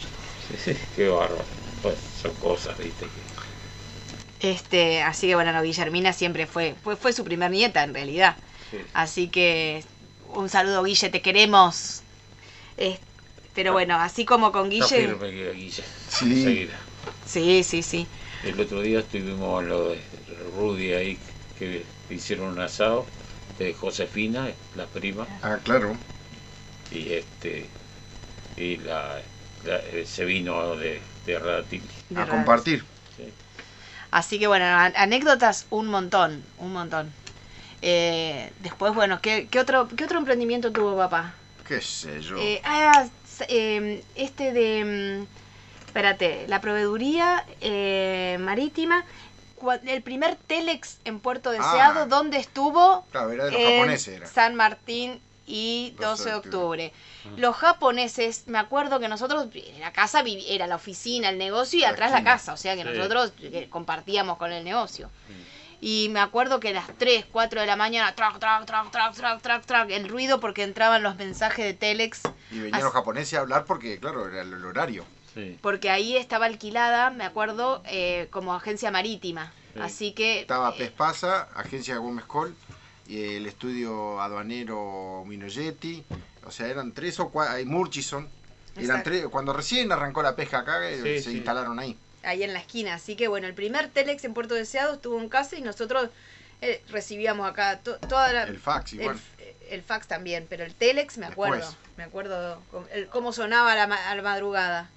Qué 0.97 1.09
bárbaro. 1.09 1.45
Pues 1.83 1.99
son 2.01 2.35
cosas, 2.35 2.77
viste. 2.79 3.07
que- 3.07 4.49
Este, 4.51 5.03
así 5.03 5.27
que 5.27 5.35
bueno, 5.35 5.53
no, 5.53 5.63
Guillermina 5.63 6.13
siempre 6.13 6.47
fue, 6.47 6.75
fue, 6.83 6.97
fue 6.97 7.13
su 7.13 7.25
primer 7.25 7.51
nieta 7.51 7.83
en 7.83 7.95
realidad. 7.95 8.37
Sí. 8.71 8.79
Así 8.95 9.29
que 9.29 9.85
un 10.35 10.49
saludo 10.49 10.83
Guille, 10.85 11.09
te 11.11 11.23
queremos. 11.23 12.03
Eh, 12.77 12.99
pero 13.59 13.73
bueno, 13.73 13.97
así 13.97 14.25
como 14.25 14.53
con 14.53 14.71
Está 14.71 14.87
Guille. 14.87 15.09
firme 15.09 15.31
que 15.33 15.53
Guille. 15.53 15.83
Sí. 16.09 16.69
Sí, 17.27 17.65
sí, 17.65 17.83
sí. 17.83 18.07
El 18.45 18.61
otro 18.61 18.81
día 18.83 19.01
estuvimos 19.01 19.65
lo 19.65 19.89
de 19.91 19.99
Rudy 20.55 20.93
ahí, 20.93 21.19
que 21.59 21.83
hicieron 22.09 22.51
un 22.51 22.61
asado 22.61 23.05
de 23.59 23.75
Josefina, 23.75 24.47
la 24.77 24.87
prima, 24.87 25.27
Ah, 25.43 25.59
claro. 25.65 25.97
y 26.93 27.13
este 27.15 27.67
y 28.57 28.77
la, 28.77 29.21
la- 29.65 29.79
eh, 29.93 30.05
se 30.07 30.25
vino 30.25 30.77
de, 30.77 31.01
de 31.27 31.39
Radatili. 31.39 31.89
A 32.15 32.27
compartir. 32.27 32.85
Sí. 33.17 33.25
Así 34.11 34.39
que 34.39 34.47
bueno, 34.47 34.65
an- 34.65 34.95
anécdotas 34.97 35.67
un 35.71 35.89
montón, 35.89 36.43
un 36.59 36.73
montón. 36.73 37.13
Eh, 37.83 38.51
después, 38.61 38.95
bueno, 38.95 39.21
¿qué, 39.23 39.49
qué 39.51 39.61
otro, 39.61 39.89
¿qué 39.97 40.05
otro 40.05 40.19
emprendimiento 40.19 40.73
tuvo 40.73 40.97
papá? 40.97 41.35
¿Qué 41.67 41.81
sé 41.81 42.21
yo? 42.23 42.37
Eh, 42.41 42.61
ah, 42.65 43.07
eh, 43.49 44.03
este 44.15 44.53
de... 44.53 45.27
mm, 45.27 45.87
espérate, 45.87 46.47
la 46.49 46.61
proveeduría 46.61 47.45
eh, 47.61 48.37
marítima. 48.41 49.05
El 49.85 50.03
primer 50.03 50.37
Telex 50.37 50.99
en 51.05 51.19
Puerto 51.19 51.51
Deseado, 51.51 52.03
Ah. 52.03 52.07
¿dónde 52.07 52.37
estuvo? 52.39 53.05
claro, 53.11 53.33
era 53.33 53.47
de 53.47 53.51
los 53.53 53.61
en 53.61 53.79
japoneses. 53.79 54.17
Era. 54.17 54.27
San 54.29 54.55
Martín 54.55 55.21
y 55.47 55.95
12 55.99 56.29
de 56.31 56.35
octubre. 56.37 56.93
Los 57.37 57.57
japoneses, 57.57 58.45
me 58.47 58.59
acuerdo 58.59 59.01
que 59.01 59.09
nosotros, 59.09 59.49
en 59.55 59.81
la 59.81 59.93
casa 59.93 60.23
era 60.47 60.67
la 60.67 60.77
oficina, 60.77 61.29
el 61.31 61.39
negocio 61.39 61.79
y 61.79 61.83
La 61.83 61.89
atrás 61.91 62.13
la 62.13 62.23
casa, 62.23 62.53
o 62.53 62.57
sea 62.57 62.77
que 62.77 62.83
Sí. 62.85 62.89
nosotros 62.91 63.33
eh, 63.41 63.67
compartíamos 63.71 64.37
con 64.39 64.53
el 64.53 64.63
negocio. 64.63 65.11
Y 65.81 66.09
me 66.11 66.21
acuerdo 66.21 66.59
que 66.59 66.71
a 66.71 66.73
las 66.73 66.89
3, 66.99 67.27
4 67.31 67.61
de 67.61 67.67
la 67.67 67.77
mañana, 67.77 68.15
trac, 68.15 68.39
trac, 68.39 68.67
trac, 68.67 68.91
trac, 68.91 69.15
trac, 69.15 69.41
trac, 69.41 69.65
trac, 69.65 69.91
el 69.91 70.09
ruido 70.09 70.41
porque 70.41 70.65
entraban 70.65 71.03
los 71.03 71.17
mensajes 71.17 71.65
de 71.65 71.75
Telex, 71.75 72.23
Y 72.51 72.59
venían 72.59 72.83
los 72.83 72.93
japoneses 72.93 73.39
a 73.39 73.43
hablar 73.43 73.65
porque, 73.65 73.99
claro, 73.99 74.29
era 74.29 74.43
el, 74.43 74.65
horario. 74.65 75.05
Sí. 75.35 75.57
porque 75.61 75.91
ahí 75.91 76.17
estaba 76.17 76.47
alquilada, 76.47 77.11
me 77.11 77.25
acuerdo, 77.25 77.83
eh, 77.87 78.27
como 78.31 78.55
agencia 78.55 78.91
marítima. 78.91 79.53
Sí. 79.75 79.81
Así 79.81 80.13
que... 80.13 80.41
Estaba 80.41 80.71
eh, 80.71 80.75
Pespasa, 80.79 81.49
Agencia 81.55 81.97
Gómez 81.99 82.25
Col, 82.25 82.57
y 83.07 83.37
el 83.37 83.47
estudio 83.47 84.21
aduanero 84.21 85.23
Minoyetti. 85.27 86.03
O 86.45 86.51
sea, 86.51 86.67
eran 86.67 86.93
tres 86.93 87.21
o 87.21 87.29
cuatro. 87.29 87.55
Murchison. 87.67 88.29
Eran 88.77 89.03
tres. 89.03 89.27
Cuando 89.29 89.53
recién 89.53 89.91
arrancó 89.93 90.23
la 90.23 90.35
pesca 90.35 90.61
acá, 90.61 90.89
eh, 90.89 90.97
Sí, 90.97 91.23
se 91.25 91.31
sí. 91.31 91.37
instalaron 91.37 91.79
ahí. 91.79 91.97
Ahí 92.29 92.43
en 92.43 92.53
la 92.53 92.61
esquina. 92.61 92.95
Así 92.95 93.17
que 93.17 93.29
bueno, 93.29 93.47
el 93.47 93.55
primer 93.55 93.89
Telex 93.89 94.25
en 94.25 94.35
Puerto 94.35 94.55
Deseado 94.55 94.95
estuvo 94.95 95.19
en 95.21 95.29
casa 95.29 95.57
y 95.57 95.63
nosotros 95.63 96.11
eh, 96.61 96.83
recibíamos 96.91 97.49
acá 97.49 97.79
to- 97.81 97.99
toda 97.99 98.33
la... 98.33 98.43
El 98.45 98.59
fax, 98.59 98.93
igual. 98.95 99.21
el 99.71 99.83
fax 99.83 100.07
también, 100.09 100.47
pero 100.49 100.65
el 100.65 100.75
Telex 100.75 101.19
me 101.19 101.27
acuerdo. 101.27 101.57
Después. 101.57 101.77
Me 101.97 102.05
acuerdo 102.05 102.63
cómo, 102.71 102.87
el- 102.93 103.09
cómo 103.09 103.33
sonaba 103.33 103.73
a 103.73 103.77
la, 103.77 103.87
ma- 103.87 104.11
a 104.11 104.15
la 104.15 104.23
madrugada. 104.23 104.89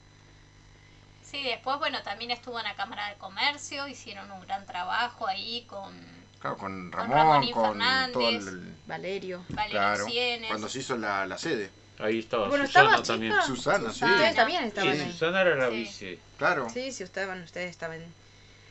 Sí, 1.24 1.42
después, 1.44 1.80
bueno, 1.80 2.02
también 2.04 2.32
estuvo 2.32 2.58
en 2.60 2.66
la 2.66 2.76
Cámara 2.76 3.08
de 3.10 3.16
Comercio, 3.16 3.88
hicieron 3.88 4.30
un 4.32 4.42
gran 4.42 4.66
trabajo 4.66 5.28
ahí 5.28 5.64
con 5.68 5.94
Claro, 6.40 6.58
con 6.58 6.90
Con 6.90 6.92
Ramón, 6.92 7.52
con, 7.52 7.80
todo 8.12 8.28
el. 8.30 8.76
Valerio. 8.88 9.46
Valerio 9.50 9.78
Claro, 9.80 10.06
cuando 10.48 10.68
se 10.68 10.80
hizo 10.80 10.98
la, 10.98 11.26
la 11.28 11.38
sede. 11.38 11.70
Ahí 12.02 12.20
estaba 12.20 12.48
Bueno, 12.48 12.66
Susana 12.66 13.02
también. 13.04 13.32
chica. 13.34 13.46
Susana, 13.46 13.88
sí. 13.90 13.94
Susana. 14.00 14.14
Ustedes 14.16 14.36
también 14.36 14.64
estaban 14.64 14.96
Sí, 14.96 15.02
ahí. 15.02 15.12
Susana 15.12 15.42
era 15.42 15.56
la 15.56 15.70
Sí. 15.70 15.76
vice. 15.76 16.20
Claro. 16.38 16.68
Sí, 16.74 16.92
sí, 16.92 17.04
estaban, 17.04 17.42
ustedes 17.44 17.70
estaban. 17.70 18.00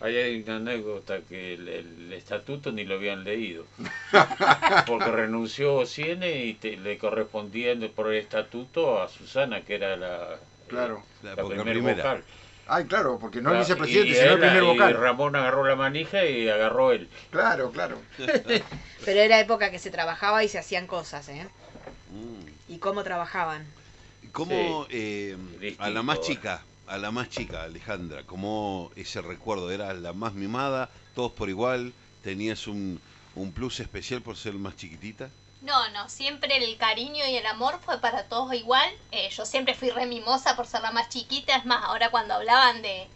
Ahí 0.01 0.17
hay 0.17 0.43
una 0.43 0.57
anécdota 0.57 1.19
que 1.29 1.55
el, 1.55 1.69
el 1.69 2.13
estatuto 2.15 2.73
ni 2.73 2.85
lo 2.85 2.95
habían 2.95 3.23
leído. 3.23 3.67
Porque 4.87 5.11
renunció 5.11 5.85
Ciene 5.87 6.45
y 6.47 6.55
te- 6.55 6.77
le 6.77 6.99
correspondía 6.99 7.75
por 7.95 8.13
el 8.13 8.19
estatuto 8.19 9.03
a 9.03 9.09
Susana, 9.09 9.61
que 9.63 9.75
era 9.75 9.97
la, 9.97 10.37
Claro. 10.69 11.03
la, 11.23 11.35
La 11.35 11.43
boca 11.43 11.55
primer 11.57 11.75
primera. 11.75 11.97
vocal. 12.03 12.25
Ay, 12.67 12.85
claro, 12.85 13.19
porque 13.21 13.41
no 13.43 13.53
el 13.53 13.59
vicepresidente, 13.59 14.11
y 14.11 14.15
sino 14.15 14.27
el 14.27 14.33
él- 14.35 14.39
primer 14.39 14.63
y 14.63 14.67
vocal. 14.67 14.95
Ramón 14.95 15.37
agarró 15.37 15.65
la 15.67 15.77
manija 15.77 16.25
y 16.25 16.49
agarró 16.49 16.93
él. 16.93 17.09
Claro, 17.31 17.71
claro. 17.73 18.01
Pero 19.05 19.21
era 19.21 19.39
época 19.41 19.71
que 19.71 19.79
se 19.79 19.91
trabajaba 19.91 20.43
y 20.45 20.49
se 20.49 20.59
hacían 20.59 20.87
cosas, 20.87 21.29
¿eh? 21.29 21.47
Mm. 22.11 22.40
Y 22.71 22.79
cómo 22.79 23.03
trabajaban. 23.03 23.67
¿Cómo 24.33 24.87
eh, 24.89 25.37
a 25.79 25.91
la 25.91 26.03
más 26.03 26.21
chica, 26.21 26.63
a 26.87 26.99
la 26.99 27.11
más 27.11 27.29
chica, 27.29 27.65
Alejandra, 27.65 28.23
cómo 28.25 28.91
ese 28.95 29.21
recuerdo 29.21 29.71
era 29.71 29.93
la 29.93 30.13
más 30.13 30.35
mimada, 30.35 30.89
todos 31.15 31.33
por 31.33 31.49
igual, 31.49 31.93
tenías 32.23 32.69
un, 32.69 33.01
un 33.35 33.53
plus 33.53 33.81
especial 33.81 34.23
por 34.23 34.37
ser 34.37 34.55
más 34.55 34.77
chiquitita? 34.77 35.31
No, 35.63 35.91
no, 35.91 36.09
siempre 36.09 36.57
el 36.57 36.77
cariño 36.79 37.27
y 37.27 37.37
el 37.37 37.47
amor 37.47 37.81
fue 37.85 38.01
para 38.01 38.25
todos 38.25 38.55
igual. 38.55 38.89
Eh, 39.11 39.29
yo 39.31 39.45
siempre 39.45 39.75
fui 39.75 39.91
re 39.91 40.07
mimosa 40.07 40.57
por 40.57 40.67
ser 40.67 40.81
la 40.83 40.93
más 40.93 41.09
chiquita. 41.09 41.57
Es 41.57 41.67
más, 41.67 41.85
ahora 41.85 42.11
cuando 42.11 42.35
hablaban 42.35 42.81
de, 42.83 43.09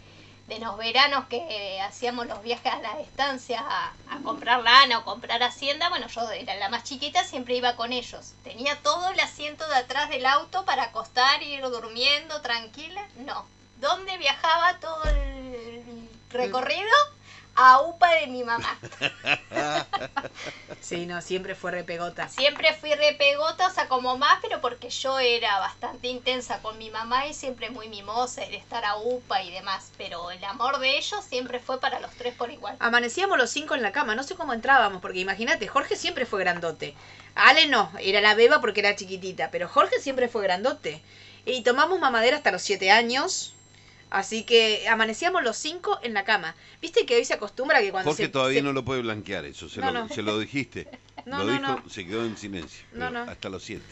de 0.46 0.58
los 0.58 0.76
veranos 0.76 1.24
que 1.26 1.38
eh, 1.38 1.80
hacíamos 1.80 2.26
los 2.26 2.42
viajes 2.42 2.72
a 2.72 2.78
las 2.78 2.98
estancias 2.98 3.62
a, 3.66 3.92
comprar 4.22 4.62
lana 4.62 4.98
o 4.98 5.04
comprar 5.04 5.42
hacienda, 5.42 5.88
bueno, 5.88 6.06
yo 6.08 6.30
era 6.30 6.54
la 6.56 6.68
más 6.68 6.84
chiquita, 6.84 7.24
siempre 7.24 7.56
iba 7.56 7.76
con 7.76 7.92
ellos. 7.92 8.32
Tenía 8.42 8.80
todo 8.82 9.10
el 9.10 9.20
asiento 9.20 9.66
de 9.68 9.76
atrás 9.76 10.08
del 10.08 10.24
auto 10.24 10.64
para 10.64 10.84
acostar 10.84 11.42
ir 11.42 11.62
durmiendo 11.62 12.40
tranquila. 12.40 13.06
No. 13.16 13.44
¿Dónde 13.80 14.16
viajaba 14.18 14.78
todo 14.78 15.02
el 15.04 16.08
recorrido? 16.30 16.90
A 17.56 17.80
UPA 17.82 18.14
de 18.14 18.26
mi 18.26 18.44
mamá. 18.44 18.78
Sí, 20.80 21.06
no, 21.06 21.22
siempre 21.22 21.54
fue 21.54 21.70
repegota. 21.70 22.28
Siempre 22.28 22.74
fui 22.74 22.92
repegota, 22.92 23.68
o 23.68 23.70
sea, 23.70 23.88
como 23.88 24.18
más, 24.18 24.38
pero 24.42 24.60
porque 24.60 24.90
yo 24.90 25.18
era 25.18 25.58
bastante 25.58 26.08
intensa 26.08 26.60
con 26.60 26.76
mi 26.76 26.90
mamá 26.90 27.26
y 27.26 27.32
siempre 27.32 27.70
muy 27.70 27.88
mimosa 27.88 28.42
de 28.42 28.56
estar 28.56 28.84
a 28.84 28.96
UPA 28.96 29.42
y 29.44 29.50
demás. 29.50 29.92
Pero 29.96 30.30
el 30.30 30.44
amor 30.44 30.80
de 30.80 30.98
ellos 30.98 31.24
siempre 31.24 31.58
fue 31.58 31.80
para 31.80 32.00
los 32.00 32.10
tres 32.12 32.34
por 32.34 32.50
igual. 32.50 32.76
Amanecíamos 32.80 33.38
los 33.38 33.48
cinco 33.48 33.74
en 33.74 33.80
la 33.80 33.92
cama, 33.92 34.14
no 34.14 34.24
sé 34.24 34.34
cómo 34.34 34.52
entrábamos, 34.52 35.00
porque 35.00 35.20
imagínate, 35.20 35.68
Jorge 35.68 35.96
siempre 35.96 36.26
fue 36.26 36.40
grandote. 36.40 36.94
Ale 37.34 37.66
no, 37.66 37.90
era 37.98 38.20
la 38.20 38.34
beba 38.34 38.60
porque 38.60 38.80
era 38.80 38.94
chiquitita, 38.94 39.50
pero 39.50 39.68
Jorge 39.68 40.00
siempre 40.00 40.28
fue 40.28 40.42
grandote. 40.42 41.02
Y 41.46 41.62
tomamos 41.62 41.98
mamadera 41.98 42.36
hasta 42.36 42.52
los 42.52 42.62
siete 42.62 42.90
años, 42.90 43.54
así 44.10 44.44
que 44.44 44.88
amanecíamos 44.88 45.42
los 45.42 45.56
cinco 45.56 45.98
en 46.02 46.14
la 46.14 46.24
cama. 46.24 46.54
¿Viste 46.80 47.04
que 47.06 47.16
hoy 47.16 47.24
se 47.24 47.34
acostumbra 47.34 47.80
que 47.80 47.90
cuando 47.90 48.10
Jorge 48.10 48.24
se... 48.24 48.28
todavía 48.28 48.60
se- 48.60 48.64
no 48.64 48.72
lo 48.72 48.84
puede 48.84 49.02
blanquear 49.02 49.44
eso, 49.44 49.68
se, 49.68 49.80
No, 49.80 49.90
lo, 49.92 50.06
no. 50.06 50.08
se 50.14 50.22
lo 50.22 50.38
dijiste. 50.38 50.88
No, 51.26 51.42
lo 51.42 51.52
dijo, 51.52 51.88
se 51.88 52.06
quedó 52.06 52.22
en 52.22 52.36
silencio. 52.36 52.84
No, 52.92 53.08
pero 53.08 53.24
no. 53.24 53.30
Hasta 53.32 53.48
los 53.48 53.62
siete. 53.64 53.82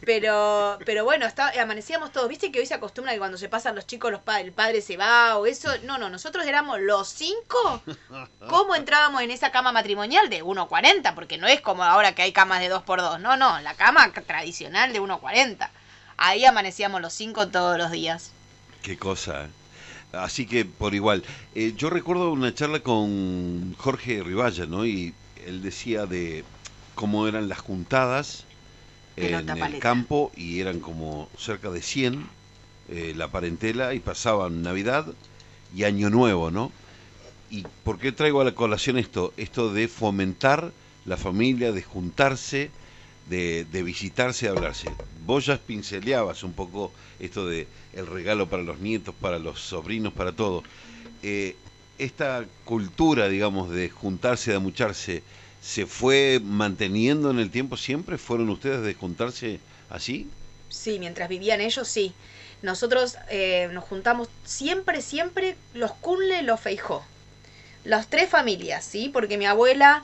Pero, 0.00 0.78
pero 0.84 1.04
bueno, 1.04 1.26
está, 1.26 1.52
amanecíamos 1.62 2.12
todos. 2.12 2.28
¿Viste 2.28 2.52
que 2.52 2.60
hoy 2.60 2.66
se 2.66 2.74
acostumbra 2.74 3.12
que 3.12 3.18
cuando 3.18 3.38
se 3.38 3.48
pasan 3.48 3.74
los 3.74 3.86
chicos, 3.86 4.10
los 4.10 4.20
pa- 4.20 4.40
el 4.40 4.52
padre 4.52 4.82
se 4.82 4.96
va 4.96 5.36
o 5.38 5.46
eso? 5.46 5.70
No, 5.84 5.96
no, 5.98 6.10
nosotros 6.10 6.46
éramos 6.46 6.80
los 6.80 7.08
cinco. 7.08 7.82
¿Cómo 8.48 8.74
entrábamos 8.74 9.22
en 9.22 9.30
esa 9.30 9.50
cama 9.50 9.72
matrimonial 9.72 10.28
de 10.28 10.42
1,40? 10.44 11.14
Porque 11.14 11.38
no 11.38 11.46
es 11.46 11.60
como 11.62 11.84
ahora 11.84 12.14
que 12.14 12.22
hay 12.22 12.32
camas 12.32 12.60
de 12.60 12.70
2x2. 12.72 13.20
No, 13.20 13.36
no, 13.36 13.60
la 13.60 13.74
cama 13.74 14.12
tradicional 14.12 14.92
de 14.92 15.00
1,40. 15.00 15.70
Ahí 16.16 16.44
amanecíamos 16.44 17.00
los 17.00 17.12
cinco 17.12 17.48
todos 17.48 17.78
los 17.78 17.90
días. 17.90 18.32
Qué 18.84 18.98
cosa. 18.98 19.48
Así 20.12 20.46
que 20.46 20.66
por 20.66 20.94
igual. 20.94 21.24
Eh, 21.54 21.72
yo 21.76 21.88
recuerdo 21.88 22.30
una 22.30 22.54
charla 22.54 22.80
con 22.80 23.74
Jorge 23.78 24.22
Riballa, 24.22 24.66
¿no? 24.66 24.84
Y 24.84 25.14
él 25.46 25.62
decía 25.62 26.04
de 26.04 26.44
cómo 26.94 27.26
eran 27.26 27.48
las 27.48 27.58
juntadas 27.58 28.44
en 29.16 29.48
el 29.48 29.78
campo 29.78 30.30
y 30.36 30.60
eran 30.60 30.80
como 30.80 31.28
cerca 31.38 31.70
de 31.70 31.80
100 31.80 32.26
eh, 32.90 33.14
la 33.16 33.28
parentela 33.28 33.94
y 33.94 34.00
pasaban 34.00 34.62
Navidad 34.62 35.06
y 35.74 35.84
Año 35.84 36.10
Nuevo, 36.10 36.50
¿no? 36.50 36.70
¿Y 37.50 37.64
por 37.84 37.98
qué 37.98 38.12
traigo 38.12 38.42
a 38.42 38.44
la 38.44 38.54
colación 38.54 38.98
esto? 38.98 39.32
Esto 39.38 39.72
de 39.72 39.88
fomentar 39.88 40.72
la 41.06 41.16
familia, 41.16 41.72
de 41.72 41.82
juntarse, 41.82 42.70
de, 43.28 43.64
de 43.64 43.82
visitarse, 43.82 44.46
de 44.46 44.52
hablarse. 44.52 44.88
Vos 45.24 45.46
ya 45.46 45.58
pinceleabas 45.58 46.42
un 46.42 46.52
poco 46.52 46.92
esto 47.18 47.46
de 47.46 47.66
el 47.94 48.06
regalo 48.06 48.48
para 48.48 48.62
los 48.62 48.78
nietos, 48.80 49.14
para 49.20 49.38
los 49.38 49.60
sobrinos, 49.60 50.12
para 50.12 50.32
todo. 50.32 50.62
Eh, 51.22 51.56
esta 51.98 52.44
cultura, 52.64 53.28
digamos, 53.28 53.70
de 53.70 53.88
juntarse, 53.88 54.50
de 54.50 54.56
amucharse, 54.56 55.22
¿se 55.62 55.86
fue 55.86 56.40
manteniendo 56.42 57.30
en 57.30 57.38
el 57.38 57.50
tiempo 57.50 57.76
siempre? 57.76 58.18
¿Fueron 58.18 58.50
ustedes 58.50 58.82
de 58.82 58.94
juntarse 58.94 59.60
así? 59.88 60.28
Sí, 60.68 60.98
mientras 60.98 61.28
vivían 61.28 61.60
ellos, 61.60 61.86
sí. 61.86 62.12
nosotros 62.62 63.16
eh, 63.30 63.68
nos 63.72 63.84
juntamos 63.84 64.28
siempre, 64.44 65.02
siempre 65.02 65.56
los 65.72 65.92
Cunle, 65.92 66.42
los 66.42 66.60
Feijó. 66.60 67.04
Las 67.84 68.08
tres 68.08 68.28
familias, 68.28 68.84
¿sí? 68.84 69.10
Porque 69.12 69.38
mi 69.38 69.46
abuela 69.46 70.02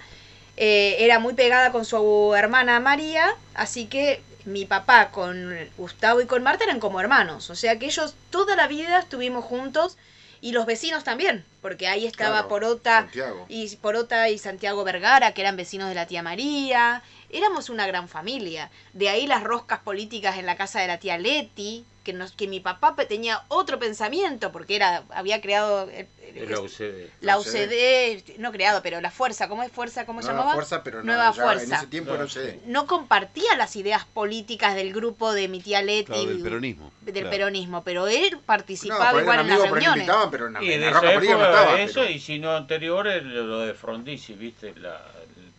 eh, 0.62 0.96
era 0.98 1.18
muy 1.18 1.32
pegada 1.32 1.72
con 1.72 1.86
su 1.86 2.34
hermana 2.36 2.80
María, 2.80 3.34
así 3.54 3.86
que 3.86 4.22
mi 4.44 4.66
papá 4.66 5.10
con 5.10 5.54
Gustavo 5.78 6.20
y 6.20 6.26
con 6.26 6.42
Marta 6.42 6.64
eran 6.64 6.80
como 6.80 7.00
hermanos. 7.00 7.48
O 7.48 7.54
sea 7.54 7.78
que 7.78 7.86
ellos 7.86 8.14
toda 8.28 8.56
la 8.56 8.66
vida 8.66 8.98
estuvimos 8.98 9.42
juntos 9.42 9.96
y 10.42 10.52
los 10.52 10.66
vecinos 10.66 11.02
también, 11.02 11.46
porque 11.62 11.88
ahí 11.88 12.04
estaba 12.06 12.34
Claro, 12.34 12.48
Porota 12.48 13.00
Santiago. 13.04 13.46
y 13.48 13.74
Porota 13.76 14.28
y 14.28 14.36
Santiago 14.38 14.84
Vergara, 14.84 15.32
que 15.32 15.40
eran 15.40 15.56
vecinos 15.56 15.88
de 15.88 15.94
la 15.94 16.06
tía 16.06 16.22
María. 16.22 17.02
Éramos 17.30 17.70
una 17.70 17.86
gran 17.86 18.06
familia. 18.08 18.70
De 18.92 19.08
ahí 19.08 19.26
las 19.26 19.42
roscas 19.42 19.78
políticas 19.78 20.36
en 20.36 20.44
la 20.44 20.56
casa 20.56 20.80
de 20.80 20.88
la 20.88 20.98
tía 20.98 21.16
Leti, 21.16 21.86
que 22.02 22.12
nos, 22.12 22.32
que 22.32 22.48
mi 22.48 22.60
papá 22.60 22.96
tenía 23.08 23.42
otro 23.48 23.78
pensamiento, 23.78 24.52
porque 24.52 24.76
era, 24.76 25.04
había 25.10 25.40
creado 25.40 25.88
eh, 25.90 26.08
eh, 26.22 26.46
La 26.48 26.60
UCD. 26.60 27.10
la 27.20 27.32
La 27.34 27.38
UCD, 27.38 28.38
no 28.38 28.52
creado, 28.52 28.80
pero 28.82 29.00
la 29.00 29.10
fuerza, 29.10 29.48
¿cómo 29.48 29.62
es 29.62 29.70
fuerza? 29.70 30.06
¿Cómo 30.06 30.22
se 30.22 30.28
Nueva 30.28 30.40
llamaba? 30.40 30.54
fuerza, 30.54 30.82
pero 30.82 30.98
no, 30.98 31.04
Nueva 31.04 31.32
ya 31.32 31.42
fuerza. 31.42 31.64
en 31.64 31.72
ese 31.72 31.86
tiempo 31.88 32.10
Claro. 32.12 32.24
no 32.24 32.30
sé. 32.30 32.60
no 32.66 32.86
compartía 32.86 33.54
las 33.56 33.76
ideas 33.76 34.04
políticas 34.06 34.74
del 34.74 34.92
grupo 34.94 35.32
de 35.32 35.48
mi 35.48 35.60
tía 35.60 35.82
Leti 35.82 36.04
Claro, 36.06 36.26
del 36.26 36.42
peronismo. 36.42 36.92
del 37.02 37.14
claro. 37.14 37.30
peronismo, 37.30 37.84
pero 37.84 38.06
él 38.06 38.30
No, 38.32 38.40
participaba 38.42 39.10
por 39.12 39.22
igual 39.22 39.40
en 39.40 39.48
las 39.48 39.60
reuniones. 39.60 40.08
pero 40.30 40.46
en 40.46 40.52
la, 40.54 40.62
Y 40.64 40.72
en 40.72 40.80
la 40.80 40.86
esa 40.88 41.00
roca 41.00 41.12
política 41.14 41.38
no 41.38 41.44
época 41.44 41.60
estaba. 41.60 41.80
eso, 41.82 42.00
pero- 42.00 42.10
y 42.12 42.18
si 42.20 42.38
no 42.38 42.56
anterior, 42.56 43.06
el- 43.08 43.34
lo 43.48 43.60
de 43.60 43.74
Frondizi, 43.74 44.32
¿viste? 44.34 44.74
La, 44.76 45.00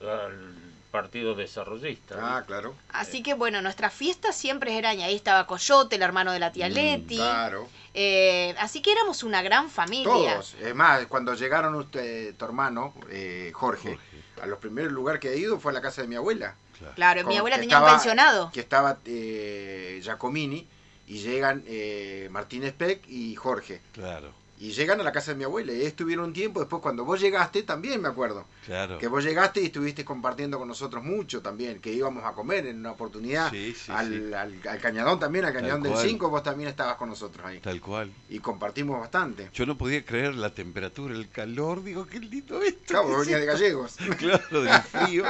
el, 0.02 0.08
el 0.30 0.61
Partido 0.92 1.36
Desarrollista. 1.36 2.16
Ah, 2.20 2.44
claro, 2.46 2.76
Así 2.90 3.24
que 3.24 3.34
bueno, 3.34 3.62
nuestras 3.62 3.94
fiestas 3.94 4.36
siempre 4.36 4.78
eran, 4.78 5.00
y 5.00 5.04
ahí 5.04 5.16
estaba 5.16 5.48
Coyote, 5.48 5.96
el 5.96 6.02
hermano 6.02 6.32
de 6.34 6.40
la 6.40 6.52
tía 6.52 6.68
Mm, 6.70 6.74
Leti. 6.74 7.16
claro. 7.16 7.70
Eh, 7.94 8.54
así 8.60 8.82
que 8.82 8.92
éramos 8.92 9.24
una 9.24 9.42
gran 9.42 9.70
familia. 9.70 10.12
Todos. 10.36 10.56
Es 10.62 10.76
más, 10.76 11.06
cuando 11.08 11.34
llegaron 11.34 11.76
usted, 11.76 12.36
tu 12.36 12.46
hermano, 12.46 12.94
eh, 13.10 13.52
Jorge, 13.54 13.90
Jorge. 13.96 14.24
a 14.42 14.46
los 14.48 14.60
primeros 14.60 14.92
lugares 14.92 15.22
que 15.22 15.30
ha 15.30 15.36
ido 15.36 15.60
fue 15.60 15.72
a 15.72 15.76
la 15.76 15.82
casa 15.82 16.02
de 16.02 16.08
mi 16.08 16.16
abuela. 16.16 16.56
Claro. 16.78 16.96
Claro, 16.96 17.22
Con- 17.24 17.30
mi 17.34 17.38
abuela 17.38 17.56
que 17.58 17.62
tenía 17.62 17.78
un 17.78 17.84
estaba- 17.84 17.98
pensionado. 17.98 18.52
Que 18.52 18.60
estaba 18.60 18.98
eh, 19.06 20.00
Giacomini 20.04 20.68
y 21.08 21.20
llegan 21.20 21.64
eh, 21.68 22.28
Martínez 22.32 22.74
Peck 22.74 23.08
y 23.08 23.36
Jorge. 23.36 23.82
Claro, 23.94 24.32
Y 24.62 24.74
llegan 24.74 25.00
a 25.00 25.04
la 25.04 25.12
casa 25.12 25.32
de 25.32 25.38
mi 25.38 25.44
abuela. 25.44 25.74
Y 25.74 25.82
estuvieron 25.82 26.26
un 26.26 26.34
tiempo. 26.34 26.60
Después, 26.60 26.84
cuando 26.84 27.04
vos 27.04 27.20
llegaste, 27.20 27.64
también 27.64 28.00
me 28.00 28.10
acuerdo. 28.10 28.46
claro. 28.64 29.00
Que 29.00 29.08
vos 29.08 29.24
llegaste 29.24 29.60
y 29.60 29.66
estuviste 29.66 30.06
compartiendo 30.06 30.60
con 30.60 30.68
nosotros 30.68 31.04
mucho 31.04 31.42
también. 31.42 31.82
Que 31.82 31.92
íbamos 31.92 32.24
a 32.24 32.34
comer 32.34 32.68
en 32.68 32.78
una 32.78 32.92
oportunidad. 32.92 33.50
Sí, 33.50 33.74
sí, 33.74 33.92
al, 33.92 34.08
sí. 34.10 34.34
Al, 34.36 34.62
al 34.70 34.80
Cañadón 34.80 35.20
también, 35.20 35.46
al 35.46 35.54
Tal 35.54 35.62
Cañadón 35.64 35.82
del 35.82 35.94
cual. 35.94 36.08
5. 36.08 36.30
Vos 36.30 36.44
también 36.44 36.70
estabas 36.70 36.96
con 36.98 37.10
nosotros 37.10 37.44
ahí. 37.44 37.60
Tal 37.60 37.82
cual. 37.82 38.12
Y 38.30 38.38
compartimos 38.38 39.00
bastante. 39.00 39.50
Yo 39.52 39.66
no 39.66 39.80
podía 39.80 40.06
creer 40.06 40.36
la 40.36 40.54
temperatura, 40.54 41.16
el 41.16 41.28
calor. 41.30 41.84
Digo, 41.84 42.06
qué 42.06 42.20
lindo 42.20 42.62
esto. 42.62 42.84
Claro, 42.86 43.08
¿qué 43.08 43.14
vos 43.14 43.22
es 43.22 43.34
venías 43.34 43.42
de 43.42 43.46
gallegos. 43.54 43.96
Claro, 44.20 44.62
del 44.62 44.82
frío. 44.84 45.24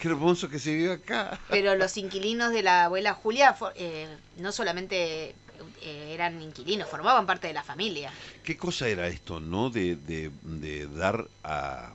Qué 0.00 0.08
hermoso 0.08 0.48
que 0.48 0.58
se 0.58 0.74
vive 0.74 0.92
acá. 0.94 1.38
Pero 1.48 1.76
los 1.76 1.96
inquilinos 1.96 2.50
de 2.52 2.64
la 2.64 2.86
abuela 2.86 3.14
Julia 3.14 3.56
eh, 3.76 4.08
no 4.38 4.50
solamente 4.50 4.96
eh, 5.30 5.34
eran 5.82 6.40
inquilinos, 6.42 6.88
formaban 6.88 7.26
parte 7.26 7.46
de 7.48 7.54
la 7.54 7.62
familia. 7.62 8.12
¿Qué 8.42 8.56
cosa 8.56 8.88
era 8.88 9.06
esto, 9.08 9.40
no? 9.40 9.70
De, 9.70 9.96
de, 9.96 10.30
de 10.42 10.86
dar 10.86 11.26
a, 11.44 11.92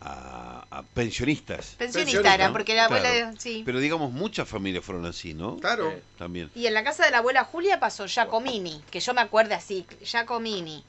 a, 0.00 0.66
a 0.70 0.82
pensionistas. 0.82 1.74
Pensionista 1.76 1.78
Pensionistas, 2.02 2.34
era, 2.34 2.46
¿no? 2.48 2.52
porque 2.52 2.74
la 2.74 2.84
abuela, 2.86 3.10
Claro. 3.10 3.36
sí. 3.38 3.62
Pero 3.64 3.80
digamos, 3.80 4.12
muchas 4.12 4.48
familias 4.48 4.84
fueron 4.84 5.06
así, 5.06 5.34
¿no? 5.34 5.56
Claro. 5.58 5.92
También. 6.18 6.50
Y 6.54 6.66
en 6.66 6.74
la 6.74 6.84
casa 6.84 7.04
de 7.04 7.10
la 7.10 7.18
abuela 7.18 7.44
Julia 7.44 7.80
pasó 7.80 8.06
Giacomini, 8.06 8.82
que 8.90 9.00
yo 9.00 9.12
me 9.14 9.20
acuerdo 9.20 9.54
así, 9.54 9.86
Giacomini, 10.02 10.84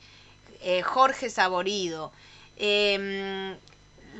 eh, 0.61 0.81
Jorge 0.83 1.29
Saborido, 1.29 2.11
em, 2.57 3.55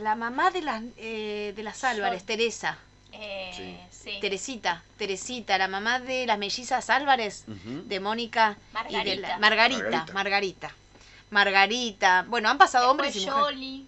la 0.02 0.16
mamá 0.16 0.50
de 0.52 0.62
las, 0.62 0.84
eh, 0.98 1.54
de 1.56 1.64
las 1.64 1.84
Álvarez, 1.84 2.22
Yo- 2.22 2.26
Teresa, 2.28 2.78
Eh, 3.12 3.52
Sí. 3.56 3.78
sí. 4.12 4.18
Teresita, 4.22 4.84
Teresita, 4.98 5.58
la 5.58 5.68
mamá 5.68 6.00
de 6.00 6.26
las 6.26 6.38
mellizas 6.38 6.90
Álvarez, 6.90 7.44
de 7.48 8.00
Mónica 8.00 8.58
y 8.90 8.96
de 9.04 9.16
la- 9.18 9.38
Margarita. 9.38 9.40
Margarita, 9.40 9.84
Margarita. 10.14 10.14
Margarita. 10.14 10.76
Margarita. 11.32 12.26
Bueno, 12.28 12.50
han 12.50 12.58
pasado 12.58 12.90
hombres 12.90 13.16
y 13.16 13.26
mujeres. 13.26 13.40
Yoli. 13.52 13.88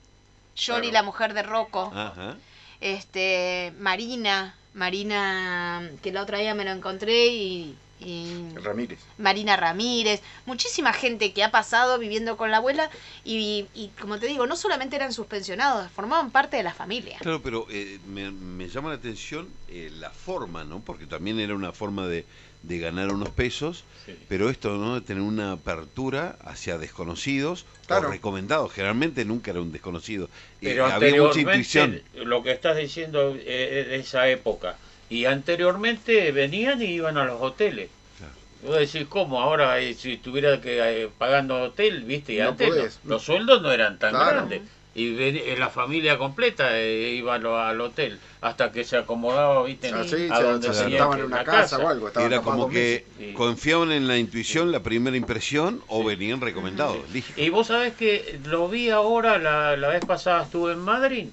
Yoli, 0.56 0.90
Claro. 0.90 0.94
la 0.94 1.04
mujer 1.04 1.34
de 1.34 1.44
Rocco. 1.44 1.92
Ajá. 1.96 2.36
Este, 2.82 3.74
Marina, 3.80 4.56
Marina, 4.74 5.90
que 6.04 6.12
la 6.12 6.22
otra 6.24 6.40
día 6.40 6.54
me 6.56 6.66
lo 6.66 6.72
encontré 6.72 7.28
y, 7.28 7.76
y 8.04 8.56
Ramírez. 8.64 9.00
Marina 9.18 9.56
Ramírez, 9.58 10.22
muchísima 10.46 10.92
gente 10.94 11.34
que 11.34 11.44
ha 11.44 11.52
pasado 11.52 12.00
viviendo 12.00 12.38
con 12.38 12.52
la 12.52 12.58
abuela 12.58 12.90
y, 13.24 13.68
y 13.74 13.90
como 14.00 14.20
te 14.20 14.28
digo, 14.28 14.48
no 14.48 14.56
solamente 14.56 14.96
eran 14.96 15.14
sus 15.14 15.28
pensionados, 15.28 15.90
formaban 15.92 16.32
parte 16.32 16.58
de 16.58 16.64
la 16.64 16.74
familia. 16.74 17.18
Claro, 17.20 17.42
pero 17.42 17.68
eh, 17.70 18.00
me, 18.08 18.32
me 18.32 18.68
llama 18.70 18.90
la 18.90 18.96
atención 18.96 19.48
eh, 19.68 19.92
la 20.00 20.10
forma, 20.10 20.64
¿no? 20.64 20.80
Porque 20.80 21.06
también 21.06 21.40
era 21.40 21.54
una 21.56 21.72
forma 21.72 22.08
de, 22.08 22.26
de 22.64 22.80
ganar 22.80 23.10
unos 23.12 23.30
pesos, 23.30 23.84
Sí. 24.06 24.18
pero 24.28 24.50
esto, 24.50 24.78
¿no? 24.78 24.96
De 24.96 25.02
tener 25.02 25.22
una 25.22 25.52
apertura 25.52 26.38
hacia 26.44 26.80
desconocidos 26.80 27.66
Claro. 27.86 28.08
o 28.08 28.12
recomendados. 28.12 28.72
Generalmente 28.72 29.26
nunca 29.26 29.52
era 29.52 29.62
un 29.62 29.72
desconocido. 29.72 30.26
Eh, 30.26 30.30
Pero 30.62 30.86
había 30.88 31.22
mucha 31.22 31.40
intuición. 31.40 31.84
anteriormente, 31.92 32.26
lo 32.26 32.42
que 32.42 32.52
estás 32.52 32.78
diciendo 32.78 33.36
eh, 33.38 33.86
de 33.90 33.96
esa 33.98 34.28
época, 34.30 34.78
y 35.12 35.26
anteriormente 35.26 36.32
venían 36.32 36.82
y 36.82 36.86
iban 36.86 37.18
a 37.18 37.26
los 37.26 37.42
hoteles. 37.42 37.90
Claro. 38.18 38.34
Vos 38.64 38.80
decís, 38.80 39.08
¿cómo? 39.10 39.42
Ahora, 39.42 39.78
eh, 39.80 39.94
si 39.94 40.16
tuviera 40.18 40.62
que 40.62 40.80
eh, 41.04 41.10
pagando 41.18 41.62
hotel, 41.62 42.04
¿viste? 42.06 42.34
Y 42.34 42.38
No 42.40 42.50
antes 42.50 42.70
podés. 42.70 43.00
lo- 43.04 43.10
los 43.16 43.22
sueldos 43.24 43.62
no 43.62 43.72
eran 43.72 44.00
tan 44.00 44.12
Claro. 44.12 44.32
grandes. 44.32 44.62
Y 44.94 45.14
ven- 45.14 45.38
eh, 45.38 45.56
la 45.58 45.70
familia 45.70 46.18
completa 46.18 46.78
eh, 46.80 47.12
iba 47.14 47.36
a 47.36 47.38
lo- 47.38 47.58
al 47.60 47.80
hotel 47.82 48.20
hasta 48.42 48.72
que 48.72 48.84
se 48.86 48.98
acomodaba, 48.98 49.64
¿viste? 49.64 49.90
Ah, 49.94 50.04
sí, 50.06 50.28
a 50.30 50.38
se, 50.38 50.44
donde 50.44 50.68
se 50.68 50.74
tenía 50.84 50.98
sentaban 51.00 51.20
en 51.20 51.26
una 51.26 51.44
casa, 51.44 51.78
o 51.78 51.88
algo. 51.90 52.10
Era 52.18 52.42
como 52.42 52.70
que. 52.70 53.06
Sí. 53.18 53.34
confiaban 53.34 53.92
en 53.92 54.08
la 54.08 54.18
intuición, 54.18 54.72
la 54.72 54.82
primera 54.82 55.16
impresión, 55.18 55.82
o 55.88 56.04
venían 56.06 56.40
recomendados. 56.42 56.98
Y 57.36 57.50
vos 57.50 57.68
sabés 57.68 57.94
que 57.96 58.40
lo 58.46 58.68
vi 58.70 58.90
ahora, 58.90 59.38
la, 59.40 59.76
la 59.78 59.88
vez 59.90 60.06
pasada 60.06 60.44
estuve 60.44 60.72
en 60.74 60.80
Madrid 60.80 61.28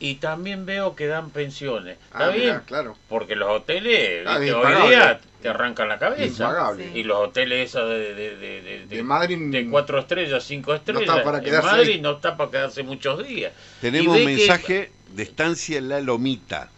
y 0.00 0.16
también 0.16 0.66
veo 0.66 0.94
que 0.96 1.06
dan 1.06 1.30
pensiones. 1.30 1.96
¿Está 2.06 2.26
Ah, 2.26 2.28
bien? 2.28 2.44
mirá, 2.46 2.62
claro. 2.62 2.96
Porque 3.08 3.36
los 3.36 3.48
hoteles, 3.50 4.26
Ah, 4.26 4.38
viste, 4.38 4.54
hoy 4.54 4.88
día 4.90 5.20
te 5.40 5.48
arrancan 5.48 5.88
la 5.88 5.98
cabeza. 5.98 6.74
Sí. 6.76 6.82
Y 6.94 7.02
los 7.04 7.18
hoteles 7.28 7.70
esos 7.70 7.88
de, 7.88 8.14
de, 8.14 8.36
de, 8.36 8.60
de, 8.62 8.86
De 8.86 9.02
Madrid 9.02 9.38
de 9.50 9.68
cuatro 9.70 9.98
estrellas, 9.98 10.42
cinco 10.44 10.74
estrellas, 10.74 11.20
para 11.22 11.38
en 11.38 11.44
quedarse 11.44 11.68
Madrid 11.70 11.90
ahí. 11.94 12.00
no 12.00 12.12
está 12.12 12.36
para 12.36 12.50
quedarse 12.50 12.82
muchos 12.82 13.26
días. 13.26 13.52
Tenemos 13.80 14.16
que- 14.16 14.24
mensaje 14.24 14.92
de 15.14 15.22
estancia 15.22 15.80
La 15.80 16.00
Lomita. 16.00 16.70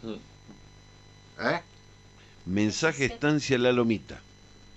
¿Eh? 1.40 1.60
Mensaje 2.44 3.06
estancia 3.06 3.59
La 3.59 3.72
Lomita. 3.72 4.20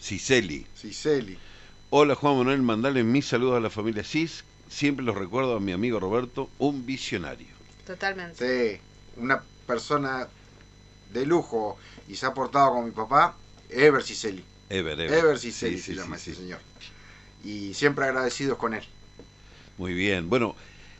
Ciceli. 0.01 0.65
Ciceli. 0.75 1.37
Hola 1.91 2.15
Juan 2.15 2.37
Manuel, 2.37 2.61
mandale 2.61 3.03
mis 3.03 3.25
saludos 3.25 3.57
a 3.57 3.59
la 3.59 3.69
familia 3.69 4.03
Cis. 4.03 4.43
Siempre 4.69 5.03
los 5.03 5.15
recuerdo 5.15 5.55
a 5.55 5.59
mi 5.59 5.71
amigo 5.71 5.99
Roberto, 5.99 6.49
un 6.59 6.85
visionario. 6.85 7.47
Totalmente. 7.89 8.77
Sí, 8.77 8.79
una 9.17 9.41
persona 9.65 10.27
de 11.11 11.25
lujo 11.25 11.75
y 12.07 12.15
se 12.17 12.27
ha 12.27 12.35
portado 12.35 12.73
con 12.73 12.85
mi 12.85 12.91
papá, 12.91 13.35
Ever 13.67 14.03
Ciceli. 14.03 14.45
Ever, 14.69 14.99
Ever. 14.99 15.11
Ever 15.17 15.39
Ciceli 15.39 15.77
Sí, 15.77 15.83
se 15.83 15.91
sí, 15.93 15.97
llama 15.97 16.19
sí, 16.19 16.29
ese 16.29 16.35
sí. 16.35 16.43
señor. 16.43 16.59
Y 17.43 17.73
siempre 17.73 18.05
agradecidos 18.05 18.59
con 18.59 18.75
él. 18.75 18.83
Muy 19.79 19.93
bien. 19.95 20.29
Bueno, 20.29 20.55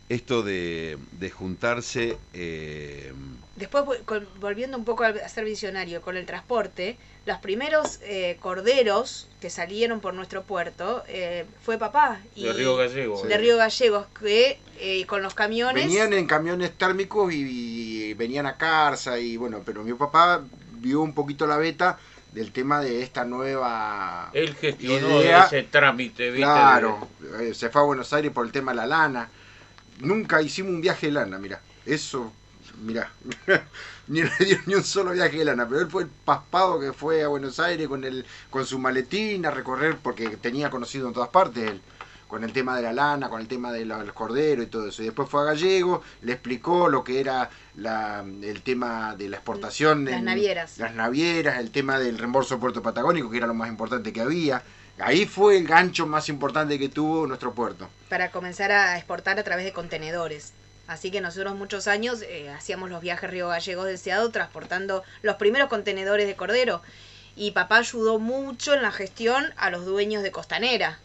esto 0.10 0.42
de, 0.44 0.98
de 1.14 1.30
juntarse. 1.30 2.18
eh, 2.34 3.14
Después, 3.56 3.84
volviendo 4.40 4.78
un 4.78 4.86
poco 4.86 5.04
a 5.04 5.30
ser 5.30 5.44
visionario 5.46 6.02
con 6.02 6.16
el 6.18 6.26
transporte, 6.26 6.98
los 7.26 7.38
primeros 7.40 8.00
eh, 8.04 8.38
corderos 8.40 9.28
que 9.42 9.50
salieron 9.50 10.00
por 10.00 10.14
nuestro 10.14 10.44
puerto 10.44 11.04
eh, 11.08 11.46
fue 11.64 11.78
papá. 11.78 12.20
Y 12.36 12.46
De 12.46 12.54
Río 12.54 12.76
Gallego. 12.78 13.22
de 13.22 13.38
Río 13.38 13.58
Gallegos, 13.58 14.08
que 14.20 14.58
eh, 14.80 15.06
con 15.06 15.22
los 15.22 15.34
camiones... 15.34 15.86
Venían 15.86 16.14
en 16.14 16.26
camiones 16.26 16.72
térmicos 16.78 17.34
y, 17.34 18.10
y 18.10 18.14
venían 18.14 18.46
a 18.46 18.56
Carza 18.58 19.20
y 19.20 19.36
bueno, 19.38 19.62
pero 19.66 19.84
mi 19.84 19.94
papá 19.94 20.42
vio 20.80 21.02
un 21.02 21.14
poquito 21.14 21.46
la 21.46 21.58
beta 21.58 22.00
del 22.32 22.52
tema 22.54 22.80
de 22.80 23.02
esta 23.04 23.26
nueva 23.26 24.30
Él 24.34 24.56
gestionó 24.56 25.20
idea. 25.20 25.46
ese 25.46 25.64
trámite, 25.64 26.32
¿viste? 26.32 26.42
Claro, 26.44 27.10
eh, 27.42 27.54
se 27.54 27.70
fue 27.70 27.82
a 27.82 27.86
Buenos 27.86 28.14
Aires 28.14 28.32
por 28.32 28.46
el 28.46 28.52
tema 28.54 28.72
de 28.72 28.78
la 28.78 28.86
lana. 28.88 29.30
Nunca 30.00 30.42
hicimos 30.42 30.72
un 30.74 30.82
viaje 30.82 31.08
de 31.08 31.14
lana, 31.14 31.38
mira. 31.40 31.62
Eso, 31.86 32.34
mira. 32.82 33.12
ni 34.08 34.22
le 34.24 34.32
dio 34.40 34.58
ni 34.66 34.76
un 34.76 34.84
solo 34.84 35.12
viaje 35.12 35.38
de 35.38 35.46
lana, 35.46 35.68
pero 35.68 35.82
él 35.82 35.88
fue 35.90 36.04
el 36.04 36.10
paspado 36.10 36.80
que 36.80 36.94
fue 36.94 37.24
a 37.24 37.28
Buenos 37.28 37.60
Aires 37.60 37.88
con 37.88 38.04
el 38.04 38.26
con 38.50 38.66
su 38.66 38.80
maletín 38.80 39.46
a 39.46 39.52
recorrer 39.52 39.98
porque 40.02 40.38
tenía 40.38 40.70
conocido 40.70 41.08
en 41.08 41.14
todas 41.14 41.30
partes 41.30 41.70
él 41.70 41.82
con 42.28 42.44
el 42.44 42.54
tema 42.54 42.76
de 42.76 42.84
la 42.84 42.94
lana, 42.94 43.28
con 43.30 43.42
el 43.42 43.48
tema 43.48 43.72
del 43.72 43.90
del 43.90 44.14
cordero 44.14 44.62
y 44.62 44.68
todo 44.68 44.88
eso. 44.88 45.02
Y 45.02 45.06
después 45.06 45.28
fue 45.30 45.42
a 45.42 45.46
Gallego, 45.46 46.04
le 46.22 46.34
explicó 46.34 46.88
lo 46.88 47.04
que 47.04 47.20
era 47.20 47.50
la, 47.76 48.24
el 48.44 48.62
tema 48.62 49.16
de 49.16 49.30
la 49.30 49.38
exportación. 49.38 50.06
Las 50.06 50.20
en- 50.20 50.26
navieras. 50.26 50.78
Las 50.78 50.94
navieras, 50.94 51.60
el 51.60 51.72
tema 51.72 51.98
del 52.00 52.18
reembolso 52.20 52.56
de 52.56 52.62
Puerto 52.62 52.84
Patagónico, 52.84 53.30
que 53.32 53.38
era 53.38 53.48
lo 53.48 53.56
más 53.56 53.70
importante 53.70 54.14
que 54.14 54.22
había. 54.22 54.64
Ahí 55.00 55.26
fue 55.26 55.58
el 55.58 55.68
gancho 55.68 56.06
más 56.06 56.30
importante 56.30 56.78
que 56.78 56.90
tuvo 56.90 57.26
nuestro 57.28 57.54
puerto. 57.54 57.90
Para 58.10 58.32
comenzar 58.32 58.72
a 58.72 58.98
exportar 58.98 59.40
a 59.40 59.44
través 59.44 59.66
de 59.66 59.74
contenedores. 59.74 60.54
Así 60.88 61.12
que 61.12 61.22
nosotros 61.22 61.56
muchos 61.56 61.88
años 61.88 62.22
eh, 62.24 62.50
hacíamos 62.50 62.90
los 62.90 63.02
viajes 63.02 63.30
Río 63.30 63.48
Gallegos 63.48 63.86
deseado 63.86 64.30
transportando 64.32 65.04
los 65.22 65.36
primeros 65.36 65.70
contenedores 65.70 66.26
de 66.28 66.36
cordero. 66.36 66.82
Y 67.36 67.52
papá 67.52 67.78
ayudó 67.78 68.20
mucho 68.20 68.74
en 68.74 68.82
la 68.82 68.92
gestión 68.92 69.54
a 69.56 69.70
los 69.70 69.86
dueños 69.86 70.24
de 70.24 70.32
Costanera. 70.32 71.00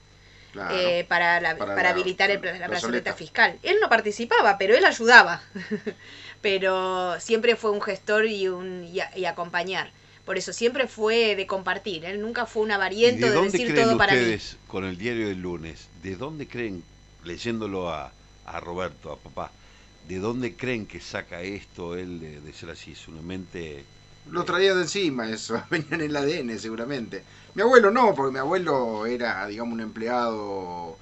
Claro. 0.52 0.76
eh, 0.76 1.04
para, 1.08 1.40
la- 1.40 1.56
Para 1.56 1.74
para 1.74 1.82
la- 1.82 1.90
habilitar 1.90 2.30
el- 2.30 2.36
la 2.36 2.40
plazoleta. 2.42 2.68
plazoleta 2.68 3.12
fiscal. 3.14 3.58
Él 3.64 3.76
no 3.82 3.88
participaba, 3.88 4.56
pero 4.56 4.76
él 4.76 4.84
ayudaba. 4.84 5.42
pero 6.40 7.18
siempre 7.20 7.56
fue 7.56 7.70
un 7.70 7.80
gestor 7.82 8.26
y, 8.26 8.48
un, 8.48 8.84
y, 8.84 9.00
a- 9.00 9.10
y 9.16 9.24
acompañar. 9.24 9.90
Por 10.24 10.38
eso 10.38 10.52
siempre 10.52 10.88
fue 10.88 11.36
de 11.36 11.46
compartir. 11.46 12.04
Él 12.04 12.20
nunca 12.20 12.46
fue 12.46 12.62
un 12.62 12.72
¿Y 13.00 13.12
avariento 13.12 13.26
de 13.26 13.30
de, 13.30 13.38
dónde 13.38 13.62
decir 13.62 13.68
creen 13.68 13.92
todo 13.92 13.96
para 13.96 14.16
mí. 14.16 14.38
ustedes, 14.38 14.58
con 14.66 14.84
el 14.84 14.96
diario 14.98 15.28
del 15.28 15.40
lunes, 15.42 15.90
de 15.92 16.16
dónde 16.16 16.48
creen, 16.48 16.84
leyéndolo 17.22 17.90
a, 17.90 18.16
a 18.44 18.60
Roberto, 18.60 19.12
a 19.12 19.22
papá, 19.22 19.54
de 20.00 20.18
dónde 20.18 20.56
creen 20.56 20.86
que 20.86 21.00
saca 21.00 21.42
esto 21.42 21.96
él 21.96 22.18
de, 22.20 22.40
de 22.40 22.52
ser 22.52 22.70
así? 22.70 22.92
Es 22.92 23.06
una 23.08 23.22
mente... 23.22 23.90
Lo 24.24 24.44
traía 24.44 24.74
de 24.74 24.82
encima 24.82 25.28
eso, 25.28 25.62
venía 25.70 25.88
en 25.92 26.00
el 26.00 26.16
ADN 26.16 26.58
seguramente. 26.58 27.26
Mi 27.54 27.62
abuelo 27.62 27.90
no, 27.90 28.14
porque 28.14 28.32
mi 28.32 28.38
abuelo 28.38 29.06
era, 29.06 29.46
digamos, 29.46 29.74
un 29.74 29.80
empleado 29.80 30.98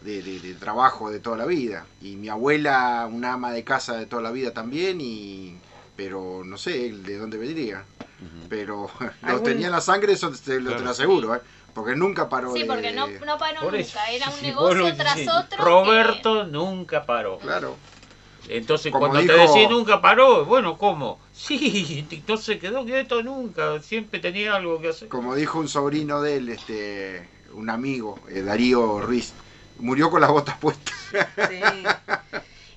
de, 0.00 0.22
de- 0.22 0.40
de 0.40 0.54
trabajo 0.56 1.10
de 1.10 1.20
toda 1.20 1.36
la 1.36 1.46
vida. 1.46 1.88
Y 2.00 2.16
mi 2.16 2.28
abuela, 2.28 3.08
una 3.10 3.34
ama 3.34 3.52
de 3.52 3.64
casa 3.64 3.96
de 3.96 4.06
toda 4.06 4.22
la 4.22 4.30
vida 4.32 4.52
también, 4.54 5.00
y 5.00 5.62
pero 5.96 6.44
no 6.44 6.56
sé 6.58 6.86
él 6.86 7.04
de 7.04 7.18
dónde 7.18 7.38
vendría. 7.38 7.86
Pero 8.48 8.90
lo 9.00 9.28
¿Algún- 9.28 9.42
tenía 9.44 9.66
en 9.66 9.72
la 9.72 9.80
sangre, 9.80 10.12
eso 10.12 10.30
te, 10.30 10.60
lo, 10.60 10.76
te 10.76 10.82
lo 10.82 10.90
aseguro, 10.90 11.34
¿eh? 11.34 11.40
porque 11.74 11.94
nunca 11.94 12.28
paró 12.28 12.52
Sí, 12.52 12.60
de... 12.60 12.66
porque 12.66 12.92
no, 12.92 13.06
no 13.06 13.38
paró 13.38 13.60
Por 13.60 13.72
nunca, 13.78 14.10
era 14.10 14.28
un 14.28 14.42
negocio 14.42 14.96
tras 14.96 15.18
otro. 15.28 15.56
que- 15.56 15.62
Roberto 15.64 16.44
nunca 16.46 17.06
paró. 17.06 17.38
Claro. 17.38 17.76
Entonces, 18.48 18.90
Como 18.90 19.08
cuando 19.08 19.32
te 19.32 19.38
decís 19.38 19.70
nunca 19.70 20.00
paró, 20.00 20.44
bueno, 20.44 20.76
¿cómo? 20.78 21.20
Sí, 21.32 22.06
no 22.28 22.36
se 22.36 22.58
quedó 22.58 22.84
quieto 22.84 23.22
nunca, 23.22 23.80
siempre 23.80 24.20
tenía 24.20 24.56
algo 24.56 24.80
que 24.80 24.88
hacer. 24.88 25.08
Como 25.08 25.34
dijo 25.34 25.58
un 25.58 25.68
sobrino 25.68 26.20
de 26.20 26.36
él, 26.36 26.48
este, 26.50 27.28
un 27.54 27.70
amigo, 27.70 28.18
eh, 28.28 28.42
Darío 28.42 29.00
Ruiz, 29.00 29.32
murió 29.78 30.10
con 30.10 30.20
las 30.20 30.30
botas 30.30 30.58
puestas. 30.58 30.94
Sí. 31.48 31.60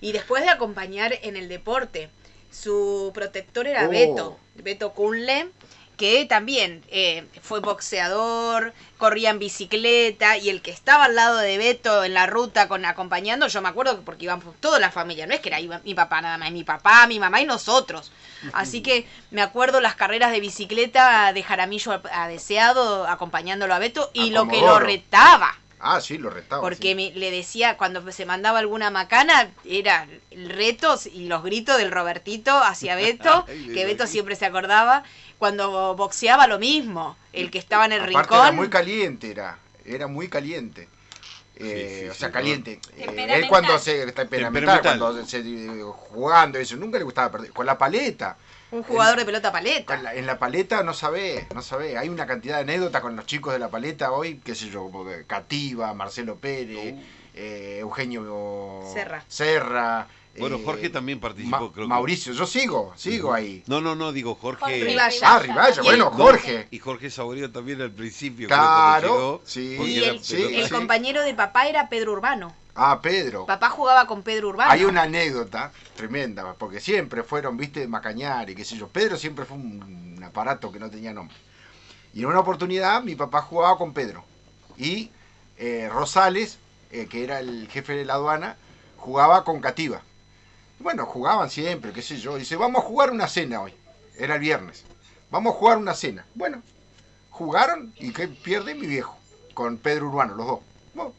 Y 0.01 0.11
después 0.11 0.43
de 0.43 0.49
acompañar 0.49 1.13
en 1.23 1.35
el 1.35 1.49
deporte, 1.49 2.09
su 2.53 3.11
protector 3.13 3.67
era 3.67 3.85
Oh. 3.87 3.89
Beto, 3.89 4.39
Beto 4.55 4.91
Kunle, 4.93 5.49
que 5.97 6.25
también 6.25 6.83
eh, 6.89 7.23
fue 7.41 7.59
boxeador, 7.59 8.73
corría 8.97 9.29
en 9.29 9.37
bicicleta 9.39 10.37
y 10.37 10.49
el 10.49 10.61
que 10.61 10.71
estaba 10.71 11.05
al 11.05 11.15
lado 11.15 11.37
de 11.37 11.57
Beto 11.57 12.03
en 12.03 12.13
la 12.15 12.25
ruta 12.25 12.67
con 12.67 12.83
acompañando, 12.85 13.47
yo 13.47 13.61
me 13.61 13.69
acuerdo 13.69 13.95
que 13.97 14.01
porque 14.01 14.25
íbamos 14.25 14.55
toda 14.59 14.79
la 14.79 14.91
familia, 14.91 15.27
no 15.27 15.33
es 15.33 15.39
que 15.39 15.49
era 15.49 15.59
iba- 15.59 15.81
mi 15.83 15.93
papá 15.93 16.21
nada 16.21 16.37
más, 16.37 16.51
mi 16.51 16.63
papá, 16.63 17.05
mi 17.07 17.19
mamá 17.19 17.41
y 17.41 17.45
nosotros. 17.45 18.11
Así 18.53 18.81
que 18.81 19.05
me 19.31 19.41
acuerdo 19.41 19.81
las 19.81 19.95
carreras 19.95 20.31
de 20.31 20.39
bicicleta 20.39 21.31
de 21.31 21.43
Jaramillo 21.43 21.91
a, 21.91 22.01
a 22.23 22.27
Deseado 22.27 23.07
acompañándolo 23.07 23.73
a 23.73 23.79
Beto 23.79 24.09
y 24.13 24.29
A 24.29 24.33
lo 24.33 24.47
que 24.47 24.59
lo 24.61 24.79
retaba. 24.79 25.55
Ah, 25.85 25.99
sí, 26.01 26.17
lo 26.17 26.29
retaba. 26.29 26.61
Porque 26.61 26.89
sí. 26.89 26.95
me- 26.95 27.11
le 27.11 27.29
decía, 27.29 27.75
cuando 27.77 28.09
se 28.11 28.25
mandaba 28.25 28.59
alguna 28.59 28.89
macana, 28.89 29.51
era 29.65 30.07
el 30.31 30.49
retos 30.49 31.05
y 31.07 31.27
los 31.27 31.43
gritos 31.43 31.77
del 31.77 31.91
Robertito 31.91 32.57
hacia 32.57 32.95
Beto, 32.95 33.45
Ay, 33.49 33.67
que 33.73 33.85
Beto. 33.85 34.07
Siempre 34.07 34.35
se 34.35 34.45
acordaba. 34.45 35.03
Cuando 35.37 35.95
boxeaba 35.95 36.47
lo 36.47 36.57
mismo, 36.57 37.17
el 37.33 37.51
que 37.51 37.57
estaba 37.59 37.85
en 37.85 37.91
el 37.91 37.99
Aparte 38.01 38.17
rincón. 38.19 38.39
era 38.47 38.51
muy 38.53 38.69
caliente, 38.69 39.29
era, 39.31 39.59
era 39.85 40.07
muy 40.07 40.29
caliente. 40.29 40.87
Eh, 41.55 41.87
Sí, 41.99 42.03
sí, 42.05 42.09
o 42.09 42.13
sea, 42.13 42.27
sí, 42.29 42.33
caliente. 42.33 42.79
Eh, 42.97 43.27
él 43.29 43.47
cuando 43.47 43.77
se 43.77 44.03
está 44.03 44.21
temperamental, 44.23 44.81
Temperamental. 44.81 44.99
cuando 44.99 45.25
se 45.25 45.39
eh, 45.39 45.81
jugando 46.09 46.57
eso, 46.57 46.75
nunca 46.77 46.97
le 46.97 47.03
gustaba 47.03 47.31
perder. 47.31 47.51
Con 47.51 47.65
la 47.65 47.77
paleta, 47.77 48.37
un 48.73 48.83
jugador 48.83 49.19
de 49.19 49.25
pelota 49.25 49.51
paleta. 49.51 49.95
en 49.95 50.03
la, 50.03 50.15
en 50.15 50.25
la 50.25 50.39
paleta 50.39 50.83
no 50.83 50.93
sabe, 50.93 51.47
no 51.53 51.61
sabe. 51.61 51.97
Hay 51.97 52.09
una 52.09 52.25
cantidad 52.25 52.55
de 52.55 52.61
anécdotas 52.61 53.01
con 53.01 53.15
los 53.15 53.25
chicos 53.25 53.53
de 53.53 53.59
la 53.59 53.69
paleta 53.69 54.11
hoy, 54.11 54.41
qué 54.43 54.55
sé 54.55 54.69
yo, 54.69 54.89
como 54.89 55.05
Cativa, 55.27 55.93
Marcelo 55.93 56.37
Pérez, 56.37 56.95
eh, 57.35 57.77
Eugenio 57.79 58.81
Serra. 58.91 59.23
Serra, 59.27 60.07
Bueno, 60.37 60.55
eh, 60.55 60.61
Jorge 60.65 60.89
también 60.89 61.19
participó, 61.19 61.51
Ma- 61.51 61.71
creo 61.71 61.85
que- 61.85 61.89
Mauricio, 61.89 62.33
yo 62.33 62.47
sigo, 62.47 62.91
sigo 62.95 63.33
ahí. 63.33 63.63
No, 63.67 63.81
no, 63.81 63.95
no, 63.95 64.11
digo 64.11 64.33
Jorge... 64.35 64.59
Jorge 64.61 64.83
Rivalla. 64.83 65.35
Ah, 65.35 65.39
Rivalla, 65.39 65.81
bueno, 65.83 66.09
Jorge. 66.11 66.67
Y 66.71 66.79
Jorge 66.79 67.09
Saborío 67.11 67.51
también 67.51 67.81
al 67.81 67.91
principio. 67.91 68.47
Claro, 68.47 69.01
creo, 69.01 69.17
llegó, 69.17 69.41
sí. 69.45 69.91
Y 69.93 70.03
el, 70.03 70.23
sí, 70.23 70.41
el 70.55 70.63
sí. 70.65 70.69
compañero 70.71 71.21
de 71.21 71.33
papá 71.35 71.67
era 71.67 71.87
Pedro 71.89 72.13
Urbano. 72.13 72.55
Ah, 72.75 72.99
Pedro. 73.03 73.45
Papá 73.45 73.69
jugaba 73.69 74.07
con 74.07 74.23
Pedro 74.23 74.49
Urbano. 74.49 74.71
Hay 74.71 74.83
una 74.83 75.03
anécdota 75.03 75.71
tremenda, 75.95 76.55
porque 76.55 76.79
siempre 76.79 77.21
fueron, 77.21 77.55
viste, 77.55 77.81
de 77.81 77.87
Macañar 77.87 78.49
y 78.49 78.55
qué 78.55 78.65
sé 78.65 78.75
yo. 78.75 78.87
Pedro 78.87 79.17
siempre 79.17 79.45
fue 79.45 79.57
un, 79.57 80.15
un 80.17 80.23
aparato 80.23 80.71
que 80.71 80.79
no 80.79 80.89
tenía 80.89 81.13
nombre. 81.13 81.37
Y 82.15 82.21
en 82.21 82.25
una 82.25 82.39
oportunidad 82.39 83.03
mi 83.03 83.13
papá 83.15 83.41
jugaba 83.43 83.77
con 83.77 83.93
Pedro. 83.93 84.23
Y 84.79 85.11
eh, 85.59 85.87
Rosales, 85.93 86.57
eh, 86.89 87.05
que 87.07 87.23
era 87.23 87.39
el 87.39 87.67
jefe 87.69 87.93
de 87.93 88.05
la 88.05 88.15
aduana, 88.15 88.55
jugaba 88.97 89.43
con 89.43 89.61
Cativa. 89.61 90.01
Bueno, 90.79 91.05
jugaban 91.05 91.49
siempre, 91.49 91.93
qué 91.93 92.01
sé 92.01 92.17
yo. 92.17 92.37
Dice, 92.37 92.55
vamos 92.55 92.83
a 92.83 92.87
jugar 92.87 93.11
una 93.11 93.27
cena 93.27 93.61
hoy. 93.61 93.73
Era 94.17 94.35
el 94.35 94.41
viernes. 94.41 94.83
Vamos 95.31 95.55
a 95.55 95.57
jugar 95.57 95.77
una 95.77 95.93
cena. 95.93 96.25
Bueno, 96.35 96.61
jugaron 97.29 97.93
y 97.97 98.11
que 98.11 98.27
pierde 98.27 98.75
mi 98.75 98.87
viejo, 98.87 99.17
con 99.53 99.77
Pedro 99.77 100.09
Urbano, 100.09 100.35
los 100.35 100.47
dos. 100.47 100.59
Bueno, 100.93 101.13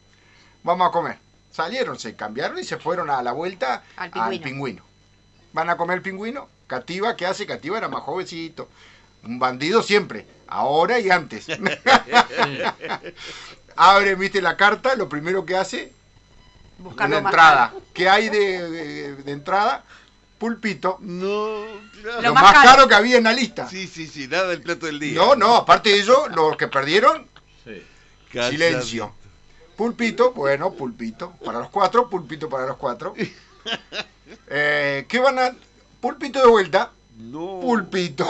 vamos 0.63 0.87
a 0.87 0.91
comer. 0.91 1.17
Salieron, 1.51 1.97
se 1.97 2.15
cambiaron 2.15 2.59
y 2.59 2.63
se 2.63 2.77
fueron 2.77 3.09
a 3.09 3.23
la 3.23 3.31
vuelta 3.31 3.83
Al 3.95 4.11
al 4.13 4.29
pingüino. 4.29 4.43
pingüino. 4.43 4.83
Van 5.53 5.69
a 5.69 5.77
comer 5.77 6.01
pingüino. 6.01 6.49
Cativa, 6.67 7.15
¿qué 7.15 7.25
hace? 7.25 7.45
Cativa 7.45 7.77
era 7.77 7.87
más 7.87 8.03
jovencito. 8.03 8.69
Un 9.23 9.39
bandido 9.39 9.81
siempre. 9.81 10.27
Ahora 10.47 10.99
y 10.99 11.09
antes. 11.09 11.47
Abre, 13.75 14.15
viste 14.15 14.41
la 14.41 14.57
carta, 14.57 14.95
lo 14.95 15.09
primero 15.09 15.45
que 15.45 15.57
hace, 15.57 15.91
Buscarlo 16.77 17.17
una 17.17 17.23
más 17.23 17.31
entrada. 17.33 17.67
caro. 17.69 17.81
¿Qué 17.93 18.09
hay 18.09 18.29
de, 18.29 18.69
de- 18.69 19.15
de 19.17 19.31
entrada? 19.31 19.83
Pulpito. 20.37 20.97
No, 21.01 21.63
claro. 22.01 22.17
Lo, 22.17 22.21
Lo 22.21 22.33
más, 22.33 22.43
más 22.43 22.53
caro. 22.53 22.69
caro 22.69 22.87
que 22.87 22.95
había 22.95 23.17
en 23.17 23.23
la 23.23 23.33
lista. 23.33 23.67
Sí, 23.69 23.87
sí, 23.87 24.07
sí, 24.07 24.27
nada 24.27 24.47
del 24.49 24.61
plato 24.61 24.85
del 24.85 24.99
día. 24.99 25.15
No, 25.15 25.35
no, 25.35 25.55
aparte 25.55 25.89
de 25.89 25.99
ello, 26.01 26.27
los 26.29 26.57
que 26.57 26.67
perdieron, 26.67 27.27
Sí. 27.63 27.81
Silencio. 28.31 29.13
Pulpito, 29.77 30.33
bueno, 30.33 30.71
pulpito. 30.73 31.31
Para 31.43 31.59
los 31.59 31.69
cuatro, 31.69 32.09
pulpito 32.09 32.49
para 32.49 32.65
los 32.65 32.77
cuatro. 32.77 33.13
Eh, 34.47 35.05
¿Qué 35.07 35.19
van 35.19 35.39
a...? 35.39 35.51
Pulpito 36.01 36.39
de 36.41 36.47
vuelta. 36.47 36.91
No. 37.17 37.59
Pulpito. 37.61 38.27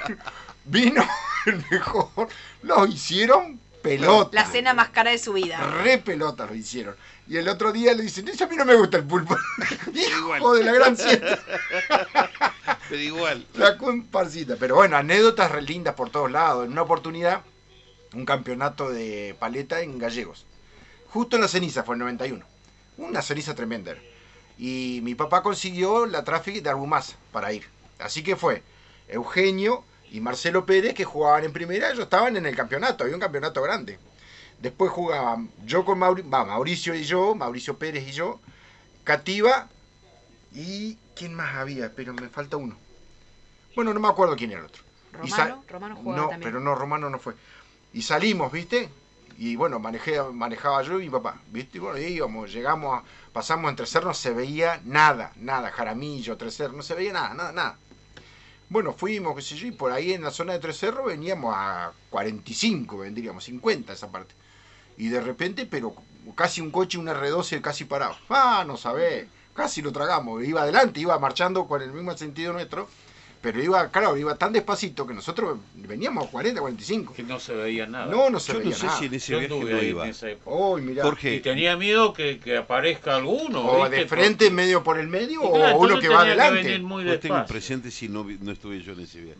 Vino 0.64 1.04
el 1.46 1.64
mejor. 1.70 2.28
Lo 2.62 2.86
hicieron 2.86 3.58
pelota. 3.82 4.30
La 4.32 4.46
cena 4.46 4.74
más 4.74 4.90
cara 4.90 5.10
de 5.10 5.18
su 5.18 5.32
vida. 5.32 5.58
Re 5.82 5.98
pelota 5.98 6.46
lo 6.46 6.54
hicieron. 6.54 6.94
Y 7.28 7.36
el 7.36 7.48
otro 7.48 7.72
día 7.72 7.92
le 7.92 8.02
dicen, 8.04 8.26
"Ese 8.28 8.44
a 8.44 8.46
mí 8.46 8.56
no 8.56 8.64
me 8.64 8.74
gusta 8.74 8.96
el 8.96 9.04
pulpo. 9.04 9.36
Hijo 9.94 10.54
de 10.54 10.64
la 10.64 10.72
gran 10.72 10.96
siesta. 10.96 11.38
Pero 12.88 13.02
igual. 13.02 13.46
La 13.54 13.76
comparsita. 13.76 14.56
Pero 14.58 14.76
bueno, 14.76 14.96
anécdotas 14.96 15.50
re 15.50 15.62
lindas 15.62 15.94
por 15.94 16.10
todos 16.10 16.30
lados. 16.30 16.64
En 16.64 16.72
una 16.72 16.82
oportunidad, 16.82 17.42
un 18.14 18.24
campeonato 18.24 18.88
de 18.90 19.36
paleta 19.38 19.80
en 19.82 19.98
Gallegos. 19.98 20.46
Justo 21.10 21.36
en 21.36 21.42
la 21.42 21.48
ceniza, 21.48 21.82
fue 21.84 21.96
el 21.96 22.00
91. 22.00 22.44
Una 22.96 23.20
ceniza 23.22 23.54
tremenda. 23.54 23.94
Y 24.56 25.00
mi 25.02 25.14
papá 25.14 25.42
consiguió 25.42 26.06
la 26.06 26.24
tráfico 26.24 26.60
de 26.60 26.70
Arbumás 26.70 27.16
para 27.30 27.52
ir. 27.52 27.64
Así 27.98 28.22
que 28.22 28.36
fue 28.36 28.62
Eugenio 29.06 29.84
y 30.10 30.20
Marcelo 30.20 30.64
Pérez 30.64 30.94
que 30.94 31.04
jugaban 31.04 31.44
en 31.44 31.52
primera. 31.52 31.88
Ellos 31.90 32.04
estaban 32.04 32.36
en 32.36 32.46
el 32.46 32.56
campeonato, 32.56 33.04
había 33.04 33.14
un 33.16 33.20
campeonato 33.20 33.62
grande. 33.62 33.98
Después 34.60 34.90
jugaban 34.90 35.50
yo 35.64 35.84
con 35.84 35.98
Mauri- 35.98 36.28
va, 36.28 36.44
Mauricio 36.44 36.94
y 36.94 37.04
yo, 37.04 37.34
Mauricio 37.34 37.76
Pérez 37.78 38.06
y 38.08 38.12
yo, 38.12 38.40
Cativa 39.04 39.68
y... 40.54 40.96
¿Quién 41.14 41.34
más 41.34 41.56
había? 41.56 41.92
Pero 41.94 42.12
me 42.14 42.28
falta 42.28 42.56
uno. 42.56 42.76
Bueno, 43.74 43.92
no 43.92 44.00
me 44.00 44.08
acuerdo 44.08 44.36
quién 44.36 44.50
era 44.52 44.60
el 44.60 44.66
otro. 44.66 44.82
Romano, 45.12 45.64
Romano 45.68 45.96
jugaba 45.96 46.22
no, 46.22 46.28
también. 46.28 46.52
pero 46.52 46.60
no, 46.60 46.74
Romano 46.76 47.10
no 47.10 47.18
fue. 47.18 47.34
Y 47.92 48.02
salimos, 48.02 48.52
¿viste? 48.52 48.88
Y 49.36 49.56
bueno, 49.56 49.78
manejé, 49.78 50.20
manejaba 50.22 50.82
yo 50.82 51.00
y 51.00 51.04
mi 51.04 51.10
papá, 51.10 51.40
¿viste? 51.52 51.78
Y 51.78 51.80
bueno, 51.80 51.98
íbamos, 51.98 52.52
llegamos, 52.52 53.00
a- 53.00 53.04
pasamos 53.32 53.68
entre 53.70 53.86
cerros, 53.86 54.06
no 54.08 54.14
se 54.14 54.30
veía 54.32 54.80
nada, 54.84 55.32
nada, 55.36 55.70
Jaramillo, 55.70 56.36
Tres 56.36 56.56
Cerros, 56.56 56.76
no 56.76 56.82
se 56.82 56.94
veía 56.94 57.12
nada, 57.12 57.34
nada, 57.34 57.52
nada. 57.52 57.78
Bueno, 58.68 58.92
fuimos, 58.92 59.34
qué 59.34 59.42
sé 59.42 59.56
yo, 59.56 59.66
y 59.66 59.72
por 59.72 59.90
ahí 59.92 60.12
en 60.12 60.22
la 60.22 60.30
zona 60.30 60.52
de 60.52 60.58
Tres 60.58 60.78
Cerros 60.78 61.06
veníamos 61.06 61.54
a 61.56 61.92
45, 62.10 62.98
vendríamos, 62.98 63.44
50 63.44 63.92
esa 63.92 64.10
parte. 64.10 64.34
Y 64.98 65.08
de 65.08 65.20
repente, 65.20 65.64
pero 65.66 65.94
casi 66.34 66.60
un 66.60 66.70
coche, 66.70 66.98
un 66.98 67.06
R12 67.06 67.60
casi 67.60 67.84
parado. 67.84 68.16
Ah, 68.28 68.64
no 68.66 68.76
sabés, 68.76 69.26
casi 69.54 69.80
lo 69.82 69.92
tragamos. 69.92 70.44
Iba 70.44 70.62
adelante, 70.62 71.00
iba 71.00 71.18
marchando 71.18 71.66
con 71.66 71.80
el 71.82 71.92
mismo 71.92 72.16
sentido 72.16 72.52
nuestro. 72.52 72.88
Pero 73.40 73.62
iba, 73.62 73.88
claro, 73.92 74.16
iba 74.16 74.34
tan 74.34 74.52
despacito 74.52 75.06
que 75.06 75.14
nosotros 75.14 75.58
veníamos 75.76 76.26
40, 76.28 76.60
45. 76.60 77.14
Que 77.14 77.22
no 77.22 77.38
se 77.38 77.54
veía 77.54 77.86
nada. 77.86 78.06
No, 78.06 78.30
no 78.30 78.40
se 78.40 78.48
Yo 78.52 78.58
no 78.58 78.64
veía 78.64 78.74
sé 78.76 78.86
nada. 78.86 78.98
si 78.98 79.04
en 79.04 79.14
ese 79.14 79.32
Yo 79.32 79.38
viaje 79.38 79.54
no 79.60 79.82
iba. 79.82 80.04
en 80.04 80.10
esa 80.10 80.28
época. 80.28 80.50
Oh, 80.50 80.76
mirá. 80.78 81.04
Y 81.22 81.38
tenía 81.38 81.76
miedo 81.76 82.12
que, 82.12 82.40
que 82.40 82.56
aparezca 82.56 83.14
alguno. 83.14 83.60
O 83.64 83.82
¿viste? 83.82 83.96
de 83.98 84.06
frente, 84.08 84.46
Porque- 84.46 84.50
medio 84.50 84.82
por 84.82 84.98
el 84.98 85.06
medio, 85.06 85.40
claro, 85.52 85.76
o 85.76 85.80
uno 85.84 86.00
que 86.00 86.08
va 86.08 86.22
adelante. 86.22 86.80
no 86.80 87.18
tengo 87.20 87.46
presente 87.46 87.92
si 87.92 88.08
no, 88.08 88.24
vi- 88.24 88.38
no 88.40 88.50
estuve 88.50 88.82
yo 88.82 88.94
en 88.94 89.00
ese 89.00 89.20
viaje 89.20 89.38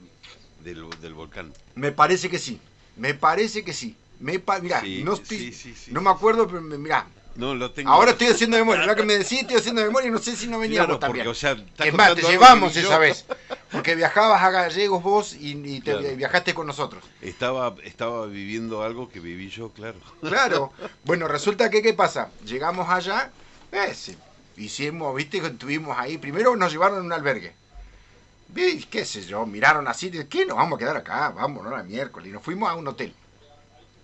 del, 0.62 0.85
del 1.01 1.14
volcán. 1.14 1.52
Me 1.74 1.90
parece 1.90 2.30
que 2.30 2.39
sí. 2.39 2.60
Me 2.97 3.14
parece 3.14 3.64
que 3.64 3.72
sí. 3.72 3.97
Me 4.20 4.43
Sí, 4.81 5.03
no, 5.05 5.15
estoy, 5.15 5.39
sí, 5.39 5.53
sí, 5.53 5.74
sí, 5.74 5.93
no 5.93 6.01
me 6.01 6.11
acuerdo, 6.11 6.47
pero 6.47 6.61
mirá. 6.61 7.07
No, 7.36 7.55
lo 7.55 7.70
tengo. 7.70 7.89
Ahora 7.90 8.11
estoy 8.11 8.27
haciendo 8.27 8.57
memoria. 8.57 8.81
Ahora 8.82 8.97
que 8.97 9.05
me 9.05 9.16
decís, 9.16 9.43
estoy 9.43 9.59
haciendo 9.59 9.81
memoria 9.81 10.09
y 10.09 10.11
no 10.11 10.19
sé 10.19 10.35
si 10.35 10.49
no 10.49 10.59
veníamos 10.59 10.86
Claro, 10.86 10.99
también. 10.99 11.24
porque, 11.24 11.31
o 11.31 11.40
sea, 11.40 11.53
estás 11.53 11.86
es 11.86 11.95
más, 11.95 12.15
te 12.16 12.23
llevamos 12.23 12.77
esa 12.77 12.95
yo. 12.95 12.99
vez. 12.99 13.27
Porque 13.70 13.95
viajabas 13.95 14.43
a 14.43 14.51
Gallegos 14.51 15.05
vos 15.05 15.35
y, 15.35 15.53
y 15.53 15.81
te 15.81 15.93
Claro. 15.93 16.16
viajaste 16.16 16.53
con 16.53 16.66
nosotros. 16.66 17.05
Estaba, 17.23 17.77
estaba 17.85 18.27
viviendo 18.27 18.82
algo 18.82 19.09
que 19.09 19.20
viví 19.20 19.51
yo, 19.51 19.70
claro. 19.70 19.99
Claro. 20.20 20.73
Bueno, 21.05 21.28
resulta 21.28 21.70
que, 21.70 21.81
¿qué 21.81 21.95
pasa? 21.95 22.31
Llegamos 22.45 22.89
allá, 22.90 23.31
eh, 23.70 23.95
hicimos, 24.57 25.15
viste, 25.15 25.39
estuvimos 25.39 25.97
ahí. 25.97 26.19
Primero 26.19 26.57
nos 26.57 26.73
llevaron 26.73 26.99
a 26.99 27.03
un 27.03 27.12
albergue. 27.12 27.53
¿Qué 28.90 29.05
sé 29.05 29.23
yo? 29.23 29.47
Miraron 29.47 29.86
así, 29.86 30.11
¿qué? 30.28 30.45
Nos 30.45 30.57
vamos 30.57 30.77
a 30.77 30.78
quedar 30.81 30.97
acá, 30.97 31.31
vamos, 31.31 31.62
¿no? 31.62 31.70
Era 31.73 31.82
miércoles. 31.85 32.28
Y 32.31 32.32
nos 32.32 32.43
fuimos 32.43 32.69
a 32.69 32.74
un 32.74 32.89
hotel. 32.89 33.15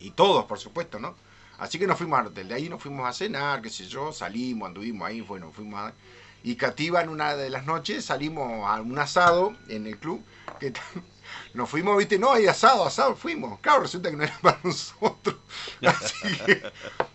Y 0.05 0.11
todos, 0.11 0.45
por 0.45 0.59
supuesto, 0.59 0.99
¿no? 0.99 1.15
Así 1.59 1.79
que 1.79 1.87
nos 1.87 1.97
fuimos 1.97 2.19
al 2.19 2.27
hotel. 2.27 2.49
De 2.49 2.55
ahí 2.55 2.69
nos 2.69 2.83
fuimos 2.83 3.09
a 3.09 3.13
cenar, 3.15 3.63
qué 3.63 3.71
sé 3.71 3.87
yo, 3.87 4.13
salimos, 4.13 4.69
anduvimos 4.69 5.09
ahí, 5.09 5.23
bueno, 5.23 5.51
fuimos 5.51 5.81
a... 5.81 5.95
Y 6.43 6.57
Cativa 6.57 7.01
en 7.01 7.09
una 7.09 7.35
de 7.35 7.49
las 7.49 7.65
noches 7.65 8.05
salimos 8.05 8.69
a 8.69 8.83
un 8.83 8.99
asado 8.99 9.57
en 9.69 9.87
el 9.87 9.97
club. 9.97 10.23
Que 10.61 10.75
nos 11.55 11.71
fuimos, 11.71 11.97
viste, 11.97 12.19
no, 12.19 12.33
hay 12.33 12.47
asado, 12.47 12.85
asado, 12.85 13.17
fuimos. 13.17 13.59
Claro, 13.61 13.81
resulta 13.81 14.11
que 14.11 14.17
no 14.17 14.25
era 14.25 14.39
para 14.43 14.59
nosotros. 14.63 15.37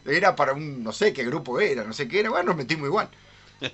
Era 0.03 0.35
para 0.35 0.53
un, 0.53 0.83
no 0.83 0.91
sé 0.91 1.13
qué 1.13 1.23
grupo 1.25 1.59
era, 1.59 1.83
no 1.83 1.93
sé 1.93 2.07
qué 2.07 2.21
era. 2.21 2.31
Bueno, 2.31 2.47
nos 2.47 2.57
metimos 2.57 2.87
igual. 2.87 3.07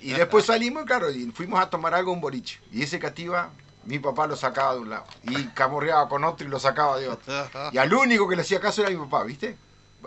Y 0.02 0.12
después 0.12 0.44
salimos, 0.44 0.84
claro, 0.84 1.10
y 1.10 1.30
fuimos 1.30 1.58
a 1.58 1.70
tomar 1.70 1.94
algo 1.94 2.12
un 2.12 2.20
boliche. 2.20 2.60
Y 2.70 2.82
ese 2.82 2.98
Cativa, 2.98 3.50
mi 3.86 3.98
papá 3.98 4.26
lo 4.26 4.36
sacaba 4.36 4.74
de 4.74 4.80
un 4.80 4.90
lado. 4.90 5.04
Y 5.22 5.46
camorreaba 5.48 6.08
con 6.08 6.24
otro 6.24 6.46
y 6.46 6.50
lo 6.50 6.58
sacaba 6.58 6.98
de 6.98 7.08
otro. 7.08 7.48
Y 7.72 7.78
al 7.78 7.92
único 7.92 8.28
que 8.28 8.36
le 8.36 8.42
hacía 8.42 8.60
caso 8.60 8.82
era 8.82 8.90
mi 8.90 8.96
papá, 8.96 9.24
¿viste? 9.24 9.56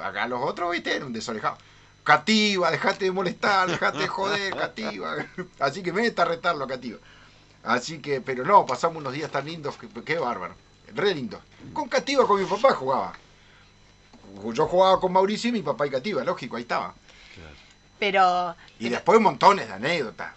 Acá 0.01 0.27
los 0.27 0.41
otros, 0.41 0.71
¿viste? 0.71 0.95
Eran 0.95 1.13
desorejados. 1.13 1.59
Cativa, 2.03 2.71
dejate 2.71 3.05
de 3.05 3.11
molestar, 3.11 3.69
dejate 3.69 3.99
de 3.99 4.07
joder, 4.07 4.55
Cativa. 4.55 5.15
Así 5.59 5.83
que 5.83 5.93
meta 5.93 6.23
a 6.23 6.25
retarlo, 6.25 6.67
Cativa. 6.67 6.97
Así 7.63 7.99
que, 7.99 8.21
pero 8.21 8.43
no, 8.45 8.65
pasamos 8.65 8.97
unos 8.97 9.13
días 9.13 9.31
tan 9.31 9.45
lindos, 9.45 9.75
que, 9.77 9.87
qué 10.03 10.17
bárbaro. 10.17 10.55
Re 10.93 11.13
lindo. 11.13 11.39
Con 11.73 11.87
Cativa, 11.87 12.25
con 12.25 12.41
mi 12.41 12.47
papá 12.47 12.73
jugaba. 12.73 13.13
Yo 14.53 14.67
jugaba 14.67 14.99
con 14.99 15.11
Mauricio 15.11 15.49
y 15.49 15.53
mi 15.53 15.61
papá 15.61 15.87
y 15.87 15.89
Cativa, 15.89 16.23
lógico, 16.23 16.55
ahí 16.55 16.63
estaba. 16.63 16.93
Pero. 17.99 18.55
Y 18.79 18.89
después 18.89 19.19
montones 19.19 19.67
de 19.67 19.73
anécdotas, 19.73 20.33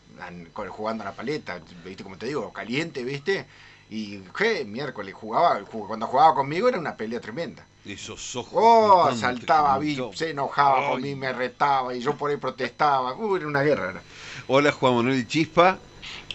jugando 0.68 1.02
a 1.02 1.06
la 1.06 1.12
paleta, 1.12 1.60
viste 1.84 2.02
como 2.02 2.16
te 2.16 2.26
digo, 2.26 2.52
caliente, 2.52 3.04
viste. 3.04 3.46
Y 3.90 4.18
qué 4.36 4.64
miércoles 4.64 5.14
jugaba, 5.14 5.60
jug- 5.60 5.86
cuando 5.86 6.06
jugaba 6.06 6.34
conmigo 6.34 6.68
era 6.68 6.78
una 6.78 6.96
pelea 6.96 7.20
tremenda. 7.20 7.64
Esos 7.84 8.36
ojos. 8.36 8.52
Oh, 8.54 9.10
saltaba, 9.14 9.78
vi, 9.78 9.98
se 10.14 10.30
enojaba 10.30 10.94
Ay. 10.96 11.02
mí, 11.02 11.14
me 11.14 11.32
retaba 11.32 11.94
y 11.94 12.00
yo 12.00 12.16
por 12.16 12.30
ahí 12.30 12.36
protestaba. 12.36 13.14
Uy, 13.14 13.38
era 13.38 13.48
una 13.48 13.62
guerra. 13.62 13.90
era. 13.90 14.02
Hola 14.46 14.72
Juan 14.72 14.94
Manuel 14.94 15.18
y 15.18 15.26
Chispa, 15.26 15.78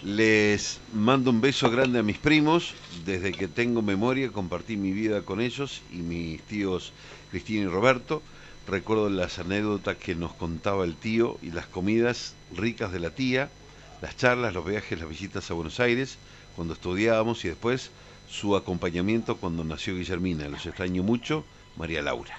les 0.02 0.78
mando 0.92 1.30
un 1.30 1.40
beso 1.40 1.70
grande 1.70 1.98
a 1.98 2.02
mis 2.02 2.18
primos. 2.18 2.74
Desde 3.04 3.32
que 3.32 3.48
tengo 3.48 3.82
memoria 3.82 4.30
compartí 4.30 4.76
mi 4.76 4.92
vida 4.92 5.22
con 5.22 5.40
ellos 5.40 5.82
y 5.90 5.96
mis 5.96 6.40
tíos 6.42 6.92
Cristina 7.30 7.62
y 7.62 7.66
Roberto. 7.66 8.22
Recuerdo 8.66 9.08
las 9.08 9.38
anécdotas 9.38 9.96
que 9.96 10.14
nos 10.14 10.34
contaba 10.34 10.84
el 10.84 10.94
tío 10.96 11.38
y 11.42 11.50
las 11.50 11.66
comidas 11.66 12.34
ricas 12.54 12.92
de 12.92 13.00
la 13.00 13.10
tía, 13.10 13.48
las 14.02 14.16
charlas, 14.16 14.54
los 14.54 14.64
viajes, 14.64 14.98
las 14.98 15.08
visitas 15.08 15.50
a 15.50 15.54
Buenos 15.54 15.80
Aires 15.80 16.18
cuando 16.56 16.74
estudiábamos 16.74 17.44
y 17.44 17.48
después 17.48 17.90
su 18.28 18.56
acompañamiento 18.56 19.36
cuando 19.36 19.64
nació 19.64 19.94
Guillermina. 19.96 20.48
Los 20.48 20.66
extraño 20.66 21.02
mucho, 21.02 21.44
María 21.76 22.02
Laura. 22.02 22.38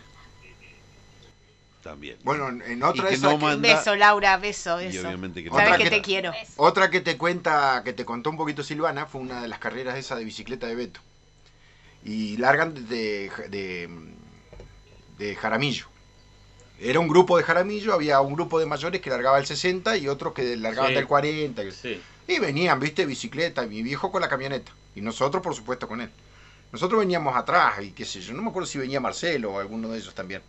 También. 1.84 2.18
Bueno, 2.24 2.50
en 2.50 2.80
Y 2.80 2.84
otra 2.84 3.04
que 3.06 3.10
de 3.12 3.16
esas 3.16 3.32
no 3.32 3.38
manda- 3.38 3.76
Beso, 3.76 3.96
Laura, 3.96 4.36
beso, 4.38 4.82
Y 4.82 4.88
beso. 4.88 5.08
obviamente 5.08 5.42
que 5.44 5.50
Sabes 5.50 5.90
te 5.90 6.02
quiero. 6.02 6.34
Otra 6.58 6.90
que 6.90 7.00
te 7.00 7.18
cuenta, 7.18 7.82
que 7.86 7.94
te 7.94 8.04
contó 8.04 8.30
un 8.30 8.38
poquito 8.38 8.64
Silvana, 8.64 9.06
fue 9.06 9.22
una 9.22 9.42
de 9.42 9.48
las 9.48 9.60
carreras 9.60 9.98
esa 9.98 10.16
de 10.18 10.26
bicicleta 10.26 10.68
de 10.68 10.76
Beto. 10.76 11.00
Y 12.04 12.36
largan 12.38 12.74
de, 12.90 13.32
de, 13.50 13.90
de 15.18 15.36
Jaramillo. 15.36 15.86
Era 16.82 17.00
un 17.00 17.08
grupo 17.08 17.38
de 17.38 17.44
Jaramillo, 17.44 17.94
había 17.94 18.22
un 18.22 18.34
grupo 18.34 18.60
de 18.60 18.66
mayores 18.66 19.02
que 19.02 19.10
largaba 19.10 19.38
el 19.38 19.46
60 19.46 19.98
y 19.98 20.08
otros 20.08 20.34
que 20.34 20.56
largaban 20.56 20.92
Sí. 20.92 20.96
del 20.96 21.08
40. 21.08 21.72
Sí. 21.72 22.02
Y 22.28 22.40
venían, 22.40 22.80
viste, 22.80 23.06
bicicleta, 23.06 23.66
y 23.66 23.70
mi 23.70 23.82
viejo 23.84 24.12
con 24.12 24.22
la 24.22 24.30
camioneta. 24.30 24.72
Y 24.96 25.02
nosotros, 25.02 25.44
por 25.44 25.54
supuesto, 25.56 25.88
con 25.88 26.00
él. 26.02 26.10
Nosotros 26.72 27.00
veníamos 27.00 27.36
atrás, 27.36 27.82
y 27.84 27.92
qué 27.92 28.06
sé 28.06 28.22
yo, 28.22 28.34
no 28.34 28.42
me 28.44 28.50
acuerdo 28.50 28.68
si 28.68 28.78
venía 28.78 29.00
Marcelo 29.00 29.52
o 29.54 29.60
alguno 29.60 29.90
de 29.90 29.98
ellos 29.98 30.14
también. 30.14 30.42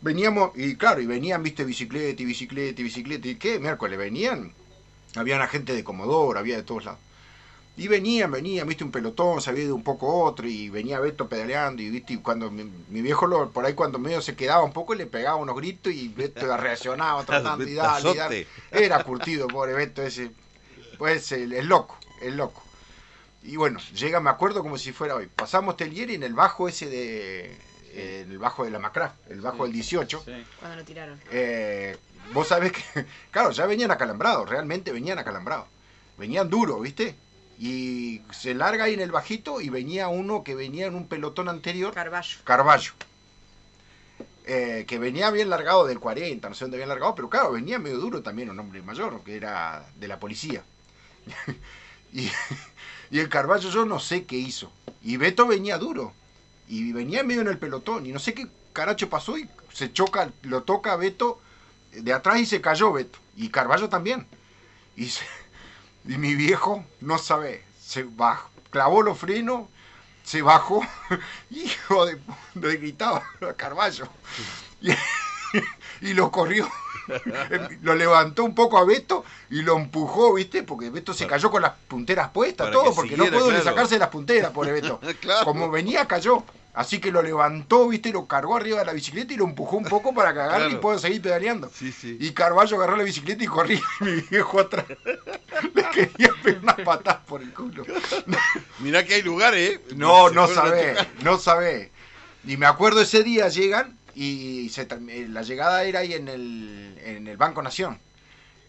Veníamos, 0.00 0.50
y 0.56 0.74
claro, 0.76 1.00
y 1.00 1.06
venían, 1.06 1.42
viste, 1.42 1.64
bicicleta 1.64 2.20
y 2.22 2.24
bicicleta 2.26 2.80
y 2.80 2.84
bicicleta. 2.84 3.28
¿Y 3.28 3.36
qué? 3.36 3.58
Miércoles 3.60 3.96
venían. 3.98 4.52
Había 5.14 5.46
gente 5.46 5.74
de 5.74 5.84
Comodoro, 5.84 6.38
había 6.38 6.56
de 6.56 6.62
todos 6.64 6.84
lados. 6.84 6.98
Y 7.74 7.88
venían, 7.88 8.30
venían, 8.30 8.68
viste, 8.68 8.84
un 8.84 8.90
pelotón, 8.90 9.40
se 9.40 9.48
había 9.48 9.64
ido 9.64 9.74
un 9.74 9.82
poco 9.82 10.24
otro, 10.24 10.46
y 10.46 10.68
venía 10.68 11.00
Beto 11.00 11.26
pedaleando, 11.28 11.80
y 11.82 11.88
viste, 11.88 12.12
y 12.12 12.16
cuando 12.18 12.50
mi, 12.50 12.64
mi 12.90 13.00
viejo 13.00 13.26
lo, 13.26 13.50
por 13.50 13.64
ahí 13.64 13.72
cuando 13.72 13.98
medio 13.98 14.20
se 14.20 14.36
quedaba 14.36 14.62
un 14.62 14.74
poco, 14.74 14.94
le 14.94 15.06
pegaba 15.06 15.36
unos 15.36 15.56
gritos 15.56 15.90
y 15.92 16.08
Beto 16.08 16.54
reaccionaba 16.58 17.24
tratando 17.24 17.64
y 17.66 17.72
dale, 17.74 18.10
y 18.10 18.16
dale. 18.16 18.46
Era 18.70 19.02
curtido, 19.02 19.48
pobre 19.48 19.72
Beto 19.72 20.02
ese. 20.02 20.30
Pues 20.98 21.32
el, 21.32 21.52
el 21.54 21.66
loco, 21.66 21.96
el 22.20 22.36
loco. 22.36 22.62
Y 23.42 23.56
bueno, 23.56 23.80
llega, 23.96 24.20
me 24.20 24.30
acuerdo 24.30 24.62
como 24.62 24.76
si 24.76 24.92
fuera 24.92 25.14
hoy. 25.16 25.26
Pasamos 25.34 25.76
Telieri 25.76 26.14
en 26.14 26.22
el 26.22 26.34
bajo 26.34 26.68
ese 26.68 26.88
de. 26.90 27.56
eh, 27.94 28.26
el 28.28 28.38
bajo 28.38 28.64
de 28.64 28.70
la 28.70 28.78
Macra, 28.78 29.14
el 29.28 29.40
bajo 29.40 29.64
del 29.64 29.72
18. 29.72 30.22
Sí. 30.24 30.44
Cuando 30.60 30.76
lo 30.76 30.84
tiraron. 30.84 31.18
Eh, 31.30 31.96
vos 32.34 32.48
sabés 32.48 32.72
que, 32.72 32.82
claro, 33.30 33.50
ya 33.50 33.64
venían 33.66 33.90
acalambrados, 33.90 34.48
realmente 34.48 34.92
venían 34.92 35.18
acalambrados. 35.18 35.66
Venían 36.18 36.50
duros, 36.50 36.80
¿viste? 36.82 37.16
Y 37.64 38.22
se 38.32 38.54
larga 38.54 38.86
ahí 38.86 38.94
en 38.94 39.00
el 39.00 39.12
bajito 39.12 39.60
y 39.60 39.68
venía 39.68 40.08
uno 40.08 40.42
que 40.42 40.56
venía 40.56 40.86
en 40.86 40.96
un 40.96 41.06
pelotón 41.06 41.48
anterior, 41.48 41.94
Carballo. 41.94 42.38
Carballo. 42.42 42.90
Eh, 44.44 44.84
que 44.88 44.98
venía 44.98 45.30
bien 45.30 45.48
largado 45.48 45.86
del 45.86 46.00
40, 46.00 46.48
no 46.48 46.54
sé 46.56 46.64
dónde 46.64 46.78
había 46.78 46.88
largado, 46.88 47.14
pero 47.14 47.30
claro, 47.30 47.52
venía 47.52 47.78
medio 47.78 47.98
duro 47.98 48.20
también 48.20 48.50
un 48.50 48.58
hombre 48.58 48.82
mayor, 48.82 49.22
que 49.22 49.36
era 49.36 49.86
de 49.94 50.08
la 50.08 50.18
policía. 50.18 50.64
y, 52.12 52.28
y 53.12 53.20
el 53.20 53.28
Carballo 53.28 53.70
yo 53.70 53.84
no 53.84 54.00
sé 54.00 54.24
qué 54.24 54.36
hizo. 54.36 54.72
Y 55.00 55.16
Beto 55.16 55.46
venía 55.46 55.78
duro. 55.78 56.12
Y 56.68 56.92
venía 56.92 57.22
medio 57.22 57.42
en 57.42 57.48
el 57.48 57.58
pelotón. 57.58 58.06
Y 58.06 58.10
no 58.10 58.18
sé 58.18 58.34
qué 58.34 58.48
caracho 58.72 59.08
pasó 59.08 59.38
y 59.38 59.48
se 59.72 59.92
choca, 59.92 60.32
lo 60.42 60.64
toca 60.64 60.94
a 60.94 60.96
Beto 60.96 61.40
de 61.92 62.12
atrás 62.12 62.40
y 62.40 62.46
se 62.46 62.60
cayó 62.60 62.92
Beto. 62.92 63.20
Y 63.36 63.50
Carballo 63.50 63.88
también. 63.88 64.26
Y, 64.96 65.10
se- 65.10 65.24
y 66.04 66.18
mi 66.18 66.34
viejo 66.34 66.84
no 67.00 67.18
sabe, 67.18 67.64
se 67.80 68.04
bajó, 68.04 68.50
clavó 68.70 69.02
los 69.02 69.18
frenos, 69.18 69.68
se 70.24 70.42
bajó, 70.42 70.82
hijo 71.50 72.06
de, 72.06 72.18
le 72.54 72.76
gritaba 72.76 73.22
a 73.48 73.52
Carballo. 73.56 74.08
Y, 74.80 74.90
y 76.00 76.14
lo 76.14 76.30
corrió. 76.30 76.70
lo 77.82 77.94
levantó 77.94 78.44
un 78.44 78.54
poco 78.54 78.78
a 78.78 78.84
Beto 78.84 79.24
y 79.50 79.62
lo 79.62 79.76
empujó, 79.76 80.34
¿viste? 80.34 80.62
Porque 80.62 80.90
Beto 80.90 81.14
se 81.14 81.26
cayó 81.26 81.50
con 81.50 81.62
las 81.62 81.72
punteras 81.88 82.30
puestas, 82.30 82.68
Para 82.68 82.72
todo, 82.72 82.90
que 82.90 82.96
porque 82.96 83.16
no 83.16 83.24
pudo 83.26 83.46
ni 83.46 83.48
claro. 83.50 83.64
sacarse 83.64 83.98
las 83.98 84.08
punteras, 84.08 84.50
pobre 84.50 84.72
Beto. 84.80 85.00
Claro. 85.20 85.44
Como 85.44 85.70
venía, 85.70 86.06
cayó. 86.06 86.44
Así 86.74 87.00
que 87.00 87.12
lo 87.12 87.22
levantó, 87.22 87.88
¿viste? 87.88 88.12
Lo 88.12 88.26
cargó 88.26 88.56
arriba 88.56 88.78
de 88.78 88.86
la 88.86 88.94
bicicleta 88.94 89.34
y 89.34 89.36
lo 89.36 89.44
empujó 89.44 89.76
un 89.76 89.84
poco 89.84 90.14
para 90.14 90.32
que 90.32 90.40
agarre 90.40 90.70
y 90.70 90.76
pueda 90.76 90.98
seguir 90.98 91.20
pedaleando. 91.20 91.70
Sí, 91.74 91.92
sí. 91.92 92.16
Y 92.18 92.30
Carballo 92.30 92.76
agarró 92.76 92.96
la 92.96 93.02
bicicleta 93.02 93.44
y 93.44 93.46
corría 93.46 93.82
y 94.00 94.04
mi 94.04 94.20
viejo 94.22 94.58
atrás. 94.58 94.86
Le 95.74 95.84
quería 95.90 96.30
pegar 96.42 96.62
unas 96.62 96.76
patadas 96.76 97.20
por 97.26 97.42
el 97.42 97.52
culo. 97.52 97.84
Mirá 98.78 99.04
que 99.04 99.14
hay 99.16 99.22
lugares, 99.22 99.70
¿eh? 99.70 99.80
No, 99.96 100.30
no 100.30 100.44
a 100.44 100.48
sabés, 100.48 100.98
no 101.22 101.38
sabés. 101.38 101.90
Y 102.46 102.56
me 102.56 102.64
acuerdo 102.64 103.02
ese 103.02 103.22
día 103.22 103.48
llegan 103.48 103.98
y 104.14 104.68
se 104.70 104.82
eh, 104.82 105.26
la 105.28 105.42
llegada 105.42 105.84
era 105.84 106.00
ahí 106.00 106.14
en 106.14 106.28
el, 106.28 106.98
en 107.04 107.26
el 107.26 107.36
Banco 107.36 107.62
Nación. 107.62 107.98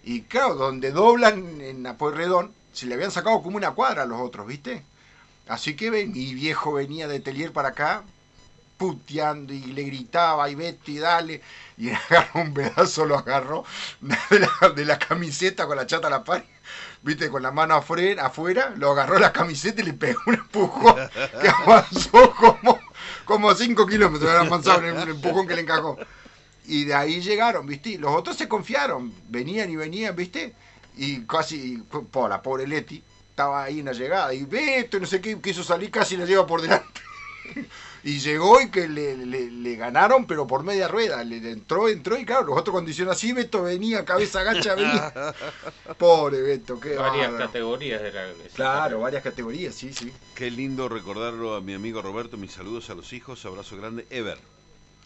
Y 0.04 0.24
claro, 0.24 0.56
donde 0.56 0.92
doblan 0.92 1.62
en 1.62 1.86
Apueyrredón, 1.88 2.54
se 2.74 2.86
le 2.88 2.96
habían 2.96 3.12
sacado 3.12 3.42
como 3.42 3.58
una 3.58 3.72
cuadra 3.72 4.04
a 4.04 4.06
los 4.06 4.20
otros, 4.20 4.48
¿viste? 4.48 4.84
Así 5.48 5.76
que 5.76 5.92
mi 5.92 6.34
viejo 6.34 6.74
venía 6.74 7.08
de 7.08 7.20
Telier 7.20 7.52
para 7.52 7.70
acá, 7.70 8.04
puteando 8.78 9.54
y 9.54 9.62
le 9.62 9.84
gritaba 9.84 10.50
y 10.50 10.56
vete 10.56 10.92
y 10.92 10.98
dale. 11.00 11.42
Y 11.78 11.90
agarró 12.10 12.42
un 12.42 12.54
pedazo, 12.54 13.06
lo 13.06 13.18
agarró 13.18 13.66
de 14.02 14.40
la, 14.40 14.70
de 14.70 14.86
la 14.86 15.00
camiseta 15.00 15.66
con 15.68 15.78
la 15.78 15.88
chata 15.88 16.08
a 16.08 16.12
la 16.12 16.24
par. 16.24 16.46
viste, 17.02 17.30
con 17.30 17.44
la 17.44 17.52
mano 17.52 17.76
afuera, 17.76 18.26
afuera, 18.26 18.74
lo 18.78 18.92
agarró 18.92 19.20
la 19.20 19.32
camiseta 19.32 19.82
y 19.82 19.86
le 19.86 19.94
pegó 19.94 20.22
un 20.28 20.36
empujón 20.36 20.96
que 21.42 21.50
avanzó 21.50 22.34
como, 22.36 22.80
como 23.26 23.54
5 23.54 23.86
kilómetros, 23.88 24.30
era 24.30 24.42
avanzado 24.42 24.88
en 24.88 24.98
el 24.98 25.10
empujón 25.10 25.48
que 25.48 25.56
le 25.56 25.62
encajó. 25.62 25.98
Y 26.66 26.86
de 26.86 26.94
ahí 26.94 27.22
llegaron, 27.22 27.66
viste, 27.66 27.98
los 27.98 28.16
otros 28.16 28.38
se 28.38 28.48
confiaron, 28.48 29.14
venían 29.30 29.70
y 29.70 29.76
venían, 29.76 30.16
viste, 30.16 30.54
y 30.96 31.22
casi, 31.26 31.78
por 32.12 32.30
la 32.30 32.42
pobre 32.42 32.68
Leti, 32.68 33.04
estaba 33.30 33.64
ahí 33.64 33.80
en 33.80 33.86
la 33.86 33.94
llegada, 33.94 34.34
y 34.34 34.44
Beto, 34.46 35.00
no 35.00 35.06
sé 35.06 35.20
qué, 35.20 35.40
quiso 35.42 35.64
salir, 35.64 35.92
casi 35.92 36.16
la 36.16 36.26
lleva 36.26 36.48
por 36.48 36.62
delante. 36.62 37.02
Y 38.06 38.20
llegó 38.20 38.60
y 38.60 38.70
que 38.70 38.88
le, 38.90 39.16
le- 39.26 39.50
le 39.50 39.76
ganaron, 39.78 40.26
pero 40.28 40.46
por 40.46 40.64
media 40.64 40.90
rueda. 40.90 41.24
Le 41.24 41.38
entró, 41.52 41.88
entró 41.88 42.18
y 42.18 42.26
claro, 42.26 42.44
los 42.48 42.58
otros 42.58 42.74
condiciones 42.76 43.14
así, 43.16 43.32
Beto 43.32 43.64
venía, 43.64 44.04
cabeza 44.04 44.44
gacha, 44.44 44.76
venía. 44.76 45.14
Pobre 45.98 46.42
Beto, 46.42 46.80
qué 46.82 46.96
Varias 46.96 47.28
bárbaro. 47.32 47.46
categorías 47.48 48.02
de 48.02 48.12
la 48.12 48.28
Claro, 48.54 49.00
varias 49.00 49.24
categorías, 49.24 49.74
sí, 49.74 49.94
sí. 49.94 50.12
Qué 50.36 50.52
lindo 50.52 50.90
recordarlo 50.90 51.56
a 51.56 51.62
mi 51.62 51.74
amigo 51.74 52.02
Roberto. 52.02 52.36
Mis 52.36 52.52
saludos 52.52 52.90
a 52.90 52.96
los 52.96 53.14
hijos. 53.14 53.46
Abrazo 53.46 53.78
grande. 53.78 54.06
Ever. 54.10 54.38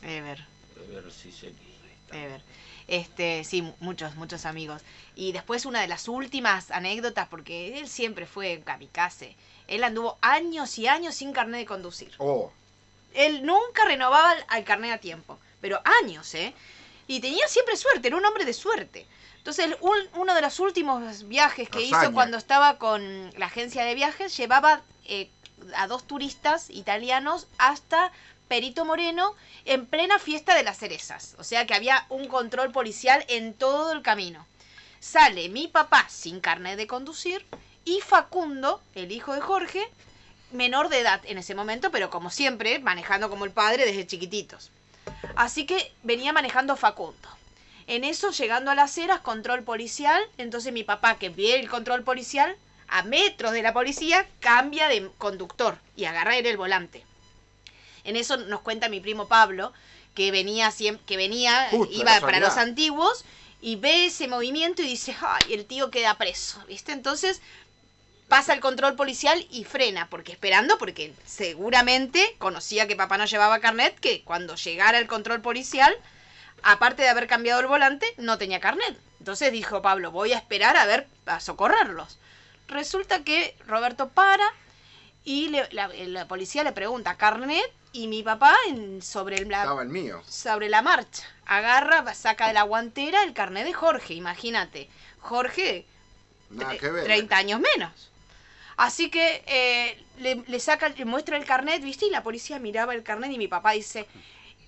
Ever. 0.02 0.40
A 0.40 0.94
ver 0.94 1.11
si 1.11 1.32
se- 1.32 1.53
Ever. 2.11 2.41
Este, 2.88 3.44
sí, 3.44 3.61
mu- 3.61 3.74
muchos, 3.80 4.15
muchos 4.15 4.45
amigos. 4.45 4.82
Y 5.14 5.34
después 5.34 5.65
una 5.65 5.82
de 5.82 5.88
las 5.88 6.07
últimas 6.07 6.72
anécdotas, 6.72 7.28
porque 7.28 7.78
él 7.80 7.88
siempre 7.90 8.26
fue 8.26 8.61
kamikaze. 8.65 9.36
Él 9.68 9.84
anduvo 9.84 10.18
años 10.22 10.78
y 10.80 10.88
años 10.88 11.14
sin 11.15 11.34
carnet 11.34 11.60
de 11.60 11.65
conducir. 11.65 12.11
Oh, 12.18 12.52
Él 13.18 13.45
nunca 13.45 13.84
renovaba 13.85 14.34
el, 14.34 14.44
al 14.48 14.64
carnet 14.64 14.94
a 14.94 14.98
tiempo, 14.99 15.39
pero 15.60 15.81
años, 16.03 16.34
¿eh? 16.35 16.53
Y 17.07 17.19
tenía 17.19 17.48
siempre 17.48 17.76
suerte, 17.76 18.07
era 18.07 18.18
un 18.18 18.26
hombre 18.26 18.45
de 18.45 18.53
suerte. 18.53 19.06
Entonces, 19.38 19.76
un- 19.81 20.10
uno 20.22 20.34
de 20.35 20.41
los 20.41 20.60
últimos 20.60 21.27
viajes 21.27 21.69
que 21.69 21.80
hizo 21.81 21.95
cuando 22.14 22.38
estaba 22.38 22.77
con 22.77 23.31
la 23.39 23.45
agencia 23.48 23.84
de 23.85 23.95
viajes, 23.95 24.35
llevaba 24.38 24.81
eh, 25.06 25.30
a 25.76 25.88
dos 25.88 26.06
turistas 26.06 26.69
italianos 26.69 27.48
hasta 27.57 28.11
Perito 28.49 28.85
Moreno 28.85 29.34
en 29.65 29.85
plena 29.85 30.19
fiesta 30.19 30.53
de 30.53 30.64
las 30.64 30.77
cerezas. 30.77 31.35
O 31.39 31.44
sea 31.44 31.65
que 31.65 31.73
había 31.73 32.06
un 32.10 32.27
control 32.27 32.72
policial 32.72 33.26
en 33.30 33.53
todo 33.53 33.91
el 33.94 34.02
camino. 34.02 34.45
Sale 34.99 35.48
mi 35.49 35.68
papá 35.68 36.06
sin 36.10 36.39
carnet 36.41 36.76
de 36.77 36.88
conducir 36.88 37.45
y 37.85 38.02
Facundo, 38.02 38.81
el 38.95 39.11
hijo 39.11 39.34
de 39.34 39.41
Jorge, 39.41 39.88
menor 40.52 40.90
de 40.90 40.99
edad 40.99 41.22
en 41.26 41.38
ese 41.38 41.56
momento, 41.56 41.91
pero 41.91 42.10
como 42.10 42.30
siempre, 42.30 42.80
manejando 42.80 43.30
como 43.30 43.45
el 43.45 43.52
padre 43.52 43.86
desde 43.86 44.07
chiquititos. 44.07 44.72
Así 45.36 45.65
que 45.65 45.91
venía 46.03 46.34
manejando 46.34 46.76
Facundo. 46.76 47.30
En 47.88 48.03
eso, 48.03 48.32
llegando 48.32 48.72
a 48.72 48.76
las 48.76 48.98
eras, 48.98 49.22
control 49.22 49.64
policial, 49.64 50.22
entonces 50.38 50.74
mi 50.74 50.84
papá, 50.84 51.18
que 51.18 51.30
ve 51.30 51.60
el 51.60 51.69
control 51.69 52.03
policial, 52.03 52.56
a 52.90 53.03
metros 53.03 53.52
de 53.53 53.61
la 53.61 53.74
policía, 53.74 54.28
cambia 54.40 54.88
de 54.88 55.10
conductor 55.18 55.78
y 55.95 56.06
agarra 56.06 56.38
él 56.38 56.45
el 56.45 56.57
volante. 56.57 57.03
En 58.03 58.15
eso 58.15 58.38
nos 58.38 58.61
cuenta 58.61 58.90
mi 58.90 58.99
primo 58.99 59.28
Pablo, 59.28 59.74
que 60.15 60.32
venía, 60.32 60.74
que 61.06 61.18
venía 61.18 61.68
Justo, 61.72 61.94
iba 61.94 62.19
para 62.19 62.40
los 62.40 62.57
antiguos, 62.57 63.24
y 63.61 63.76
ve 63.76 64.06
ese 64.06 64.28
movimiento 64.28 64.82
y 64.82 64.88
dice, 64.88 65.15
ay, 65.19 65.53
el 65.53 65.65
tío 65.65 65.90
queda 65.90 66.18
preso, 66.18 66.64
¿viste? 66.68 66.91
Entonces 66.91 67.41
pasa 68.28 68.54
el 68.54 68.60
control 68.60 68.95
policial 68.95 69.45
y 69.49 69.64
frena, 69.64 70.10
porque 70.10 70.32
esperando, 70.34 70.78
porque 70.78 71.14
seguramente 71.26 72.36
conocía 72.38 72.88
que 72.88 72.95
papá 72.95 73.18
no 73.18 73.26
llevaba 73.26 73.60
carnet, 73.60 73.98
que 73.99 74.24
cuando 74.24 74.56
llegara 74.56 74.99
el 74.99 75.08
control 75.08 75.41
policial, 75.41 75.95
aparte 76.64 77.04
de 77.04 77.10
haber 77.10 77.28
cambiado 77.28 77.62
el 77.62 77.68
volante, 77.68 78.06
no 78.18 78.38
tenía 78.38 78.60
carnet. 78.60 78.98
Entonces 79.20 79.52
dijo 79.52 79.82
Pablo, 79.82 80.12
voy 80.12 80.34
a 80.34 80.38
esperar 80.38 80.76
a 80.78 80.86
ver, 80.86 81.08
a 81.26 81.40
socorrerlos. 81.40 82.18
Resulta 82.68 83.24
que 83.24 83.56
Roberto 83.66 84.10
para 84.10 84.45
y 85.24 85.49
le- 85.49 85.70
la, 85.72 85.88
la 85.88 86.28
policía 86.28 86.64
le 86.64 86.72
pregunta, 86.74 87.16
¿carnet? 87.16 87.64
Y 87.94 88.08
mi 88.08 88.24
papá 88.24 88.56
en- 88.68 89.02
sobre 89.02 89.38
el, 89.38 89.49
la, 89.49 89.64
el 89.82 89.88
mío. 89.90 90.22
sobre 90.28 90.70
la 90.70 90.82
marcha. 90.82 91.24
Agarra, 91.45 92.14
saca 92.14 92.48
de 92.48 92.54
la 92.54 92.64
guantera 92.64 93.24
el 93.24 93.34
carnet 93.34 93.66
de 93.66 93.74
Jorge, 93.74 94.14
imagínate. 94.14 94.90
Jorge, 95.20 95.86
Nada 96.49 96.74
tre- 96.74 96.80
que 96.80 96.91
ver. 96.91 97.04
30 97.06 97.38
años 97.38 97.60
menos. 97.62 98.12
Así 98.78 99.10
que 99.10 99.44
eh, 99.48 99.98
le, 100.20 100.44
le 100.48 100.60
saca, 100.60 100.90
le 100.90 101.06
muestra 101.06 101.36
el 101.36 101.45
carnet, 101.45 101.82
¿viste? 101.82 102.06
Y 102.06 102.12
la 102.12 102.24
policía 102.24 102.60
miraba 102.60 102.94
el 102.94 103.04
carnet 103.04 103.32
y 103.32 103.38
mi 103.38 103.48
papá 103.48 103.72
dice, 103.72 104.06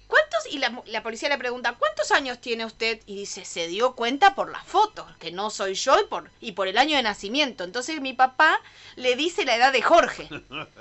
¿cuántos? 0.08 0.48
Y 0.52 0.58
la, 0.58 0.82
la 0.88 1.04
policía 1.04 1.30
le 1.30 1.38
pregunta, 1.38 1.76
¿cuántos 1.78 2.12
años 2.12 2.42
tiene 2.42 2.66
usted? 2.66 3.00
Y 3.06 3.16
dice, 3.16 3.46
se 3.46 3.68
dio 3.68 3.94
cuenta 3.94 4.34
por 4.34 4.52
las 4.52 4.66
fotos, 4.66 5.06
que 5.18 5.32
no 5.32 5.52
soy 5.52 5.76
yo 5.76 6.00
y 6.02 6.08
por, 6.08 6.32
y 6.42 6.54
por 6.54 6.68
el 6.68 6.80
año 6.80 6.98
de 6.98 7.04
nacimiento. 7.04 7.64
Entonces 7.64 8.02
mi 8.02 8.14
papá 8.14 8.60
le 8.96 9.16
dice 9.16 9.46
la 9.46 9.56
edad 9.56 9.72
de 9.72 9.84
Jorge. 9.84 10.28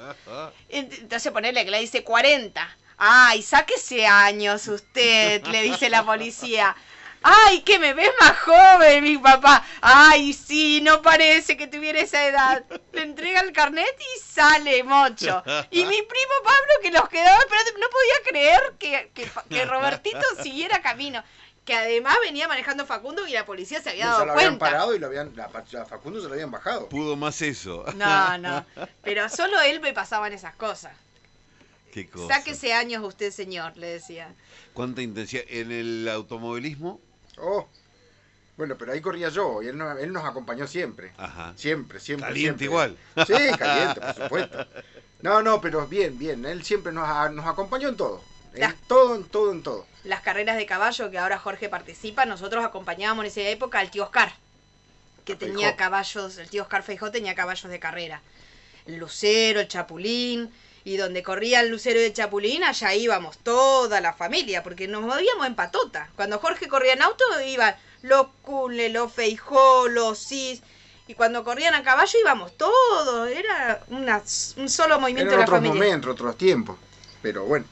Entonces 0.71 1.31
ponerle 1.31 1.65
que 1.67 1.71
le 1.71 1.81
dice 1.81 2.03
40. 2.03 2.77
Ay, 2.97 3.43
sáquese 3.43 4.07
años 4.07 4.67
usted, 4.67 5.45
le 5.47 5.63
dice 5.63 5.91
la 5.91 6.05
policía. 6.05 6.75
Ay, 7.23 7.63
que 7.63 7.79
me 7.79 7.95
ves 7.95 8.11
más 8.21 8.39
joven, 8.39 9.05
mi 9.05 9.19
papá. 9.19 9.65
Ay, 9.81 10.33
sí, 10.33 10.81
no 10.83 11.03
parece 11.03 11.57
que 11.57 11.67
tuviera 11.67 12.01
esa 12.01 12.27
edad. 12.27 12.65
Le 12.93 13.03
entrega 13.03 13.41
el 13.41 13.53
carnet 13.53 13.97
y 13.99 14.21
sale 14.21 14.83
mocho. 14.85 15.43
Y 15.71 15.85
mi 15.85 16.03
primo 16.03 16.35
Pablo 16.45 16.73
que 16.83 16.91
los 16.91 17.09
quedaba 17.09 17.39
esperando, 17.39 17.73
no 17.81 17.87
podía 17.89 18.31
creer 18.31 18.75
que, 18.79 19.11
que, 19.15 19.31
que 19.49 19.65
Robertito 19.67 20.21
siguiera 20.43 20.81
camino. 20.81 21.23
Que 21.65 21.75
además 21.75 22.17
venía 22.23 22.49
manejando 22.49 22.87
Facundo 22.87 23.29
y 23.29 23.33
la 23.33 23.45
policía 23.45 23.83
se 23.83 23.91
había 23.91 24.07
dado 24.07 24.25
lo 24.25 24.33
habían 24.33 24.57
cuenta. 24.57 24.65
parado 24.65 24.95
y 24.95 24.99
lo 24.99 25.07
habían, 25.07 25.37
la, 25.37 25.45
a 25.45 25.85
Facundo 25.85 26.23
se 26.23 26.27
lo 26.29 26.33
habían 26.33 26.51
bajado. 26.51 26.89
Pudo 26.89 27.15
más 27.15 27.43
eso. 27.43 27.85
No, 27.95 28.39
no. 28.39 28.65
Pero 29.03 29.29
solo 29.29 29.61
él 29.61 29.81
me 29.81 29.93
pasaban 29.93 30.33
esas 30.33 30.55
cosas. 30.55 30.95
Qué 31.93 32.09
cosa. 32.09 32.37
Sáquese 32.37 32.73
años 32.73 33.05
usted, 33.05 33.31
señor, 33.33 33.77
le 33.77 33.89
decía. 33.89 34.35
Cuánta 34.73 35.03
intensidad. 35.03 35.45
En 35.49 35.71
el 35.71 36.09
automovilismo. 36.09 37.01
Oh, 37.41 37.69
bueno, 38.57 38.77
pero 38.77 38.93
ahí 38.93 39.01
corría 39.01 39.29
yo 39.29 39.63
y 39.63 39.69
él, 39.69 39.79
no- 39.79 39.97
él 39.97 40.13
nos 40.13 40.25
acompañó 40.25 40.67
siempre. 40.67 41.13
Ajá. 41.17 41.53
Siempre, 41.57 42.01
siempre. 42.01 42.29
Caliente 42.29 42.65
siempre. 42.65 42.65
igual. 42.67 42.97
Sí, 43.27 43.57
caliente, 43.59 44.01
por 44.01 44.15
supuesto. 44.15 44.67
No, 45.23 45.43
no, 45.43 45.61
pero 45.61 45.87
bien, 45.87 46.19
bien. 46.19 46.45
Él 46.45 46.65
siempre 46.65 46.93
nos, 46.93 47.09
acompañó 47.47 47.89
en 47.89 47.97
todo. 47.97 48.23
En 48.55 48.75
todo, 48.89 49.15
en 49.15 49.25
todo, 49.25 49.53
en 49.53 49.63
todo. 49.63 49.87
Las 50.05 50.21
carreras 50.23 50.57
de 50.57 50.67
caballo 50.67 51.11
que 51.11 51.19
ahora 51.19 51.39
Jorge 51.39 51.69
participa, 51.69 52.25
nosotros 52.25 52.65
acompañábamos 52.65 53.25
en 53.25 53.31
esa 53.31 53.41
época 53.43 53.79
al 53.79 53.91
tío 53.91 54.05
Oscar, 54.05 54.33
que 55.25 55.37
Feijó. 55.37 55.53
tenía 55.55 55.77
caballos, 55.77 56.39
el 56.39 56.49
tío 56.49 56.63
Oscar 56.63 56.83
Feijó 56.83 57.11
tenía 57.13 57.35
caballos 57.35 57.71
de 57.71 57.79
carrera. 57.79 58.23
El 58.87 58.97
lucero, 58.97 59.61
el 59.61 59.69
chapulín, 59.69 60.51
y 60.89 60.97
donde 60.97 61.23
corría 61.23 61.61
el 61.61 61.69
lucero 61.69 62.01
el 62.01 62.15
chapulín, 62.15 62.65
allá 62.65 62.95
íbamos 62.95 63.37
toda 63.39 64.01
la 64.01 64.15
familia, 64.15 64.63
porque 64.63 64.89
nos 64.89 65.03
movíamos 65.03 65.47
en 65.47 65.55
patota. 65.55 66.09
Cuando 66.17 66.39
Jorge 66.39 66.67
corría 66.67 66.95
en 66.95 67.03
auto, 67.03 67.25
iban 67.47 67.77
los 68.01 68.29
Cule, 68.41 68.89
los 68.89 69.13
Feijó, 69.13 69.87
los 69.89 70.19
Cis, 70.19 70.63
y 71.07 71.13
cuando 71.13 71.45
corrían 71.45 71.75
a 71.75 71.83
caballo 71.83 72.19
íbamos 72.19 72.57
todos, 72.57 73.29
era 73.29 73.83
una- 73.89 74.23
un 74.57 74.69
solo 74.71 74.99
movimiento 74.99 75.35
Eran 75.35 75.41
de 75.45 75.51
la 75.51 75.57
otros 75.57 75.59
familia. 75.59 75.75
momentos, 75.75 76.11
otros 76.11 76.39
tiempos. 76.39 76.79
Pero 77.21 77.45
bueno, 77.45 77.67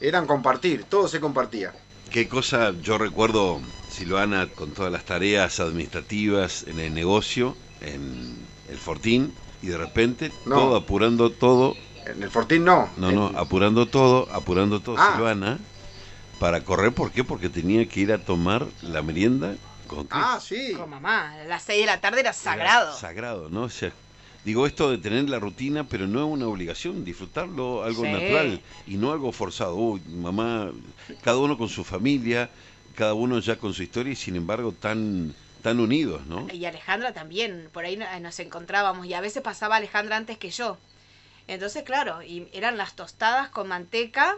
eran 0.00 0.26
compartir, 0.26 0.82
todo 0.84 1.06
se 1.06 1.20
compartía. 1.20 1.72
Qué 2.10 2.26
cosa 2.28 2.72
yo 2.82 2.98
recuerdo, 2.98 3.60
Silvana, 3.92 4.48
con 4.48 4.72
todas 4.72 4.90
las 4.90 5.04
tareas 5.04 5.60
administrativas 5.60 6.64
en 6.66 6.80
el 6.80 6.92
negocio, 6.94 7.56
en 7.80 8.36
el 8.68 8.76
Fortín, 8.78 9.32
y 9.62 9.68
de 9.68 9.76
repente 9.78 10.32
No. 10.46 10.56
todo 10.56 10.76
apurando 10.76 11.30
todo, 11.30 11.76
En 12.16 12.22
el 12.22 12.30
Fortín 12.30 12.64
no. 12.64 12.88
no, 12.96 13.08
En- 13.10 13.14
no, 13.16 13.26
apurando 13.36 13.86
todo, 13.86 14.28
apurando 14.32 14.80
todo, 14.80 14.96
Ah. 14.98 15.12
Silvana, 15.14 15.58
para 16.38 16.62
correr, 16.62 16.92
¿por 16.92 17.10
qué? 17.12 17.24
Porque 17.24 17.48
tenía 17.48 17.86
que 17.86 18.00
ir 18.00 18.12
a 18.12 18.18
tomar 18.18 18.66
la 18.82 19.02
merienda 19.02 19.54
con. 19.86 20.06
Ah, 20.10 20.38
sí. 20.42 20.72
Con 20.76 20.90
mamá, 20.90 21.32
a 21.32 21.44
las 21.44 21.62
6 21.64 21.80
de 21.80 21.86
la 21.86 22.00
tarde 22.00 22.20
era 22.20 22.30
Era 22.30 22.38
sagrado. 22.38 22.96
Sagrado, 22.96 23.48
¿no? 23.50 23.62
O 23.64 23.68
sea, 23.68 23.92
digo 24.44 24.66
esto 24.66 24.90
de 24.90 24.98
tener 24.98 25.28
la 25.28 25.38
rutina, 25.38 25.84
pero 25.84 26.06
no 26.06 26.20
es 26.20 26.26
una 26.32 26.46
obligación, 26.46 27.04
disfrutarlo, 27.04 27.82
algo 27.84 28.04
Sí. 28.04 28.10
natural 28.10 28.60
y 28.86 28.96
no 28.96 29.12
algo 29.12 29.32
forzado. 29.32 29.74
Uy, 29.76 30.00
mamá, 30.08 30.70
cada 31.22 31.36
uno 31.38 31.58
con 31.58 31.68
su 31.68 31.84
familia, 31.84 32.48
cada 32.96 33.14
uno 33.14 33.38
ya 33.40 33.56
con 33.56 33.74
su 33.74 33.82
historia 33.82 34.12
y 34.12 34.16
sin 34.16 34.36
embargo 34.36 34.72
tan, 34.72 35.34
tan 35.62 35.78
unidos, 35.78 36.24
¿no? 36.26 36.46
Y 36.52 36.64
Alejandra 36.64 37.12
también, 37.12 37.68
por 37.72 37.84
ahí 37.84 37.96
no- 37.98 38.06
nos 38.20 38.40
encontrábamos 38.40 39.06
y 39.06 39.12
a 39.14 39.20
veces 39.20 39.42
pasaba 39.42 39.76
Alejandra 39.76 40.16
antes 40.16 40.38
que 40.38 40.50
yo. 40.50 40.78
Entonces, 41.50 41.82
claro, 41.82 42.22
y 42.22 42.48
eran 42.52 42.76
las 42.76 42.94
tostadas 42.94 43.48
con 43.48 43.66
manteca 43.66 44.36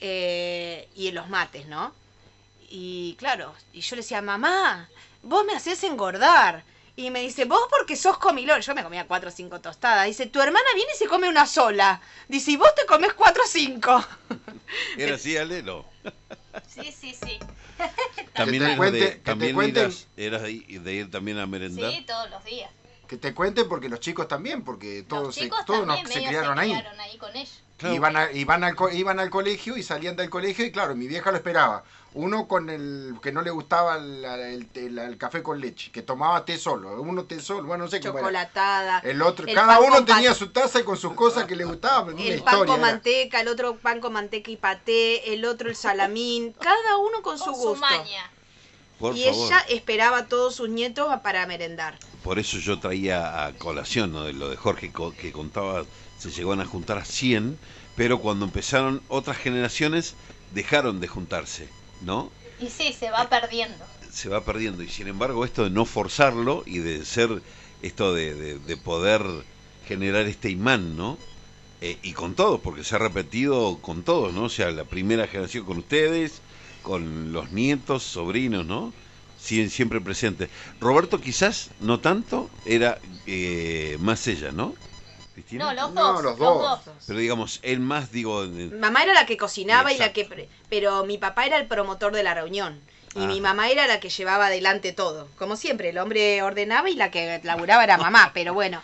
eh, 0.00 0.88
y 0.94 1.10
los 1.12 1.28
mates, 1.28 1.66
¿no? 1.66 1.94
Y 2.70 3.14
claro, 3.18 3.54
y 3.74 3.82
yo 3.82 3.94
le 3.94 4.00
decía, 4.02 4.22
mamá, 4.22 4.88
vos 5.22 5.44
me 5.44 5.52
haces 5.52 5.84
engordar. 5.84 6.64
Y 6.98 7.10
me 7.10 7.20
dice, 7.20 7.44
vos 7.44 7.60
porque 7.68 7.94
sos 7.94 8.16
comilón. 8.16 8.62
Yo 8.62 8.74
me 8.74 8.82
comía 8.82 9.06
cuatro 9.06 9.28
o 9.28 9.32
cinco 9.32 9.60
tostadas. 9.60 10.06
Dice, 10.06 10.24
tu 10.28 10.40
hermana 10.40 10.64
viene 10.74 10.90
y 10.94 10.96
se 10.96 11.06
come 11.06 11.28
una 11.28 11.46
sola. 11.46 12.00
Dice, 12.26 12.52
y 12.52 12.56
vos 12.56 12.74
te 12.74 12.86
comes 12.86 13.12
cuatro 13.12 13.42
o 13.44 13.46
cinco. 13.46 14.02
Era 14.96 15.16
así, 15.16 15.36
Ale, 15.36 15.62
no. 15.62 15.84
Sí, 16.66 16.90
sí, 16.98 17.14
sí. 17.14 17.38
También 18.32 18.62
te 18.62 18.66
eras 18.72 18.78
cuente- 18.78 18.98
de, 18.98 19.10
que 19.10 19.16
te 19.18 19.22
también 19.22 19.76
eras, 19.76 20.06
eras 20.16 20.42
de, 20.42 20.52
ir- 20.52 20.80
de 20.80 20.94
ir 20.94 21.10
también 21.10 21.38
a 21.38 21.46
merendar. 21.46 21.92
Sí, 21.92 22.02
todos 22.06 22.30
los 22.30 22.42
días. 22.46 22.70
Que 23.06 23.16
te 23.16 23.32
cuenten 23.34 23.68
porque 23.68 23.88
los 23.88 24.00
chicos 24.00 24.26
también, 24.28 24.62
porque 24.64 25.04
todos, 25.08 25.26
Los 25.26 25.34
se, 25.36 25.48
todos 25.48 25.64
también 25.86 25.86
nos, 26.04 26.12
se 26.12 26.24
criaron 26.24 26.56
se 26.56 26.62
ahí. 26.62 26.70
criaron 26.72 27.00
ahí 27.00 27.18
con 27.18 27.36
ellos. 27.36 27.62
Claro. 27.76 27.94
Iban, 27.94 28.16
a- 28.16 28.32
iban, 28.32 28.64
al, 28.64 28.74
co- 28.74 28.90
iban 28.90 29.20
al 29.20 29.28
colegio 29.30 29.76
y 29.76 29.82
salían 29.82 30.16
del 30.16 30.30
colegio 30.30 30.64
y 30.64 30.72
claro, 30.72 30.94
mi 30.96 31.06
vieja 31.06 31.30
lo 31.30 31.36
esperaba. 31.36 31.84
Uno 32.14 32.48
con 32.48 32.70
el 32.70 33.14
que 33.22 33.30
no 33.30 33.42
le 33.42 33.50
gustaba 33.50 33.96
el, 33.96 34.24
el- 34.24 34.68
el- 34.74 34.98
el 34.98 35.18
café 35.18 35.42
con 35.42 35.60
leche, 35.60 35.92
que 35.92 36.00
tomaba 36.00 36.44
té 36.46 36.56
solo, 36.56 37.00
uno 37.02 37.24
té 37.24 37.38
solo, 37.40 37.64
bueno, 37.68 37.84
no 37.84 37.90
sé 37.90 38.00
cómo 38.00 38.14
era. 38.14 38.20
Chocolatada. 38.22 39.00
El 39.00 39.20
otro, 39.20 39.46
el 39.46 39.54
cada 39.54 39.78
uno 39.80 40.02
tenía 40.06 40.32
su 40.34 40.48
taza 40.48 40.80
y 40.80 40.84
con 40.84 40.96
sus 40.96 41.12
cosas 41.12 41.44
que 41.44 41.54
le 41.54 41.64
gustaban. 41.66 42.14
una 42.14 42.22
El 42.22 42.42
pan 42.42 42.54
historia 42.54 42.72
con 42.74 42.80
era. 42.80 42.90
manteca, 42.92 43.40
el 43.42 43.48
otro 43.48 43.76
pan 43.76 44.00
con 44.00 44.14
manteca 44.14 44.50
y 44.50 44.56
paté, 44.56 45.34
el 45.34 45.44
otro 45.44 45.68
el 45.68 45.76
salamín, 45.76 46.54
cada 46.54 46.96
uno 46.96 47.20
con, 47.22 47.36
su 47.38 47.44
Con 47.44 47.54
gusto. 47.54 47.74
su 47.74 47.80
maña. 47.80 48.32
Por 48.98 49.16
y 49.16 49.24
favor. 49.24 49.46
ella 49.46 49.58
esperaba 49.68 50.18
a 50.18 50.26
todos 50.26 50.54
sus 50.54 50.68
nietos 50.68 51.08
para 51.22 51.46
merendar. 51.46 51.98
Por 52.22 52.38
eso 52.38 52.58
yo 52.58 52.78
traía 52.78 53.44
a 53.46 53.52
colación 53.52 54.12
¿no? 54.12 54.24
de 54.24 54.32
lo 54.32 54.48
de 54.48 54.56
Jorge 54.56 54.90
co- 54.90 55.12
que 55.14 55.32
contaba, 55.32 55.84
se 56.18 56.30
llegaron 56.30 56.60
a 56.60 56.66
juntar 56.66 56.98
a 56.98 57.04
100, 57.04 57.58
pero 57.94 58.20
cuando 58.20 58.44
empezaron 58.46 59.02
otras 59.08 59.36
generaciones 59.36 60.14
dejaron 60.54 61.00
de 61.00 61.08
juntarse, 61.08 61.68
¿no? 62.02 62.30
Y 62.58 62.68
sí, 62.70 62.92
se 62.98 63.10
va 63.10 63.28
perdiendo. 63.28 63.84
Se 64.10 64.28
va 64.30 64.42
perdiendo 64.44 64.82
y 64.82 64.88
sin 64.88 65.08
embargo 65.08 65.44
esto 65.44 65.64
de 65.64 65.70
no 65.70 65.84
forzarlo 65.84 66.62
y 66.64 66.78
de 66.78 67.04
ser 67.04 67.42
esto 67.82 68.14
de, 68.14 68.34
de- 68.34 68.58
de 68.58 68.76
poder 68.78 69.22
generar 69.86 70.26
este 70.26 70.48
imán, 70.50 70.96
¿no? 70.96 71.18
Eh, 71.82 71.98
y 72.02 72.14
con 72.14 72.34
todos, 72.34 72.60
porque 72.62 72.82
se 72.82 72.96
ha 72.96 72.98
repetido 72.98 73.76
con 73.82 74.02
todos, 74.02 74.32
¿no? 74.32 74.44
O 74.44 74.48
sea, 74.48 74.70
la 74.70 74.84
primera 74.84 75.26
generación 75.28 75.64
con 75.66 75.76
ustedes, 75.78 76.40
con 76.86 77.32
los 77.32 77.50
nietos, 77.50 78.04
sobrinos, 78.04 78.64
¿no? 78.64 78.92
Siguen 79.40 79.70
siempre 79.70 80.00
presentes. 80.00 80.48
Roberto 80.80 81.20
quizás 81.20 81.70
no 81.80 81.98
tanto, 81.98 82.48
era 82.64 82.98
eh, 83.26 83.96
más 84.00 84.24
ella, 84.28 84.52
¿no? 84.52 84.72
Cristina. 85.34 85.64
No, 85.64 85.74
los 85.74 85.94
dos. 85.94 86.12
los 86.22 86.22
Los 86.22 86.38
dos. 86.38 86.84
dos. 86.84 86.94
Pero 87.08 87.18
digamos, 87.18 87.58
él 87.62 87.80
más, 87.80 88.12
digo, 88.12 88.46
Mamá 88.80 89.02
era 89.02 89.12
la 89.14 89.26
que 89.26 89.36
cocinaba 89.36 89.92
y 89.92 89.98
la 89.98 90.12
que... 90.12 90.24
pre- 90.24 90.48
Pero 90.70 91.04
mi 91.04 91.18
papá 91.18 91.44
era 91.44 91.58
el 91.58 91.66
promotor 91.66 92.14
de 92.14 92.22
la 92.22 92.34
reunión. 92.34 92.78
Y 93.16 93.18
Ajá. 93.18 93.26
mi 93.28 93.40
mamá 93.40 93.68
era 93.68 93.86
la 93.88 93.98
que 93.98 94.08
llevaba 94.10 94.46
adelante 94.46 94.92
todo. 94.92 95.26
Como 95.38 95.56
siempre, 95.56 95.88
el 95.90 95.98
hombre 95.98 96.42
ordenaba 96.42 96.88
y 96.88 96.94
la 96.94 97.10
que 97.10 97.40
laburaba 97.42 97.82
era 97.82 97.98
mamá. 97.98 98.30
pero 98.32 98.54
bueno, 98.54 98.80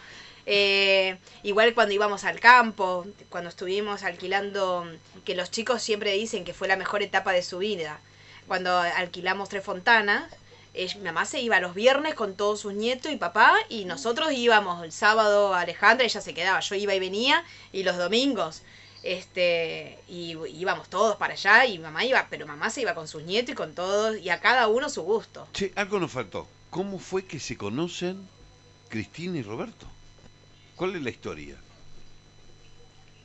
eh, 0.46 1.16
igual 1.42 1.74
cuando 1.74 1.94
íbamos 1.94 2.24
al 2.24 2.40
campo, 2.40 3.06
cuando 3.28 3.50
estuvimos 3.50 4.02
alquilando, 4.02 4.86
que 5.24 5.34
los 5.34 5.50
chicos 5.50 5.82
siempre 5.82 6.12
dicen 6.12 6.44
que 6.44 6.54
fue 6.54 6.68
la 6.68 6.76
mejor 6.76 7.02
etapa 7.02 7.32
de 7.32 7.42
su 7.42 7.58
vida. 7.58 8.00
Cuando 8.48 8.76
alquilamos 8.76 9.48
Tres 9.48 9.64
Fontanas, 9.64 10.24
eh, 10.74 10.88
mamá 11.02 11.26
se 11.26 11.40
iba 11.40 11.60
los 11.60 11.74
viernes 11.74 12.14
con 12.14 12.34
todos 12.34 12.60
sus 12.60 12.72
nietos 12.72 13.12
y 13.12 13.16
papá, 13.16 13.54
y 13.68 13.84
nosotros 13.84 14.32
íbamos 14.32 14.82
el 14.84 14.92
sábado 14.92 15.54
a 15.54 15.60
Alejandra, 15.60 16.04
ella 16.04 16.20
se 16.20 16.34
quedaba, 16.34 16.60
yo 16.60 16.74
iba 16.74 16.94
y 16.94 16.98
venía, 16.98 17.44
y 17.72 17.82
los 17.82 17.96
domingos, 17.98 18.62
este, 19.02 19.98
y 20.08 20.36
íbamos 20.48 20.88
todos 20.88 21.16
para 21.16 21.34
allá, 21.34 21.66
y 21.66 21.78
mamá 21.78 22.04
iba, 22.04 22.26
pero 22.30 22.46
mamá 22.46 22.70
se 22.70 22.80
iba 22.80 22.94
con 22.94 23.06
sus 23.06 23.22
nietos 23.22 23.52
y 23.52 23.56
con 23.56 23.74
todos, 23.74 24.18
y 24.18 24.30
a 24.30 24.40
cada 24.40 24.68
uno 24.68 24.88
su 24.88 25.02
gusto. 25.02 25.46
Che, 25.52 25.72
algo 25.76 26.00
nos 26.00 26.10
faltó. 26.10 26.48
¿Cómo 26.70 26.98
fue 26.98 27.26
que 27.26 27.38
se 27.38 27.56
conocen 27.56 28.26
Cristina 28.88 29.38
y 29.38 29.42
Roberto? 29.42 29.86
¿Cuál 30.76 30.96
es 30.96 31.02
la 31.02 31.10
historia? 31.10 31.56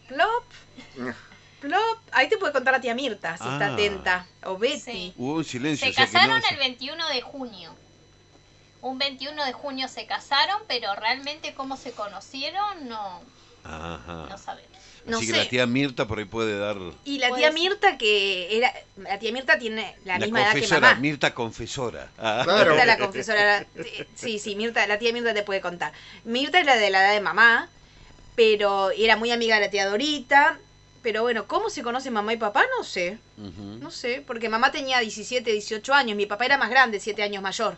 Plop, 0.08 0.44
plop, 1.62 2.00
ahí 2.12 2.30
te 2.30 2.38
puede 2.38 2.54
contar 2.54 2.74
la 2.74 2.82
tía 2.82 2.96
Mirta, 2.96 3.36
si 3.38 3.44
Ah. 3.46 3.54
está 3.54 3.74
atenta, 3.74 4.26
o 4.44 4.58
Betty. 4.58 4.80
Sí. 4.80 5.14
Hubo 5.18 5.34
un 5.36 5.44
silencio. 5.46 5.86
Se 5.88 5.92
o 5.92 5.94
sea 5.94 6.06
que 6.06 6.12
casaron 6.14 6.40
no- 6.40 6.48
el 6.50 6.58
21 6.58 7.08
de 7.10 7.22
junio. 7.22 7.76
Un 8.82 8.98
21 9.00 9.44
de 9.44 9.54
junio 9.54 9.88
se 9.88 10.06
casaron, 10.06 10.62
pero 10.68 10.94
realmente 10.96 11.54
cómo 11.56 11.76
se 11.78 11.92
conocieron 11.92 12.88
no, 12.88 13.22
Ajá. 13.64 14.28
no 14.30 14.38
sabemos. 14.38 14.77
No 15.08 15.18
Así 15.18 15.28
que 15.28 15.34
sé. 15.34 15.38
la 15.40 15.50
tía 15.50 15.66
Mirta 15.66 16.06
por 16.08 16.20
ahí 16.20 16.26
puede 16.26 16.58
dar 16.60 16.78
Y 17.06 17.18
la 17.20 17.34
tía. 17.34 17.52
Mirta 17.52 17.98
que 17.98 18.58
era, 18.58 18.74
la 18.98 19.18
tía 19.20 19.32
Mirta 19.32 19.58
tiene 19.58 19.96
la, 20.04 20.20
la 20.20 20.26
misma 20.26 20.42
edad 20.42 20.48
que 20.54 20.60
confesora, 20.60 20.90
mamá. 20.90 21.00
Mirta 21.00 21.34
confesora. 21.34 22.12
Ah. 22.18 22.42
Claro. 22.44 22.72
Mirta 22.72 22.86
la 22.86 22.98
confesora. 22.98 23.66
Sí, 24.16 24.40
sí, 24.40 24.56
Mirta, 24.56 24.86
la 24.86 25.00
tía 25.00 25.14
Mirta 25.14 25.34
te 25.34 25.44
puede 25.44 25.62
contar. 25.62 25.94
Mirta 26.26 26.60
era 26.60 26.76
de 26.76 26.90
la 26.90 27.02
edad 27.06 27.14
de 27.14 27.22
mamá, 27.22 27.70
pero 28.36 28.92
era 28.92 29.16
muy 29.16 29.32
amiga 29.32 29.56
de 29.56 29.62
la 29.62 29.70
tía 29.70 29.88
Dorita. 29.88 30.60
Pero 31.02 31.22
bueno, 31.22 31.48
¿cómo 31.48 31.70
se 31.70 31.84
conocen 31.84 32.12
mamá 32.12 32.34
y 32.34 32.38
papá? 32.38 32.66
No 32.78 32.84
sé, 32.84 33.18
no 33.38 33.92
sé, 33.92 34.22
porque 34.28 34.50
mamá 34.50 34.72
tenía 34.74 35.00
17, 35.00 35.50
18 35.54 35.94
años, 35.94 36.18
mi 36.18 36.26
papá 36.26 36.46
era 36.46 36.58
más 36.58 36.70
grande, 36.70 37.00
7 37.00 37.24
años 37.24 37.42
mayor. 37.42 37.78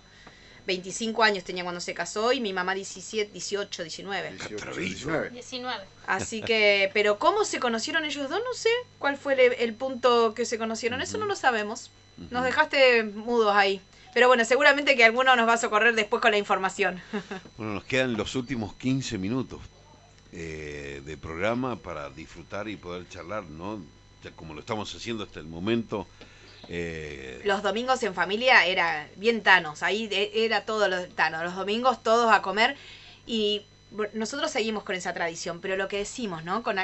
25 0.66 1.24
años 1.24 1.44
tenía 1.44 1.64
cuando 1.64 1.82
se 1.82 1.94
casó 1.94 2.32
y 2.32 2.42
mi 2.42 2.54
mamá 2.54 2.76
17, 2.76 3.32
18, 3.32 3.84
19. 3.84 4.32
18, 4.32 4.56
Atrevido. 4.56 4.96
19. 4.96 5.30
19. 5.32 5.84
Así 6.08 6.42
que, 6.42 6.92
pero 6.94 7.20
¿cómo 7.20 7.46
se 7.46 7.60
conocieron 7.60 8.06
ellos 8.06 8.30
dos? 8.30 8.40
No 8.40 8.54
sé 8.54 8.70
cuál 8.98 9.18
fue 9.18 9.34
el, 9.34 9.54
el 9.54 9.74
punto 9.74 10.34
que 10.34 10.46
se 10.46 10.58
conocieron, 10.58 11.02
eso 11.02 11.18
no 11.18 11.26
lo 11.26 11.36
sabemos. 11.36 11.92
Nos 12.30 12.44
dejaste 12.44 13.04
mudos 13.04 13.56
ahí. 13.56 13.82
Pero 14.14 14.28
bueno, 14.28 14.44
seguramente 14.44 14.96
que 14.96 15.06
alguno 15.06 15.36
nos 15.36 15.48
va 15.48 15.54
a 15.54 15.58
socorrer 15.58 15.96
después 15.96 16.22
con 16.22 16.32
la 16.32 16.38
información. 16.38 17.02
Bueno, 17.58 17.76
nos 17.76 17.84
quedan 17.84 18.18
los 18.18 18.36
últimos 18.36 18.74
15 18.76 19.18
minutos 19.18 19.60
eh, 20.32 21.02
de 21.06 21.18
programa 21.18 21.76
para 21.78 22.10
disfrutar 22.10 22.68
y 22.70 22.76
poder 22.78 23.08
charlar, 23.10 23.44
¿no? 23.46 23.82
Ya 24.24 24.32
como 24.32 24.54
lo 24.54 24.62
estamos 24.62 24.94
haciendo 24.96 25.24
hasta 25.24 25.40
el 25.40 25.48
momento. 25.48 26.08
Eh, 26.70 27.42
Los 27.46 27.64
domingos 27.64 28.02
en 28.04 28.14
familia 28.14 28.66
era 28.66 29.08
bien 29.16 29.42
tanos, 29.44 29.82
ahí 29.84 30.08
de- 30.08 30.32
era 30.46 30.66
todo 30.66 30.88
lo 30.88 31.06
tano, 31.10 31.44
los 31.44 31.56
domingos 31.56 32.02
todos 32.04 32.32
a 32.32 32.42
comer 32.42 32.78
y 33.26 33.64
nosotros 34.14 34.52
seguimos 34.52 34.84
con 34.84 34.96
esa 34.96 35.14
tradición, 35.14 35.62
pero 35.62 35.76
lo 35.76 35.88
que 35.88 35.98
decimos, 35.98 36.44
¿no? 36.44 36.62
Con, 36.62 36.78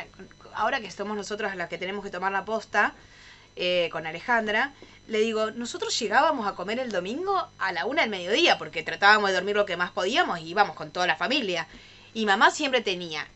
ahora 0.55 0.79
que 0.81 0.89
somos 0.89 1.15
nosotros 1.15 1.55
las 1.55 1.69
que 1.69 1.77
tenemos 1.77 2.03
que 2.03 2.09
tomar 2.09 2.31
la 2.31 2.45
posta, 2.45 2.93
eh, 3.55 3.89
con 3.91 4.05
Alejandra, 4.07 4.73
le 5.07 5.19
digo, 5.19 5.51
nosotros 5.51 5.97
llegábamos 5.99 6.47
a 6.47 6.55
comer 6.55 6.79
el 6.79 6.91
domingo 6.91 7.47
a 7.59 7.71
la 7.71 7.85
una 7.85 8.01
del 8.01 8.09
mediodía, 8.09 8.57
porque 8.57 8.81
tratábamos 8.83 9.29
de 9.29 9.35
dormir 9.35 9.55
lo 9.55 9.65
que 9.67 9.77
más 9.77 9.91
podíamos 9.91 10.39
y 10.39 10.49
íbamos 10.49 10.75
con 10.75 10.89
toda 10.91 11.05
la 11.07 11.15
familia. 11.15 11.67
Y 12.15 12.25
mamá 12.25 12.49
siempre 12.49 12.81
tenía 12.81 13.27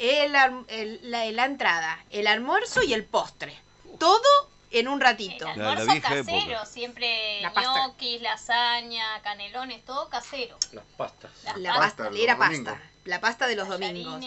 el, 0.00 0.32
la 0.32 1.44
entrada, 1.44 1.98
el 2.10 2.26
almuerzo 2.26 2.82
y 2.82 2.94
el 2.94 3.04
postre. 3.04 3.54
Todo 3.98 4.22
en 4.80 4.88
un 4.88 5.00
ratito. 5.00 5.46
El 5.48 5.58
La- 5.58 5.64
la 5.64 5.70
almuerzo 5.70 5.92
vieja 5.92 6.08
casero, 6.08 6.40
época. 6.52 6.66
siempre 6.66 7.40
La 7.42 7.52
ñoquis, 7.52 8.20
lasaña, 8.22 9.04
canelones, 9.22 9.84
todo 9.84 10.08
casero. 10.08 10.56
Las 10.72 10.84
pastas. 10.96 11.30
Las 11.44 11.56
La 11.58 11.74
pasta, 11.74 12.02
era 12.16 12.34
domingos. 12.34 12.74
pasta. 12.74 12.90
La 13.04 13.20
pasta 13.20 13.46
de 13.46 13.56
los 13.56 13.68
domingos. 13.68 14.22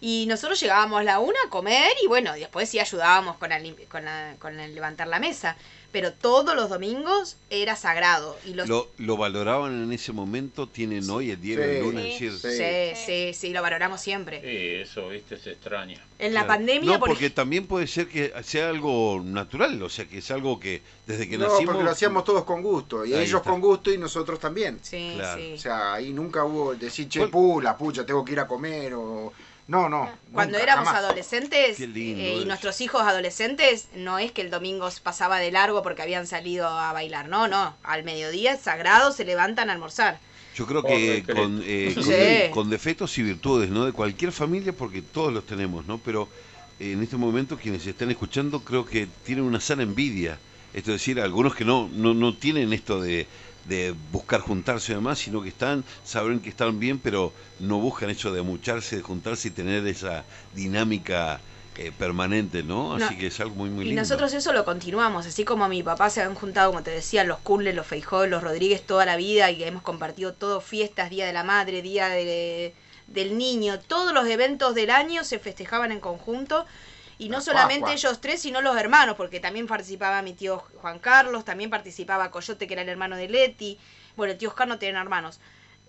Y 0.00 0.26
nosotros 0.28 0.60
llegábamos 0.60 1.00
a 1.00 1.02
la 1.04 1.18
una 1.18 1.38
a 1.46 1.50
comer 1.50 1.90
y 2.02 2.06
bueno, 2.06 2.32
después 2.34 2.68
sí 2.68 2.78
ayudábamos 2.78 3.36
con, 3.38 3.50
con, 3.88 4.04
la- 4.04 4.34
con 4.38 4.60
el 4.60 4.74
levantar 4.74 5.06
la 5.08 5.18
mesa. 5.18 5.56
Pero 5.94 6.12
todos 6.12 6.56
los 6.56 6.68
domingos 6.70 7.36
era 7.50 7.76
sagrado. 7.76 8.36
Y 8.44 8.54
los, 8.54 8.68
lo, 8.68 8.88
lo 8.98 9.16
valoraban 9.16 9.80
en 9.84 9.92
ese 9.92 10.10
momento, 10.10 10.66
tienen 10.68 11.08
hoy 11.08 11.30
el 11.30 11.40
día 11.40 11.56
de 11.56 11.76
Sí, 11.78 11.80
lunes, 11.84 12.18
sí, 12.18 12.30
sí, 12.32 12.48
Sí. 12.50 12.96
sí, 13.06 13.32
sí, 13.32 13.52
lo 13.52 13.62
valoramos 13.62 14.00
siempre. 14.00 14.40
Sí, 14.40 14.82
eso, 14.90 15.08
viste, 15.10 15.38
se 15.38 15.52
extraña. 15.52 16.04
En 16.18 16.34
la 16.34 16.40
Claro. 16.40 16.54
pandemia, 16.58 16.90
No, 16.94 16.98
por 16.98 17.10
porque 17.10 17.26
ej- 17.26 17.34
también 17.34 17.68
puede 17.68 17.86
ser 17.86 18.08
que 18.08 18.32
sea 18.42 18.70
algo 18.70 19.22
natural, 19.24 19.80
o 19.84 19.88
sea, 19.88 20.04
que 20.06 20.18
es 20.18 20.28
algo 20.32 20.58
que 20.58 20.82
desde 21.06 21.28
que 21.28 21.38
No, 21.38 21.44
nacimos... 21.46 21.66
porque 21.66 21.84
lo 21.84 21.90
hacíamos 21.92 22.24
todos 22.24 22.42
con 22.42 22.60
gusto. 22.60 23.06
Y 23.06 23.14
Ahí 23.14 23.20
ellos 23.22 23.38
está. 23.40 23.50
con 23.52 23.60
gusto 23.60 23.92
y 23.92 23.96
nosotros 23.96 24.40
también. 24.40 24.80
Sí, 24.82 25.12
Claro. 25.14 25.40
sí. 25.40 25.52
O 25.54 25.58
sea, 25.58 25.94
ahí 25.94 26.12
nunca 26.12 26.42
hubo 26.44 26.74
decir, 26.74 27.08
che, 27.08 27.20
¿Cuál- 27.20 27.30
pula, 27.30 27.78
pucha, 27.78 28.04
tengo 28.04 28.24
que 28.24 28.32
ir 28.32 28.40
a 28.40 28.48
comer 28.48 28.94
o... 28.94 29.32
No, 29.66 29.88
no. 29.88 30.10
Cuando 30.32 30.58
nunca, 30.58 30.62
éramos 30.64 30.88
jamás. 30.88 31.04
adolescentes 31.04 31.80
eh, 31.80 32.38
y 32.42 32.44
nuestros 32.44 32.80
hijos 32.82 33.02
adolescentes, 33.02 33.88
no 33.94 34.18
es 34.18 34.30
que 34.30 34.42
el 34.42 34.50
domingo 34.50 34.88
pasaba 35.02 35.38
de 35.38 35.50
largo 35.50 35.82
porque 35.82 36.02
habían 36.02 36.26
salido 36.26 36.68
a 36.68 36.92
bailar, 36.92 37.28
no, 37.28 37.48
no. 37.48 37.74
Al 37.82 38.04
mediodía 38.04 38.56
sagrado, 38.56 39.10
se 39.12 39.24
levantan 39.24 39.70
a 39.70 39.72
almorzar. 39.72 40.18
Yo 40.54 40.66
creo 40.66 40.82
que 40.82 41.24
con, 41.24 41.62
eh, 41.64 41.92
con, 41.94 42.04
Sí. 42.04 42.50
con 42.52 42.70
defectos 42.70 43.16
y 43.18 43.22
virtudes, 43.22 43.70
¿no? 43.70 43.86
De 43.86 43.92
cualquier 43.92 44.32
familia, 44.32 44.72
porque 44.72 45.02
todos 45.02 45.32
los 45.32 45.46
tenemos, 45.46 45.86
¿no? 45.86 45.98
Pero 45.98 46.28
eh, 46.78 46.92
en 46.92 47.02
este 47.02 47.16
momento 47.16 47.56
quienes 47.56 47.86
están 47.86 48.10
escuchando 48.10 48.60
creo 48.60 48.84
que 48.84 49.08
tienen 49.24 49.44
una 49.44 49.60
sana 49.60 49.82
envidia. 49.82 50.38
Esto 50.74 50.90
es 50.92 51.00
decir, 51.00 51.20
algunos 51.20 51.54
que 51.54 51.64
no, 51.64 51.88
no, 51.92 52.14
no 52.14 52.36
tienen 52.36 52.72
esto 52.72 53.00
de, 53.00 53.26
de 53.64 53.94
buscar 54.12 54.40
juntarse 54.40 54.92
y 54.92 54.94
demás, 54.96 55.18
sino 55.18 55.42
que 55.42 55.48
están, 55.48 55.84
saben 56.04 56.40
que 56.40 56.50
están 56.50 56.78
bien, 56.78 56.98
pero 56.98 57.32
no 57.60 57.78
buscan 57.78 58.10
eso 58.10 58.32
de 58.32 58.40
amucharse, 58.40 58.96
de 58.96 59.02
juntarse 59.02 59.48
y 59.48 59.50
tener 59.52 59.86
esa 59.86 60.24
dinámica 60.54 61.40
eh, 61.76 61.90
permanente, 61.98 62.62
¿no? 62.62 62.94
Así 62.94 63.14
No, 63.14 63.18
que 63.20 63.26
es 63.26 63.40
algo 63.40 63.54
muy, 63.56 63.68
muy 63.70 63.84
Y 63.84 63.88
lindo. 63.88 64.02
nosotros 64.02 64.32
eso 64.32 64.52
lo 64.52 64.64
continuamos, 64.64 65.26
así 65.26 65.44
como 65.44 65.68
mi 65.68 65.82
papá 65.82 66.08
se 66.08 66.22
han 66.22 66.34
juntado, 66.34 66.70
como 66.70 66.82
te 66.84 66.92
decía, 66.92 67.24
los 67.24 67.38
Kunle, 67.38 67.72
los 67.72 67.86
Feijó, 67.86 68.26
los 68.26 68.42
Rodríguez 68.44 68.82
toda 68.86 69.04
la 69.06 69.16
vida 69.16 69.50
y 69.50 69.64
hemos 69.64 69.82
compartido 69.82 70.32
todo, 70.34 70.60
fiestas, 70.60 71.10
Día 71.10 71.26
de 71.26 71.32
la 71.32 71.42
Madre, 71.42 71.82
Día 71.82 72.08
de- 72.10 72.74
del 73.08 73.36
Niño, 73.36 73.80
todos 73.80 74.14
los 74.14 74.26
eventos 74.28 74.74
del 74.74 74.90
año 74.90 75.24
se 75.24 75.38
festejaban 75.38 75.90
en 75.92 76.00
conjunto. 76.00 76.64
Y 77.24 77.28
no 77.28 77.38
La 77.38 77.42
solamente 77.42 77.92
ellos 77.92 78.20
tres, 78.20 78.42
sino 78.42 78.60
los 78.60 78.76
hermanos, 78.76 79.16
porque 79.16 79.40
también 79.40 79.66
participaba 79.66 80.20
mi 80.22 80.34
tío 80.34 80.58
Juan 80.82 80.98
Carlos, 80.98 81.44
también 81.44 81.70
participaba 81.70 82.30
Coyote, 82.30 82.66
que 82.66 82.74
era 82.74 82.82
el 82.82 82.88
hermano 82.88 83.16
de 83.16 83.28
Leti. 83.28 83.78
Bueno, 84.16 84.32
el 84.32 84.38
tío 84.38 84.50
Oscar 84.50 84.68
no 84.68 84.78
tenía 84.78 85.00
hermanos. 85.00 85.40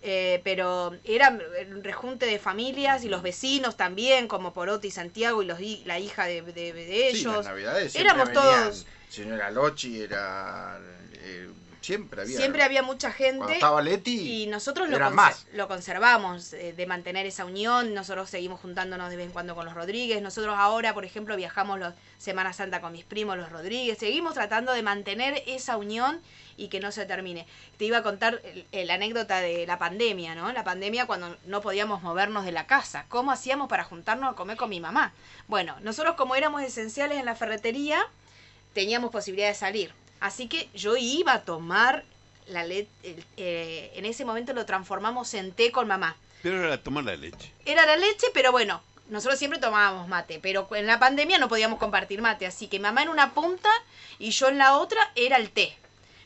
Eh, 0.07 0.39
pero 0.43 0.95
era 1.03 1.29
un 1.71 1.83
rejunte 1.83 2.25
de 2.27 2.37
familias 2.37 3.03
y 3.03 3.09
los 3.09 3.21
vecinos 3.23 3.75
también, 3.75 4.27
como 4.27 4.53
Porotti 4.53 4.89
y 4.89 4.91
Santiago 4.91 5.41
y 5.41 5.45
los, 5.47 5.59
la 5.85 5.97
hija 5.99 6.25
de, 6.25 6.41
de- 6.43 6.73
de 6.73 6.85
Sí, 7.11 7.17
ellos. 7.21 7.37
las 7.37 7.45
navidades 7.47 7.95
Éramos 7.95 8.27
venían, 8.27 8.43
todos- 8.45 8.85
Señora 9.09 9.49
Lochi 9.51 10.01
era. 10.01 10.79
eh, 11.13 11.49
siempre 11.85 12.21
había. 12.21 12.37
Siempre 12.37 12.63
había 12.63 12.81
mucha 12.83 13.11
gente. 13.11 13.37
Cuando 13.37 13.53
estaba 13.53 13.81
Leti. 13.81 14.43
Y 14.43 14.47
nosotros 14.47 14.89
lo, 14.89 14.95
eran 14.95 15.13
conser- 15.13 15.15
más. 15.15 15.45
lo 15.53 15.67
conservamos, 15.67 16.53
eh, 16.53 16.73
de 16.73 16.85
mantener 16.85 17.25
esa 17.25 17.45
unión. 17.45 17.93
Nosotros 17.93 18.29
seguimos 18.29 18.59
juntándonos 18.59 19.09
de 19.09 19.15
vez 19.15 19.25
en 19.27 19.31
cuando 19.31 19.55
con 19.55 19.65
los 19.65 19.73
Rodríguez. 19.73 20.21
Nosotros 20.21 20.55
ahora, 20.57 20.93
por 20.93 21.05
ejemplo, 21.05 21.35
viajamos 21.35 21.79
los 21.79 21.93
Semana 22.17 22.53
Santa 22.53 22.81
con 22.81 22.91
mis 22.91 23.05
primos, 23.05 23.37
los 23.37 23.51
Rodríguez. 23.51 23.97
Seguimos 23.99 24.33
tratando 24.33 24.73
de 24.73 24.81
mantener 24.81 25.43
esa 25.45 25.77
unión 25.77 26.21
y 26.57 26.69
que 26.69 26.79
no 26.79 26.91
se 26.91 27.05
termine. 27.05 27.45
Te 27.77 27.85
iba 27.85 27.97
a 27.97 28.03
contar 28.03 28.41
la 28.71 28.93
anécdota 28.93 29.41
de 29.41 29.67
la 29.67 29.77
pandemia, 29.77 30.33
¿no? 30.35 30.51
La 30.53 30.63
pandemia 30.63 31.05
cuando 31.05 31.35
no 31.45 31.61
podíamos 31.61 32.01
movernos 32.01 32.45
de 32.45 32.53
la 32.53 32.65
casa. 32.65 33.05
¿Cómo 33.09 33.31
hacíamos 33.31 33.67
para 33.67 33.83
juntarnos 33.83 34.31
a 34.31 34.35
comer 34.35 34.55
con 34.57 34.69
mi 34.69 34.79
mamá? 34.79 35.13
Bueno, 35.47 35.75
nosotros 35.81 36.15
como 36.15 36.35
éramos 36.35 36.63
esenciales 36.63 37.19
en 37.19 37.25
la 37.25 37.35
ferretería, 37.35 38.01
teníamos 38.73 39.11
posibilidad 39.11 39.49
de 39.49 39.53
salir. 39.55 39.93
Así 40.19 40.47
que 40.47 40.69
yo 40.73 40.97
iba 40.97 41.33
a 41.33 41.41
tomar 41.43 42.03
la 42.47 42.63
leche, 42.63 42.89
en 43.37 44.05
ese 44.05 44.25
momento 44.25 44.53
lo 44.53 44.65
transformamos 44.65 45.33
en 45.33 45.51
té 45.51 45.71
con 45.71 45.87
mamá. 45.87 46.15
Pero 46.41 46.63
era 46.63 46.81
tomar 46.81 47.03
la 47.03 47.15
leche. 47.15 47.51
Era 47.65 47.85
la 47.85 47.95
leche, 47.95 48.27
pero 48.33 48.51
bueno, 48.51 48.81
nosotros 49.09 49.37
siempre 49.37 49.59
tomábamos 49.59 50.07
mate, 50.07 50.39
pero 50.41 50.67
en 50.75 50.87
la 50.87 50.99
pandemia 50.99 51.37
no 51.37 51.47
podíamos 51.47 51.79
compartir 51.79 52.21
mate, 52.21 52.45
así 52.45 52.67
que 52.67 52.79
mamá 52.79 53.03
en 53.03 53.09
una 53.09 53.33
punta 53.33 53.69
y 54.19 54.31
yo 54.31 54.47
en 54.47 54.57
la 54.57 54.77
otra 54.77 55.11
era 55.15 55.37
el 55.37 55.49
té. 55.51 55.75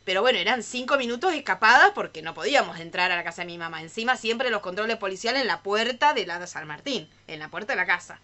Pero 0.06 0.22
bueno, 0.22 0.40
eran 0.40 0.64
cinco 0.64 0.98
minutos 0.98 1.34
escapadas 1.34 1.92
porque 1.94 2.22
no 2.22 2.34
podíamos 2.34 2.80
entrar 2.80 3.12
a 3.12 3.16
la 3.16 3.24
casa 3.24 3.44
de 3.44 3.48
mi 3.48 3.58
mamá. 3.58 3.82
Encima 3.82 4.18
siempre 4.18 4.50
los 4.50 4.62
controles 4.62 4.98
policiales 4.98 5.42
en 5.42 5.48
la 5.48 5.62
puerta 5.62 6.14
de 6.14 6.26
la 6.26 6.40
de 6.40 6.48
San 6.48 6.66
Martín, 6.68 7.08
en 7.28 7.40
la 7.40 7.50
puerta 7.50 7.74
de 7.74 7.78
la 7.78 7.86
casa. 7.86 8.20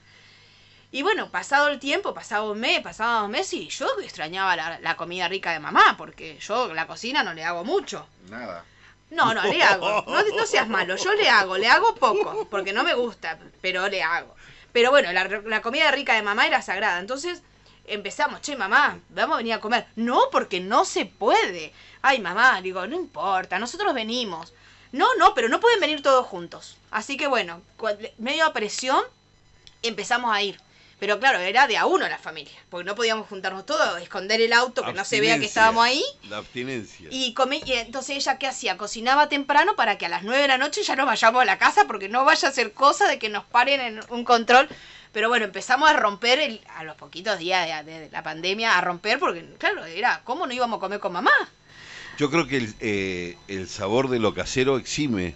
Y 0.96 1.02
bueno, 1.02 1.30
pasado 1.30 1.68
el 1.68 1.78
tiempo, 1.78 2.14
pasado 2.14 2.54
un 2.54 2.60
mes, 2.62 2.80
pasado 2.80 3.24
dos 3.24 3.30
meses, 3.30 3.52
y 3.52 3.68
yo 3.68 3.86
extrañaba 4.02 4.56
la, 4.56 4.80
la 4.80 4.96
comida 4.96 5.28
rica 5.28 5.52
de 5.52 5.60
mamá, 5.60 5.96
porque 5.98 6.40
yo 6.40 6.74
la 6.74 6.88
cocina 6.88 7.22
no 7.22 7.34
le 7.34 7.44
hago 7.44 7.66
mucho. 7.66 8.08
Nada. 8.30 8.64
No, 9.10 9.34
no, 9.34 9.44
le 9.44 9.62
hago. 9.62 10.06
No, 10.08 10.24
no 10.24 10.46
seas 10.46 10.70
malo, 10.70 10.96
yo 10.96 11.14
le 11.16 11.28
hago, 11.28 11.58
le 11.58 11.68
hago 11.68 11.96
poco, 11.96 12.48
porque 12.50 12.72
no 12.72 12.86
me 12.86 12.94
gusta, 12.94 13.38
pero 13.60 13.90
le 13.90 14.04
hago. 14.04 14.38
Pero 14.72 14.90
bueno, 14.90 15.12
la, 15.12 15.26
la 15.26 15.62
comida 15.62 15.92
rica 15.92 16.14
de 16.14 16.22
mamá 16.22 16.48
era 16.48 16.62
sagrada. 16.62 17.02
Entonces 17.02 17.44
empezamos, 17.88 18.40
che, 18.40 18.56
mamá, 18.56 18.98
vamos 19.10 19.34
a 19.34 19.38
venir 19.40 19.52
a 19.52 19.60
comer. 19.60 19.88
No, 19.98 20.30
porque 20.32 20.62
no 20.62 20.86
se 20.86 21.06
puede. 21.06 21.74
Ay, 22.04 22.22
mamá, 22.22 22.62
digo, 22.62 22.88
no 22.88 22.96
importa, 22.96 23.60
nosotros 23.60 23.94
venimos. 23.94 24.54
No, 24.94 25.14
no, 25.16 25.34
pero 25.34 25.50
no 25.50 25.60
pueden 25.60 25.82
venir 25.82 26.02
todos 26.02 26.26
juntos. 26.26 26.78
Así 26.90 27.18
que 27.18 27.28
bueno, 27.28 27.62
medio 28.18 28.46
a 28.46 28.54
presión, 28.54 29.04
empezamos 29.82 30.34
a 30.34 30.42
ir. 30.42 30.58
Pero 31.00 31.20
claro, 31.20 31.40
era 31.40 31.68
de 31.68 31.76
a 31.78 31.86
uno 31.86 32.08
la 32.08 32.18
familia, 32.18 32.54
porque 32.70 32.86
no 32.86 32.96
podíamos 32.96 33.28
juntarnos 33.28 33.66
todos, 33.66 34.02
esconder 34.02 34.40
el 34.42 34.54
auto, 34.54 34.82
que 34.86 34.94
no 34.94 35.04
se 35.04 35.20
vea 35.20 35.38
que 35.40 35.46
estábamos 35.48 35.86
ahí. 35.86 36.04
La 36.30 36.38
abstinencia. 36.38 37.08
Y, 37.12 37.34
come, 37.34 37.62
y 37.66 37.74
entonces 37.74 38.16
ella 38.16 38.38
qué 38.38 38.48
hacía? 38.48 38.78
Cocinaba 38.78 39.28
temprano 39.28 39.76
para 39.76 39.98
que 39.98 40.06
a 40.06 40.10
las 40.10 40.24
9 40.24 40.42
de 40.44 40.48
la 40.48 40.58
noche 40.58 40.84
ya 40.84 40.96
nos 40.96 41.06
vayamos 41.06 41.42
a 41.42 41.46
la 41.46 41.58
casa 41.58 41.84
porque 41.86 42.08
no 42.08 42.24
vaya 42.24 42.48
a 42.48 42.52
ser 42.52 42.72
cosa 42.72 43.08
de 43.10 43.20
que 43.20 43.28
nos 43.30 43.44
paren 43.44 43.82
en 43.82 44.00
un 44.10 44.24
control. 44.24 44.70
Pero 45.12 45.28
bueno, 45.30 45.46
empezamos 45.46 45.90
a 45.90 45.94
romper 45.94 46.40
el- 46.40 46.62
a 46.76 46.84
los 46.86 46.96
poquitos 46.96 47.40
días 47.40 47.86
de, 47.86 48.00
de 48.00 48.10
la 48.10 48.24
pandemia, 48.24 48.78
a 48.78 48.82
romper 48.82 49.20
porque, 49.20 49.46
claro, 49.58 49.84
era, 49.86 50.22
¿cómo 50.24 50.48
no 50.48 50.54
íbamos 50.54 50.78
a 50.78 50.80
comer 50.80 51.00
con 51.02 51.12
mamá? 51.14 51.32
Yo 52.18 52.32
creo 52.32 52.48
que 52.48 52.58
el, 52.58 52.74
eh, 52.80 53.38
el 53.50 53.68
sabor 53.68 54.10
de 54.10 54.20
lo 54.20 54.34
casero 54.34 54.78
exime 54.78 55.36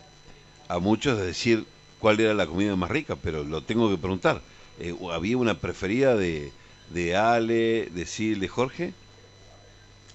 a 0.69 0.80
muchos 0.80 1.18
de 1.18 1.26
decir 1.26 1.65
cuál 1.99 2.19
era 2.22 2.34
la 2.34 2.45
comida 2.48 2.76
más 2.77 2.90
rica, 2.90 3.18
pero 3.22 3.44
lo 3.44 3.61
tengo 3.61 3.90
que 3.90 3.98
preguntar. 3.98 4.41
Eh, 4.80 4.95
¿Había 5.11 5.38
una 5.38 5.56
preferida 5.60 6.15
de, 6.15 6.51
de 6.89 7.15
Ale, 7.18 7.89
de 7.91 8.06
Sil, 8.07 8.39
de 8.39 8.47
Jorge? 8.47 8.93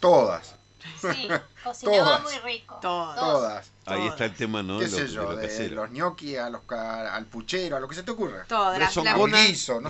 Todas. 0.00 0.54
Sí, 1.00 1.28
cocinaba 1.64 2.18
Todas. 2.18 2.22
muy 2.22 2.38
rico. 2.52 2.78
Todas. 2.80 3.18
Todas. 3.18 3.70
Ahí 3.86 4.06
está 4.06 4.26
el 4.26 4.34
tema, 4.34 4.62
¿no? 4.62 4.78
¿Qué 4.78 4.86
Lo- 4.88 4.90
sé 4.96 5.04
de 5.04 5.08
lo 5.10 5.36
De 5.36 5.68
los 5.70 5.90
gnocchi 5.90 6.36
a 6.36 6.48
los, 6.50 6.62
ca- 6.62 7.14
al 7.14 7.26
puchero, 7.26 7.76
a 7.76 7.80
lo 7.80 7.88
que 7.88 7.94
se 7.94 8.02
te 8.02 8.10
ocurra. 8.10 8.44
Todas. 8.48 8.78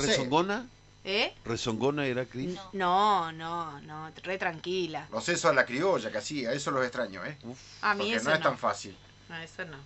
sé. 0.01 0.07
¿Rezongona? 0.07 0.67
¿Eh? 1.07 1.35
¿Rezongona 1.45 2.07
era 2.07 2.25
Cris? 2.25 2.55
No, 2.73 3.31
No. 3.33 3.81
no, 3.83 4.11
re 4.23 4.39
tranquila. 4.39 5.07
Los 5.13 5.25
sesos 5.25 5.51
a 5.51 5.53
la 5.55 5.67
criolla 5.67 6.11
que 6.11 6.19
hacía, 6.19 6.53
eso 6.53 6.71
los 6.71 6.83
extraño, 6.83 7.25
¿eh? 7.25 7.37
A 7.83 7.93
mí 7.95 8.01
Porque 8.05 8.15
eso 8.17 8.25
no 8.31 8.35
es 8.35 8.41
no. 8.41 8.45
tan 8.49 8.59
fácil. 8.59 8.97
No, 9.29 9.37
eso 9.37 9.65
no. 9.67 9.77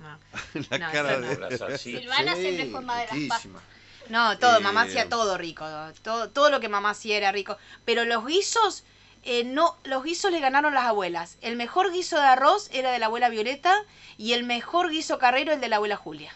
No, 0.00 0.18
La 0.70 0.78
No, 0.78 0.92
cara 0.92 1.20
de... 1.20 1.78
Silvana 1.78 2.34
siempre 2.34 2.70
fue 2.70 2.80
más 2.80 3.06
No, 4.12 4.38
todo, 4.38 4.58
Eh, 4.58 4.60
mamá 4.60 4.82
hacía 4.82 5.08
todo 5.08 5.38
rico, 5.38 5.64
todo, 6.02 6.28
todo 6.28 6.50
lo 6.50 6.60
que 6.60 6.68
mamá 6.68 6.90
hacía 6.90 7.16
era 7.16 7.32
rico. 7.32 7.56
Pero 7.86 8.04
los 8.04 8.26
guisos, 8.26 8.84
eh, 9.24 9.42
no, 9.44 9.76
los 9.84 10.04
guisos 10.04 10.30
le 10.30 10.40
ganaron 10.40 10.74
las 10.74 10.84
abuelas. 10.84 11.36
El 11.40 11.56
mejor 11.56 11.90
guiso 11.92 12.16
de 12.16 12.26
arroz 12.26 12.68
era 12.72 12.92
de 12.92 12.98
la 12.98 13.06
abuela 13.06 13.28
Violeta 13.30 13.74
y 14.18 14.34
el 14.34 14.44
mejor 14.44 14.90
guiso 14.90 15.18
carrero 15.18 15.52
el 15.54 15.60
de 15.60 15.68
la 15.68 15.76
abuela 15.76 15.96
Julia. 15.96 16.32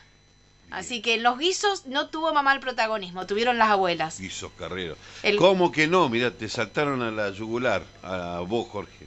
Así 0.70 1.00
que 1.02 1.14
en 1.14 1.22
los 1.22 1.38
guisos 1.38 1.86
no 1.86 2.08
tuvo 2.08 2.32
mamá 2.32 2.52
el 2.52 2.60
protagonismo, 2.60 3.24
tuvieron 3.26 3.56
las 3.58 3.68
abuelas. 3.70 4.18
Guisos 4.18 4.50
Carrero. 4.58 4.96
El- 5.22 5.36
¿Cómo 5.36 5.70
que 5.70 5.86
no? 5.86 6.08
Mira, 6.08 6.32
te 6.32 6.48
saltaron 6.48 7.02
a 7.02 7.10
la 7.12 7.30
yugular, 7.30 7.84
a 8.02 8.40
vos, 8.44 8.66
Jorge. 8.72 9.06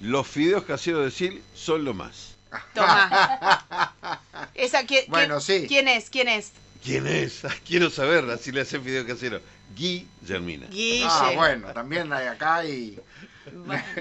Los 0.00 0.26
fideos 0.26 0.64
caseros 0.64 1.04
de 1.04 1.10
Sil 1.12 1.42
son 1.54 1.84
lo 1.84 1.92
más. 1.92 2.36
Toma. 2.74 4.20
Esa, 4.54 4.86
¿quién, 4.86 5.04
Bueno, 5.08 5.40
quién- 5.40 5.62
sí. 5.62 5.66
¿Quién 5.68 5.88
es? 5.88 6.08
¿Quién 6.08 6.28
es? 6.28 6.52
¿Quién 6.84 7.06
es? 7.06 7.42
Quiero 7.66 7.88
saberla, 7.88 8.36
si 8.36 8.52
le 8.52 8.60
hacen 8.60 8.84
fideo 8.84 9.06
casero. 9.06 9.40
Guillermina. 9.74 10.66
Guille. 10.66 11.06
Ah, 11.08 11.32
bueno, 11.34 11.72
también 11.72 12.12
hay 12.12 12.26
acá 12.26 12.64
y. 12.66 13.00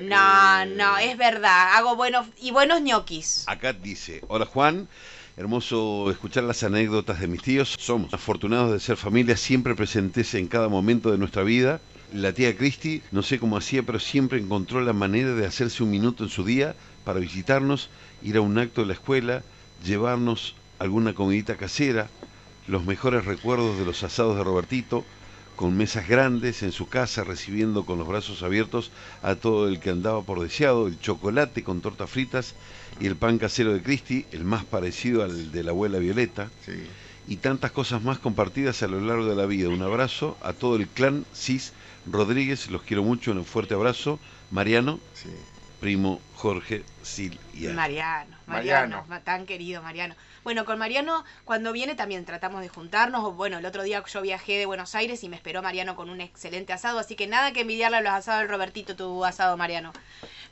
No, 0.02 0.66
no, 0.66 0.98
es 0.98 1.18
verdad. 1.18 1.76
Hago 1.76 1.96
buenos 1.96 2.28
y 2.42 2.52
buenos 2.52 2.82
ñoquis. 2.82 3.46
Acá 3.48 3.72
dice, 3.72 4.22
hola 4.28 4.46
Juan, 4.46 4.90
hermoso 5.38 6.12
escuchar 6.12 6.44
las 6.44 6.64
anécdotas 6.64 7.22
de 7.22 7.28
mis 7.28 7.42
tíos. 7.42 7.76
Somos 7.80 8.14
afortunados 8.14 8.74
de 8.74 8.80
ser 8.82 8.98
familia 8.98 9.38
siempre 9.38 9.76
presentes 9.76 10.34
en 10.34 10.48
cada 10.48 10.68
momento 10.68 11.10
de 11.10 11.18
nuestra 11.18 11.44
vida. 11.44 11.80
La 12.14 12.34
tía 12.34 12.56
Cristi, 12.56 13.02
no 13.12 13.24
sé 13.24 13.40
cómo 13.40 13.58
hacía, 13.58 13.84
pero 13.84 14.00
siempre 14.00 14.40
encontró 14.40 14.82
la 14.82 14.94
manera 14.94 15.34
de 15.34 15.46
hacerse 15.46 15.84
un 15.84 15.92
minuto 15.92 16.26
en 16.26 16.30
su 16.30 16.44
día 16.44 16.76
para 17.06 17.20
visitarnos, 17.20 17.90
ir 18.22 18.38
a 18.38 18.42
un 18.42 18.58
acto 18.58 18.82
de 18.82 18.88
la 18.88 18.94
escuela, 18.94 19.42
llevarnos 19.84 20.56
alguna 20.80 21.14
comidita 21.14 21.56
casera, 21.56 22.10
los 22.68 22.85
mejores 22.85 23.26
recuerdos 23.26 23.77
de 23.77 23.85
los 23.85 24.03
asados 24.03 24.38
de 24.38 24.44
Robertito, 24.44 25.03
con 25.56 25.77
mesas 25.77 26.07
grandes 26.07 26.64
en 26.64 26.72
su 26.72 26.88
casa, 26.88 27.23
recibiendo 27.23 27.85
con 27.85 27.99
los 27.99 28.07
brazos 28.07 28.41
abiertos 28.41 28.91
a 29.22 29.35
todo 29.35 29.68
el 29.68 29.80
que 29.80 29.91
andaba 29.91 30.22
por 30.23 30.40
deseado, 30.41 30.88
el 30.88 30.99
chocolate 30.99 31.64
con 31.64 31.81
tortas 31.81 32.10
fritas 32.10 32.56
y 32.99 33.06
el 33.06 33.15
pan 33.15 33.38
casero 33.38 33.73
de 33.73 33.81
Cristi, 33.81 34.26
el 34.31 34.45
más 34.45 34.65
parecido 34.65 35.23
al 35.23 35.52
de 35.52 35.64
la 35.64 35.72
abuela 35.72 35.99
Violeta, 35.99 36.49
Sí. 36.65 36.73
y 37.27 37.38
tantas 37.38 37.72
cosas 37.72 38.02
más 38.03 38.18
compartidas 38.19 38.81
a 38.84 38.88
lo 38.88 38.99
largo 38.99 39.26
de 39.26 39.35
la 39.35 39.45
vida. 39.45 39.69
Un 39.69 39.81
abrazo 39.84 40.38
a 40.41 40.53
todo 40.53 40.76
el 40.76 40.88
clan 40.88 41.26
Cis 41.35 41.73
Rodríguez, 42.11 42.69
los 42.69 42.81
quiero 42.81 43.03
mucho, 43.03 43.31
un 43.31 43.45
fuerte 43.45 43.76
abrazo. 43.76 44.19
Mariano, 44.52 44.99
Sí. 45.14 45.30
Primo 45.84 46.22
Jorge, 46.36 46.82
Sil 47.04 47.36
y. 47.54 47.68
Mariano, 47.68 47.76
Mariano, 47.76 48.38
Mariano. 48.48 49.06
ma- 49.10 49.20
tan 49.20 49.46
querido 49.46 49.82
Mariano. 49.84 50.16
Bueno, 50.46 50.64
con 50.64 50.80
Mariano 50.80 51.26
cuando 51.44 51.74
viene 51.74 51.94
también 51.96 52.24
tratamos 52.24 52.62
de 52.62 52.70
juntarnos. 52.70 53.22
o 53.26 53.34
Bueno, 53.34 53.58
el 53.58 53.66
otro 53.66 53.84
día 53.84 54.02
yo 54.06 54.22
viajé 54.22 54.58
de 54.60 54.66
Buenos 54.66 54.96
Aires 54.96 55.24
y 55.26 55.30
me 55.30 55.36
esperó 55.36 55.62
Mariano 55.62 55.98
con 55.98 56.10
un 56.10 56.22
excelente 56.22 56.72
asado, 56.72 57.00
así 57.00 57.16
que 57.18 57.28
nada 57.28 57.52
que 57.52 57.62
envidiarle 57.62 57.98
a 57.98 58.02
los 58.02 58.14
asados 58.14 58.42
del 58.42 58.50
Robertito, 58.50 58.96
tu 58.96 59.26
asado 59.26 59.58
Mariano. 59.58 59.92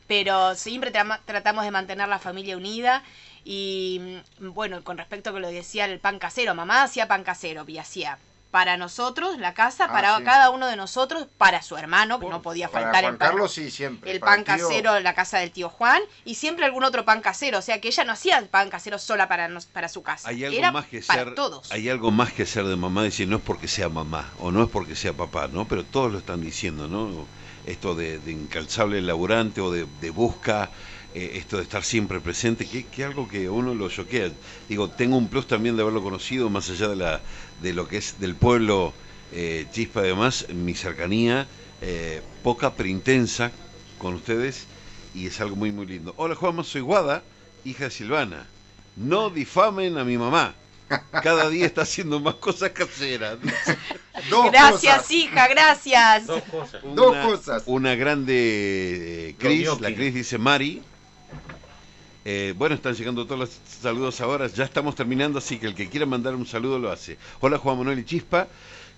Pero 0.06 0.56
siempre 0.56 0.92
tratamos 1.26 1.64
de 1.64 1.72
mantener 1.72 2.10
la 2.10 2.20
familia 2.20 2.58
unida 2.58 3.02
y 3.46 4.22
mm, 4.40 4.50
bueno, 4.54 4.84
con 4.84 4.98
respecto 4.98 5.30
a 5.30 5.40
lo 5.40 5.48
que 5.48 5.54
decía 5.56 5.86
el 5.86 6.00
pan 6.00 6.20
casero, 6.20 6.54
mamá 6.56 6.84
hacía 6.84 7.08
pan 7.08 7.24
casero 7.24 7.64
y 7.68 7.78
hacía 7.78 8.18
para 8.52 8.78
nosotros 8.78 9.38
la 9.40 9.54
casa, 9.54 9.86
Ah, 9.86 9.92
para 9.94 10.18
sí. 10.18 10.24
cada 10.24 10.50
uno 10.50 10.68
de 10.68 10.76
nosotros, 10.76 11.28
para 11.38 11.62
su 11.62 11.78
hermano, 11.78 12.20
que 12.20 12.28
no 12.28 12.42
podía 12.42 12.68
Para 12.70 12.86
faltar 12.86 13.02
Juan 13.04 13.14
el 13.14 13.18
pan 13.18 13.30
Carlos 13.30 13.54
sí, 13.54 13.72
siempre. 13.72 14.12
el 14.12 14.20
pan 14.20 14.44
tío, 14.44 14.56
casero 14.58 14.96
en 14.98 15.04
la 15.04 15.16
casa 15.16 15.40
del 15.40 15.52
tío 15.52 15.70
Juan 15.70 16.02
y 16.26 16.36
siempre 16.36 16.66
algún 16.66 16.84
otro 16.84 17.06
pan 17.06 17.22
casero. 17.22 17.60
O 17.60 17.62
sea 17.62 17.80
que 17.82 17.88
ella 17.88 18.04
no 18.04 18.12
hacía 18.14 18.38
el 18.38 18.48
pan 18.50 18.70
casero 18.70 19.00
sola 19.00 19.28
para, 19.28 19.48
nos- 19.48 19.66
para 19.66 19.88
su 19.90 20.04
casa. 20.04 20.30
Hay 20.30 20.44
algo 20.46 20.58
Era 20.58 20.72
más 20.72 20.86
que 20.86 21.02
para 21.02 21.24
ser, 21.24 21.36
todos. 21.36 21.72
hay 21.72 21.90
algo 21.90 22.12
más 22.12 22.34
que 22.34 22.46
ser 22.46 22.66
de 22.66 22.76
mamá, 22.76 23.04
decir 23.04 23.28
no 23.28 23.38
es 23.38 23.42
porque 23.42 23.68
sea 23.68 23.90
mamá 23.90 24.30
o 24.40 24.52
no 24.52 24.64
es 24.64 24.70
porque 24.70 24.96
sea 24.96 25.14
papá, 25.14 25.48
¿no? 25.48 25.66
Pero 25.68 25.84
todos 25.86 26.12
lo 26.12 26.18
están 26.20 26.42
diciendo, 26.42 26.88
¿no? 26.88 27.26
Esto 27.66 27.96
de, 27.96 28.20
de 28.20 28.32
incalzable 28.32 29.02
laburante 29.02 29.62
o 29.62 29.72
de, 29.72 29.86
de 30.02 30.10
busca, 30.10 30.72
eh, 31.14 31.34
esto 31.36 31.58
de 31.58 31.64
estar 31.64 31.84
siempre 31.84 32.20
presente, 32.20 32.68
que, 32.68 32.88
que 32.88 33.04
algo 33.06 33.28
que 33.28 33.46
a 33.46 33.52
uno 33.52 33.76
lo 33.76 33.88
choquea. 33.90 34.32
Digo, 34.68 34.90
tengo 34.90 35.16
un 35.18 35.28
plus 35.30 35.46
también 35.48 35.76
de 35.76 35.84
haberlo 35.84 36.02
conocido, 36.02 36.50
más 36.50 36.70
allá 36.70 36.88
de 36.88 36.96
la 36.96 37.22
de 37.62 37.74
lo 37.74 37.88
que 37.88 37.98
es 37.98 38.20
del 38.20 38.36
pueblo 38.36 38.94
eh, 39.34 39.66
Chispa, 39.72 40.02
además, 40.02 40.48
mi 40.54 40.74
cercanía, 40.76 41.48
eh, 41.82 42.22
poca 42.44 42.74
pero 42.74 42.90
intensa 42.90 43.52
con 43.98 44.16
ustedes, 44.16 44.66
y 45.14 45.28
es 45.28 45.40
algo 45.42 45.56
muy, 45.56 45.72
muy 45.72 45.86
lindo. 45.86 46.14
Hola 46.18 46.36
Juanma, 46.36 46.64
soy 46.64 46.82
Guada, 46.82 47.24
hija 47.64 47.86
de 47.86 47.92
Silvana. 47.92 48.48
no 48.96 49.30
difamen 49.30 49.98
a 49.98 50.04
mi 50.04 50.18
mamá. 50.18 50.56
Cada 51.24 51.48
día 51.50 51.66
está 51.66 51.84
haciendo 51.84 52.20
más 52.20 52.36
cosas 52.36 52.72
caseras. 52.72 53.38
Dos 54.30 54.52
gracias, 54.52 54.96
cosas. 54.98 55.12
hija, 55.12 55.48
gracias. 55.48 56.28
Dos 56.28 56.44
cosas. 56.44 56.82
Dos 56.84 57.12
Una- 57.12 57.24
cosas. 57.24 57.64
Una 57.66 57.96
grande 57.96 59.30
eh, 59.30 59.36
Cris, 59.40 59.70
la. 59.80 59.94
Cris 59.94 60.14
dice 60.14 60.38
Mari. 60.38 60.82
Eh, 62.24 62.54
bueno, 62.58 62.76
están 62.76 62.94
llegando 62.94 63.26
todos 63.26 63.40
los 63.40 63.60
saludos 63.82 64.22
ahora. 64.22 64.48
Ya 64.48 64.64
estamos 64.64 64.96
terminando, 64.96 65.40
así 65.40 65.58
que 65.58 65.68
el 65.68 65.76
que 65.76 65.90
quiera 65.90 66.06
mandar 66.06 66.36
un 66.36 66.46
saludo 66.46 66.78
lo 66.78 66.92
hace. 66.92 67.18
Hola 67.40 67.58
Juan 67.58 67.78
Manuel 67.80 68.00
y 68.00 68.06
Chispa. 68.06 68.48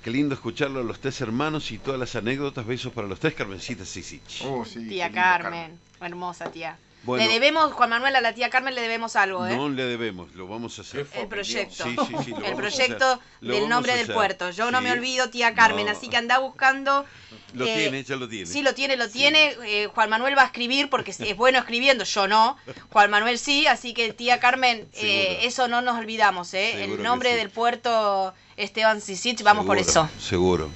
Qué 0.03 0.11
lindo 0.11 0.35
escucharlo 0.35 0.81
a 0.81 0.83
los 0.83 0.99
tres 0.99 1.21
hermanos 1.21 1.71
y 1.71 1.77
todas 1.77 1.97
las 1.99 2.15
anécdotas. 2.15 2.65
Besos 2.65 2.91
para 2.91 3.07
los 3.07 3.19
tres 3.19 3.33
Carmencitas 3.33 3.95
y 3.95 4.03
Sich. 4.03 4.43
Oh, 4.45 4.65
sí, 4.65 4.87
Tía 4.89 5.07
lindo, 5.07 5.21
Carmen, 5.21 5.79
hermosa 6.01 6.51
tía. 6.51 6.77
Bueno, 7.03 7.25
le 7.25 7.31
debemos, 7.33 7.73
Juan 7.73 7.89
Manuel, 7.89 8.15
a 8.15 8.21
la 8.21 8.33
tía 8.33 8.49
Carmen 8.49 8.73
le 8.75 8.81
debemos 8.81 9.15
algo, 9.17 9.45
¿eh? 9.45 9.55
no 9.55 9.67
le 9.69 9.85
debemos, 9.85 10.33
lo 10.35 10.47
vamos 10.47 10.79
a 10.79 10.83
hacer. 10.83 11.05
El 11.13 11.27
proyecto. 11.27 11.83
Sí, 11.83 11.95
sí, 12.07 12.15
sí, 12.23 12.31
lo 12.31 12.45
el 12.45 12.55
proyecto 12.55 13.19
del 13.41 13.67
nombre 13.67 13.95
del 13.95 14.07
puerto. 14.13 14.49
Yo 14.51 14.71
no 14.71 14.79
me 14.81 14.91
olvido, 14.91 15.29
tía 15.29 15.53
Carmen, 15.53 15.85
No. 15.85 15.91
así 15.91 16.07
que 16.07 16.17
anda 16.17 16.39
buscando. 16.39 17.05
Lo 17.53 17.65
eh, 17.67 17.75
tiene, 17.75 18.03
ya 18.03 18.15
lo 18.15 18.27
tiene. 18.29 18.45
Sí, 18.45 18.61
lo 18.63 18.73
tiene, 18.73 18.95
lo 18.95 19.05
Sí. 19.05 19.11
tiene. 19.19 19.55
Eh, 19.65 19.87
Juan 19.93 20.09
Manuel 20.09 20.37
va 20.37 20.43
a 20.43 20.45
escribir 20.45 20.89
porque 20.89 21.11
es 21.11 21.37
bueno 21.37 21.59
escribiendo, 21.59 22.03
yo 22.03 22.27
no. 22.27 22.57
Juan 22.91 23.11
Manuel 23.11 23.37
sí, 23.37 23.67
así 23.67 23.93
que 23.93 24.13
tía 24.13 24.39
Carmen, 24.39 24.87
eh, 24.93 25.39
eso 25.43 25.67
no 25.67 25.81
nos 25.81 25.97
olvidamos, 25.99 26.53
¿eh? 26.53 26.71
Seguro 26.77 26.95
el 26.95 27.03
nombre 27.03 27.31
sí. 27.31 27.35
del 27.37 27.49
puerto 27.49 28.33
Esteban 28.55 29.01
Sisich, 29.01 29.43
vamos 29.43 29.65
por 29.65 29.77
eso. 29.77 30.09
Seguro. 30.19 30.69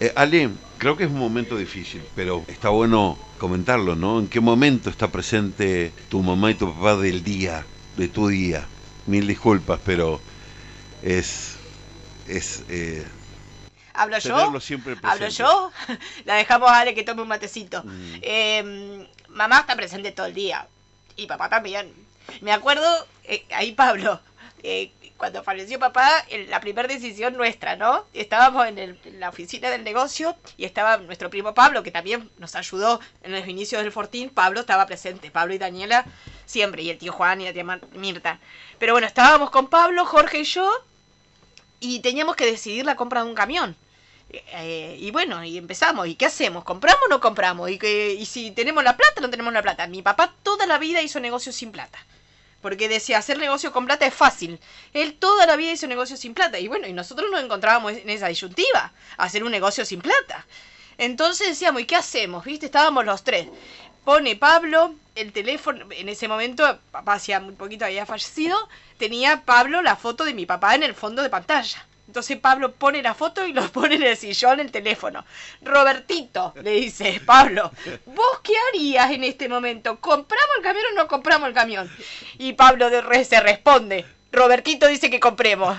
Eh, 0.00 0.12
Ale, 0.16 0.48
creo 0.78 0.96
que 0.96 1.04
es 1.04 1.10
un 1.10 1.18
momento 1.18 1.58
difícil, 1.58 2.02
pero 2.16 2.42
está 2.48 2.70
bueno 2.70 3.18
comentarlo, 3.38 3.94
¿no? 3.96 4.18
¿En 4.18 4.28
qué 4.28 4.40
momento 4.40 4.88
está 4.88 5.08
presente 5.08 5.92
tu 6.08 6.22
mamá 6.22 6.50
y 6.50 6.54
tu 6.54 6.72
papá 6.72 6.96
del 6.96 7.22
día, 7.22 7.66
de 7.98 8.08
tu 8.08 8.28
día? 8.28 8.66
Mil 9.06 9.26
disculpas, 9.26 9.78
pero 9.84 10.18
es... 11.02 11.56
es 12.26 12.64
eh, 12.70 13.06
¿Hablo 13.92 14.18
yo? 14.18 14.58
siempre. 14.60 14.96
¿Hablo 15.02 15.28
yo? 15.28 15.70
La 16.24 16.36
dejamos 16.36 16.70
a 16.70 16.80
Ale 16.80 16.94
que 16.94 17.02
tome 17.02 17.20
un 17.20 17.28
matecito. 17.28 17.82
Mm. 17.84 18.14
Eh, 18.22 19.06
mamá 19.28 19.60
está 19.60 19.76
presente 19.76 20.12
todo 20.12 20.26
el 20.26 20.34
día. 20.34 20.66
Y 21.16 21.26
papá 21.26 21.50
también. 21.50 21.92
Me 22.40 22.52
acuerdo, 22.52 22.86
eh, 23.24 23.44
ahí 23.50 23.72
Pablo, 23.72 24.18
eh, 24.62 24.92
cuando 25.20 25.42
falleció 25.44 25.78
papá, 25.78 26.24
la 26.48 26.60
primera 26.60 26.88
decisión 26.88 27.36
nuestra, 27.36 27.76
¿no? 27.76 28.06
Estábamos 28.14 28.66
en, 28.66 28.78
el- 28.78 28.98
en 29.04 29.20
la 29.20 29.28
oficina 29.28 29.68
del 29.68 29.84
negocio 29.84 30.34
y 30.56 30.64
estaba 30.64 30.96
nuestro 30.96 31.28
primo 31.28 31.52
Pablo, 31.52 31.82
que 31.82 31.90
también 31.90 32.30
nos 32.38 32.54
ayudó 32.54 33.00
en 33.22 33.32
los 33.32 33.46
inicios 33.46 33.82
del 33.82 33.92
Fortín. 33.92 34.30
Pablo 34.30 34.60
estaba 34.60 34.86
presente, 34.86 35.30
Pablo 35.30 35.52
y 35.52 35.58
Daniela 35.58 36.06
siempre, 36.46 36.82
y 36.82 36.88
el 36.88 36.96
tío 36.96 37.12
Juan 37.12 37.42
y 37.42 37.44
la 37.44 37.52
tía 37.52 37.64
Mirta. 37.92 38.40
Pero 38.78 38.94
bueno, 38.94 39.06
estábamos 39.06 39.50
con 39.50 39.68
Pablo, 39.68 40.06
Jorge 40.06 40.40
y 40.40 40.44
yo, 40.44 40.72
y 41.80 42.00
teníamos 42.00 42.34
que 42.34 42.46
decidir 42.46 42.86
la 42.86 42.96
compra 42.96 43.22
de 43.22 43.28
un 43.28 43.34
camión. 43.34 43.76
Eh, 44.30 44.96
y 44.98 45.10
bueno, 45.10 45.44
y 45.44 45.58
empezamos. 45.58 46.06
¿Y 46.08 46.14
qué 46.14 46.26
hacemos? 46.26 46.64
¿Compramos 46.64 47.02
o 47.04 47.08
no 47.10 47.20
compramos? 47.20 47.68
¿Y, 47.70 47.78
que, 47.78 48.14
y 48.14 48.24
si 48.24 48.52
tenemos 48.52 48.82
la 48.84 48.96
plata 48.96 49.14
o 49.18 49.20
no 49.20 49.28
tenemos 49.30 49.52
la 49.52 49.60
plata? 49.60 49.86
Mi 49.86 50.00
papá 50.00 50.34
toda 50.42 50.64
la 50.66 50.78
vida 50.78 51.02
hizo 51.02 51.20
negocios 51.20 51.56
sin 51.56 51.72
plata. 51.72 51.98
Porque 52.60 52.88
decía, 52.88 53.18
hacer 53.18 53.38
negocio 53.38 53.72
con 53.72 53.86
plata 53.86 54.06
es 54.06 54.14
fácil. 54.14 54.58
Él 54.92 55.14
toda 55.14 55.46
la 55.46 55.56
vida 55.56 55.72
hizo 55.72 55.86
negocio 55.86 56.16
sin 56.16 56.34
plata. 56.34 56.58
Y 56.58 56.68
bueno, 56.68 56.86
y 56.86 56.92
nosotros 56.92 57.30
nos 57.30 57.42
encontrábamos 57.42 57.92
en 57.92 58.10
esa 58.10 58.28
disyuntiva. 58.28 58.92
Hacer 59.16 59.44
un 59.44 59.50
negocio 59.50 59.84
sin 59.84 60.00
plata. 60.00 60.46
Entonces 60.98 61.48
decíamos, 61.48 61.82
¿y 61.82 61.86
qué 61.86 61.96
hacemos? 61.96 62.44
¿Viste? 62.44 62.66
Estábamos 62.66 63.04
los 63.06 63.24
tres. 63.24 63.48
Pone 64.04 64.36
Pablo 64.36 64.94
el 65.14 65.32
teléfono. 65.32 65.86
En 65.90 66.08
ese 66.08 66.28
momento, 66.28 66.78
papá 66.90 67.14
hacía 67.14 67.40
muy 67.40 67.54
poquito 67.54 67.84
había 67.84 68.06
fallecido. 68.06 68.56
Tenía 68.98 69.42
Pablo 69.44 69.82
la 69.82 69.96
foto 69.96 70.24
de 70.24 70.34
mi 70.34 70.46
papá 70.46 70.74
en 70.74 70.82
el 70.82 70.94
fondo 70.94 71.22
de 71.22 71.30
pantalla. 71.30 71.86
Entonces 72.10 72.38
Pablo 72.38 72.72
pone 72.72 73.02
la 73.04 73.14
foto 73.14 73.46
y 73.46 73.52
lo 73.52 73.68
pone 73.72 73.94
en 73.94 74.02
el 74.02 74.16
sillón 74.16 74.58
el 74.58 74.72
teléfono. 74.72 75.24
Robertito, 75.62 76.52
le 76.60 76.72
dice 76.72 77.22
Pablo, 77.24 77.70
¿vos 78.06 78.40
qué 78.42 78.52
harías 78.68 79.12
en 79.12 79.22
este 79.22 79.48
momento? 79.48 80.00
¿Compramos 80.00 80.56
el 80.56 80.62
camión 80.64 80.84
o 80.92 80.96
no 80.96 81.06
compramos 81.06 81.48
el 81.48 81.54
camión? 81.54 81.88
Y 82.36 82.54
Pablo 82.54 82.90
de 82.90 83.00
re- 83.00 83.24
se 83.24 83.38
responde, 83.38 84.04
Robertito 84.32 84.88
dice 84.88 85.08
que 85.08 85.20
compremos. 85.20 85.78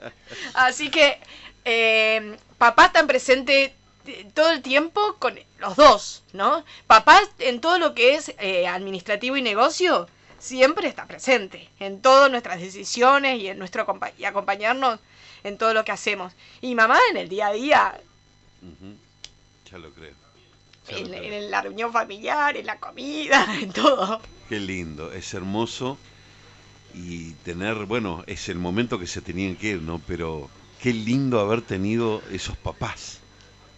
Así 0.54 0.88
que 0.90 1.18
eh, 1.66 2.38
papá 2.56 2.86
está 2.86 3.06
presente 3.06 3.74
eh, 4.06 4.26
todo 4.32 4.50
el 4.52 4.62
tiempo 4.62 5.16
con 5.18 5.38
los 5.58 5.76
dos, 5.76 6.22
¿no? 6.32 6.64
Papá 6.86 7.20
en 7.40 7.60
todo 7.60 7.78
lo 7.78 7.94
que 7.94 8.14
es 8.14 8.32
eh, 8.38 8.66
administrativo 8.66 9.36
y 9.36 9.42
negocio 9.42 10.08
siempre 10.38 10.88
está 10.88 11.04
presente 11.06 11.68
en 11.80 12.00
todas 12.00 12.30
nuestras 12.30 12.60
decisiones 12.60 13.40
y 13.40 13.48
en 13.48 13.58
nuestro 13.58 13.86
y 14.16 14.24
acompañarnos 14.24 15.00
en 15.46 15.58
todo 15.58 15.72
lo 15.74 15.84
que 15.84 15.92
hacemos. 15.92 16.32
Y 16.60 16.74
mamá 16.74 16.98
en 17.10 17.16
el 17.16 17.28
día 17.28 17.48
a 17.48 17.52
día. 17.52 18.00
Ya 19.70 19.78
lo 19.78 19.90
creo. 19.92 20.14
Ya 20.88 20.92
lo 20.92 20.98
en, 20.98 21.06
creo. 21.08 21.22
en 21.22 21.50
la 21.50 21.62
reunión 21.62 21.92
familiar, 21.92 22.56
en 22.56 22.66
la 22.66 22.78
comida, 22.78 23.46
en 23.60 23.72
todo. 23.72 24.20
Qué 24.48 24.58
lindo, 24.60 25.12
es 25.12 25.32
hermoso 25.34 25.98
y 26.94 27.32
tener, 27.44 27.74
bueno, 27.86 28.24
es 28.26 28.48
el 28.48 28.58
momento 28.58 28.98
que 28.98 29.06
se 29.06 29.20
tenían 29.20 29.56
que 29.56 29.70
ir, 29.70 29.82
¿no? 29.82 30.00
Pero 30.06 30.48
qué 30.80 30.92
lindo 30.92 31.40
haber 31.40 31.62
tenido 31.62 32.22
esos 32.32 32.56
papás. 32.56 33.20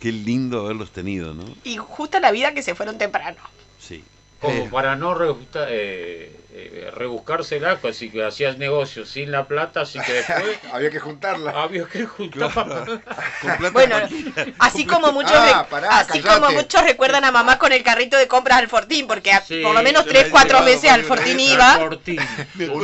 Qué 0.00 0.12
lindo 0.12 0.60
haberlos 0.60 0.92
tenido, 0.92 1.34
¿no? 1.34 1.44
Y 1.64 1.76
justo 1.76 2.20
la 2.20 2.30
vida 2.30 2.54
que 2.54 2.62
se 2.62 2.74
fueron 2.74 2.98
temprano. 2.98 3.38
Sí. 3.80 4.04
Como 4.40 4.55
Eh, 4.65 4.69
para 4.70 4.94
no 4.94 5.15
rebusta- 5.15 5.66
eh, 5.69 6.32
eh, 6.55 6.90
rebuscársela, 6.94 7.78
así 7.89 8.09
que 8.09 8.24
hacías 8.24 8.56
negocios 8.56 9.09
sin 9.09 9.32
la 9.32 9.47
plata, 9.48 9.81
así 9.81 9.98
que 10.01 10.12
después 10.24 10.59
Había 10.73 10.90
que 10.90 11.01
juntarla. 11.01 11.51
había 11.62 11.86
que 11.86 12.06
juntar 12.06 12.52
Claro. 12.52 12.85
con 13.43 13.56
plata 13.59 13.70
Bueno, 13.73 13.97
cualquiera. 13.98 14.47
así 14.60 14.86
como 14.93 15.12
muchos, 15.12 15.32
Ah, 15.35 15.66
pará, 15.69 15.98
así 15.98 16.20
callate. 16.20 16.40
como 16.40 16.52
muchos 16.52 16.82
recuerdan 16.85 17.24
a 17.24 17.32
mamá 17.32 17.59
con 17.59 17.73
el 17.73 17.82
carrito 17.82 18.16
de 18.16 18.28
compras 18.28 18.59
al 18.59 18.69
Fortín, 18.69 19.09
porque 19.09 19.32
a- 19.32 19.40
Sí, 19.40 19.60
por 19.62 19.74
lo 19.74 19.82
menos 19.82 20.06
tres, 20.06 20.28
cuatro 20.31 20.62
veces 20.65 20.90
al 20.90 21.02
Fortín 21.02 21.40
iba. 21.40 21.73
Al 21.74 21.81
Fortín. 21.81 22.20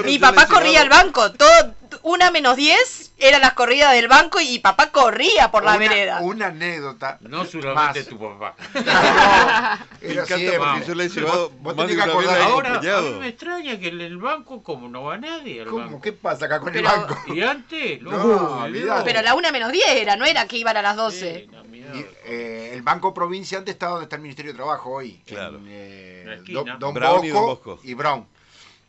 Mi 0.04 0.18
papá 0.18 0.46
corría 0.48 0.80
al 0.80 0.88
banco, 0.88 1.30
todo, 1.32 1.74
una 2.04 2.30
menos 2.30 2.56
diez 2.56 3.12
eran 3.18 3.40
las 3.40 3.54
corridas 3.54 3.92
del 3.92 4.08
banco 4.08 4.38
y 4.40 4.58
papá 4.58 4.90
corría 4.92 5.50
por 5.50 5.64
la 5.64 5.70
una, 5.72 5.78
vereda. 5.78 6.20
una 6.20 6.46
anécdota. 6.48 7.18
No 7.22 7.44
solamente 7.44 8.00
Más. 8.00 8.08
tu 8.08 8.18
papá. 8.18 8.54
Me 10.00 10.08
Era 10.12 10.22
encanta 10.22 10.36
siempre. 10.36 10.58
porque 10.58 10.86
yo 10.86 10.94
le 10.94 11.04
he 11.04 11.08
llevado 11.08 11.50
Vos- 11.50 11.58
vos 11.62 11.76
más 11.76 11.86
de 11.86 11.92
tenés 11.94 12.04
que 12.04 12.10
acordar 12.10 12.40
Ahora, 12.42 12.74
a 12.76 13.00
mí 13.00 13.10
me 13.20 13.28
extraña 13.28 13.78
que 13.80 13.88
en 13.88 14.00
el 14.00 14.18
banco, 14.18 14.62
como 14.62 14.88
no 14.88 15.04
va 15.04 15.16
nadie 15.16 15.62
al 15.62 15.68
¿Cómo? 15.68 15.84
banco. 15.84 16.00
¿Qué 16.02 16.12
pasa 16.12 16.46
acá 16.46 16.60
con 16.60 16.72
Pero- 16.72 16.88
el 16.90 16.96
banco? 16.96 17.16
Y 17.34 17.40
antes, 17.42 18.02
No, 18.02 18.10
loco, 18.12 18.60
olvidate. 18.64 19.02
Pero 19.04 19.22
la 19.22 19.34
una 19.34 19.50
menos 19.50 19.72
diez 19.72 19.88
era, 19.88 20.16
no 20.16 20.24
era 20.26 20.46
que 20.46 20.58
iban 20.58 20.76
a 20.76 20.82
las 20.82 20.96
doce. 20.96 21.46
Sí, 21.46 21.50
la 21.54 21.62
mierda. 21.62 21.96
Y, 21.96 22.06
eh, 22.26 22.70
el 22.74 22.82
Banco 22.82 23.14
Provincia 23.14 23.56
antes 23.58 23.72
estaba 23.74 23.92
donde 23.92 24.04
está 24.04 24.16
el 24.16 24.22
Ministerio 24.22 24.52
de 24.52 24.56
Trabajo 24.56 24.90
hoy. 24.90 25.22
Claro. 25.26 25.56
En, 25.58 25.64
eh. 25.68 26.40
Don, 26.48 26.78
Don 26.78 26.92
Brown 26.94 27.24
y 27.24 27.28
Don 27.28 27.46
Bosco. 27.46 27.78
y 27.82 27.94
Brown. 27.94 28.26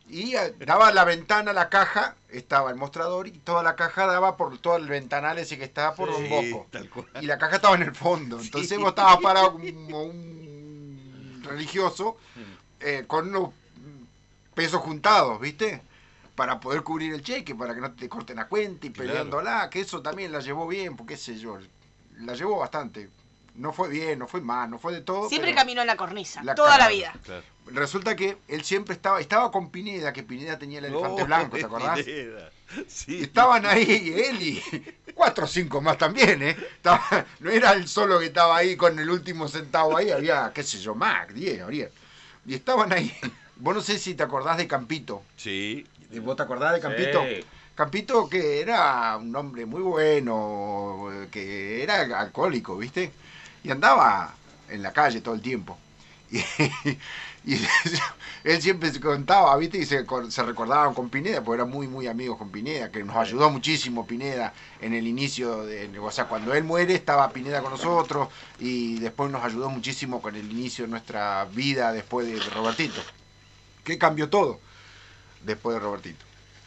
Y 0.08 0.36
eh, 0.36 0.54
daba 0.60 0.92
la 0.92 1.04
ventana, 1.04 1.52
la 1.52 1.70
caja, 1.70 2.16
estaba 2.30 2.70
el 2.70 2.76
mostrador 2.76 3.28
y 3.28 3.32
toda 3.32 3.64
la 3.64 3.76
caja 3.76 4.06
daba 4.06 4.38
por 4.38 4.58
todo 4.60 4.76
el 4.78 4.88
ventanal 4.88 5.38
ese 5.40 5.58
que 5.58 5.64
estaba 5.64 5.96
por 5.96 6.12
Don 6.12 6.24
Sí, 6.24 6.30
Bosco. 6.30 6.68
Y 7.22 7.26
la 7.26 7.38
caja 7.38 7.56
estaba 7.56 7.76
en 7.76 7.84
el 7.84 7.96
fondo. 7.96 8.40
Entonces 8.40 8.70
Sí. 8.70 8.78
vos 8.78 8.90
estabas 8.90 9.18
parado 9.18 9.54
como 9.54 10.04
un 10.04 11.42
religioso 11.44 12.18
eh, 12.80 13.06
con 13.08 13.30
unos 13.30 13.50
pesos 14.54 14.82
juntados, 14.82 15.40
¿viste? 15.40 15.82
Para 16.36 16.60
poder 16.60 16.84
cubrir 16.84 17.14
el 17.14 17.22
cheque, 17.24 17.56
para 17.56 17.74
que 17.74 17.82
no 17.82 17.94
te 17.94 18.08
corten 18.10 18.36
la 18.36 18.48
cuenta 18.48 18.86
y 18.88 18.90
Claro. 18.92 19.10
peleándola, 19.10 19.70
que 19.70 19.80
eso 19.82 20.02
también 20.02 20.32
la 20.32 20.40
llevó 20.40 20.68
bien, 20.68 20.96
porque 20.96 21.14
qué 21.16 21.18
sé 21.20 21.38
yo, 21.38 21.58
la 22.20 22.34
llevó 22.34 22.60
bastante. 22.60 23.10
No 23.56 23.72
fue 23.72 23.88
bien, 23.90 24.20
no 24.20 24.28
fue 24.28 24.42
mal, 24.42 24.70
no 24.70 24.78
fue 24.80 24.94
de 24.94 25.02
todo. 25.02 25.30
Siempre 25.30 25.54
caminó 25.56 25.82
en 25.82 25.88
la 25.88 25.96
cornisa, 25.96 26.44
La 26.44 26.56
toda 26.56 26.72
cara- 26.72 26.86
la 26.86 26.90
vida. 26.92 27.14
Claro. 27.24 27.44
Resulta 27.68 28.16
que 28.16 28.38
él 28.48 28.64
siempre 28.64 28.94
estaba, 28.94 29.20
estaba 29.20 29.50
con 29.52 29.70
Pineda, 29.72 30.12
que 30.14 30.24
Pineda 30.24 30.60
tenía 30.60 30.80
el 30.80 30.86
elefante 30.86 31.24
Oh, 31.24 31.26
blanco, 31.26 31.58
¿te 31.58 31.64
acordás? 31.66 32.02
Pineda. 32.04 32.52
Sí. 32.88 33.22
Estaban 33.24 33.66
ahí 33.66 34.14
él 34.28 34.42
y 34.42 35.14
cuatro 35.14 35.46
o 35.46 35.48
cinco 35.48 35.82
más 35.82 35.98
también, 35.98 36.44
¿eh? 36.44 36.50
Estaba- 36.76 37.26
no 37.40 37.50
era 37.50 37.72
él 37.74 37.88
solo 37.88 38.20
que 38.20 38.26
estaba 38.26 38.58
ahí 38.58 38.76
con 38.76 39.00
el 39.00 39.10
último 39.10 39.48
centavo 39.48 39.96
ahí, 39.98 40.12
había, 40.12 40.52
qué 40.54 40.62
sé 40.64 40.80
yo, 40.80 40.94
más, 40.94 41.34
diez, 41.34 41.62
habría. 41.62 41.90
Y 42.46 42.54
estaban 42.56 42.92
ahí. 42.92 43.16
Vos 43.56 43.74
no 43.74 43.82
sé 43.82 43.98
si 44.00 44.16
te 44.16 44.24
acordás 44.24 44.58
de 44.58 44.68
Campito. 44.68 45.24
Sí. 45.38 45.88
¿Vos 46.22 46.36
te 46.36 46.44
acordás 46.44 46.74
de 46.74 46.82
Campito? 46.82 47.24
Sí. 47.24 47.44
Campito 47.74 48.30
que 48.30 48.60
era 48.62 49.18
un 49.18 49.36
hombre 49.36 49.66
muy 49.66 49.82
bueno, 49.82 51.10
que 51.32 51.82
era 51.84 52.02
alcohólico, 52.20 52.78
¿viste? 52.78 53.12
Y 53.66 53.72
andaba 53.72 54.36
en 54.70 54.84
la 54.84 54.94
calle 54.94 55.22
todo 55.22 55.34
el 55.34 55.42
tiempo. 55.42 55.76
Y, 56.30 56.38
y 57.46 57.60
él 58.44 58.62
siempre 58.62 58.92
se 58.92 59.00
contaba, 59.00 59.58
¿viste? 59.58 59.80
Y 59.80 59.86
se, 59.86 60.06
se 60.30 60.44
recordaban 60.44 60.94
con 60.94 61.10
Pineda, 61.10 61.44
porque 61.44 61.62
eran 61.62 61.72
muy, 61.72 61.88
muy 61.88 62.06
amigos 62.06 62.38
con 62.38 62.52
Pineda, 62.52 62.92
que 62.92 63.04
nos 63.04 63.16
ayudó 63.16 63.50
muchísimo 63.50 64.06
Pineda 64.06 64.54
en 64.82 64.94
el 64.94 65.08
inicio, 65.08 65.66
de, 65.66 65.98
o 65.98 66.12
sea, 66.12 66.26
cuando 66.28 66.54
él 66.54 66.64
muere 66.64 66.94
estaba 66.94 67.32
Pineda 67.32 67.64
con 67.64 67.72
nosotros 67.72 68.30
y 68.60 69.00
después 69.00 69.32
nos 69.32 69.44
ayudó 69.44 69.70
muchísimo 69.72 70.22
con 70.22 70.36
el 70.36 70.52
inicio 70.52 70.86
de 70.86 70.92
nuestra 70.92 71.46
vida 71.46 71.92
después 71.92 72.28
de 72.28 72.40
Robertito. 72.52 73.02
Que 73.84 73.98
cambió 73.98 74.30
todo 74.30 74.60
después 75.44 75.76
de 75.76 75.80
Robertito. 75.80 76.24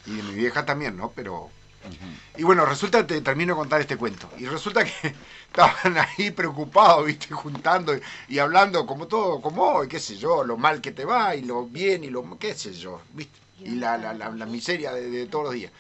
Y 0.06 0.16
de 0.16 0.22
mi 0.24 0.34
vieja 0.34 0.64
también, 0.66 0.96
¿no? 0.96 1.12
Pero. 1.12 1.50
Y 2.36 2.42
bueno, 2.42 2.64
resulta, 2.66 3.06
te 3.06 3.20
termino 3.20 3.54
de 3.54 3.58
contar 3.58 3.80
este 3.80 3.96
cuento. 3.96 4.30
Y 4.38 4.46
resulta 4.46 4.84
que 4.84 5.14
estaban 5.46 5.98
ahí 5.98 6.30
preocupados, 6.30 7.06
¿viste? 7.06 7.34
Juntando 7.34 7.92
y, 8.28 8.38
hablando 8.38 8.86
como 8.86 9.06
todo, 9.06 9.40
como 9.40 9.64
hoy, 9.64 9.88
qué 9.88 9.98
sé 9.98 10.16
yo, 10.16 10.44
lo 10.44 10.56
mal 10.56 10.80
que 10.80 10.92
te 10.92 11.04
va 11.04 11.34
y 11.34 11.42
lo 11.42 11.66
bien 11.66 12.04
y 12.04 12.08
lo. 12.10 12.38
qué 12.38 12.54
sé 12.54 12.72
yo, 12.72 13.02
¿viste? 13.12 13.38
Y 13.60 13.70
la, 13.74 13.98
la, 13.98 14.14
la, 14.14 14.46
miseria 14.46 14.92
de, 14.92 15.26
todos 15.26 15.46
los 15.46 15.54
días. 15.54 15.72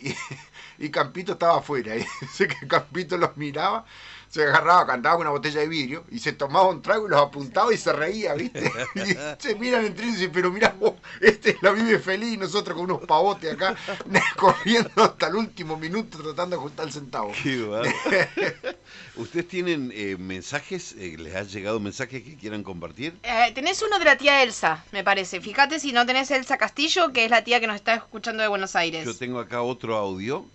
Y, 0.00 0.14
y 0.84 0.90
Campito 0.90 1.32
estaba 1.32 1.58
afuera. 1.58 1.96
Y 1.96 2.04
dice 2.20 2.48
que 2.48 2.66
Campito 2.66 3.16
los 3.16 3.36
miraba, 3.36 3.86
se 4.32 4.44
agarraba, 4.44 4.86
cantaba 4.86 5.16
con 5.16 5.26
una 5.26 5.30
botella 5.30 5.60
de 5.60 5.68
vidrio 5.68 6.04
y 6.10 6.18
se 6.18 6.32
tomaba 6.32 6.70
un 6.70 6.80
trago 6.80 7.06
y 7.06 7.10
los 7.10 7.20
apuntaba 7.20 7.72
y 7.74 7.76
se 7.76 7.92
reía, 7.92 8.32
¿viste? 8.32 8.72
Y 8.94 9.14
se 9.42 9.54
miran 9.56 9.84
entre 9.84 10.04
ellos 10.04 10.16
y 10.16 10.20
dicen, 10.20 10.32
pero 10.32 10.50
mirá 10.50 10.74
vos, 10.80 10.94
este 11.20 11.58
la 11.60 11.70
vive 11.72 11.98
feliz 11.98 12.32
y 12.32 12.36
nosotros 12.38 12.74
con 12.74 12.90
unos 12.90 13.06
pavotes 13.06 13.52
acá 13.52 13.76
corriendo 14.36 14.90
hasta 14.96 15.26
el 15.28 15.34
último 15.34 15.76
minuto 15.76 16.16
tratando 16.16 16.56
de 16.56 16.62
juntar 16.62 16.86
el 16.86 16.92
centavo. 16.94 17.32
Qué. 17.42 18.26
¿Ustedes 19.16 19.48
tienen 19.48 19.92
eh, 19.94 20.16
mensajes? 20.18 20.94
eh, 20.98 21.16
¿Les 21.18 21.34
ha 21.34 21.42
llegado 21.42 21.78
mensajes 21.78 22.22
que 22.22 22.34
quieran 22.36 22.62
compartir? 22.62 23.14
Eh, 23.22 23.52
tenés 23.54 23.82
uno 23.82 23.98
de 23.98 24.06
la 24.06 24.16
tía 24.16 24.42
Elsa, 24.42 24.82
me 24.92 25.04
parece. 25.04 25.42
Fíjate 25.42 25.78
si 25.78 25.92
no 25.92 26.06
tenés 26.06 26.30
Elsa 26.30 26.56
Castillo, 26.56 27.12
que 27.12 27.26
es 27.26 27.30
la 27.30 27.44
tía 27.44 27.60
que 27.60 27.66
nos 27.66 27.76
está 27.76 27.96
escuchando 27.96 28.42
de 28.42 28.48
Buenos 28.48 28.76
Aires. 28.76 29.04
Yo 29.04 29.14
tengo 29.14 29.40
acá 29.40 29.60
otro 29.60 29.94
audio. 29.94 30.46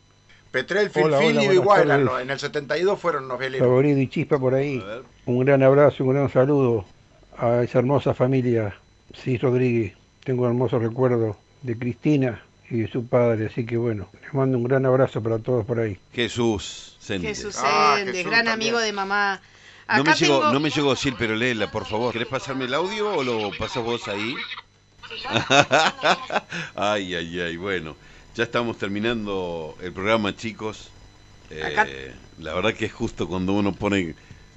Petrel, 0.51 0.89
Hola, 0.95 1.17
Filfil 1.19 1.37
hola, 1.37 1.53
y 1.53 1.57
buenas 1.57 1.99
igual, 1.99 2.21
en 2.21 2.29
el 2.29 2.39
72 2.39 2.99
fueron 2.99 3.27
los 3.27 3.37
veleros. 3.39 3.67
Favorito 3.67 3.99
y 3.99 4.07
Chispa 4.07 4.39
por 4.39 4.53
ahí. 4.55 4.83
Un 5.25 5.45
gran 5.45 5.61
abrazo, 5.63 6.03
un 6.03 6.13
gran 6.13 6.31
saludo 6.31 6.85
a 7.37 7.61
esa 7.63 7.79
hermosa 7.79 8.13
familia 8.13 8.75
Cis 9.15 9.41
Rodríguez. 9.41 9.93
Tengo 10.23 10.43
un 10.43 10.49
hermoso 10.49 10.79
recuerdo 10.79 11.37
de 11.61 11.77
Cristina 11.77 12.41
y 12.69 12.79
de 12.81 12.87
su 12.91 13.05
padre, 13.07 13.47
así 13.47 13.65
que 13.65 13.77
bueno, 13.77 14.09
les 14.21 14.33
mando 14.33 14.57
un 14.57 14.63
gran 14.63 14.85
abrazo 14.85 15.21
para 15.21 15.39
todos 15.39 15.65
por 15.65 15.79
ahí. 15.79 15.97
Jesús 16.13 16.97
Sende. 16.99 17.27
Jesús 17.29 17.55
Ah, 17.59 17.95
Sendes, 17.97 18.15
Jesús 18.15 18.31
gran 18.31 18.45
también. 18.45 18.69
amigo 18.73 18.79
de 18.83 18.91
mamá. 18.93 19.41
No 19.95 20.03
me, 20.03 20.13
llegó, 20.15 20.39
tengo- 20.39 20.51
no 20.53 20.59
me 20.59 20.69
llegó 20.69 20.95
Sil, 20.99 21.15
pero 21.17 21.35
léela, 21.35 21.71
por 21.71 21.85
favor. 21.85 22.11
¿Querés 22.11 22.27
pasarme 22.27 22.65
el 22.65 22.73
audio 22.73 23.09
o 23.15 23.23
lo 23.23 23.51
pasas 23.57 23.83
vos 23.83 24.05
ahí? 24.09 24.35
ay, 26.75 27.15
ay, 27.15 27.39
ay. 27.39 27.57
Bueno, 27.57 27.95
ya 28.37 28.43
estamos 28.43 28.77
terminando 28.77 29.75
el 29.81 29.91
programa, 29.91 30.35
chicos. 30.35 30.89
Eh, 31.49 31.63
Acá- 31.63 31.87
La 32.39 32.53
verdad 32.53 32.75
que 32.75 32.85
es 32.85 32.93
justo 32.93 33.27
cuando 33.27 33.53
uno 33.53 33.73
pone 33.73 34.13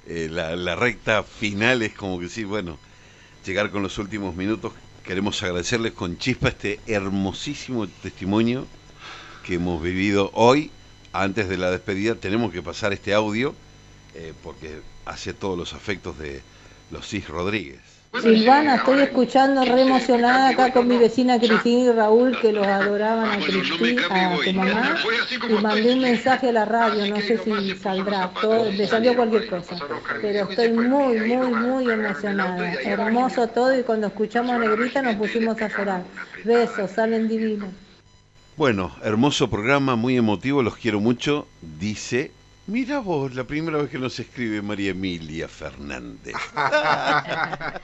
eh, 0.07 0.27
la, 0.29 0.55
la 0.55 0.75
recta 0.75 1.23
final, 1.23 1.81
es 1.81 1.93
como 1.93 2.19
que 2.19 2.29
sí, 2.29 2.43
bueno, 2.43 2.77
llegar 3.43 3.71
con 3.71 3.81
los 3.81 3.97
últimos 3.97 4.35
minutos. 4.35 4.73
Queremos 5.03 5.41
agradecerles 5.41 5.93
con 5.93 6.19
chispa 6.19 6.49
este 6.49 6.79
hermosísimo 6.85 7.87
testimonio 7.87 8.67
que 9.43 9.55
hemos 9.55 9.81
vivido 9.81 10.29
hoy. 10.35 10.69
Antes 11.11 11.49
de 11.49 11.57
la 11.57 11.71
despedida 11.71 12.13
tenemos 12.15 12.53
que 12.53 12.61
pasar 12.61 12.93
este 12.93 13.13
audio 13.15 13.55
eh, 14.13 14.33
porque 14.43 14.79
hace 15.05 15.33
todos 15.33 15.57
los 15.57 15.73
afectos 15.73 16.19
de 16.19 16.43
los 16.91 17.07
Cis 17.07 17.27
Rodríguez. 17.27 17.81
Silvana, 18.19 18.75
estoy 18.75 19.01
escuchando 19.01 19.63
re 19.63 19.83
emocionada 19.83 20.49
acá 20.49 20.73
con 20.73 20.85
mi 20.85 20.97
vecina 20.97 21.39
Cristina 21.39 21.79
y 21.79 21.91
Raúl 21.91 22.37
que 22.41 22.51
los 22.51 22.67
adoraban 22.67 23.31
a 23.31 23.37
Cristina, 23.37 24.01
a 24.09 24.37
tu 24.37 24.53
mamá, 24.53 24.97
y 25.49 25.53
mandé 25.61 25.93
un 25.93 26.01
mensaje 26.01 26.49
a 26.49 26.51
la 26.51 26.65
radio, 26.65 27.07
no 27.07 27.21
sé 27.21 27.37
si 27.37 27.73
saldrá, 27.77 28.29
todo, 28.41 28.69
le 28.69 28.85
salió 28.85 29.15
cualquier 29.15 29.47
cosa, 29.47 29.77
pero 30.21 30.49
estoy 30.49 30.73
muy, 30.73 31.19
muy, 31.21 31.53
muy 31.53 31.89
emocionada, 31.89 32.73
hermoso 32.83 33.47
todo 33.47 33.79
y 33.79 33.83
cuando 33.83 34.07
escuchamos 34.07 34.51
a 34.51 34.59
Negrita 34.59 35.01
nos 35.01 35.15
pusimos 35.15 35.61
a 35.61 35.69
llorar. 35.69 36.03
Besos, 36.43 36.91
salen 36.91 37.29
divinos. 37.29 37.69
Bueno, 38.57 38.91
hermoso 39.03 39.49
programa, 39.49 39.95
muy 39.95 40.17
emotivo, 40.17 40.61
los 40.61 40.75
quiero 40.75 40.99
mucho. 40.99 41.47
Dice, 41.61 42.31
mira 42.67 42.99
vos, 42.99 43.33
la 43.35 43.43
primera 43.43 43.77
vez 43.79 43.89
que 43.89 43.97
nos 43.99 44.19
escribe 44.19 44.61
María 44.61 44.91
Emilia 44.91 45.47
Fernández. 45.47 46.35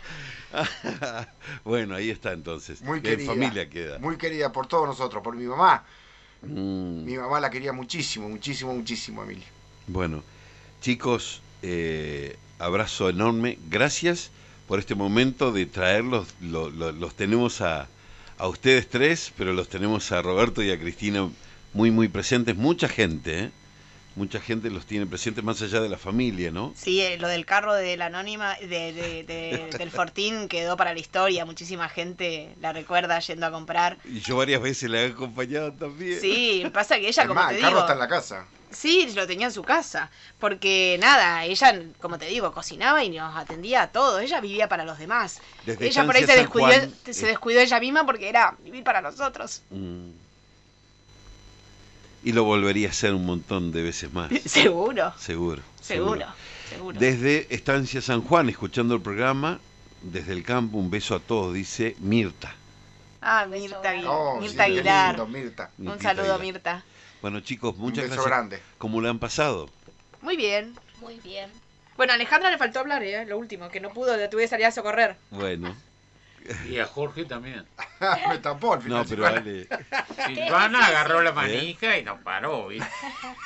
bueno, 1.64 1.96
ahí 1.96 2.10
está 2.10 2.32
entonces. 2.34 2.82
Muy 2.82 3.02
querida. 3.02 3.32
familia 3.32 3.70
queda. 3.70 4.00
Muy 4.00 4.18
querida 4.18 4.52
por 4.52 4.68
todos 4.68 4.88
nosotros, 4.88 5.22
por 5.24 5.36
mi 5.36 5.46
mamá. 5.46 5.84
Mm, 6.42 7.04
Mi 7.06 7.18
mamá 7.18 7.40
la 7.40 7.50
quería 7.50 7.74
muchísimo, 7.74 8.30
muchísimo, 8.30 8.74
muchísimo, 8.74 9.24
Emilia. 9.24 9.46
Bueno, 9.88 10.24
chicos, 10.82 11.42
eh, 11.64 12.38
abrazo 12.60 13.10
enorme. 13.10 13.58
Gracias 13.70 14.32
por 14.68 14.80
este 14.80 14.96
momento 14.96 15.52
de 15.52 15.66
traerlos. 15.66 16.36
Lo- 16.42 16.70
lo- 16.70 16.92
los 16.92 17.16
tenemos 17.16 17.62
a, 17.62 17.88
a 18.38 18.48
ustedes 18.48 18.88
tres, 18.90 19.34
pero 19.38 19.54
los 19.54 19.68
tenemos 19.70 20.12
a 20.12 20.22
Roberto 20.22 20.62
y 20.62 20.72
a 20.72 20.80
Cristina 20.80 21.28
muy, 21.74 21.90
muy 21.92 22.08
presentes. 22.08 22.56
Mucha 22.56 22.88
gente, 22.88 23.40
¿eh? 23.46 23.52
Mucha 24.18 24.40
gente 24.42 24.70
los 24.72 24.86
tiene 24.88 25.06
presentes 25.06 25.44
más 25.44 25.62
allá 25.62 25.80
de 25.80 25.90
la 25.90 25.98
familia, 25.98 26.50
¿no? 26.52 26.74
Sí, 26.76 27.02
eh, 27.02 27.18
lo 27.20 27.28
del 27.28 27.46
carro 27.46 27.74
de 27.76 27.96
la 27.98 28.08
anónima, 28.08 28.56
de, 28.56 28.68
de- 28.92 29.24
de- 29.24 29.70
del 29.78 29.92
Fortín 29.92 30.48
quedó 30.48 30.76
para 30.76 30.94
la 30.94 31.00
historia. 31.00 31.46
Muchísima 31.46 31.88
gente 31.88 32.56
la 32.60 32.74
recuerda 32.74 33.20
yendo 33.20 33.46
a 33.46 33.52
comprar. 33.52 33.98
Y 34.04 34.20
yo 34.20 34.38
varias 34.38 34.60
veces 34.62 34.90
la 34.90 35.02
he 35.04 35.08
acompañado 35.12 35.72
también. 35.74 36.20
Sí, 36.20 36.64
pasa 36.74 36.96
que 37.00 37.08
ella, 37.10 37.22
Es 37.24 37.28
como 37.28 37.40
más, 37.42 37.50
te 37.50 37.56
el 37.58 37.62
carro 37.62 37.70
digo, 37.70 37.80
está 37.82 37.94
en 37.94 38.00
la 38.00 38.08
casa. 38.08 38.46
sí, 38.72 39.08
lo 39.16 39.28
tenía 39.28 39.48
en 39.48 39.54
su 39.54 39.62
casa. 39.64 40.10
Porque 40.40 40.98
nada, 41.00 41.46
ella, 41.46 41.80
como 42.02 42.18
te 42.18 42.26
digo, 42.26 42.52
cocinaba 42.52 43.04
y 43.04 43.10
nos 43.10 43.36
atendía 43.36 43.84
a 43.84 43.92
todos. 43.92 44.22
Ella 44.22 44.42
vivía 44.42 44.68
para 44.68 44.84
los 44.84 44.98
demás. 44.98 45.40
Desde 45.66 45.86
ella 45.86 46.06
por 46.06 46.16
ahí 46.16 46.24
se 46.26 46.36
descuidó, 46.36 46.68
Juan, 46.68 46.94
se 47.06 47.26
eh, 47.26 47.28
descuidó 47.28 47.60
ella 47.62 47.80
misma 47.80 48.06
porque 48.06 48.30
era 48.30 48.56
vivir 48.64 48.84
para 48.84 49.02
nosotros. 49.02 49.62
mm. 49.70 50.27
Y 52.24 52.32
lo 52.34 52.44
volvería 52.44 52.88
a 52.88 52.92
hacer 52.92 53.14
un 53.14 53.26
montón 53.26 53.72
de 53.72 53.84
veces 53.84 54.12
más. 54.12 54.32
Seguro, 54.46 55.14
Seguro. 55.18 55.62
seguro, 55.82 56.26
seguro. 56.70 57.00
Desde 57.00 57.48
Estancia 57.54 58.02
San 58.02 58.22
Juan, 58.22 58.50
escuchando 58.50 58.96
el 58.96 59.02
programa, 59.02 59.60
desde 60.02 60.34
el 60.34 60.44
campo, 60.44 60.78
un 60.78 60.90
beso 60.90 61.16
a 61.16 61.20
todos, 61.20 61.54
dice 61.54 61.96
Mirta. 62.00 62.54
Ah, 63.22 63.46
Mirta, 63.50 63.82
Oh, 64.08 64.40
Mirta 64.42 64.66
sí, 64.66 64.72
Aguilar. 64.72 65.16
lindo, 65.20 65.28
Mirta. 65.28 65.72
Un 65.78 65.86
Mirtita 65.86 66.04
saludo, 66.04 66.34
Aguilar. 66.36 66.42
Mirta. 66.42 66.84
Bueno, 67.22 67.40
chicos, 67.42 67.76
muchas 67.78 68.06
un 68.06 68.10
beso 68.12 68.22
gracias. 68.24 68.26
grande. 68.26 68.60
¿Cómo 68.78 69.02
le 69.02 69.10
han 69.10 69.20
pasado? 69.20 69.70
Muy 70.22 70.36
bien. 70.38 70.74
Muy 71.02 71.20
bien. 71.20 71.50
Bueno, 71.96 72.12
a 72.14 72.16
Alejandra 72.16 72.52
le 72.52 72.58
faltó 72.58 72.80
hablar, 72.80 73.02
¿eh? 73.04 73.26
Lo 73.26 73.38
último, 73.40 73.70
que 73.70 73.80
no 73.80 73.90
pudo, 73.90 74.16
le 74.18 74.28
tuve 74.28 74.44
que 74.44 74.48
salir 74.48 74.66
a 74.68 74.72
socorrer. 74.72 75.16
Bueno, 75.32 75.76
Y 76.70 76.80
a 76.80 76.86
Jorge 76.86 77.26
también. 77.26 77.66
Me 78.30 78.38
tapó 78.40 78.74
al 78.74 78.82
final. 78.82 79.00
no, 79.04 79.06
pero 79.10 79.26
Silvana. 79.28 79.38
Ale, 79.42 79.68
Silvana 80.36 80.86
agarró 80.86 81.22
la 81.22 81.32
manija 81.32 81.98
y 81.98 82.04
no 82.04 82.20
paró, 82.24 82.68
¿viste? 82.68 82.88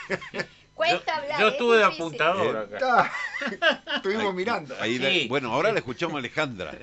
Cuesta 0.76 1.16
Yo, 1.16 1.22
hablar. 1.22 1.40
yo 1.40 1.48
es 1.48 1.54
estuve 1.54 1.78
de 1.78 1.84
difícil. 1.84 2.02
apuntador 2.04 2.58
acá. 2.58 3.12
Ah, 3.62 3.82
Estuvimos 3.98 4.34
mirando. 4.34 4.76
ahí 4.80 4.98
la- 4.98 5.10
Sí. 5.10 5.28
bueno, 5.28 5.54
ahora 5.54 5.72
la 5.72 5.78
escuchamos 5.80 6.16
a 6.16 6.20
Alejandra. 6.20 6.74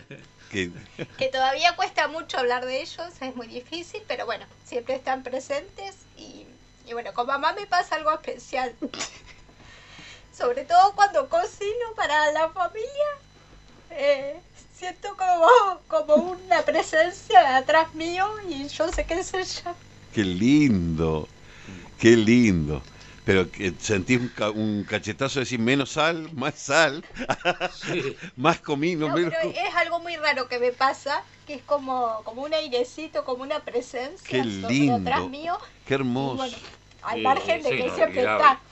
Que, 0.53 0.70
Que 1.19 1.28
todavía 1.28 1.74
cuesta 1.74 2.07
mucho 2.09 2.39
hablar 2.39 2.65
de 2.65 2.81
ellos, 2.81 3.07
es 3.20 3.35
muy 3.36 3.49
difícil, 3.49 4.03
pero 4.07 4.24
bueno, 4.24 4.47
siempre 4.65 4.95
están 4.95 5.23
presentes 5.24 5.97
y, 6.16 6.47
y 6.86 6.93
bueno, 6.93 7.12
con 7.12 7.27
mamá 7.27 7.53
me 7.55 7.66
pasa 7.66 7.97
algo 7.97 8.12
especial. 8.12 8.73
Sobre 10.32 10.65
todo 10.65 10.93
cuando 10.95 11.28
cocino 11.28 11.93
para 11.97 12.31
la 12.32 12.49
familia, 12.51 13.09
eh, 13.90 14.40
siento 14.78 15.09
como, 15.16 15.48
como 15.88 16.14
una 16.16 16.64
presencia 16.64 17.56
atrás 17.59 17.94
mío 17.94 18.26
y 18.48 18.68
yo 18.68 18.88
sé 18.92 19.06
que 19.06 19.14
es 19.20 19.34
ella. 19.34 19.76
qué 20.10 20.24
lindo, 20.24 21.32
qué 21.96 22.16
lindo. 22.16 22.86
Pero 23.24 23.50
que 23.52 23.76
sentí 23.80 24.16
un, 24.16 24.30
ca- 24.30 24.50
un 24.52 24.84
cachetazo 24.84 25.40
de 25.40 25.44
decir 25.44 25.60
menos 25.60 25.92
sal, 25.92 26.30
más 26.32 26.56
sal, 26.56 27.06
Sí. 27.66 28.18
más 28.36 28.60
comino, 28.60 29.10
No, 29.10 29.10
menos. 29.10 29.34
pero 29.38 29.38
es 29.40 29.74
algo 29.76 30.00
muy 30.00 30.16
raro 30.16 30.48
que 30.48 30.59
me 30.59 30.72
pasa, 30.72 31.24
que 31.44 31.55
es 31.55 31.62
como, 31.64 32.24
como 32.24 32.42
un 32.42 32.55
airecito, 32.55 33.24
como 33.24 33.42
una 33.42 33.64
presencia 33.64 34.28
Qué 34.28 34.42
sobre 34.50 34.92
lindo. 34.92 35.24
atrás 35.24 35.26
mío. 35.26 35.59
Qué 35.84 35.94
hermoso, 35.94 36.56
bueno, 36.56 36.59
al 37.02 37.20
Sí, 37.20 37.22
margen 37.22 37.62
de 37.62 37.74
sí, 37.74 37.76
que 37.76 37.84
no, 37.84 37.92
siempre 37.92 38.22
está. 38.24 38.64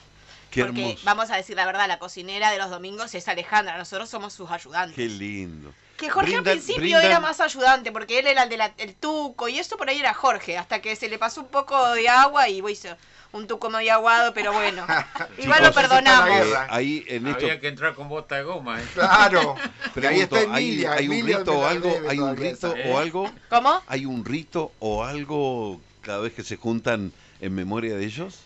qué 0.49 0.61
Porque 0.61 0.61
hermoso, 0.61 1.03
vamos 1.03 1.31
a 1.31 1.37
decir 1.37 1.55
la 1.57 1.65
verdad, 1.65 1.87
la 1.87 1.99
cocinera 1.99 2.51
de 2.51 2.57
los 2.59 2.69
domingos 2.71 3.15
es 3.15 3.27
Alejandra, 3.27 3.77
nosotros 3.77 4.09
somos 4.09 4.33
sus 4.33 4.51
ayudantes. 4.51 4.95
qué 4.95 5.07
lindo. 5.07 5.77
Que 5.97 6.09
Jorge 6.09 6.31
Brindan- 6.33 6.37
al 6.37 6.43
principio 6.59 6.81
brindan- 6.83 7.05
era 7.05 7.19
más 7.19 7.39
ayudante, 7.41 7.91
porque 7.91 8.19
él 8.19 8.27
era 8.27 8.43
el 8.43 8.49
del 8.49 8.95
tuco, 8.95 9.47
y 9.49 9.57
eso 9.59 9.77
por 9.77 9.89
ahí 9.89 9.99
era 9.99 10.13
Jorge, 10.13 10.57
hasta 10.57 10.79
que 10.79 10.95
se 10.95 11.09
le 11.09 11.17
pasó 11.17 11.41
un 11.41 11.47
poco 11.47 11.89
de 11.93 12.07
agua 12.07 12.47
y 12.49 12.61
hizo 12.69 12.89
un 13.33 13.45
tuco 13.47 13.69
medio 13.69 13.93
aguado, 13.93 14.33
pero 14.33 14.53
bueno. 14.53 14.85
Igual 15.37 15.63
lo 15.63 15.73
perdonamos. 15.73 16.39
ahí 16.69 17.03
en 17.07 17.27
esto 17.27 17.45
Había 17.45 17.59
que 17.59 17.67
entrar 17.67 17.93
con 17.95 18.07
bota 18.09 18.35
de 18.35 18.43
goma, 18.43 18.79
¿eh? 18.79 18.85
Claro. 18.93 19.55
Y 19.95 20.05
ahí 20.05 20.25
pregunto, 20.25 20.37
está 20.37 20.53
¿hay, 20.53 20.67
Emilia. 20.69 20.93
hay 20.93 21.07
un 21.09 21.25
rito 21.27 21.51
o 21.59 21.65
algo? 21.65 22.01
¿Hay 22.07 22.19
un 22.19 22.37
rito 22.37 22.73
o 22.85 22.97
algo? 22.99 23.31
¿Cómo? 23.49 23.81
¿Hay 23.87 24.05
un 24.05 24.23
rito 24.23 24.71
o 24.79 25.03
algo 25.03 25.81
cada 26.01 26.19
vez 26.19 26.33
que 26.33 26.43
se 26.43 26.55
juntan 26.57 27.11
en 27.41 27.55
memoria 27.55 27.95
de 27.97 28.05
ellos? 28.05 28.41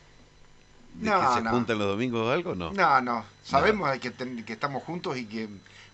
de 0.93 1.09
No, 1.09 1.19
que 1.19 1.35
se 1.35 1.41
no. 1.43 1.49
juntan 1.51 1.77
los 1.79 1.87
domingos 1.87 2.25
o 2.27 2.31
algo? 2.31 2.55
No. 2.55 2.71
No, 2.71 3.01
no. 3.01 3.25
Sabemos 3.43 3.91
de 3.91 3.99
que, 3.99 4.11
ten- 4.11 4.43
que 4.45 4.53
estamos 4.53 4.83
juntos 4.83 5.17
y 5.17 5.25
que 5.25 5.49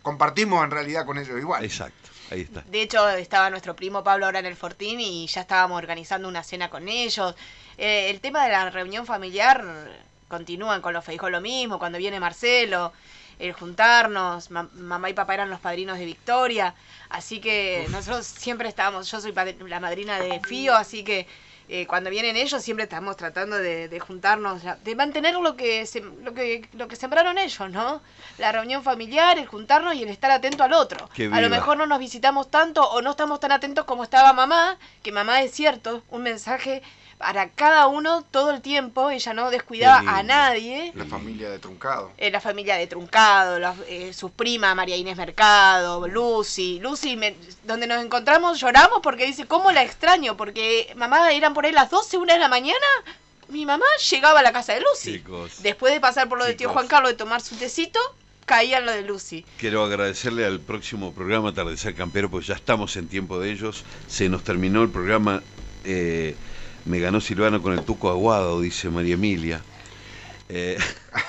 compartimos 0.07 0.63
en 0.63 0.71
realidad 0.71 1.05
con 1.05 1.17
ellos 1.17 1.37
igual. 1.37 1.65
Exacto, 1.65 2.09
ahí 2.31 2.41
está. 2.41 2.63
De 2.71 2.81
hecho, 2.81 3.09
estaba 3.09 3.49
nuestro 3.49 3.75
primo 3.75 4.05
Pablo 4.05 4.25
ahora 4.25 4.39
en 4.39 4.45
el 4.45 4.55
Fortín 4.55 5.01
y 5.01 5.27
ya 5.27 5.41
estábamos 5.41 5.77
organizando 5.77 6.29
una 6.29 6.43
cena 6.43 6.69
con 6.69 6.87
ellos. 6.87 7.35
Eh, 7.77 8.09
el 8.09 8.21
tema 8.21 8.45
de 8.45 8.51
la 8.51 8.69
reunión 8.69 9.05
familiar 9.05 9.65
continúan 10.29 10.81
con 10.81 10.93
los 10.93 11.03
feijos 11.03 11.29
lo 11.29 11.41
mismo, 11.41 11.77
cuando 11.77 11.97
viene 11.97 12.21
Marcelo, 12.21 12.93
el 13.37 13.51
juntarnos, 13.51 14.49
ma- 14.49 14.69
mamá 14.73 15.09
y 15.09 15.13
papá 15.13 15.33
eran 15.33 15.49
los 15.49 15.59
padrinos 15.59 15.99
de 15.99 16.05
Victoria, 16.05 16.73
así 17.09 17.39
que 17.41 17.87
nosotros 17.91 18.25
siempre 18.25 18.69
estábamos, 18.69 19.11
yo 19.11 19.19
soy 19.19 19.33
la 19.67 19.79
madrina 19.81 20.17
de 20.19 20.39
Fío, 20.39 20.73
así 20.73 21.03
que 21.03 21.27
eh, 21.69 21.85
cuando 21.85 22.09
vienen 22.09 22.35
ellos 22.37 22.61
siempre 22.63 22.83
estamos 22.83 23.17
tratando 23.17 23.57
de, 23.57 23.89
de 23.89 23.99
juntarnos, 23.99 24.61
de 24.83 24.95
mantener 24.95 25.35
lo 25.35 25.55
que, 25.55 25.85
se- 25.85 25.99
lo, 26.01 26.33
que, 26.33 26.67
lo 26.73 26.87
que 26.87 26.95
sembraron 26.95 27.37
ellos, 27.37 27.69
¿no? 27.69 28.01
La 28.37 28.51
reunión 28.51 28.83
familiar, 28.83 29.37
el 29.37 29.47
juntarnos 29.47 29.95
y 29.95 30.03
el 30.03 30.09
estar 30.09 30.31
atento 30.31 30.63
al 30.63 30.73
otro. 30.73 31.09
A 31.37 31.41
lo 31.41 31.49
mejor 31.49 31.77
no 31.77 31.85
nos 31.85 31.99
visitamos 31.99 32.49
tanto 32.49 32.81
o 32.89 33.01
no 33.01 33.11
estamos 33.11 33.39
tan 33.39 33.51
atentos 33.51 33.85
como 33.85 34.03
estaba 34.03 34.31
mamá, 34.33 34.77
que 35.03 35.11
mamá 35.11 35.41
es 35.41 35.51
cierto, 35.51 36.03
un 36.09 36.23
mensaje 36.23 36.81
para 37.17 37.49
cada 37.49 37.87
uno 37.87 38.23
todo 38.29 38.51
el 38.51 38.61
tiempo, 38.61 39.09
ella 39.09 39.33
no 39.33 39.49
descuidaba 39.49 40.17
a 40.17 40.21
nadie. 40.23 40.91
La 40.95 41.05
familia 41.05 41.49
de 41.49 41.57
Truncado. 41.59 42.11
Eh, 42.17 42.29
la 42.29 42.39
familia 42.39 42.75
de 42.75 42.85
Truncado, 42.87 43.57
eh, 43.87 44.13
sus 44.13 44.29
primas, 44.31 44.75
María 44.75 44.95
Inés 44.97 45.17
Mercado, 45.17 46.07
Lucy. 46.07 46.79
Lucy, 46.79 47.15
me- 47.15 47.35
donde 47.63 47.87
nos 47.87 48.03
encontramos 48.03 48.59
lloramos 48.59 48.99
porque 49.01 49.25
dice, 49.25 49.45
¿cómo 49.47 49.71
la 49.71 49.83
extraño? 49.83 50.37
Porque 50.37 50.93
mamá 50.95 51.31
eran 51.31 51.53
por 51.55 51.65
ahí 51.65 51.71
las 51.71 51.89
12, 51.89 52.17
una 52.17 52.33
de 52.33 52.39
la 52.39 52.49
mañana. 52.49 52.85
Mi 53.49 53.65
mamá 53.65 53.85
llegaba 54.11 54.41
a 54.41 54.43
la 54.43 54.51
casa 54.53 54.73
de 54.73 54.81
Lucy. 54.81 55.13
Chicos, 55.13 55.63
Después 55.63 55.93
de 55.93 55.99
pasar 55.99 56.29
por 56.29 56.37
lo 56.37 56.45
de 56.45 56.53
tío. 56.53 56.69
Juan 56.69 56.87
Carlos, 56.87 57.11
de 57.11 57.17
tomar 57.17 57.41
su 57.41 57.55
tecito, 57.55 57.99
caía 58.45 58.77
en 58.77 58.85
lo 58.85 58.91
de 58.91 59.01
Lucy. 59.01 59.43
quiero 59.57 59.83
agradecerle 59.83 60.45
al 60.45 60.59
próximo 60.59 61.13
programa 61.13 61.49
Atardecer 61.49 61.95
Campero, 61.95 62.29
pues 62.29 62.45
ya 62.45 62.53
estamos 62.55 62.95
en 62.97 63.07
tiempo 63.07 63.39
de 63.39 63.51
ellos. 63.51 63.85
Se 64.07 64.29
nos 64.29 64.43
terminó 64.43 64.83
el 64.83 64.89
programa. 64.89 65.41
eh, 65.85 66.35
me 66.87 66.99
ganó 66.99 67.21
Silvano 67.21 67.61
con 67.61 67.73
el 67.73 67.83
tuco 67.83 68.09
aguado, 68.09 68.61
dice 68.61 68.89
María 68.89 69.13
Emilia. 69.15 69.61
Eh, 70.49 70.77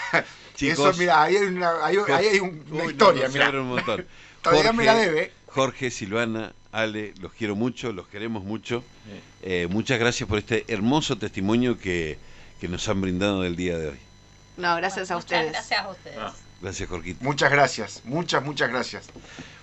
chicos, 0.55 0.91
Eso, 0.91 0.99
mira, 0.99 1.23
ahí 1.23 1.37
hay 1.37 1.45
una, 1.47 1.85
ahí, 1.85 1.97
ahí 2.09 2.27
hay 2.27 2.39
un- 2.41 2.65
una 2.71 2.85
Uy, 2.85 2.93
historia, 2.93 3.27
no, 3.29 3.33
mira. 3.35 3.51
un 3.51 3.69
montón. 3.69 4.07
Todavía 4.43 4.73
me 4.73 4.85
la 4.85 4.95
debe. 4.95 5.33
Jorge, 5.49 5.91
Silvana, 5.91 6.53
Ale, 6.73 7.13
los 7.21 7.33
quiero 7.33 7.57
mucho, 7.57 7.93
los 7.93 8.07
queremos 8.09 8.45
mucho. 8.45 8.85
Eh, 9.43 9.67
muchas 9.71 9.99
gracias 9.99 10.29
por 10.29 10.39
este 10.39 10.65
hermoso 10.69 11.19
testimonio 11.19 11.79
que, 11.79 12.19
que 12.61 12.69
nos 12.69 12.89
han 12.89 13.01
brindado 13.01 13.43
del 13.43 13.57
día 13.57 13.77
de 13.79 13.89
hoy. 13.89 13.99
No, 14.57 14.77
gracias 14.77 15.11
a 15.11 15.15
Muchas 15.15 15.25
ustedes. 15.25 15.53
gracias 15.53 15.81
a 15.81 15.89
ustedes. 15.91 16.17
Ah, 16.21 16.35
Gracias, 16.61 16.89
Jorquito. 16.89 17.25
Muchas 17.25 17.51
gracias, 17.53 18.03
muchas, 18.05 18.45
muchas 18.45 18.69
gracias. 18.69 19.07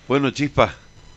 Bueno, 0.08 0.30
Chispa, 0.30 0.74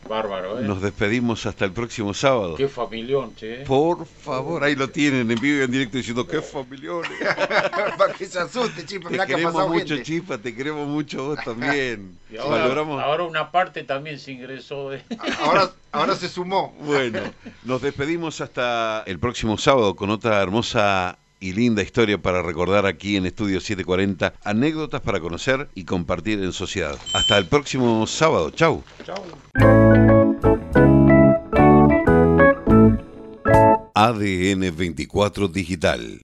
bárbaro, 0.08 0.60
¿eh? 0.60 0.64
nos 0.64 0.80
despedimos 0.80 1.46
hasta 1.46 1.64
el 1.64 1.72
próximo 1.72 2.14
sábado. 2.14 2.56
Qué 2.56 2.68
familión, 2.68 3.34
che. 3.36 3.64
Por 3.64 4.06
favor, 4.06 4.64
ahí 4.64 4.74
lo 4.74 4.88
tienen 4.90 5.30
en 5.30 5.38
vivo 5.40 5.60
y 5.60 5.64
en 5.64 5.70
directo 5.70 5.96
diciendo 5.98 6.26
qué 6.26 6.42
familiares. 6.42 7.10
Para 7.98 8.12
que 8.14 8.26
se 8.26 8.38
asuste, 8.38 8.84
chico, 8.84 9.08
Te 9.08 9.18
que 9.18 9.26
queremos 9.26 9.68
mucho, 9.68 9.94
gente. 9.94 10.02
Chispa, 10.02 10.38
te 10.38 10.54
queremos 10.54 10.88
mucho 10.88 11.24
vos 11.26 11.38
también. 11.44 12.18
Y 12.30 12.36
ahora, 12.36 12.62
Valoramos. 12.62 13.02
ahora 13.02 13.24
una 13.24 13.50
parte 13.50 13.84
también 13.84 14.18
se 14.18 14.32
ingresó 14.32 14.90
de... 14.90 15.02
Ahora, 15.40 15.70
ahora 15.92 16.14
se 16.16 16.28
sumó. 16.28 16.74
Bueno, 16.80 17.20
nos 17.64 17.82
despedimos 17.82 18.40
hasta 18.40 19.02
el 19.06 19.18
próximo 19.18 19.58
sábado 19.58 19.94
con 19.96 20.10
otra 20.10 20.40
hermosa 20.42 21.18
y 21.40 21.52
linda 21.52 21.82
historia 21.82 22.18
para 22.18 22.42
recordar 22.42 22.86
aquí 22.86 23.16
en 23.16 23.26
Estudio 23.26 23.60
740, 23.60 24.34
anécdotas 24.44 25.00
para 25.00 25.20
conocer 25.20 25.68
y 25.74 25.84
compartir 25.84 26.42
en 26.42 26.52
sociedad. 26.52 26.96
Hasta 27.14 27.38
el 27.38 27.46
próximo 27.46 28.06
sábado, 28.06 28.50
chau. 28.50 28.84
Chau. 29.04 29.24
ADN 33.94 34.76
24 34.76 35.48
Digital 35.48 36.22